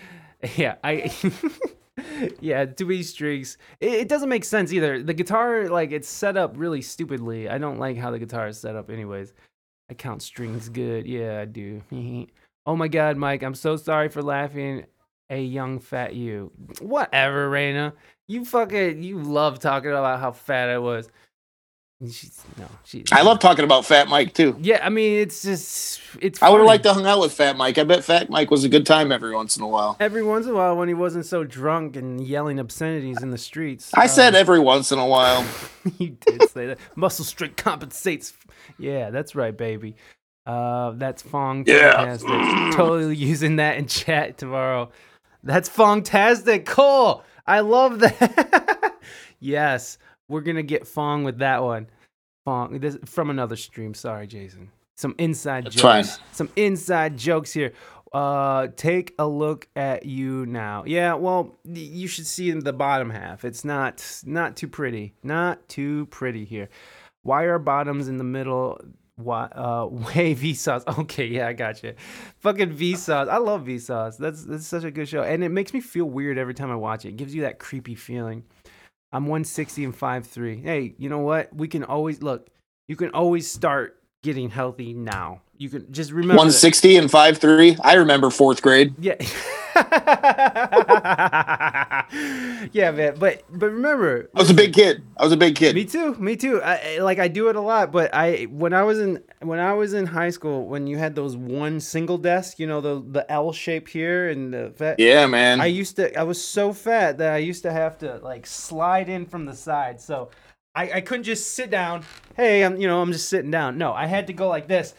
Yeah, 0.56 0.76
I. 0.84 1.10
yeah, 2.40 2.64
too 2.64 2.86
many 2.86 3.02
strings. 3.02 3.58
It, 3.80 3.92
it 3.92 4.08
doesn't 4.08 4.28
make 4.28 4.44
sense 4.44 4.72
either. 4.72 5.02
The 5.02 5.14
guitar, 5.14 5.68
like, 5.68 5.92
it's 5.92 6.08
set 6.08 6.36
up 6.36 6.54
really 6.56 6.82
stupidly. 6.82 7.48
I 7.48 7.58
don't 7.58 7.78
like 7.78 7.96
how 7.96 8.10
the 8.10 8.18
guitar 8.18 8.48
is 8.48 8.58
set 8.58 8.76
up, 8.76 8.90
anyways. 8.90 9.32
I 9.90 9.94
count 9.94 10.22
strings 10.22 10.68
good. 10.68 11.06
Yeah, 11.06 11.40
I 11.40 11.44
do. 11.46 11.82
oh 12.66 12.76
my 12.76 12.88
God, 12.88 13.16
Mike, 13.16 13.42
I'm 13.42 13.54
so 13.54 13.76
sorry 13.76 14.08
for 14.08 14.22
laughing. 14.22 14.86
A 15.30 15.42
young 15.42 15.80
fat 15.80 16.14
you. 16.14 16.52
Whatever, 16.80 17.48
Reina. 17.50 17.94
You 18.28 18.44
fucking, 18.44 19.02
you 19.02 19.18
love 19.18 19.58
talking 19.58 19.90
about 19.90 20.20
how 20.20 20.32
fat 20.32 20.68
I 20.68 20.78
was. 20.78 21.08
She's, 22.10 22.42
no, 22.58 22.66
she. 22.84 23.04
I 23.12 23.22
love 23.22 23.38
talking 23.38 23.64
about 23.64 23.86
Fat 23.86 24.08
Mike 24.08 24.34
too. 24.34 24.56
Yeah, 24.60 24.84
I 24.84 24.88
mean, 24.88 25.20
it's 25.20 25.42
just, 25.42 26.00
it's. 26.20 26.42
I 26.42 26.48
would 26.48 26.58
have 26.58 26.66
liked 26.66 26.82
to 26.84 26.92
hung 26.92 27.06
out 27.06 27.20
with 27.20 27.32
Fat 27.32 27.56
Mike. 27.56 27.78
I 27.78 27.84
bet 27.84 28.02
Fat 28.02 28.28
Mike 28.28 28.50
was 28.50 28.64
a 28.64 28.68
good 28.68 28.84
time 28.84 29.12
every 29.12 29.32
once 29.32 29.56
in 29.56 29.62
a 29.62 29.68
while. 29.68 29.96
Every 30.00 30.24
once 30.24 30.46
in 30.46 30.52
a 30.52 30.54
while, 30.56 30.76
when 30.76 30.88
he 30.88 30.94
wasn't 30.94 31.26
so 31.26 31.44
drunk 31.44 31.94
and 31.94 32.20
yelling 32.20 32.58
obscenities 32.58 33.22
in 33.22 33.30
the 33.30 33.38
streets. 33.38 33.92
I 33.94 34.06
uh, 34.06 34.08
said 34.08 34.34
every 34.34 34.58
once 34.58 34.90
in 34.90 34.98
a 34.98 35.06
while. 35.06 35.46
you 35.98 36.16
did 36.26 36.50
say 36.50 36.66
that. 36.66 36.78
Muscle 36.96 37.24
strength 37.24 37.56
compensates. 37.56 38.32
Yeah, 38.78 39.10
that's 39.10 39.36
right, 39.36 39.56
baby. 39.56 39.94
Uh, 40.44 40.90
that's 40.92 41.22
Fong. 41.22 41.64
Yeah. 41.66 42.16
Totally 42.72 43.14
using 43.14 43.56
that 43.56 43.76
in 43.76 43.86
chat 43.86 44.38
tomorrow. 44.38 44.90
That's 45.44 45.68
Fongtastic. 45.68 46.66
Cool. 46.66 47.22
I 47.46 47.60
love 47.60 48.00
that. 48.00 48.96
yes, 49.40 49.98
we're 50.32 50.40
gonna 50.40 50.62
get 50.62 50.86
Fong 50.86 51.22
with 51.24 51.38
that 51.38 51.62
one. 51.62 51.86
Fong 52.44 52.80
this 52.80 52.96
from 53.04 53.30
another 53.30 53.54
stream. 53.56 53.94
Sorry, 53.94 54.26
Jason. 54.26 54.70
Some 54.96 55.14
inside 55.18 55.66
That's 55.66 55.76
jokes. 55.76 56.16
fine. 56.16 56.26
Some 56.32 56.48
inside 56.56 57.16
jokes 57.16 57.52
here. 57.52 57.72
Uh, 58.12 58.68
take 58.76 59.14
a 59.18 59.26
look 59.26 59.66
at 59.74 60.04
you 60.04 60.44
now. 60.46 60.84
Yeah, 60.86 61.14
well, 61.14 61.56
y- 61.64 61.72
you 61.78 62.08
should 62.08 62.26
see 62.26 62.50
in 62.50 62.58
the 62.60 62.72
bottom 62.72 63.08
half. 63.10 63.44
It's 63.44 63.64
not 63.64 64.04
not 64.26 64.56
too 64.56 64.68
pretty. 64.68 65.14
Not 65.22 65.66
too 65.68 66.06
pretty 66.06 66.44
here. 66.44 66.68
Why 67.22 67.44
are 67.44 67.58
bottoms 67.58 68.08
in 68.08 68.18
the 68.18 68.24
middle? 68.24 68.78
Why, 69.16 69.44
uh, 69.44 69.86
way 69.90 70.34
Vsauce. 70.34 70.82
Okay, 70.98 71.26
yeah, 71.26 71.46
I 71.48 71.52
got 71.54 71.82
you. 71.82 71.94
Fucking 72.40 72.76
Vsauce. 72.76 73.28
I 73.28 73.38
love 73.38 73.64
Vsauce. 73.64 74.18
That's 74.18 74.44
that's 74.44 74.66
such 74.66 74.84
a 74.84 74.90
good 74.90 75.08
show, 75.08 75.22
and 75.22 75.42
it 75.42 75.48
makes 75.50 75.72
me 75.72 75.80
feel 75.80 76.04
weird 76.06 76.36
every 76.38 76.54
time 76.54 76.70
I 76.70 76.76
watch 76.76 77.04
it. 77.06 77.10
It 77.10 77.16
gives 77.16 77.34
you 77.34 77.42
that 77.42 77.58
creepy 77.58 77.94
feeling. 77.94 78.44
I'm 79.12 79.24
160 79.24 79.84
and 79.84 79.96
5'3. 79.96 80.62
Hey, 80.62 80.94
you 80.96 81.08
know 81.08 81.18
what? 81.18 81.54
We 81.54 81.68
can 81.68 81.84
always 81.84 82.22
look. 82.22 82.48
You 82.88 82.96
can 82.96 83.10
always 83.10 83.50
start 83.50 84.02
getting 84.22 84.50
healthy 84.50 84.94
now. 84.94 85.42
You 85.62 85.68
can 85.70 85.92
just 85.92 86.10
remember. 86.10 86.32
that- 86.32 86.38
160 86.38 86.96
and 86.96 87.08
5'3. 87.08 87.78
I 87.84 87.94
remember 87.94 88.30
fourth 88.30 88.62
grade. 88.62 88.94
Yeah. 88.98 89.14
yeah, 92.72 92.90
man. 92.90 93.14
But 93.16 93.44
but 93.48 93.70
remember, 93.70 94.28
I 94.34 94.40
was 94.40 94.50
a 94.50 94.54
big 94.54 94.74
kid. 94.74 95.02
I 95.16 95.22
was 95.24 95.32
a 95.32 95.36
big 95.36 95.54
kid. 95.54 95.74
me 95.76 95.84
too. 95.84 96.14
Me 96.16 96.34
too. 96.36 96.60
I, 96.62 96.96
I- 96.96 96.98
like 96.98 97.18
I 97.20 97.28
do 97.28 97.48
it 97.48 97.54
a 97.56 97.60
lot, 97.60 97.92
but 97.92 98.12
I 98.12 98.44
when 98.50 98.72
I 98.72 98.82
was 98.82 98.98
in 98.98 99.22
when 99.40 99.60
I 99.60 99.72
was 99.74 99.94
in 99.94 100.06
high 100.06 100.30
school, 100.30 100.66
when 100.66 100.86
you 100.88 100.98
had 100.98 101.14
those 101.14 101.36
one 101.36 101.78
single 101.80 102.18
desk, 102.18 102.58
you 102.58 102.66
know 102.66 102.80
the 102.80 103.00
the 103.06 103.30
L 103.30 103.52
shape 103.52 103.86
here 103.88 104.28
and 104.30 104.52
the 104.52 104.72
fat. 104.76 104.98
Yeah, 104.98 105.26
man. 105.26 105.60
I 105.60 105.66
used 105.66 105.94
to. 105.96 106.12
I 106.18 106.24
was 106.24 106.42
so 106.44 106.72
fat 106.72 107.18
that 107.18 107.32
I 107.32 107.38
used 107.38 107.62
to 107.62 107.72
have 107.72 107.98
to 107.98 108.16
like 108.18 108.46
slide 108.46 109.08
in 109.08 109.26
from 109.26 109.46
the 109.46 109.54
side. 109.54 110.00
So 110.00 110.30
I, 110.74 110.90
I 110.94 111.00
couldn't 111.02 111.24
just 111.24 111.54
sit 111.54 111.70
down. 111.70 112.02
Hey, 112.36 112.64
I'm 112.64 112.78
you 112.80 112.88
know 112.88 113.00
I'm 113.00 113.12
just 113.12 113.28
sitting 113.28 113.52
down. 113.52 113.78
No, 113.78 113.92
I 113.92 114.06
had 114.06 114.26
to 114.26 114.32
go 114.32 114.48
like 114.48 114.66
this. 114.66 114.94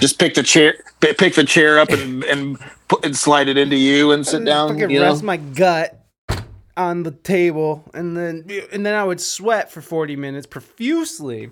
Just 0.00 0.18
pick 0.18 0.34
the 0.34 0.42
chair, 0.42 0.74
pick 1.00 1.34
the 1.34 1.44
chair 1.44 1.78
up 1.78 1.88
and 1.90 2.22
and 2.24 2.58
put 2.88 3.04
and 3.04 3.16
slide 3.16 3.48
it 3.48 3.56
into 3.56 3.76
you 3.76 4.12
and 4.12 4.26
sit 4.26 4.36
and 4.36 4.46
down. 4.46 4.68
Fucking 4.70 4.90
You 4.90 5.00
know? 5.00 5.06
rest 5.06 5.22
my 5.22 5.36
gut 5.38 5.98
on 6.76 7.02
the 7.02 7.10
table, 7.10 7.84
and 7.94 8.16
then 8.16 8.46
and 8.72 8.84
then 8.84 8.94
I 8.94 9.04
would 9.04 9.20
sweat 9.20 9.70
for 9.72 9.80
forty 9.80 10.16
minutes 10.16 10.46
profusely, 10.46 11.50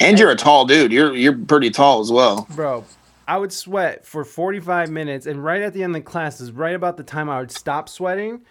And 0.00 0.18
you're 0.18 0.30
a 0.30 0.36
tall 0.36 0.64
dude. 0.64 0.92
You're 0.92 1.14
you're 1.14 1.36
pretty 1.36 1.70
tall 1.70 2.00
as 2.00 2.10
well. 2.10 2.46
bro. 2.50 2.84
I 3.28 3.38
would 3.38 3.52
sweat 3.52 4.04
for 4.06 4.24
forty 4.24 4.60
five 4.60 4.90
minutes, 4.90 5.26
and 5.26 5.42
right 5.44 5.62
at 5.62 5.72
the 5.74 5.82
end 5.82 5.94
of 5.96 6.02
the 6.02 6.10
class 6.10 6.40
is 6.40 6.50
right 6.52 6.74
about 6.74 6.96
the 6.96 7.04
time 7.04 7.28
I 7.28 7.38
would 7.40 7.52
stop 7.52 7.88
sweating, 7.88 8.42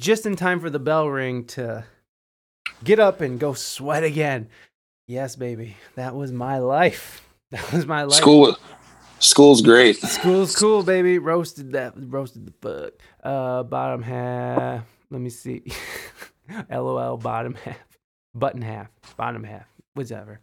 just 0.00 0.26
in 0.26 0.36
time 0.36 0.60
for 0.60 0.70
the 0.70 0.78
bell 0.78 1.08
ring 1.08 1.44
to 1.46 1.84
get 2.84 2.98
up 2.98 3.20
and 3.20 3.38
go 3.38 3.54
sweat 3.54 4.04
again. 4.04 4.48
Yes, 5.08 5.36
baby, 5.36 5.76
that 5.94 6.14
was 6.14 6.32
my 6.32 6.58
life. 6.58 7.22
That 7.52 7.72
was 7.72 7.86
my 7.86 8.02
life. 8.02 8.18
School, 8.18 8.56
school's 9.20 9.62
great. 9.62 9.98
School's 9.98 10.56
cool, 10.56 10.82
baby. 10.82 11.20
Roasted 11.20 11.70
that. 11.74 11.92
Roasted 11.96 12.44
the 12.44 12.52
fuck. 12.60 12.94
Uh, 13.22 13.62
bottom 13.62 14.02
half. 14.02 14.84
Let 15.10 15.20
me 15.20 15.30
see. 15.30 15.62
LOL. 16.68 17.18
Bottom 17.18 17.54
half. 17.54 17.98
Button 18.34 18.62
half. 18.62 18.88
Bottom 19.16 19.44
half. 19.44 19.66
Whichever. 19.94 20.40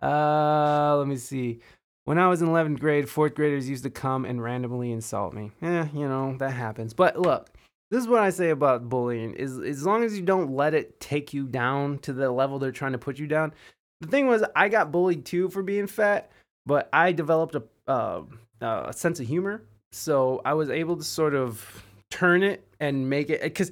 Uh, 0.00 0.96
let 0.98 1.08
me 1.08 1.16
see. 1.16 1.58
When 2.04 2.18
I 2.18 2.28
was 2.28 2.40
in 2.40 2.48
11th 2.48 2.78
grade, 2.78 3.10
fourth 3.10 3.34
graders 3.34 3.68
used 3.68 3.82
to 3.82 3.90
come 3.90 4.24
and 4.24 4.40
randomly 4.40 4.92
insult 4.92 5.34
me. 5.34 5.50
Eh, 5.60 5.86
you 5.92 6.08
know 6.08 6.36
that 6.38 6.52
happens. 6.52 6.94
But 6.94 7.18
look, 7.18 7.50
this 7.90 8.02
is 8.02 8.08
what 8.08 8.22
I 8.22 8.30
say 8.30 8.50
about 8.50 8.88
bullying: 8.88 9.34
is 9.34 9.58
as 9.58 9.84
long 9.84 10.04
as 10.04 10.16
you 10.16 10.22
don't 10.22 10.54
let 10.54 10.74
it 10.74 10.98
take 11.00 11.32
you 11.32 11.46
down 11.46 11.98
to 12.00 12.12
the 12.12 12.30
level 12.30 12.58
they're 12.58 12.72
trying 12.72 12.92
to 12.92 12.98
put 12.98 13.18
you 13.18 13.26
down. 13.26 13.52
The 14.00 14.08
thing 14.08 14.26
was, 14.26 14.44
I 14.54 14.68
got 14.68 14.92
bullied 14.92 15.24
too 15.24 15.48
for 15.48 15.62
being 15.62 15.86
fat, 15.86 16.30
but 16.66 16.88
I 16.92 17.12
developed 17.12 17.54
a 17.54 17.62
uh, 17.90 18.22
a 18.60 18.92
sense 18.92 19.20
of 19.20 19.26
humor, 19.26 19.62
so 19.92 20.40
I 20.44 20.54
was 20.54 20.70
able 20.70 20.96
to 20.96 21.04
sort 21.04 21.34
of 21.34 21.84
turn 22.10 22.42
it 22.42 22.66
and 22.80 23.08
make 23.08 23.30
it 23.30 23.42
because 23.42 23.70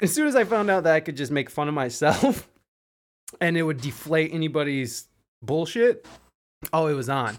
as 0.00 0.12
soon 0.14 0.26
as 0.26 0.36
I 0.36 0.44
found 0.44 0.70
out 0.70 0.84
that 0.84 0.94
I 0.94 1.00
could 1.00 1.16
just 1.16 1.32
make 1.32 1.50
fun 1.50 1.68
of 1.68 1.74
myself 1.74 2.48
and 3.40 3.56
it 3.56 3.62
would 3.62 3.80
deflate 3.80 4.32
anybody's 4.32 5.08
bullshit, 5.42 6.06
oh, 6.72 6.86
it 6.86 6.94
was 6.94 7.08
on. 7.08 7.36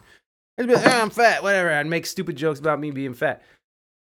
I'd 0.57 0.67
be 0.67 0.75
like, 0.75 0.85
"Ah, 0.85 1.01
I'm 1.01 1.09
fat, 1.09 1.41
whatever. 1.41 1.71
I'd 1.71 1.87
make 1.87 2.05
stupid 2.05 2.35
jokes 2.35 2.59
about 2.59 2.79
me 2.79 2.91
being 2.91 3.13
fat. 3.13 3.41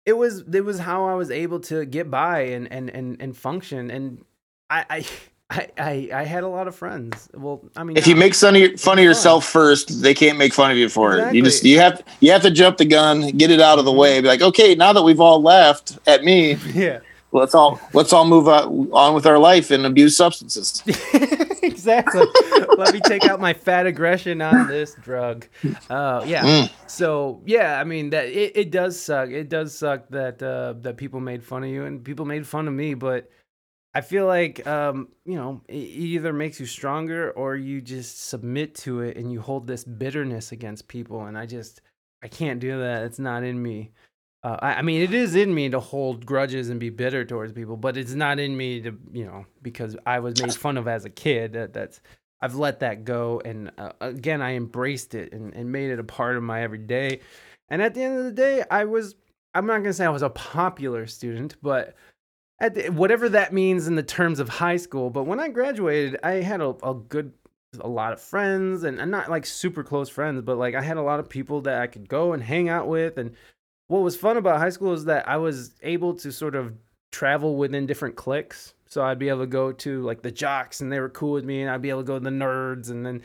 It 0.08 0.14
was 0.18 0.44
it 0.52 0.64
was 0.64 0.80
how 0.80 1.06
I 1.06 1.14
was 1.14 1.30
able 1.30 1.60
to 1.60 1.86
get 1.86 2.10
by 2.10 2.40
and 2.40 2.72
and 2.72 2.90
and, 2.90 3.22
and 3.22 3.38
function. 3.38 3.92
And 3.92 4.26
I, 4.70 4.86
I 4.90 5.06
I, 5.50 5.70
I 5.78 6.10
I 6.14 6.24
had 6.24 6.44
a 6.44 6.48
lot 6.48 6.68
of 6.68 6.76
friends. 6.76 7.30
Well, 7.34 7.62
I 7.76 7.84
mean, 7.84 7.96
If 7.96 8.08
you 8.08 8.16
make 8.16 8.34
fun 8.34 8.56
of, 8.56 8.62
your, 8.62 8.78
fun 8.78 9.00
of 9.00 9.06
yourself 9.06 9.46
first, 9.46 10.02
they 10.02 10.14
can't 10.14 10.38
make 10.38 10.54
fun 10.54 10.72
of 10.72 10.78
you 10.78 10.90
for 10.90 11.18
it. 11.18 11.34
You 11.34 11.42
just 11.42 11.64
you 11.64 11.80
have 11.80 12.02
you 12.20 12.32
have 12.32 12.42
to 12.42 12.52
jump 12.52 12.78
the 12.78 12.86
gun, 12.86 13.30
get 13.32 13.52
it 13.52 13.62
out 13.62 13.80
of 13.80 13.86
the 13.86 13.92
way. 13.92 14.20
Be 14.20 14.28
like, 14.28 14.42
okay, 14.42 14.76
now 14.76 14.92
that 14.92 15.04
we've 15.04 15.22
all 15.22 15.42
laughed 15.42 16.00
at 16.08 16.24
me, 16.24 16.54
yeah, 16.74 17.00
let's 17.32 17.54
all 17.54 17.80
let's 17.94 18.14
all 18.14 18.26
move 18.26 18.48
on, 18.48 18.90
on 18.91 19.14
with 19.14 19.26
our 19.26 19.38
life 19.38 19.72
and 19.72 19.86
abuse 19.86 20.16
substances. 20.16 20.84
exactly. 21.64 22.26
Let 22.78 22.94
me 22.94 22.99
take 23.02 23.26
out 23.26 23.40
my 23.40 23.54
fat 23.54 23.88
aggression 23.88 24.41
on 24.41 24.68
this 24.68 24.95
drug. 24.95 25.48
Uh, 25.90 26.24
yeah. 26.26 26.44
Mm. 26.44 26.72
So 26.88 27.41
yeah, 27.45 27.80
I 27.80 27.84
mean 27.84 28.10
that 28.12 28.28
it, 28.28 28.56
it 28.56 28.72
does 28.72 28.99
suck. 28.99 29.30
It 29.30 29.49
does 29.49 29.78
suck 29.78 30.08
that 30.10 30.41
uh, 30.41 30.74
that 30.82 30.98
people 30.98 31.20
made 31.20 31.44
fun 31.44 31.64
of 31.64 31.70
you 31.70 31.86
and 31.86 32.04
people 32.04 32.26
made 32.26 32.48
fun 32.48 32.68
of 32.68 32.74
me, 32.74 32.94
but 32.94 33.30
I 33.94 34.02
feel 34.02 34.26
like 34.26 34.66
um, 34.68 35.10
you 35.26 35.36
know 35.36 35.62
it 35.68 35.76
either 35.76 36.34
makes 36.34 36.60
you 36.60 36.66
stronger 36.66 37.32
or 37.32 37.56
you 37.56 37.82
just 37.82 38.28
submit 38.28 38.76
to 38.76 39.02
it 39.02 39.18
and 39.18 39.32
you 39.32 39.41
hold 39.41 39.68
this 39.68 39.84
bitterness 39.84 40.52
against 40.52 40.88
people. 40.88 41.26
And 41.26 41.38
I 41.38 41.45
just 41.45 41.82
I 42.24 42.28
can't 42.28 42.60
do 42.60 42.80
that. 42.80 43.04
It's 43.04 43.20
not 43.20 43.44
in 43.44 43.62
me. 43.62 43.91
Uh, 44.43 44.57
I, 44.61 44.73
I 44.76 44.81
mean, 44.81 45.01
it 45.01 45.14
is 45.14 45.35
in 45.35 45.53
me 45.53 45.69
to 45.69 45.80
hold 45.80 46.26
grudges 46.26 46.69
and 46.69 46.80
be 46.80 46.89
bitter 46.89 47.26
towards 47.26 47.53
people, 47.53 47.76
but 47.76 47.97
it's 47.97 48.14
not 48.14 48.39
in 48.39 48.55
me 48.55 48.81
to, 48.81 48.97
you 49.11 49.26
know, 49.26 49.45
because 49.61 49.97
I 50.05 50.19
was 50.19 50.41
made 50.41 50.53
fun 50.53 50.77
of 50.77 50.88
as 50.88 51.05
a 51.05 51.09
kid. 51.09 51.53
That 51.53 51.73
that's 51.73 52.01
I've 52.39 52.55
let 52.55 52.80
that 52.81 53.03
go, 53.03 53.41
and 53.43 53.72
uh, 53.77 53.93
again, 53.99 54.41
I 54.41 54.53
embraced 54.53 55.15
it 55.15 55.34
and, 55.34 55.53
and 55.55 55.72
made 55.72 55.89
it 55.89 55.99
a 55.99 56.03
part 56.03 56.38
of 56.38 56.43
my 56.43 56.61
everyday. 56.61 57.22
And 57.69 57.81
at 57.81 57.93
the 57.95 58.03
end 58.03 58.19
of 58.19 58.26
the 58.26 58.31
day, 58.31 58.64
I 58.69 58.85
was 58.85 59.15
I'm 59.53 59.65
not 59.65 59.80
gonna 59.80 59.93
say 59.93 60.05
I 60.05 60.09
was 60.09 60.22
a 60.22 60.30
popular 60.30 61.07
student, 61.07 61.55
but 61.61 61.95
at 62.59 62.76
the, 62.76 62.89
whatever 62.89 63.30
that 63.30 63.53
means 63.53 63.88
in 63.88 63.95
the 63.95 64.03
terms 64.03 64.39
of 64.39 64.49
high 64.49 64.77
school. 64.77 65.09
But 65.09 65.23
when 65.23 65.39
I 65.39 65.47
graduated, 65.49 66.19
I 66.23 66.34
had 66.35 66.61
a, 66.61 66.76
a 66.84 66.93
good 66.93 67.34
a 67.80 67.88
lot 67.88 68.14
of 68.14 68.22
friends 68.22 68.84
and, 68.84 68.99
and 68.99 69.11
not 69.11 69.30
like 69.30 69.45
super 69.45 69.84
close 69.84 70.09
friends, 70.09 70.41
but 70.41 70.57
like 70.57 70.76
I 70.76 70.81
had 70.81 70.97
a 70.97 71.01
lot 71.01 71.19
of 71.19 71.27
people 71.27 71.61
that 71.61 71.81
I 71.81 71.88
could 71.88 72.07
go 72.07 72.34
and 72.34 72.41
hang 72.41 72.69
out 72.69 72.88
with. 72.88 73.18
And 73.18 73.35
what 73.88 74.03
was 74.03 74.15
fun 74.15 74.38
about 74.38 74.59
high 74.59 74.69
school 74.69 74.93
is 74.93 75.05
that 75.05 75.27
I 75.27 75.38
was 75.38 75.73
able 75.81 76.14
to 76.15 76.31
sort 76.31 76.55
of 76.55 76.73
travel 77.11 77.55
within 77.55 77.85
different 77.85 78.15
cliques. 78.15 78.73
So 78.88 79.03
I'd 79.03 79.19
be 79.19 79.30
able 79.30 79.41
to 79.41 79.47
go 79.47 79.72
to 79.72 80.01
like 80.03 80.22
the 80.22 80.31
jocks 80.31 80.81
and 80.81 80.91
they 80.91 80.99
were 80.99 81.09
cool 81.09 81.34
with 81.34 81.45
me, 81.45 81.61
and 81.61 81.69
I'd 81.69 81.81
be 81.81 81.89
able 81.89 82.01
to 82.01 82.07
go 82.07 82.19
to 82.19 82.23
the 82.23 82.30
nerds 82.30 82.89
and 82.89 83.05
then 83.05 83.22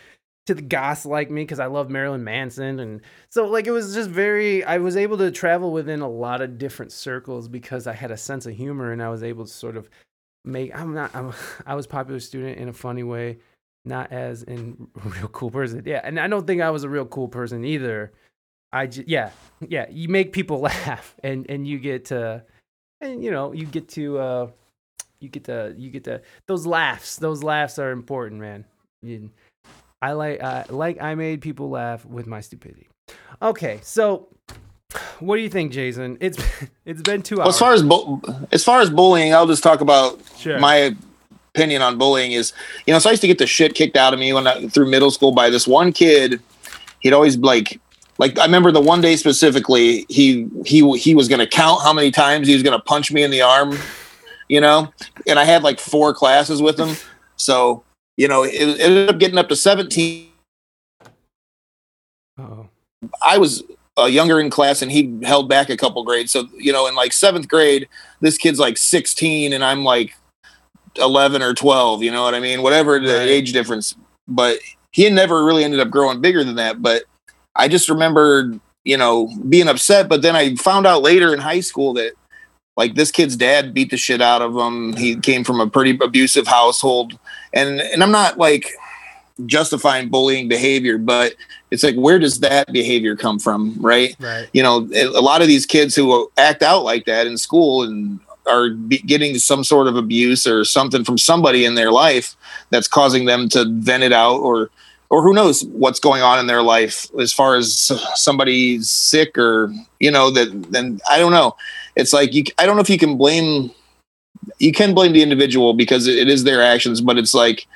to 0.46 0.54
the 0.54 0.62
goths 0.62 1.06
like 1.06 1.30
me 1.30 1.42
because 1.42 1.60
I 1.60 1.66
love 1.66 1.88
Marilyn 1.88 2.24
Manson. 2.24 2.80
And 2.80 3.00
so 3.28 3.46
like 3.46 3.66
it 3.66 3.70
was 3.70 3.94
just 3.94 4.10
very 4.10 4.64
I 4.64 4.78
was 4.78 4.96
able 4.96 5.18
to 5.18 5.30
travel 5.30 5.72
within 5.72 6.00
a 6.00 6.08
lot 6.08 6.40
of 6.40 6.58
different 6.58 6.92
circles 6.92 7.48
because 7.48 7.86
I 7.86 7.92
had 7.92 8.10
a 8.10 8.16
sense 8.16 8.46
of 8.46 8.54
humor 8.54 8.92
and 8.92 9.02
I 9.02 9.08
was 9.08 9.22
able 9.22 9.44
to 9.44 9.50
sort 9.52 9.76
of 9.76 9.88
make 10.44 10.76
I'm 10.76 10.94
not 10.94 11.14
I'm, 11.14 11.32
I 11.66 11.74
was 11.74 11.86
popular 11.86 12.18
student 12.20 12.58
in 12.58 12.68
a 12.68 12.72
funny 12.72 13.04
way 13.04 13.38
not 13.84 14.12
as 14.12 14.42
in 14.44 14.88
real 15.04 15.28
cool 15.28 15.50
person. 15.50 15.82
Yeah, 15.84 16.00
and 16.04 16.18
I 16.18 16.28
don't 16.28 16.46
think 16.46 16.62
I 16.62 16.70
was 16.70 16.84
a 16.84 16.88
real 16.88 17.06
cool 17.06 17.28
person 17.28 17.64
either. 17.64 18.12
I 18.72 18.86
just 18.86 19.08
yeah 19.08 19.30
yeah 19.68 19.86
you 19.90 20.08
make 20.08 20.32
people 20.32 20.60
laugh 20.70 21.14
and 21.22 21.48
and 21.48 21.66
you 21.66 21.78
get 21.78 22.06
to 22.06 22.42
and 23.00 23.22
you 23.22 23.30
know 23.30 23.52
you 23.52 23.66
get 23.66 23.88
to 23.90 24.18
uh 24.18 24.46
you 25.20 25.28
get 25.28 25.44
to 25.44 25.74
you 25.76 25.90
get 25.90 26.04
to 26.04 26.20
those 26.48 26.66
laughs 26.66 27.16
those 27.16 27.42
laughs 27.42 27.78
are 27.78 27.90
important 27.92 28.40
man. 28.40 28.64
You, 29.02 29.30
I 30.00 30.12
like 30.12 30.42
uh, 30.42 30.64
like 30.68 31.00
I 31.00 31.14
made 31.14 31.40
people 31.40 31.70
laugh 31.70 32.04
with 32.04 32.26
my 32.26 32.40
stupidity. 32.40 32.88
Okay, 33.40 33.78
so 33.82 34.28
what 35.20 35.36
do 35.36 35.42
you 35.42 35.48
think, 35.48 35.72
Jason? 35.72 36.18
It's 36.20 36.38
it's 36.84 37.02
been 37.02 37.22
two 37.22 37.36
Well, 37.36 37.46
hours. 37.46 37.54
as 37.54 37.58
far 37.60 37.72
as 37.72 37.82
bu- 37.82 38.20
as 38.52 38.64
far 38.64 38.80
as 38.80 38.90
bullying, 38.90 39.32
I'll 39.34 39.46
just 39.46 39.62
talk 39.62 39.80
about 39.80 40.20
Sure. 40.38 40.58
my 40.58 40.94
opinion 41.54 41.82
on 41.82 41.98
bullying 41.98 42.32
is, 42.32 42.52
you 42.86 42.92
know, 42.92 42.98
so 42.98 43.10
I 43.10 43.12
used 43.12 43.20
to 43.22 43.26
get 43.28 43.38
the 43.38 43.46
shit 43.46 43.74
kicked 43.74 43.96
out 43.96 44.12
of 44.14 44.18
me 44.20 44.32
when 44.32 44.46
I, 44.46 44.66
through 44.68 44.88
middle 44.90 45.10
school 45.10 45.32
by 45.32 45.50
this 45.50 45.66
one 45.68 45.92
kid. 45.92 46.40
He'd 47.00 47.12
always 47.12 47.36
like, 47.36 47.80
like 48.22 48.38
I 48.38 48.44
remember 48.44 48.70
the 48.70 48.80
one 48.80 49.00
day 49.00 49.16
specifically, 49.16 50.06
he 50.08 50.48
he 50.64 50.88
he 50.96 51.12
was 51.12 51.26
going 51.26 51.40
to 51.40 51.46
count 51.46 51.82
how 51.82 51.92
many 51.92 52.12
times 52.12 52.46
he 52.46 52.54
was 52.54 52.62
going 52.62 52.78
to 52.78 52.84
punch 52.84 53.10
me 53.10 53.24
in 53.24 53.32
the 53.32 53.42
arm, 53.42 53.76
you 54.48 54.60
know, 54.60 54.92
and 55.26 55.40
I 55.40 55.44
had 55.44 55.64
like 55.64 55.80
four 55.80 56.14
classes 56.14 56.62
with 56.62 56.78
him, 56.78 56.94
so 57.34 57.82
you 58.16 58.28
know, 58.28 58.44
it, 58.44 58.54
it 58.54 58.80
ended 58.80 59.10
up 59.10 59.18
getting 59.18 59.38
up 59.38 59.48
to 59.48 59.56
seventeen. 59.56 60.28
oh 62.38 62.68
I 63.20 63.38
was 63.38 63.64
uh, 63.98 64.04
younger 64.04 64.38
in 64.38 64.50
class 64.50 64.82
and 64.82 64.92
he 64.92 65.18
held 65.24 65.48
back 65.48 65.68
a 65.68 65.76
couple 65.76 66.04
grades. 66.04 66.30
So, 66.30 66.48
you 66.56 66.72
know, 66.72 66.86
in 66.86 66.94
like 66.94 67.12
seventh 67.12 67.48
grade, 67.48 67.88
this 68.20 68.38
kid's 68.38 68.60
like 68.60 68.78
16 68.78 69.52
and 69.52 69.64
I'm 69.64 69.82
like 69.82 70.14
11 70.96 71.42
or 71.42 71.54
12, 71.54 72.04
you 72.04 72.12
know 72.12 72.22
what 72.22 72.36
I 72.36 72.40
mean? 72.40 72.62
Whatever 72.62 73.00
the 73.00 73.20
age 73.20 73.52
difference. 73.52 73.96
But 74.28 74.58
he 74.92 75.10
never 75.10 75.44
really 75.44 75.64
ended 75.64 75.80
up 75.80 75.90
growing 75.90 76.20
bigger 76.20 76.44
than 76.44 76.54
that. 76.54 76.80
But 76.80 77.02
I 77.54 77.68
just 77.68 77.88
remembered, 77.88 78.60
you 78.84 78.96
know, 78.96 79.30
being 79.48 79.68
upset. 79.68 80.08
But 80.08 80.22
then 80.22 80.36
I 80.36 80.54
found 80.56 80.86
out 80.86 81.02
later 81.02 81.32
in 81.32 81.40
high 81.40 81.60
school 81.60 81.94
that 81.94 82.12
like 82.76 82.94
this 82.94 83.10
kid's 83.10 83.36
dad 83.36 83.74
beat 83.74 83.90
the 83.90 83.96
shit 83.96 84.22
out 84.22 84.42
of 84.42 84.56
him. 84.56 84.94
He 84.96 85.16
came 85.16 85.44
from 85.44 85.60
a 85.60 85.68
pretty 85.68 85.98
abusive 86.02 86.46
household. 86.46 87.18
And, 87.52 87.80
and 87.80 88.02
I'm 88.02 88.12
not 88.12 88.38
like 88.38 88.70
justifying 89.46 90.08
bullying 90.08 90.48
behavior, 90.48 90.98
but 90.98 91.34
it's 91.72 91.82
like 91.82 91.96
where 91.96 92.18
does 92.18 92.40
that 92.40 92.70
behavior 92.70 93.16
come 93.16 93.38
from 93.38 93.74
right 93.80 94.14
right 94.20 94.48
you 94.52 94.62
know 94.62 94.88
a 94.94 95.06
a 95.06 95.22
lot 95.22 95.40
of 95.40 95.48
these 95.48 95.66
kids 95.66 95.96
who 95.96 96.30
act 96.36 96.62
out 96.62 96.84
like 96.84 97.06
that 97.06 97.26
in 97.26 97.36
school 97.36 97.82
and 97.82 98.20
are 98.46 98.70
be 98.70 98.98
getting 98.98 99.38
some 99.38 99.64
sort 99.64 99.86
of 99.86 99.96
abuse 99.96 100.46
or 100.46 100.64
something 100.64 101.02
from 101.02 101.16
somebody 101.16 101.64
in 101.64 101.74
their 101.74 101.90
life 101.90 102.36
that's 102.70 102.86
causing 102.86 103.24
them 103.24 103.48
to 103.48 103.64
vent 103.80 104.02
it 104.02 104.12
out 104.12 104.36
or 104.36 104.70
or 105.12 105.22
who 105.22 105.32
knows 105.34 105.64
what's 105.66 106.00
going 106.00 106.22
on 106.22 106.40
in 106.40 106.46
their 106.48 106.62
life 106.62 107.06
as 107.20 107.32
far 107.32 107.54
as 107.54 107.76
somebody's 108.14 108.90
sick 108.90 109.38
or 109.38 109.72
you 110.00 110.10
know 110.10 110.30
that 110.30 110.48
then 110.72 110.98
i 111.08 111.18
don't 111.18 111.32
know 111.32 111.54
it's 111.94 112.12
like 112.12 112.34
you 112.34 112.42
i 112.58 112.66
don't 112.66 112.74
know 112.76 112.82
if 112.82 112.90
you 112.90 112.98
can 112.98 113.16
blame 113.16 113.70
you 114.58 114.72
can 114.72 114.94
blame 114.94 115.12
the 115.12 115.22
individual 115.22 115.74
because 115.74 116.08
it 116.08 116.28
is 116.28 116.42
their 116.42 116.62
actions 116.62 117.00
but 117.00 117.18
it's 117.18 117.34
like 117.34 117.66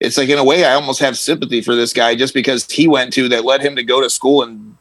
it's 0.00 0.16
like 0.16 0.30
in 0.30 0.38
a 0.38 0.44
way 0.44 0.64
I 0.64 0.72
almost 0.72 1.00
have 1.00 1.18
sympathy 1.18 1.60
for 1.60 1.74
this 1.76 1.92
guy 1.92 2.14
just 2.14 2.32
because 2.32 2.66
he 2.70 2.88
went 2.88 3.12
to 3.12 3.28
that 3.28 3.44
led 3.44 3.60
him 3.60 3.76
to 3.76 3.82
go 3.82 4.00
to 4.00 4.08
school 4.08 4.42
and 4.42 4.74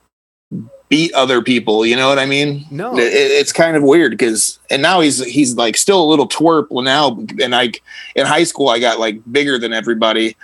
beat 0.88 1.14
other 1.14 1.42
people. 1.42 1.86
You 1.86 1.98
know 1.98 2.08
what 2.08 2.18
I 2.18 2.26
mean? 2.26 2.66
No. 2.72 2.98
It- 2.98 3.12
it's 3.12 3.52
kind 3.52 3.76
of 3.76 3.84
weird 3.84 4.12
because 4.14 4.60
and 4.70 4.82
now 4.82 5.02
he's 5.02 5.22
he's 5.26 5.56
like 5.56 5.76
still 5.76 6.02
a 6.02 6.08
little 6.08 6.28
twerp 6.28 6.68
now. 6.72 7.20
And 7.44 7.54
I 7.54 7.72
in 8.16 8.26
high 8.26 8.46
school 8.46 8.70
I 8.70 8.80
got 8.80 8.98
like 9.00 9.20
bigger 9.30 9.60
than 9.60 9.74
everybody, 9.74 10.38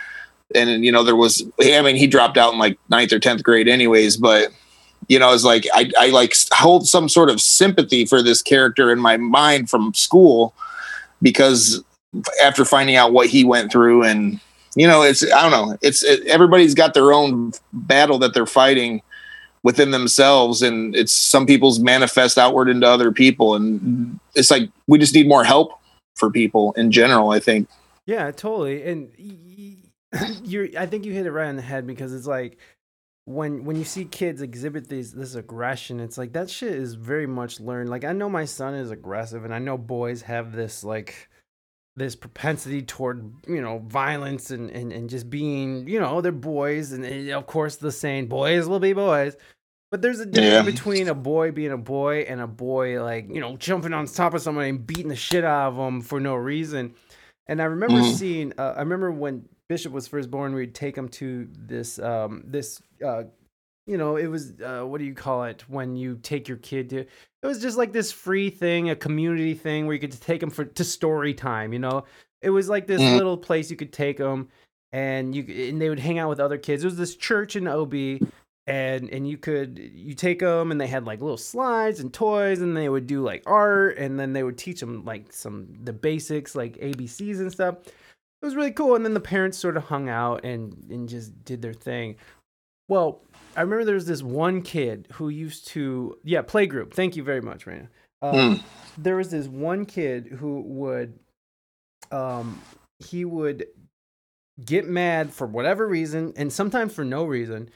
and 0.56 0.84
you 0.84 0.91
know 0.91 1.03
there 1.03 1.15
was 1.15 1.44
I 1.61 1.82
mean 1.82 1.95
he 1.95 2.07
dropped 2.07 2.38
out 2.38 2.53
in 2.53 2.60
like 2.60 2.77
ninth 2.90 3.14
or 3.14 3.19
tenth 3.19 3.44
grade 3.44 3.68
anyways, 3.68 4.18
but. 4.18 4.52
You 5.07 5.19
know, 5.19 5.32
it's 5.32 5.44
like 5.44 5.68
I, 5.72 5.91
I 5.99 6.07
like 6.07 6.34
hold 6.52 6.88
some 6.88 7.10
sort 7.10 7.30
of 7.30 7.40
sympathy 7.40 8.06
for 8.07 8.23
this 8.23 8.41
character 8.41 8.91
in 8.91 8.98
my 8.98 9.18
mind 9.18 9.69
from 9.69 9.94
school 9.94 10.56
because 11.22 11.84
after 12.44 12.65
finding 12.65 12.95
out 12.95 13.14
what 13.14 13.27
he 13.27 13.44
went 13.44 13.72
through 13.72 14.03
and 14.03 14.40
you 14.76 14.88
know 14.88 15.03
it's 15.03 15.23
i 15.34 15.41
don't 15.41 15.52
know 15.52 15.77
it's 15.82 16.03
it, 16.03 16.26
everybody's 16.27 16.73
got 16.73 16.94
their 16.94 17.14
own 17.14 17.52
battle 17.73 18.18
that 18.18 18.34
they're 18.34 18.45
fighting 18.45 19.02
within 19.64 19.91
themselves 19.91 20.61
and 20.61 20.95
it's 20.95 21.11
some 21.11 21.45
people's 21.45 21.80
manifest 21.80 22.38
outward 22.38 22.69
into 22.69 22.88
other 22.88 23.11
people 23.11 23.53
and 23.53 24.19
it's 24.34 24.49
like 24.49 24.69
we 24.88 24.98
just 24.98 25.14
need 25.14 25.27
more 25.27 25.44
help 25.44 25.80
for 26.15 26.32
people 26.32 26.72
in 26.73 26.90
general 26.91 27.32
i 27.32 27.40
think 27.40 27.68
Yeah, 28.06 28.30
totally. 28.32 28.84
And 28.84 29.11
you're 30.44 30.68
I 30.78 30.86
think 30.86 31.06
you 31.06 31.14
hit 31.14 31.26
it 31.26 31.32
right 31.32 31.48
on 31.48 31.56
the 31.56 31.62
head 31.62 31.86
because 31.88 32.14
it's 32.14 32.28
like 32.28 32.58
when 33.26 33.66
when 33.66 33.76
you 33.76 33.84
see 33.84 34.06
kids 34.06 34.42
exhibit 34.42 34.88
these 34.88 35.12
this 35.14 35.36
aggression, 35.36 36.00
it's 36.00 36.18
like 36.18 36.34
that 36.34 36.50
shit 36.50 36.74
is 36.74 36.94
very 36.96 37.28
much 37.28 37.60
learned. 37.60 37.90
Like 37.90 38.04
I 38.04 38.14
know 38.14 38.30
my 38.30 38.46
son 38.46 38.74
is 38.76 38.92
aggressive 38.92 39.46
and 39.46 39.54
I 39.54 39.60
know 39.60 39.78
boys 39.78 40.22
have 40.24 40.52
this 40.52 40.84
like 40.84 41.30
this 41.98 42.16
propensity 42.16 42.82
toward, 42.82 43.32
you 43.48 43.62
know, 43.62 43.80
violence 43.88 44.52
and 44.52 44.70
and, 44.70 44.92
and 44.92 45.10
just 45.10 45.30
being, 45.30 45.88
you 45.88 46.00
know, 46.00 46.22
they're 46.22 46.32
boys 46.32 46.92
and 46.92 47.06
eh, 47.06 47.32
of 47.34 47.48
course 47.48 47.78
the 47.78 47.92
saying 47.92 48.28
boys 48.28 48.68
will 48.68 48.80
be 48.80 48.94
boys. 48.94 49.36
But 49.92 50.02
there's 50.02 50.20
a 50.20 50.26
difference 50.26 50.56
Yeah. 50.58 50.62
between 50.72 51.08
a 51.08 51.16
boy 51.16 51.52
being 51.52 51.72
a 51.72 51.78
boy 51.78 52.26
and 52.28 52.42
a 52.42 52.48
boy 52.48 53.02
like, 53.02 53.30
you 53.34 53.40
know, 53.40 53.56
jumping 53.56 53.94
on 53.94 54.06
top 54.08 54.34
of 54.34 54.42
somebody 54.42 54.70
and 54.70 54.86
beating 54.86 55.08
the 55.08 55.16
shit 55.16 55.46
out 55.46 55.70
of 55.70 55.78
them 55.78 56.02
for 56.02 56.20
no 56.20 56.36
reason. 56.36 56.94
And 57.48 57.62
I 57.62 57.66
remember 57.66 58.02
Mhm. 58.02 58.18
seeing. 58.18 58.54
Uh, 58.58 58.74
I 58.76 58.80
remember 58.82 59.12
when 59.12 59.48
Bishop 59.68 59.92
was 59.92 60.08
first 60.08 60.30
born, 60.30 60.54
we'd 60.54 60.76
take 60.76 60.96
him 60.98 61.10
to 61.10 61.48
this. 61.58 61.98
Um, 62.00 62.44
this. 62.46 62.82
Uh, 63.04 63.24
you 63.88 63.98
know, 63.98 64.16
it 64.16 64.28
was. 64.28 64.54
Uh, 64.62 64.82
what 64.84 65.00
do 65.00 65.06
you 65.06 65.14
call 65.14 65.44
it 65.46 65.64
when 65.68 65.96
you 65.96 66.20
take 66.22 66.48
your 66.48 66.58
kid 66.58 66.90
to? 66.92 67.00
It 67.00 67.08
was 67.48 67.62
just 67.62 67.78
like 67.78 67.92
this 67.94 68.12
free 68.12 68.50
thing, 68.50 68.90
a 68.90 68.96
community 68.96 69.54
thing 69.54 69.86
where 69.86 69.94
you 69.94 70.00
could 70.00 70.20
take 70.20 70.40
them 70.40 70.50
for 70.50 70.66
to 70.66 70.84
story 70.84 71.34
time. 71.34 71.74
You 71.74 71.80
know, 71.80 72.06
it 72.42 72.50
was 72.50 72.70
like 72.70 72.88
this 72.88 73.02
Mhm. 73.02 73.18
little 73.18 73.38
place 73.38 73.70
you 73.70 73.78
could 73.78 73.94
take 73.94 74.18
them, 74.18 74.50
and 74.92 75.36
you 75.36 75.44
and 75.70 75.80
they 75.82 75.90
would 75.90 76.00
hang 76.00 76.18
out 76.20 76.30
with 76.30 76.40
other 76.40 76.58
kids. 76.58 76.84
It 76.84 76.88
was 76.88 76.98
this 76.98 77.16
church 77.16 77.56
in 77.56 77.68
OB. 77.68 78.22
and 78.68 79.12
and 79.12 79.30
you 79.30 79.38
could 79.38 79.78
you 79.78 80.16
take 80.16 80.40
them 80.40 80.72
and 80.72 80.82
they 80.82 80.88
had 80.88 81.06
like 81.06 81.22
little 81.22 81.38
slides 81.38 82.00
and 82.00 82.12
toys 82.12 82.62
and 82.62 82.76
they 82.76 82.90
would 82.90 83.06
do 83.06 83.22
like 83.22 83.44
art 83.46 83.96
and 84.00 84.20
then 84.20 84.34
they 84.34 84.42
would 84.42 84.58
teach 84.58 84.80
them 84.80 85.06
like 85.06 85.32
some 85.32 85.68
the 85.84 85.94
basics 85.94 86.56
like 86.56 86.76
abcs 86.78 87.40
and 87.40 87.52
stuff 87.52 87.76
it 88.46 88.50
was 88.50 88.56
really 88.56 88.72
cool. 88.72 88.96
And 88.96 89.04
then 89.04 89.16
the 89.16 89.20
parents 89.20 89.58
sort 89.58 89.76
of 89.76 89.86
hung 89.86 90.08
out 90.08 90.46
and 90.46 90.86
and 90.92 91.10
just 91.10 91.44
did 91.44 91.64
their 91.64 91.74
thing. 91.74 92.18
Well 92.88 93.22
i 93.58 93.62
remember 93.62 93.86
there 93.86 93.96
was 93.96 94.06
this 94.06 94.22
one 94.22 94.62
kid 94.62 95.08
who 95.14 95.30
used 95.30 95.68
to 95.70 96.18
yeah 96.24 96.42
playgroup. 96.42 96.94
Thank 96.94 97.16
you 97.16 97.24
very 97.24 97.42
much 97.42 97.66
Reina. 97.66 97.90
Um, 98.22 98.64
there 98.98 99.16
was 99.16 99.32
this 99.32 99.48
one 99.48 99.86
kid 99.86 100.28
who 100.28 100.62
would 100.62 101.18
um 102.12 102.62
he 103.00 103.26
would 103.26 103.66
get 104.64 104.88
mad 104.88 105.34
for 105.34 105.48
whatever 105.48 105.88
reason 105.88 106.34
and 106.36 106.54
sometimes 106.54 106.94
for 106.94 107.04
no 107.04 107.26
reason. 107.26 107.72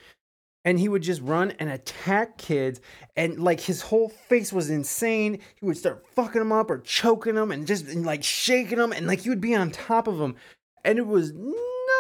And 0.66 0.78
he 0.78 0.90
would 0.90 1.02
just 1.02 1.22
run 1.22 1.52
and 1.60 1.70
attack 1.70 2.38
kids. 2.38 2.82
And 3.16 3.40
like 3.40 3.62
his 3.62 3.82
whole 3.82 4.10
face 4.10 4.52
was 4.52 4.70
insane. 4.70 5.40
He 5.60 5.66
would 5.66 5.78
start 5.78 6.06
fucking 6.14 6.40
them 6.40 6.52
up 6.52 6.70
or 6.70 6.80
choking 6.80 7.36
them 7.36 7.52
and 7.52 7.66
just 7.66 7.88
and, 7.88 8.06
like 8.06 8.24
shaking 8.24 8.78
them 8.78 8.92
and 8.92 9.08
like 9.08 9.22
he 9.22 9.30
would 9.30 9.42
be 9.42 9.56
on 9.56 9.72
top 9.72 10.08
of 10.08 10.18
them 10.18 10.36
and 10.84 10.98
it 10.98 11.06
was 11.06 11.34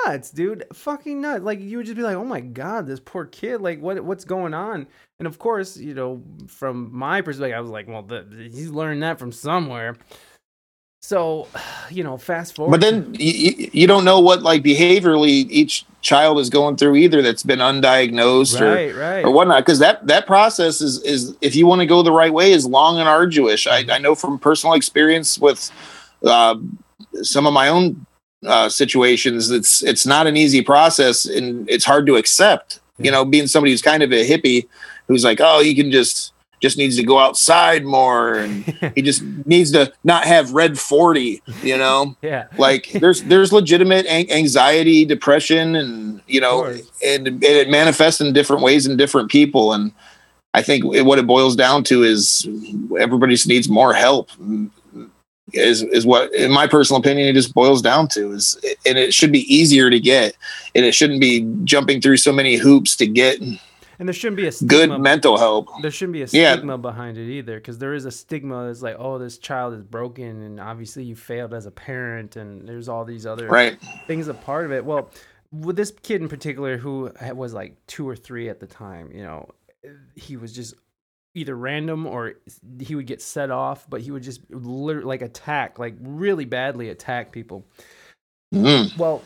nuts 0.05 0.31
dude. 0.31 0.65
Fucking 0.73 1.21
nuts. 1.21 1.43
Like 1.43 1.59
you 1.59 1.77
would 1.77 1.85
just 1.85 1.97
be 1.97 2.03
like 2.03 2.15
oh 2.15 2.25
my 2.25 2.41
god 2.41 2.87
this 2.87 2.99
poor 2.99 3.25
kid. 3.25 3.61
Like 3.61 3.81
what 3.81 4.03
what's 4.03 4.25
going 4.25 4.53
on? 4.53 4.87
And 5.19 5.27
of 5.27 5.39
course 5.39 5.77
you 5.77 5.93
know 5.93 6.23
from 6.47 6.95
my 6.95 7.21
perspective 7.21 7.57
i 7.57 7.61
was 7.61 7.69
like 7.69 7.87
well 7.87 8.03
the, 8.03 8.25
he's 8.51 8.69
learned 8.69 9.03
that 9.03 9.19
from 9.19 9.31
somewhere. 9.31 9.97
So 11.01 11.47
you 11.89 12.03
know 12.03 12.17
fast 12.17 12.55
forward. 12.55 12.71
But 12.71 12.81
then 12.81 13.15
you, 13.17 13.69
you 13.71 13.87
don't 13.87 14.05
know 14.05 14.19
what 14.19 14.41
like 14.41 14.63
behaviorally 14.63 15.47
each 15.49 15.85
child 16.01 16.39
is 16.39 16.49
going 16.49 16.77
through 16.77 16.95
either 16.95 17.21
that's 17.21 17.43
been 17.43 17.59
undiagnosed 17.59 18.61
or 18.61 18.73
right 18.73 18.95
right. 18.95 19.25
or 19.25 19.31
whatnot. 19.31 19.65
Because 19.65 19.79
that 19.79 20.05
that 20.07 20.25
process 20.27 20.81
is 20.81 21.01
is 21.03 21.35
if 21.41 21.55
you 21.55 21.67
want 21.67 21.81
to 21.81 21.85
go 21.85 22.01
the 22.03 22.11
right 22.11 22.33
way 22.33 22.51
is 22.51 22.65
long 22.65 22.99
and 22.99 23.07
arduous. 23.07 23.67
I, 23.67 23.85
I 23.89 23.97
know 23.97 24.15
from 24.15 24.39
personal 24.39 24.75
experience 24.75 25.37
with 25.37 25.71
uh, 26.23 26.55
some 27.21 27.47
of 27.47 27.53
my 27.53 27.69
own 27.69 28.05
uh, 28.45 28.69
situations 28.69 29.51
it's 29.51 29.83
it's 29.83 30.05
not 30.05 30.27
an 30.27 30.37
easy 30.37 30.61
process 30.61 31.25
and 31.25 31.69
it's 31.69 31.85
hard 31.85 32.05
to 32.05 32.15
accept 32.15 32.79
you 32.97 33.11
know 33.11 33.25
being 33.25 33.47
somebody 33.47 33.71
who's 33.71 33.81
kind 33.81 34.01
of 34.01 34.11
a 34.11 34.27
hippie 34.27 34.67
who's 35.07 35.23
like 35.23 35.39
oh 35.41 35.61
he 35.61 35.75
can 35.75 35.91
just 35.91 36.33
just 36.61 36.77
needs 36.77 36.97
to 36.97 37.03
go 37.03 37.17
outside 37.17 37.85
more 37.85 38.35
and 38.35 38.63
he 38.95 39.01
just 39.01 39.23
needs 39.45 39.71
to 39.71 39.91
not 40.03 40.25
have 40.25 40.53
red 40.53 40.77
40 40.77 41.41
you 41.63 41.77
know? 41.77 42.15
Yeah. 42.21 42.47
Like 42.57 42.91
there's 42.93 43.23
there's 43.23 43.51
legitimate 43.51 44.05
an- 44.05 44.29
anxiety 44.29 45.05
depression 45.05 45.75
and 45.75 46.21
you 46.27 46.39
know 46.41 46.65
and, 46.65 47.27
and 47.27 47.43
it 47.43 47.69
manifests 47.69 48.21
in 48.21 48.33
different 48.33 48.61
ways 48.61 48.85
in 48.85 48.97
different 48.97 49.29
people 49.29 49.73
and 49.73 49.91
i 50.53 50.61
think 50.61 50.83
what 50.83 51.19
it 51.19 51.27
boils 51.27 51.55
down 51.55 51.83
to 51.85 52.03
is 52.03 52.47
everybody 52.99 53.33
just 53.33 53.47
needs 53.47 53.69
more 53.69 53.93
help 53.93 54.29
is 55.53 55.83
is 55.83 56.05
what 56.05 56.33
in 56.33 56.51
my 56.51 56.67
personal 56.67 56.99
opinion 56.99 57.27
it 57.27 57.33
just 57.33 57.53
boils 57.53 57.81
down 57.81 58.07
to 58.07 58.31
is 58.31 58.55
and 58.85 58.97
it 58.97 59.13
should 59.13 59.31
be 59.31 59.41
easier 59.53 59.89
to 59.89 59.99
get 59.99 60.35
and 60.75 60.85
it 60.85 60.93
shouldn't 60.93 61.19
be 61.19 61.41
jumping 61.63 62.01
through 62.01 62.17
so 62.17 62.31
many 62.31 62.55
hoops 62.55 62.95
to 62.95 63.07
get 63.07 63.39
and 63.99 64.07
there 64.07 64.13
shouldn't 64.13 64.37
be 64.37 64.47
a 64.47 64.51
good 64.65 64.97
mental 65.01 65.37
help. 65.37 65.67
There 65.81 65.91
shouldn't 65.91 66.13
be 66.13 66.21
a 66.21 66.27
Yeah. 66.31 66.53
stigma 66.53 66.77
behind 66.77 67.17
it 67.17 67.29
either 67.29 67.57
because 67.57 67.79
there 67.79 67.93
is 67.93 68.05
a 68.05 68.11
stigma 68.11 68.65
that's 68.67 68.81
like 68.81 68.95
oh 68.97 69.17
this 69.17 69.37
child 69.37 69.73
is 69.73 69.83
broken 69.83 70.41
and 70.41 70.59
obviously 70.59 71.03
you 71.03 71.15
failed 71.17 71.53
as 71.53 71.65
a 71.65 71.71
parent 71.71 72.37
and 72.37 72.67
there's 72.67 72.87
all 72.87 73.03
these 73.03 73.25
other 73.25 73.47
right. 73.47 73.77
things 74.07 74.29
a 74.29 74.33
part 74.33 74.65
of 74.65 74.71
it. 74.71 74.85
Well 74.85 75.09
with 75.51 75.75
this 75.75 75.91
kid 76.03 76.21
in 76.21 76.29
particular 76.29 76.77
who 76.77 77.11
was 77.33 77.53
like 77.53 77.75
two 77.87 78.07
or 78.07 78.15
three 78.15 78.47
at 78.49 78.59
the 78.59 78.67
time 78.67 79.11
you 79.13 79.23
know 79.23 79.49
he 80.15 80.37
was 80.37 80.53
just 80.53 80.75
either 81.35 81.55
random 81.55 82.05
or 82.05 82.33
he 82.79 82.95
would 82.95 83.05
get 83.05 83.21
set 83.21 83.51
off 83.51 83.89
but 83.89 84.01
he 84.01 84.11
would 84.11 84.23
just 84.23 84.41
literally 84.49 85.07
like 85.07 85.21
attack 85.21 85.77
like 85.79 85.95
really 86.01 86.45
badly 86.45 86.89
attack 86.89 87.31
people 87.31 87.65
Mm. 88.51 88.97
well 88.97 89.19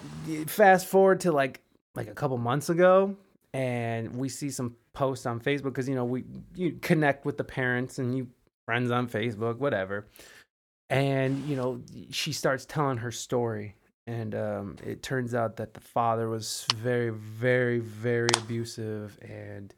fast 0.47 0.85
forward 0.85 1.21
to 1.21 1.31
like 1.31 1.61
like 1.95 2.09
a 2.09 2.13
couple 2.13 2.38
months 2.38 2.69
ago 2.69 3.15
and 3.53 4.13
we 4.17 4.27
see 4.27 4.49
some 4.49 4.75
posts 4.91 5.25
on 5.25 5.39
facebook 5.39 5.65
because 5.65 5.88
you 5.88 5.95
know 5.95 6.03
we 6.03 6.25
you 6.55 6.77
connect 6.81 7.23
with 7.25 7.38
the 7.38 7.43
parents 7.45 7.99
and 7.99 8.17
you 8.17 8.27
friends 8.65 8.91
on 8.91 9.07
facebook 9.07 9.59
whatever 9.59 10.07
and 10.89 11.41
you 11.45 11.55
know 11.55 11.81
she 12.11 12.34
starts 12.34 12.65
telling 12.65 12.97
her 12.97 13.11
story 13.11 13.75
and 14.07 14.35
um, 14.35 14.75
it 14.85 15.01
turns 15.01 15.34
out 15.34 15.55
that 15.55 15.73
the 15.73 15.80
father 15.80 16.27
was 16.27 16.65
very 16.75 17.09
very 17.11 17.80
very 17.80 18.30
abusive 18.39 19.17
and 19.21 19.73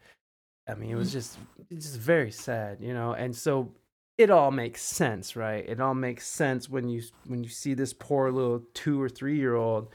i 0.68 0.76
mean 0.76 0.90
it 0.90 0.96
was 0.96 1.12
just 1.12 1.38
it's 1.70 1.86
just 1.86 2.00
very 2.00 2.32
sad 2.32 2.80
you 2.82 2.94
know 2.94 3.14
and 3.14 3.36
so 3.36 3.72
it 4.18 4.30
all 4.30 4.52
makes 4.52 4.82
sense 4.82 5.36
right 5.36 5.66
it 5.68 5.80
all 5.80 5.94
makes 5.94 6.28
sense 6.28 6.70
when 6.70 6.88
you 6.90 7.02
when 7.28 7.44
you 7.44 7.50
see 7.50 7.74
this 7.74 7.94
poor 7.94 8.32
little 8.32 8.62
two 8.74 9.02
or 9.02 9.10
three 9.10 9.38
year 9.38 9.56
old 9.56 9.90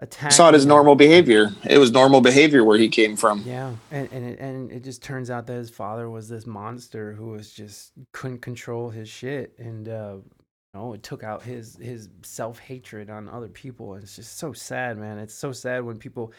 attack 0.00 0.32
saw 0.32 0.48
it 0.48 0.54
as 0.54 0.66
normal 0.66 0.94
behavior 0.94 1.50
it 1.64 1.78
was 1.78 1.92
normal 1.92 2.20
behavior 2.20 2.64
where 2.64 2.76
he 2.78 2.88
came 2.88 3.16
from 3.16 3.42
yeah, 3.46 3.72
and 3.90 4.08
and 4.12 4.24
it, 4.24 4.38
and 4.38 4.72
it 4.72 4.84
just 4.84 5.02
turns 5.02 5.30
out 5.30 5.46
that 5.46 5.54
his 5.54 5.70
father 5.70 6.10
was 6.10 6.28
this 6.28 6.46
monster 6.46 7.12
who 7.12 7.26
was 7.30 7.52
just 7.52 7.92
couldn't 8.12 8.40
control 8.42 8.90
his 8.90 9.08
shit, 9.08 9.54
and 9.58 9.88
uh, 9.88 10.16
you 10.74 10.80
know, 10.80 10.92
it 10.92 11.02
took 11.02 11.22
out 11.22 11.42
his 11.42 11.76
his 11.80 12.08
self 12.22 12.58
hatred 12.58 13.08
on 13.08 13.28
other 13.28 13.48
people. 13.48 13.94
It's 13.94 14.16
just 14.16 14.38
so 14.38 14.52
sad, 14.52 14.98
man. 14.98 15.18
It's 15.18 15.34
so 15.34 15.52
sad 15.52 15.84
when 15.84 15.98
people 15.98 16.32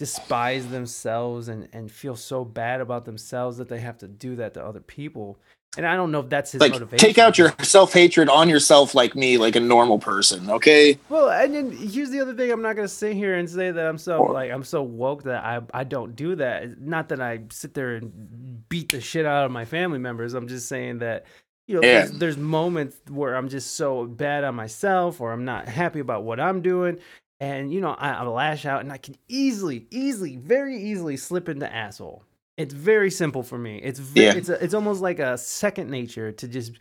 despise 0.00 0.66
themselves 0.68 1.48
and 1.48 1.68
and 1.74 1.92
feel 1.92 2.16
so 2.16 2.44
bad 2.44 2.80
about 2.82 3.04
themselves 3.04 3.58
that 3.58 3.68
they 3.68 3.80
have 3.80 3.98
to 3.98 4.08
do 4.08 4.36
that 4.36 4.54
to 4.54 4.64
other 4.66 4.80
people. 4.80 5.38
And 5.76 5.86
I 5.86 5.94
don't 5.94 6.10
know 6.10 6.20
if 6.20 6.30
that's 6.30 6.52
his 6.52 6.60
like 6.60 6.72
motivation. 6.72 6.98
take 6.98 7.18
out 7.18 7.38
your 7.38 7.54
self-hatred 7.62 8.28
on 8.28 8.48
yourself 8.48 8.94
like 8.96 9.14
me 9.14 9.38
like 9.38 9.56
a 9.56 9.60
normal 9.60 10.00
person 10.00 10.50
okay 10.50 10.98
Well, 11.10 11.30
and 11.30 11.54
then 11.54 11.70
here's 11.70 12.10
the 12.10 12.20
other 12.20 12.34
thing. 12.34 12.50
I'm 12.50 12.62
not 12.62 12.76
gonna 12.76 12.88
sit 12.88 13.14
here 13.14 13.36
and 13.36 13.48
say 13.48 13.70
that 13.70 13.86
I'm 13.86 13.98
so 13.98 14.24
like 14.24 14.50
I'm 14.50 14.64
so 14.64 14.82
woke 14.82 15.24
that 15.24 15.44
I 15.44 15.60
I 15.74 15.84
don't 15.84 16.16
do 16.16 16.34
that. 16.36 16.80
Not 16.80 17.10
that 17.10 17.20
I 17.20 17.42
sit 17.52 17.74
there 17.74 17.96
and 17.96 18.68
beat 18.70 18.90
the 18.90 19.00
shit 19.02 19.26
out 19.26 19.44
of 19.46 19.52
my 19.52 19.66
family 19.66 19.98
members. 20.00 20.34
I'm 20.34 20.48
just 20.48 20.68
saying 20.68 21.00
that 21.00 21.26
you 21.68 21.76
know 21.76 21.82
Yeah. 21.86 22.06
there's, 22.06 22.10
there's 22.12 22.38
moments 22.38 22.96
where 23.10 23.36
I'm 23.36 23.48
just 23.50 23.76
so 23.76 24.06
bad 24.06 24.44
on 24.44 24.56
myself 24.56 25.20
or 25.20 25.30
I'm 25.32 25.44
not 25.44 25.68
happy 25.68 26.00
about 26.00 26.24
what 26.24 26.40
I'm 26.40 26.62
doing, 26.62 26.98
and 27.40 27.72
you 27.72 27.80
know 27.80 27.90
I, 27.92 28.10
I 28.12 28.22
lash 28.24 28.66
out 28.66 28.80
and 28.82 28.92
I 28.92 28.98
can 28.98 29.16
easily, 29.28 29.86
easily, 29.90 30.36
very 30.36 30.76
easily 30.80 31.16
slip 31.16 31.48
into 31.48 31.72
asshole. 31.72 32.24
It's 32.58 32.74
very 32.74 33.10
simple 33.10 33.42
for 33.42 33.58
me. 33.58 33.78
It's 33.82 33.98
ve- 33.98 34.22
Yeah. 34.24 34.34
it's 34.34 34.48
a, 34.50 34.62
it's 34.62 34.74
almost 34.74 35.00
like 35.02 35.18
a 35.18 35.38
second 35.38 35.90
nature 35.90 36.32
to 36.32 36.48
just 36.48 36.72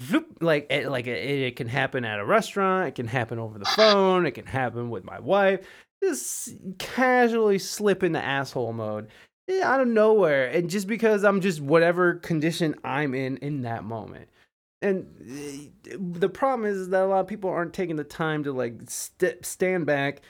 Vroom, 0.00 0.26
like 0.40 0.68
it, 0.70 0.88
like 0.90 1.08
it, 1.08 1.18
it 1.18 1.56
can 1.56 1.66
happen 1.66 2.04
at 2.04 2.20
a 2.20 2.24
restaurant 2.24 2.86
it 2.86 2.94
can 2.94 3.08
happen 3.08 3.40
over 3.40 3.58
the 3.58 3.66
phone 3.66 4.26
it 4.26 4.30
can 4.32 4.46
happen 4.46 4.90
with 4.90 5.02
my 5.04 5.18
wife 5.18 5.66
just 6.04 6.50
casually 6.78 7.58
slip 7.58 8.04
into 8.04 8.22
asshole 8.22 8.72
mode 8.72 9.08
eh, 9.48 9.60
out 9.60 9.80
of 9.80 9.88
nowhere 9.88 10.46
and 10.50 10.70
just 10.70 10.86
because 10.86 11.24
i'm 11.24 11.40
just 11.40 11.60
whatever 11.60 12.14
condition 12.14 12.76
i'm 12.84 13.12
in 13.12 13.38
in 13.38 13.62
that 13.62 13.82
moment 13.82 14.28
and 14.82 15.06
eh, 15.28 15.94
the 15.98 16.28
problem 16.28 16.68
is 16.68 16.88
that 16.90 17.02
a 17.02 17.06
lot 17.06 17.20
of 17.20 17.26
people 17.26 17.50
aren't 17.50 17.74
taking 17.74 17.96
the 17.96 18.04
time 18.04 18.44
to 18.44 18.52
like 18.52 18.74
st- 18.86 19.44
stand 19.44 19.86
back 19.86 20.22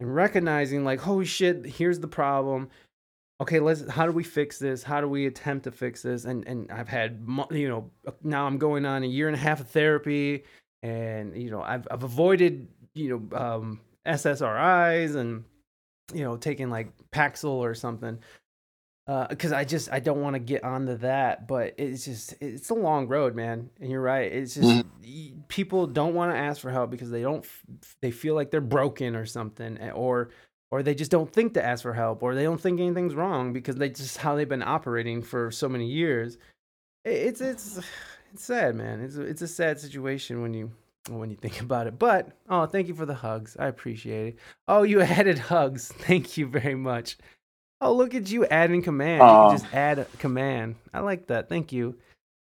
and 0.00 0.14
recognizing 0.14 0.84
like 0.84 1.00
holy 1.00 1.24
shit 1.24 1.64
here's 1.64 2.00
the 2.00 2.08
problem. 2.08 2.68
Okay 3.40 3.60
let's 3.60 3.88
how 3.88 4.06
do 4.06 4.12
we 4.12 4.24
fix 4.24 4.58
this? 4.58 4.82
How 4.82 5.00
do 5.00 5.08
we 5.08 5.26
attempt 5.26 5.64
to 5.64 5.72
fix 5.72 6.02
this? 6.02 6.24
And 6.24 6.46
and 6.46 6.70
i've 6.70 6.88
had 6.88 7.24
you 7.50 7.68
know 7.68 7.90
now 8.22 8.46
i'm 8.46 8.58
going 8.58 8.84
on 8.84 9.02
a 9.02 9.06
year 9.06 9.28
and 9.28 9.36
a 9.36 9.40
half 9.40 9.60
of 9.60 9.68
therapy 9.68 10.44
and 10.82 11.36
you 11.36 11.50
know 11.50 11.62
i've, 11.62 11.86
I've 11.90 12.02
avoided 12.04 12.68
you 12.94 13.28
know 13.30 13.38
um 13.38 13.80
ssris 14.06 15.16
and 15.16 15.44
you 16.12 16.22
know 16.22 16.36
taking 16.36 16.70
like 16.70 16.88
paxil 17.10 17.54
or 17.54 17.74
something 17.74 18.18
because 19.06 19.52
I 19.52 19.64
just 19.64 19.92
I 19.92 20.00
don't 20.00 20.22
want 20.22 20.34
to 20.34 20.40
get 20.40 20.64
onto 20.64 20.96
that, 20.98 21.46
but 21.46 21.74
it's 21.76 22.04
just 22.04 22.34
it's 22.40 22.70
a 22.70 22.74
long 22.74 23.06
road, 23.08 23.34
man. 23.34 23.70
And 23.80 23.90
you're 23.90 24.00
right. 24.00 24.32
It's 24.32 24.54
just 24.54 24.84
Mhm. 25.02 25.48
people 25.48 25.86
don't 25.86 26.14
want 26.14 26.32
to 26.32 26.38
ask 26.38 26.60
for 26.60 26.70
help 26.70 26.90
because 26.90 27.10
they 27.10 27.22
don't 27.22 27.44
they 28.00 28.10
feel 28.10 28.34
like 28.34 28.50
they're 28.50 28.60
broken 28.60 29.14
or 29.14 29.26
something, 29.26 29.76
eh, 29.78 29.90
or 29.90 30.30
or 30.70 30.82
they 30.82 30.94
just 30.94 31.10
don't 31.10 31.30
think 31.32 31.54
to 31.54 31.64
ask 31.64 31.82
for 31.82 31.92
help, 31.92 32.22
or 32.22 32.34
they 32.34 32.42
don't 32.44 32.60
think 32.60 32.80
anything's 32.80 33.14
wrong 33.14 33.52
because 33.52 33.76
they 33.76 33.90
just 33.90 34.16
how 34.18 34.34
they've 34.34 34.48
been 34.48 34.62
operating 34.62 35.22
for 35.22 35.50
so 35.50 35.68
many 35.68 35.86
years. 35.86 36.38
It's 37.04 37.40
it's 37.42 37.78
it's 38.32 38.44
sad, 38.44 38.74
man. 38.74 39.00
It's 39.00 39.16
it's 39.16 39.42
a 39.42 39.48
sad 39.48 39.78
situation 39.78 40.40
when 40.40 40.54
you 40.54 40.72
when 41.10 41.30
you 41.30 41.36
think 41.36 41.60
about 41.60 41.86
it. 41.86 41.98
But 41.98 42.28
oh, 42.48 42.64
thank 42.64 42.88
you 42.88 42.94
for 42.94 43.04
the 43.04 43.14
hugs. 43.14 43.54
I 43.60 43.66
appreciate 43.66 44.28
it. 44.28 44.38
Oh, 44.66 44.82
you 44.82 45.00
added 45.02 45.38
hugs. 45.38 45.88
Thank 45.92 46.38
you 46.38 46.46
very 46.46 46.74
much. 46.74 47.18
Oh, 47.80 47.92
look 47.92 48.14
at 48.14 48.30
you 48.30 48.46
adding 48.46 48.82
command. 48.82 49.20
You 49.20 49.26
can 49.26 49.58
just 49.58 49.74
add 49.74 49.98
a 49.98 50.04
command. 50.18 50.76
I 50.92 51.00
like 51.00 51.26
that. 51.26 51.48
Thank 51.48 51.72
you. 51.72 51.96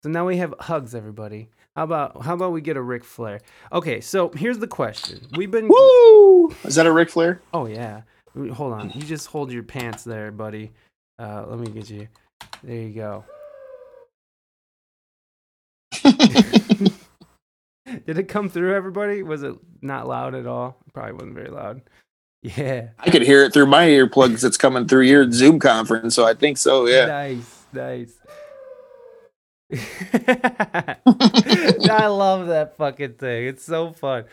So 0.03 0.09
now 0.09 0.27
we 0.27 0.39
have 0.39 0.55
hugs, 0.59 0.95
everybody. 0.95 1.51
How 1.77 1.85
about 1.85 2.23
how 2.23 2.35
about 2.35 2.53
we 2.53 2.61
get 2.61 2.77
a 2.77 2.83
Ric 2.83 3.05
Flair? 3.05 3.41
Okay, 3.73 4.01
so 4.01 4.31
here's 4.31 4.59
the 4.59 4.67
question. 4.67 5.27
We've 5.37 5.51
been 5.51 5.69
Woo! 5.69 6.49
Is 6.65 6.75
that 6.75 6.87
a 6.87 6.93
Ric 6.93 7.11
Flair? 7.11 7.43
Oh 7.53 7.67
yeah. 7.67 8.03
Hold 8.53 8.73
on. 8.73 8.91
You 8.95 9.03
just 9.03 9.27
hold 9.29 9.53
your 9.53 9.63
pants 9.63 10.05
there, 10.05 10.31
buddy. 10.31 10.73
Uh, 11.19 11.45
let 11.49 11.59
me 11.59 11.71
get 11.71 11.91
you. 11.91 12.09
There 12.63 12.77
you 12.77 12.95
go. 12.95 13.25
Did 18.07 18.19
it 18.19 18.29
come 18.29 18.49
through 18.49 18.75
everybody? 18.75 19.23
Was 19.23 19.43
it 19.43 19.55
not 19.83 20.07
loud 20.07 20.35
at 20.35 20.47
all? 20.47 20.77
Probably 20.93 21.13
wasn't 21.13 21.35
very 21.35 21.51
loud. 21.51 21.83
Yeah. 22.43 22.89
I 22.99 23.11
could 23.11 23.23
hear 23.23 23.45
it 23.45 23.53
through 23.53 23.67
my 23.67 23.87
earplugs 23.87 24.41
that's 24.41 24.57
coming 24.57 24.89
through 24.89 25.03
your 25.03 25.31
Zoom 25.31 25.59
conference, 25.59 26.15
so 26.15 26.27
I 26.27 26.35
think 26.35 26.57
so. 26.59 26.87
Yeah. 26.87 27.07
Nice, 27.07 27.65
nice. 27.73 28.17
I 29.73 30.97
love 32.07 32.49
that 32.49 32.75
fucking 32.77 33.15
thing. 33.15 33.47
It's 33.47 33.65
so 33.65 33.93
fun. 33.93 34.25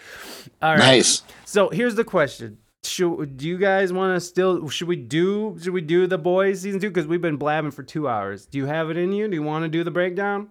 All 0.61 0.71
right. 0.71 0.79
Nice. 0.79 1.21
So 1.45 1.69
here's 1.69 1.95
the 1.95 2.03
question: 2.03 2.57
Should 2.83 3.37
do 3.37 3.47
you 3.47 3.57
guys 3.57 3.93
want 3.93 4.15
to 4.15 4.21
still? 4.21 4.67
Should 4.69 4.87
we 4.87 4.95
do? 4.95 5.57
Should 5.61 5.73
we 5.73 5.81
do 5.81 6.07
the 6.07 6.17
boys 6.17 6.61
season 6.61 6.79
two? 6.79 6.89
Because 6.89 7.05
we've 7.05 7.21
been 7.21 7.37
blabbing 7.37 7.71
for 7.71 7.83
two 7.83 8.07
hours. 8.07 8.47
Do 8.47 8.57
you 8.57 8.65
have 8.65 8.89
it 8.89 8.97
in 8.97 9.11
you? 9.11 9.27
Do 9.27 9.35
you 9.35 9.43
want 9.43 9.63
to 9.63 9.69
do 9.69 9.83
the 9.83 9.91
breakdown? 9.91 10.49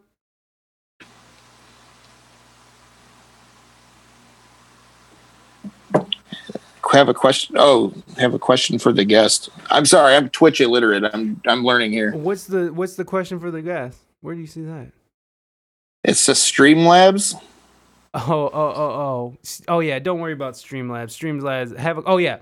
Have 6.97 7.11
a 7.11 7.15
question. 7.15 7.57
Oh, 7.59 7.93
have 8.17 8.33
a 8.33 8.39
question 8.39 8.79
for 8.79 8.91
the 8.91 9.05
guest. 9.05 9.51
I'm 9.69 9.85
sorry, 9.85 10.15
I'm 10.15 10.31
Twitch 10.31 10.63
illiterate. 10.63 11.05
I'm 11.13 11.43
I'm 11.47 11.63
learning 11.63 11.93
here. 11.93 12.17
What's 12.17 12.45
the 12.45 12.73
What's 12.73 12.97
the 12.97 13.05
question 13.05 13.39
for 13.39 13.51
the 13.51 13.61
guest? 13.61 13.99
Where 14.23 14.35
do 14.35 14.41
you 14.41 14.47
see 14.47 14.63
that? 14.63 14.93
It's 16.05 16.25
the 16.25 16.33
Streamlabs. 16.33 17.35
Oh, 18.15 18.23
oh, 18.31 18.51
oh, 18.55 18.73
oh, 18.75 19.37
oh, 19.69 19.81
yeah. 19.81 19.99
Don't 19.99 20.21
worry 20.21 20.33
about 20.33 20.55
Streamlabs. 20.55 21.11
Streamlabs 21.11 21.77
have. 21.77 21.99
A, 21.99 22.03
oh, 22.07 22.17
yeah. 22.17 22.39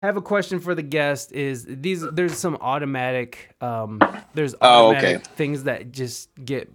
Have 0.00 0.16
a 0.16 0.22
question 0.22 0.60
for 0.60 0.76
the 0.76 0.82
guest. 0.82 1.32
Is 1.32 1.66
these? 1.68 2.02
There's 2.12 2.38
some 2.38 2.56
automatic. 2.60 3.52
Um, 3.60 4.00
there's 4.32 4.54
Oh, 4.60 4.90
automatic 4.90 5.16
okay. 5.16 5.24
things 5.34 5.64
that 5.64 5.90
just 5.90 6.30
get. 6.44 6.70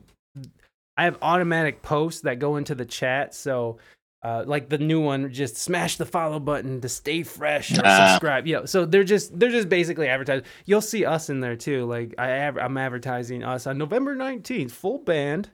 I 0.97 1.05
have 1.05 1.17
automatic 1.21 1.83
posts 1.83 2.19
that 2.23 2.39
go 2.39 2.57
into 2.57 2.75
the 2.75 2.85
chat. 2.85 3.33
So, 3.33 3.77
uh, 4.23 4.43
like 4.47 4.69
the 4.69 4.77
new 4.77 5.01
one, 5.01 5.31
just 5.33 5.57
smash 5.57 5.97
the 5.97 6.05
follow 6.05 6.39
button 6.39 6.79
to 6.81 6.89
stay 6.89 7.23
fresh 7.23 7.71
or 7.71 7.75
subscribe. 7.75 8.47
Yeah. 8.47 8.65
So 8.65 8.85
they're 8.85 9.03
just 9.03 9.37
they're 9.37 9.51
just 9.51 9.69
basically 9.69 10.07
advertising. 10.07 10.45
You'll 10.65 10.81
see 10.81 11.05
us 11.05 11.29
in 11.29 11.41
there 11.41 11.55
too. 11.57 11.85
Like 11.85 12.15
I 12.17 12.47
I'm 12.47 12.77
advertising 12.77 13.43
us 13.43 13.67
on 13.67 13.77
November 13.77 14.15
19th, 14.15 14.71
full 14.71 14.99
band 14.99 15.49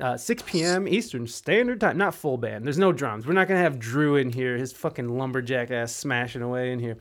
uh, 0.00 0.16
6 0.16 0.42
p.m. 0.46 0.86
Eastern 0.86 1.26
Standard 1.26 1.80
Time. 1.80 1.96
Not 1.98 2.14
full 2.14 2.36
band. 2.36 2.64
There's 2.64 2.78
no 2.78 2.92
drums. 2.92 3.26
We're 3.26 3.32
not 3.32 3.48
gonna 3.48 3.60
have 3.60 3.78
Drew 3.78 4.16
in 4.16 4.30
here. 4.30 4.56
His 4.56 4.72
fucking 4.72 5.08
lumberjack 5.08 5.70
ass 5.70 5.94
smashing 5.94 6.42
away 6.42 6.72
in 6.72 6.78
here. 6.78 6.96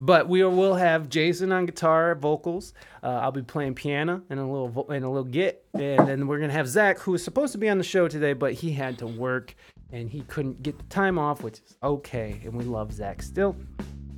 But 0.00 0.28
we 0.28 0.44
will 0.44 0.76
have 0.76 1.08
Jason 1.08 1.50
on 1.50 1.66
guitar, 1.66 2.14
vocals. 2.14 2.72
Uh, 3.02 3.08
I'll 3.08 3.32
be 3.32 3.42
playing 3.42 3.74
piano 3.74 4.22
and 4.30 4.38
a 4.38 4.44
little 4.44 4.68
vo- 4.68 4.86
and 4.86 5.04
a 5.04 5.08
little 5.08 5.24
git, 5.24 5.64
and 5.74 6.06
then 6.06 6.28
we're 6.28 6.38
gonna 6.38 6.52
have 6.52 6.68
Zach, 6.68 6.98
who 7.00 7.12
was 7.12 7.24
supposed 7.24 7.52
to 7.52 7.58
be 7.58 7.68
on 7.68 7.78
the 7.78 7.84
show 7.84 8.06
today, 8.06 8.32
but 8.32 8.52
he 8.52 8.70
had 8.72 8.98
to 8.98 9.06
work 9.06 9.56
and 9.92 10.10
he 10.10 10.20
couldn't 10.22 10.62
get 10.62 10.78
the 10.78 10.84
time 10.84 11.18
off, 11.18 11.42
which 11.42 11.60
is 11.60 11.76
okay. 11.82 12.40
And 12.44 12.54
we 12.54 12.64
love 12.64 12.92
Zach 12.92 13.22
still. 13.22 13.56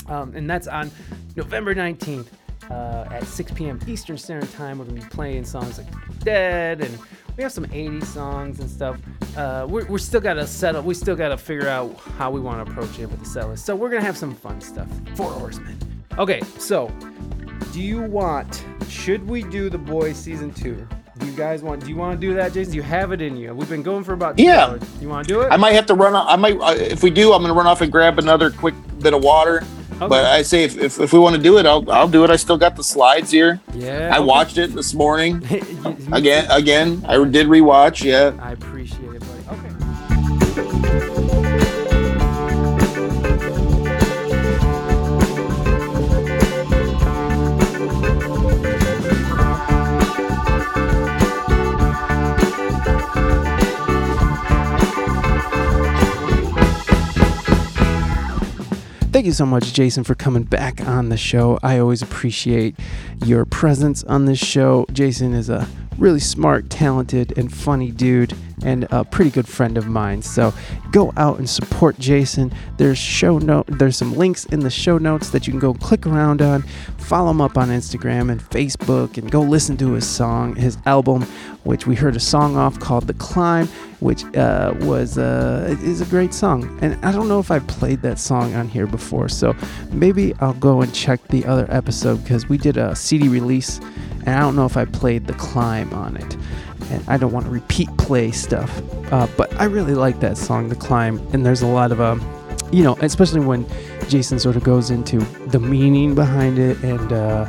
Um, 0.06 0.34
and 0.34 0.48
that's 0.48 0.66
on 0.66 0.90
November 1.36 1.74
19th 1.74 2.26
uh, 2.70 3.06
at 3.10 3.24
6 3.24 3.52
p.m. 3.52 3.78
Eastern 3.86 4.18
Standard 4.18 4.50
Time. 4.52 4.78
We're 4.78 4.86
gonna 4.86 5.00
be 5.00 5.06
playing 5.06 5.44
songs 5.44 5.78
like 5.78 5.86
Dead, 6.20 6.80
and 6.80 6.98
we 7.36 7.42
have 7.42 7.52
some 7.52 7.66
80s 7.66 8.04
songs 8.04 8.60
and 8.60 8.68
stuff. 8.68 8.98
Uh, 9.36 9.66
we're, 9.68 9.86
we're 9.86 9.98
still 9.98 10.20
gotta 10.20 10.46
settle. 10.46 10.82
We 10.82 10.94
still 10.94 11.16
gotta 11.16 11.36
figure 11.36 11.68
out 11.68 11.96
how 12.18 12.30
we 12.30 12.40
want 12.40 12.64
to 12.64 12.70
approach 12.70 12.98
it 12.98 13.06
with 13.06 13.20
the 13.20 13.26
set 13.26 13.48
list. 13.48 13.64
So 13.64 13.74
we're 13.76 13.90
gonna 13.90 14.02
have 14.02 14.16
some 14.16 14.34
fun 14.34 14.60
stuff. 14.60 14.88
Four 15.14 15.30
Horsemen. 15.30 15.78
Okay, 16.18 16.40
so 16.58 16.90
do 17.72 17.80
you 17.80 18.02
want? 18.02 18.64
Should 18.88 19.26
we 19.28 19.42
do 19.44 19.70
the 19.70 19.78
boys 19.78 20.16
season 20.16 20.52
two? 20.52 20.86
You 21.24 21.32
guys 21.32 21.62
want? 21.62 21.82
Do 21.82 21.88
you 21.88 21.96
want 21.96 22.20
to 22.20 22.26
do 22.26 22.34
that, 22.34 22.52
Jason? 22.52 22.74
You 22.74 22.82
have 22.82 23.12
it 23.12 23.20
in 23.22 23.36
you? 23.36 23.54
We've 23.54 23.68
been 23.68 23.82
going 23.82 24.04
for 24.04 24.12
about 24.12 24.36
two 24.36 24.44
Yeah. 24.44 24.66
hours. 24.66 24.82
You 25.00 25.08
want 25.08 25.26
to 25.26 25.32
do 25.34 25.40
it? 25.42 25.48
I 25.50 25.56
might 25.56 25.72
have 25.74 25.86
to 25.86 25.94
run. 25.94 26.14
off- 26.14 26.26
I 26.28 26.36
might 26.36 26.58
uh, 26.60 26.74
if 26.76 27.02
we 27.02 27.10
do. 27.10 27.32
I'm 27.32 27.42
gonna 27.42 27.54
run 27.54 27.66
off 27.66 27.80
and 27.80 27.90
grab 27.92 28.18
another 28.18 28.50
quick 28.50 28.74
bit 29.00 29.12
of 29.14 29.22
water. 29.22 29.62
Okay. 29.96 30.08
But 30.08 30.24
I 30.24 30.40
say 30.42 30.64
if, 30.64 30.78
if, 30.78 30.98
if 30.98 31.12
we 31.12 31.18
want 31.18 31.36
to 31.36 31.42
do 31.42 31.58
it, 31.58 31.66
I'll 31.66 31.88
I'll 31.90 32.08
do 32.08 32.24
it. 32.24 32.30
I 32.30 32.36
still 32.36 32.56
got 32.56 32.74
the 32.76 32.84
slides 32.84 33.30
here. 33.30 33.60
yeah. 33.74 34.10
I 34.12 34.16
okay. 34.18 34.24
watched 34.24 34.56
it 34.58 34.74
this 34.74 34.94
morning 34.94 35.36
again. 36.12 36.46
Again, 36.50 37.04
I 37.06 37.22
did 37.24 37.46
rewatch. 37.48 38.02
Yeah. 38.02 38.32
I 38.42 38.52
appreciate 38.52 39.12
it, 39.14 39.20
buddy. 39.20 39.58
Okay. 40.88 41.19
Thank 59.20 59.26
you 59.26 59.32
so 59.34 59.44
much, 59.44 59.74
Jason, 59.74 60.02
for 60.02 60.14
coming 60.14 60.44
back 60.44 60.80
on 60.80 61.10
the 61.10 61.16
show. 61.18 61.58
I 61.62 61.78
always 61.78 62.00
appreciate 62.00 62.74
your 63.22 63.44
presence 63.44 64.02
on 64.04 64.24
this 64.24 64.38
show. 64.38 64.86
Jason 64.92 65.34
is 65.34 65.50
a 65.50 65.68
really 65.98 66.20
smart, 66.20 66.70
talented, 66.70 67.36
and 67.36 67.52
funny 67.52 67.90
dude, 67.90 68.32
and 68.64 68.86
a 68.90 69.04
pretty 69.04 69.30
good 69.30 69.48
friend 69.48 69.76
of 69.76 69.86
mine. 69.86 70.22
So 70.22 70.52
go 70.90 71.12
out 71.16 71.38
and 71.38 71.48
support 71.48 71.98
Jason. 71.98 72.52
There's 72.76 72.98
show 72.98 73.38
note. 73.38 73.66
There's 73.68 73.96
some 73.96 74.14
links 74.14 74.44
in 74.46 74.60
the 74.60 74.70
show 74.70 74.98
notes 74.98 75.30
that 75.30 75.46
you 75.46 75.52
can 75.52 75.60
go 75.60 75.74
click 75.74 76.06
around 76.06 76.42
on. 76.42 76.62
Follow 76.98 77.30
him 77.30 77.40
up 77.40 77.56
on 77.56 77.68
Instagram 77.68 78.30
and 78.30 78.40
Facebook, 78.40 79.18
and 79.18 79.30
go 79.30 79.40
listen 79.40 79.76
to 79.78 79.92
his 79.92 80.06
song, 80.06 80.54
his 80.56 80.78
album, 80.86 81.22
which 81.64 81.86
we 81.86 81.94
heard 81.94 82.16
a 82.16 82.20
song 82.20 82.56
off 82.56 82.78
called 82.78 83.06
"The 83.06 83.14
Climb." 83.14 83.68
which 84.00 84.24
uh, 84.36 84.74
was 84.80 85.18
uh, 85.18 85.76
is 85.82 86.00
a 86.00 86.06
great 86.06 86.34
song. 86.34 86.78
And 86.82 87.02
I 87.04 87.12
don't 87.12 87.28
know 87.28 87.38
if 87.38 87.50
I've 87.50 87.66
played 87.66 88.02
that 88.02 88.18
song 88.18 88.54
on 88.54 88.68
here 88.68 88.86
before, 88.86 89.28
so 89.28 89.54
maybe 89.92 90.34
I'll 90.40 90.54
go 90.54 90.80
and 90.82 90.92
check 90.94 91.26
the 91.28 91.44
other 91.44 91.66
episode 91.70 92.22
because 92.22 92.48
we 92.48 92.58
did 92.58 92.76
a 92.76 92.96
CD 92.96 93.28
release, 93.28 93.78
and 94.24 94.30
I 94.30 94.40
don't 94.40 94.56
know 94.56 94.66
if 94.66 94.76
I 94.76 94.86
played 94.86 95.26
the 95.26 95.34
climb 95.34 95.92
on 95.92 96.16
it. 96.16 96.36
And 96.90 97.04
I 97.08 97.16
don't 97.16 97.32
want 97.32 97.46
to 97.46 97.52
repeat 97.52 97.88
play 97.98 98.30
stuff, 98.32 98.82
uh, 99.12 99.26
but 99.36 99.54
I 99.60 99.64
really 99.64 99.94
like 99.94 100.20
that 100.20 100.36
song, 100.36 100.68
The 100.68 100.76
Climb. 100.76 101.18
And 101.32 101.46
there's 101.46 101.62
a 101.62 101.66
lot 101.66 101.92
of 101.92 102.00
um, 102.00 102.20
you 102.72 102.84
know, 102.84 102.96
especially 103.00 103.40
when 103.40 103.66
Jason 104.08 104.38
sort 104.38 104.56
of 104.56 104.64
goes 104.64 104.90
into 104.90 105.18
the 105.48 105.60
meaning 105.60 106.14
behind 106.14 106.58
it 106.58 106.82
and. 106.82 107.12
Uh, 107.12 107.46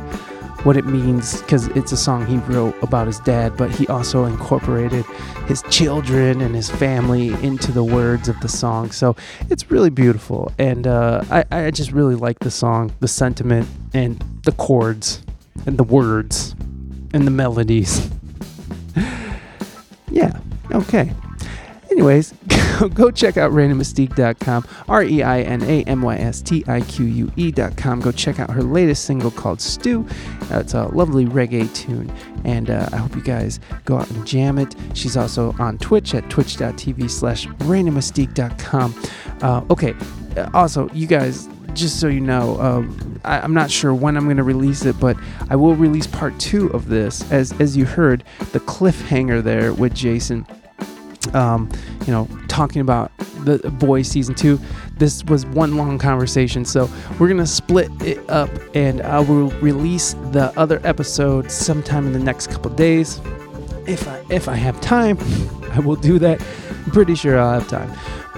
what 0.64 0.76
it 0.76 0.86
means 0.86 1.40
because 1.42 1.66
it's 1.68 1.90
a 1.90 1.96
song 1.96 2.24
he 2.24 2.36
wrote 2.36 2.80
about 2.82 3.08
his 3.08 3.18
dad, 3.20 3.56
but 3.56 3.70
he 3.70 3.86
also 3.88 4.24
incorporated 4.26 5.04
his 5.46 5.62
children 5.70 6.40
and 6.40 6.54
his 6.54 6.70
family 6.70 7.28
into 7.44 7.72
the 7.72 7.82
words 7.82 8.28
of 8.28 8.38
the 8.40 8.48
song. 8.48 8.92
So 8.92 9.16
it's 9.50 9.70
really 9.70 9.90
beautiful. 9.90 10.52
And 10.58 10.86
uh, 10.86 11.24
I, 11.30 11.44
I 11.50 11.70
just 11.72 11.90
really 11.90 12.14
like 12.14 12.38
the 12.38 12.50
song, 12.50 12.92
the 13.00 13.08
sentiment, 13.08 13.68
and 13.92 14.22
the 14.44 14.52
chords, 14.52 15.22
and 15.66 15.78
the 15.78 15.84
words, 15.84 16.54
and 17.12 17.26
the 17.26 17.32
melodies. 17.32 18.08
yeah, 20.12 20.38
okay. 20.72 21.12
Anyways, 21.92 22.32
go 22.94 23.10
check 23.10 23.36
out 23.36 23.52
reinamystique.com, 23.52 24.66
R 24.88 25.02
E 25.04 25.22
I 25.22 25.42
N 25.42 25.62
A 25.62 25.82
M 25.82 26.00
Y 26.00 26.16
S 26.16 26.40
T 26.40 26.64
I 26.66 26.80
Q 26.80 27.04
U 27.04 27.32
E.com. 27.36 28.00
Go 28.00 28.10
check 28.10 28.40
out 28.40 28.48
her 28.48 28.62
latest 28.62 29.04
single 29.04 29.30
called 29.30 29.60
Stew. 29.60 30.06
Uh, 30.50 30.60
it's 30.60 30.72
a 30.72 30.84
lovely 30.84 31.26
reggae 31.26 31.72
tune, 31.74 32.10
and 32.44 32.70
uh, 32.70 32.88
I 32.92 32.96
hope 32.96 33.14
you 33.14 33.22
guys 33.22 33.60
go 33.84 33.98
out 33.98 34.10
and 34.10 34.26
jam 34.26 34.58
it. 34.58 34.74
She's 34.94 35.18
also 35.18 35.54
on 35.58 35.76
Twitch 35.78 36.14
at 36.14 36.28
twitch.tv 36.30 37.10
slash 37.10 37.46
reinamystique.com. 37.46 39.02
Uh, 39.42 39.64
okay, 39.68 39.94
uh, 40.38 40.48
also, 40.54 40.88
you 40.90 41.06
guys, 41.06 41.46
just 41.74 42.00
so 42.00 42.08
you 42.08 42.20
know, 42.20 42.60
um, 42.60 43.20
I, 43.24 43.40
I'm 43.40 43.54
not 43.54 43.70
sure 43.70 43.94
when 43.94 44.16
I'm 44.16 44.24
going 44.24 44.36
to 44.36 44.42
release 44.42 44.84
it, 44.84 44.98
but 44.98 45.16
I 45.50 45.56
will 45.56 45.74
release 45.74 46.06
part 46.06 46.38
two 46.38 46.68
of 46.68 46.88
this. 46.88 47.30
As, 47.30 47.52
as 47.60 47.76
you 47.76 47.84
heard, 47.84 48.24
the 48.52 48.60
cliffhanger 48.60 49.42
there 49.42 49.72
with 49.72 49.94
Jason 49.94 50.46
um, 51.34 51.70
you 52.06 52.12
know, 52.12 52.28
talking 52.48 52.80
about 52.80 53.16
the 53.44 53.58
boys 53.78 54.08
season 54.08 54.34
two. 54.34 54.58
This 54.98 55.24
was 55.24 55.46
one 55.46 55.76
long 55.76 55.98
conversation, 55.98 56.64
so 56.64 56.88
we're 57.18 57.28
gonna 57.28 57.46
split 57.46 57.90
it 58.02 58.28
up, 58.28 58.50
and 58.74 59.00
I 59.02 59.20
will 59.20 59.50
release 59.60 60.14
the 60.32 60.52
other 60.56 60.80
episode 60.84 61.50
sometime 61.50 62.06
in 62.06 62.12
the 62.12 62.18
next 62.18 62.50
couple 62.50 62.70
days. 62.72 63.20
If 63.86 64.06
I 64.08 64.22
if 64.30 64.48
I 64.48 64.54
have 64.54 64.80
time, 64.80 65.18
I 65.72 65.80
will 65.80 65.96
do 65.96 66.18
that. 66.18 66.40
I'm 66.84 66.92
pretty 66.92 67.14
sure 67.14 67.38
I'll 67.38 67.60
have 67.60 67.68
time. 67.68 67.92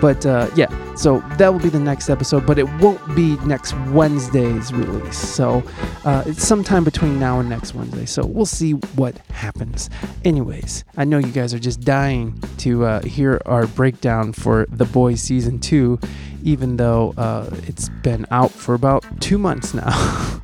But 0.05 0.27
uh, 0.27 0.51
yeah, 0.55 0.69
so 0.97 1.21
that 1.39 1.51
will 1.51 1.61
be 1.61 1.71
the 1.71 1.81
next 1.81 2.11
episode, 2.11 2.45
but 2.45 2.59
it 2.59 2.69
won't 2.75 3.01
be 3.17 3.39
next 3.47 3.75
Wednesday's 3.89 4.71
release. 4.71 5.17
So 5.17 5.63
uh, 6.05 6.25
it's 6.27 6.47
sometime 6.47 6.85
between 6.85 7.19
now 7.19 7.41
and 7.41 7.49
next 7.49 7.75
Wednesday. 7.75 8.05
So 8.05 8.27
we'll 8.27 8.45
see 8.45 8.73
what 8.73 9.17
happens. 9.31 9.89
Anyways, 10.23 10.85
I 10.99 11.05
know 11.05 11.17
you 11.17 11.33
guys 11.33 11.55
are 11.55 11.59
just 11.59 11.81
dying 11.81 12.39
to 12.59 12.85
uh, 12.85 13.03
hear 13.05 13.41
our 13.47 13.67
breakdown 13.67 14.35
for 14.35 14.67
The 14.69 14.85
Boys 14.85 15.23
season 15.23 15.59
two, 15.59 15.99
even 16.43 16.77
though 16.77 17.15
uh, 17.17 17.49
it's 17.67 17.89
been 17.89 18.27
out 18.31 18.51
for 18.51 18.75
about 18.75 19.07
two 19.23 19.39
months 19.39 19.73
now. 19.73 20.43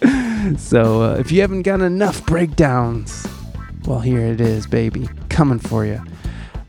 so 0.58 1.02
uh, 1.02 1.16
if 1.16 1.32
you 1.32 1.40
haven't 1.40 1.62
got 1.62 1.80
enough 1.80 2.24
breakdowns, 2.24 3.26
well, 3.84 3.98
here 3.98 4.20
it 4.20 4.40
is, 4.40 4.64
baby, 4.68 5.08
coming 5.28 5.58
for 5.58 5.84
you. 5.84 6.00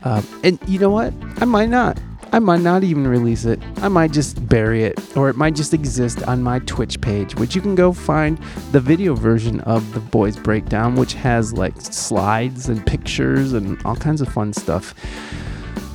Um, 0.02 0.26
and 0.42 0.58
you 0.66 0.80
know 0.80 0.90
what? 0.90 1.14
I 1.36 1.44
might 1.44 1.68
not. 1.68 1.96
I 2.30 2.38
might 2.40 2.60
not 2.60 2.84
even 2.84 3.06
release 3.06 3.46
it. 3.46 3.58
I 3.78 3.88
might 3.88 4.12
just 4.12 4.46
bury 4.48 4.84
it, 4.84 5.16
or 5.16 5.30
it 5.30 5.36
might 5.36 5.54
just 5.54 5.72
exist 5.72 6.22
on 6.24 6.42
my 6.42 6.58
Twitch 6.60 7.00
page, 7.00 7.34
which 7.36 7.54
you 7.54 7.62
can 7.62 7.74
go 7.74 7.92
find 7.92 8.38
the 8.72 8.80
video 8.80 9.14
version 9.14 9.60
of 9.60 9.94
the 9.94 10.00
Boys 10.00 10.36
Breakdown, 10.36 10.94
which 10.94 11.14
has 11.14 11.54
like 11.54 11.80
slides 11.80 12.68
and 12.68 12.84
pictures 12.86 13.54
and 13.54 13.80
all 13.84 13.96
kinds 13.96 14.20
of 14.20 14.28
fun 14.28 14.52
stuff. 14.52 14.94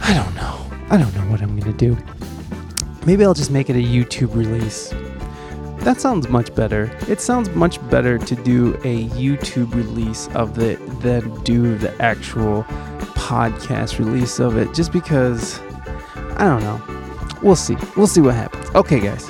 I 0.02 0.14
don't 0.14 0.34
know. 0.36 0.60
I 0.90 0.98
don't 0.98 1.14
know 1.16 1.32
what 1.32 1.42
I'm 1.42 1.58
gonna 1.60 1.78
do. 1.78 1.96
Maybe 3.06 3.24
I'll 3.24 3.34
just 3.34 3.52
make 3.52 3.70
it 3.70 3.76
a 3.76 3.84
YouTube 3.84 4.36
release. 4.36 4.92
That 5.84 6.02
sounds 6.02 6.30
much 6.30 6.56
better. 6.56 6.90
It 7.10 7.22
sounds 7.22 7.50
much 7.52 7.78
better 7.90 8.18
to 8.18 8.36
do 8.36 8.74
a 8.86 9.08
YouTube 9.10 9.76
release 9.76 10.30
of 10.30 10.58
it 10.58 10.80
than 11.02 11.44
do 11.44 11.78
the 11.78 11.94
actual 12.02 12.64
podcast 13.14 14.00
release 14.00 14.40
of 14.40 14.58
it, 14.58 14.74
just 14.74 14.92
because 14.92 15.60
I 16.38 16.46
don't 16.46 16.62
know. 16.62 17.40
We'll 17.42 17.56
see. 17.56 17.78
We'll 17.98 18.08
see 18.08 18.22
what 18.22 18.36
happens. 18.36 18.70
Okay, 18.76 19.00
guys. 19.00 19.30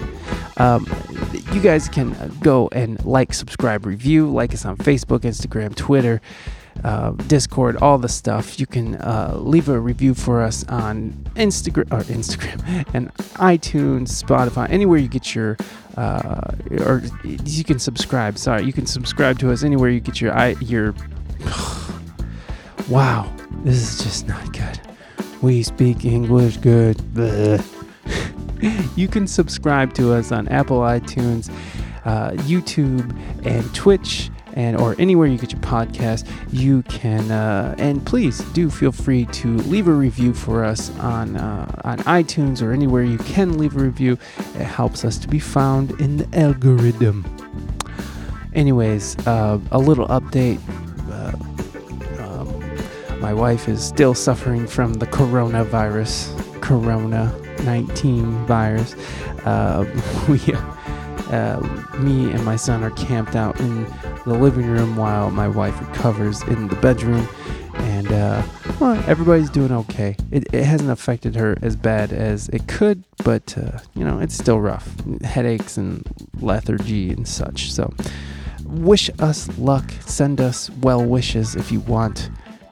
Um, 0.58 0.86
you 1.52 1.62
guys 1.62 1.90
can 1.90 2.16
go 2.42 2.70
and 2.72 3.04
like, 3.06 3.34
subscribe, 3.34 3.86
review, 3.86 4.30
like 4.30 4.54
us 4.54 4.66
on 4.66 4.78
Facebook, 4.78 5.22
Instagram, 5.22 5.76
Twitter, 5.76 6.22
uh, 6.84 7.12
Discord, 7.12 7.78
all 7.78 7.98
the 7.98 8.10
stuff. 8.10 8.60
You 8.60 8.68
can 8.68 8.96
uh, 8.96 9.36
leave 9.38 9.70
a 9.70 9.80
review 9.80 10.14
for 10.14 10.42
us 10.42 10.64
on 10.68 11.12
Instagram 11.36 11.92
or 11.92 12.04
Instagram 12.04 12.86
and 12.94 13.14
iTunes, 13.36 14.24
Spotify, 14.24 14.70
anywhere 14.70 15.00
you 15.00 15.08
get 15.08 15.34
your 15.34 15.58
uh, 15.98 16.56
or 16.80 17.04
you 17.24 17.64
can 17.64 17.80
subscribe. 17.80 18.38
Sorry, 18.38 18.64
you 18.64 18.74
can 18.74 18.86
subscribe 18.86 19.40
to 19.40 19.52
us 19.52 19.64
anywhere 19.64 19.90
you 19.90 20.00
get 20.00 20.22
your 20.22 20.36
your. 20.60 20.94
wow, 22.90 23.32
this 23.64 23.76
is 23.76 24.04
just 24.04 24.28
not 24.28 24.52
good. 24.54 24.93
We 25.44 25.62
speak 25.62 26.06
English 26.06 26.56
good. 26.56 27.02
you 28.96 29.10
can 29.10 29.28
subscribe 29.28 29.94
to 29.96 30.14
us 30.14 30.32
on 30.32 30.48
Apple 30.48 30.80
iTunes, 30.80 31.52
uh, 32.06 32.32
YouTube, 32.48 33.14
and 33.46 33.76
Twitch. 33.76 34.32
And 34.54 34.78
or 34.78 34.96
anywhere 35.00 35.28
you 35.28 35.38
get 35.38 35.52
your 35.52 35.60
podcast, 35.62 36.30
you 36.54 36.84
can 36.84 37.30
uh, 37.32 37.76
and 37.78 38.06
please 38.06 38.38
do 38.54 38.70
feel 38.70 38.92
free 38.92 39.26
to 39.26 39.58
leave 39.64 39.88
a 39.88 39.92
review 39.92 40.34
for 40.34 40.64
us 40.64 40.98
on 41.00 41.36
uh, 41.36 41.82
on 41.84 41.98
iTunes 42.00 42.62
or 42.62 42.72
anywhere 42.72 43.04
you 43.04 43.18
can 43.18 43.58
leave 43.58 43.76
a 43.76 43.80
review. 43.80 44.14
It 44.38 44.66
helps 44.66 45.04
us 45.04 45.18
to 45.18 45.28
be 45.28 45.40
found 45.40 46.00
in 46.00 46.18
the 46.18 46.40
algorithm. 46.40 47.26
Anyways, 48.54 49.18
uh, 49.28 49.60
a 49.72 49.80
little 49.80 50.08
update. 50.08 50.62
My 53.24 53.34
wife 53.34 53.70
is 53.70 53.82
still 53.82 54.14
suffering 54.14 54.68
from 54.68 54.96
the 54.96 55.08
coronavirus, 55.08 56.62
Corona 56.62 57.34
19 57.64 58.46
virus. 58.46 58.96
Uh, 59.46 59.86
we, 60.28 60.42
uh, 61.34 61.58
me 62.00 62.30
and 62.34 62.44
my 62.44 62.58
son 62.58 62.84
are 62.84 62.92
camped 62.92 63.38
out 63.38 63.58
in 63.62 63.86
the 64.26 64.34
living 64.34 64.66
room 64.66 64.98
while 64.98 65.32
my 65.32 65.48
wife 65.48 65.80
recovers 65.80 66.42
in 66.44 66.68
the 66.68 66.76
bedroom. 66.76 67.26
And 67.76 68.12
uh, 68.12 68.44
well, 68.82 69.02
everybody's 69.08 69.50
doing 69.50 69.72
okay. 69.72 70.18
It, 70.30 70.54
it 70.54 70.66
hasn't 70.66 70.92
affected 70.92 71.34
her 71.38 71.58
as 71.62 71.78
bad 71.78 72.12
as 72.12 72.50
it 72.50 72.68
could, 72.68 73.06
but 73.24 73.58
uh, 73.58 73.80
you 73.96 74.04
know, 74.04 74.20
it's 74.20 74.36
still 74.36 74.60
rough. 74.60 74.94
Headaches 75.22 75.78
and 75.78 76.06
lethargy 76.42 77.12
and 77.12 77.26
such. 77.26 77.72
So, 77.72 77.94
wish 78.66 79.10
us 79.20 79.48
luck. 79.58 79.90
Send 80.02 80.42
us 80.42 80.70
well 80.82 81.06
wishes 81.06 81.56
if 81.56 81.72
you 81.72 81.80
want. 81.80 82.30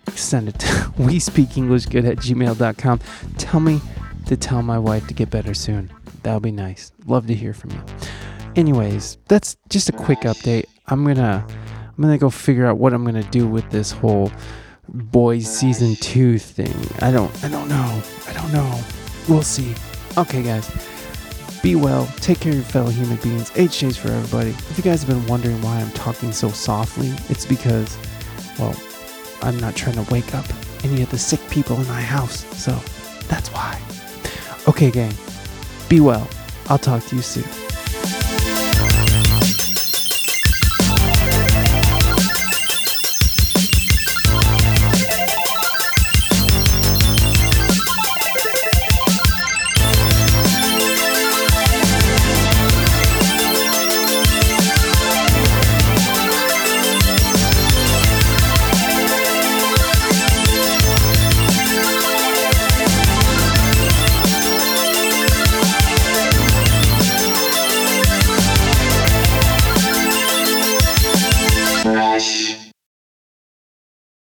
Send 0.10 0.50
it 0.50 0.60
to 0.60 0.94
we 0.98 1.20
speak 1.20 1.58
English 1.58 1.86
good 1.86 2.06
at 2.06 2.18
gmail.com. 2.18 3.00
Tell 3.38 3.60
me 3.60 3.82
to 4.26 4.38
tell 4.38 4.62
my 4.62 4.78
wife 4.78 5.08
to 5.08 5.14
get 5.14 5.30
better 5.30 5.54
soon. 5.54 5.92
That 6.24 6.34
would 6.34 6.44
be 6.44 6.52
nice. 6.52 6.92
Love 7.06 7.28
to 7.28 7.36
hear 7.36 7.54
from 7.54 7.72
you. 7.72 7.84
Anyways, 8.56 9.18
that's 9.28 9.58
just 9.70 9.90
a 9.90 9.94
quick 9.94 10.22
update. 10.22 10.66
I'm 10.88 11.06
gonna 11.06 11.46
I'm 11.48 12.02
gonna 12.02 12.18
go 12.18 12.30
figure 12.30 12.66
out 12.66 12.78
what 12.78 12.94
I'm 12.94 13.04
gonna 13.06 13.24
do 13.24 13.48
with 13.48 13.70
this 13.70 13.92
whole 13.92 14.32
boys 14.88 15.48
season 15.48 15.96
two 15.96 16.38
thing. 16.38 16.74
I 17.02 17.12
don't 17.12 17.32
I 17.44 17.50
don't 17.50 17.70
know. 17.70 18.02
I 18.28 18.34
don't 18.34 18.52
know. 18.52 18.80
We'll 19.30 19.44
see. 19.44 19.74
Okay 20.18 20.44
guys. 20.44 20.70
Be 21.64 21.76
well, 21.76 22.08
take 22.18 22.40
care 22.40 22.52
of 22.52 22.58
your 22.58 22.66
fellow 22.66 22.90
human 22.90 23.18
beings. 23.18 23.52
HJ's 23.52 23.96
for 23.96 24.08
everybody. 24.10 24.50
If 24.50 24.78
you 24.78 24.84
guys 24.84 25.04
have 25.04 25.10
been 25.10 25.28
wondering 25.28 25.62
why 25.62 25.80
I'm 25.80 25.92
talking 25.92 26.32
so 26.32 26.50
softly, 26.50 27.10
it's 27.30 27.46
because, 27.46 27.96
well, 28.58 28.76
I'm 29.42 29.58
not 29.60 29.76
trying 29.76 30.04
to 30.04 30.12
wake 30.12 30.34
up 30.34 30.46
any 30.84 31.02
of 31.02 31.10
the 31.10 31.18
sick 31.18 31.40
people 31.50 31.80
in 31.80 31.88
my 31.88 32.02
house. 32.02 32.46
So 32.58 32.72
that's 33.28 33.50
why. 33.50 33.80
Okay, 34.68 34.92
gang. 34.92 35.14
Be 35.90 36.00
well. 36.00 36.28
I'll 36.70 36.78
talk 36.78 37.04
to 37.06 37.16
you 37.16 37.22
soon. 37.22 37.44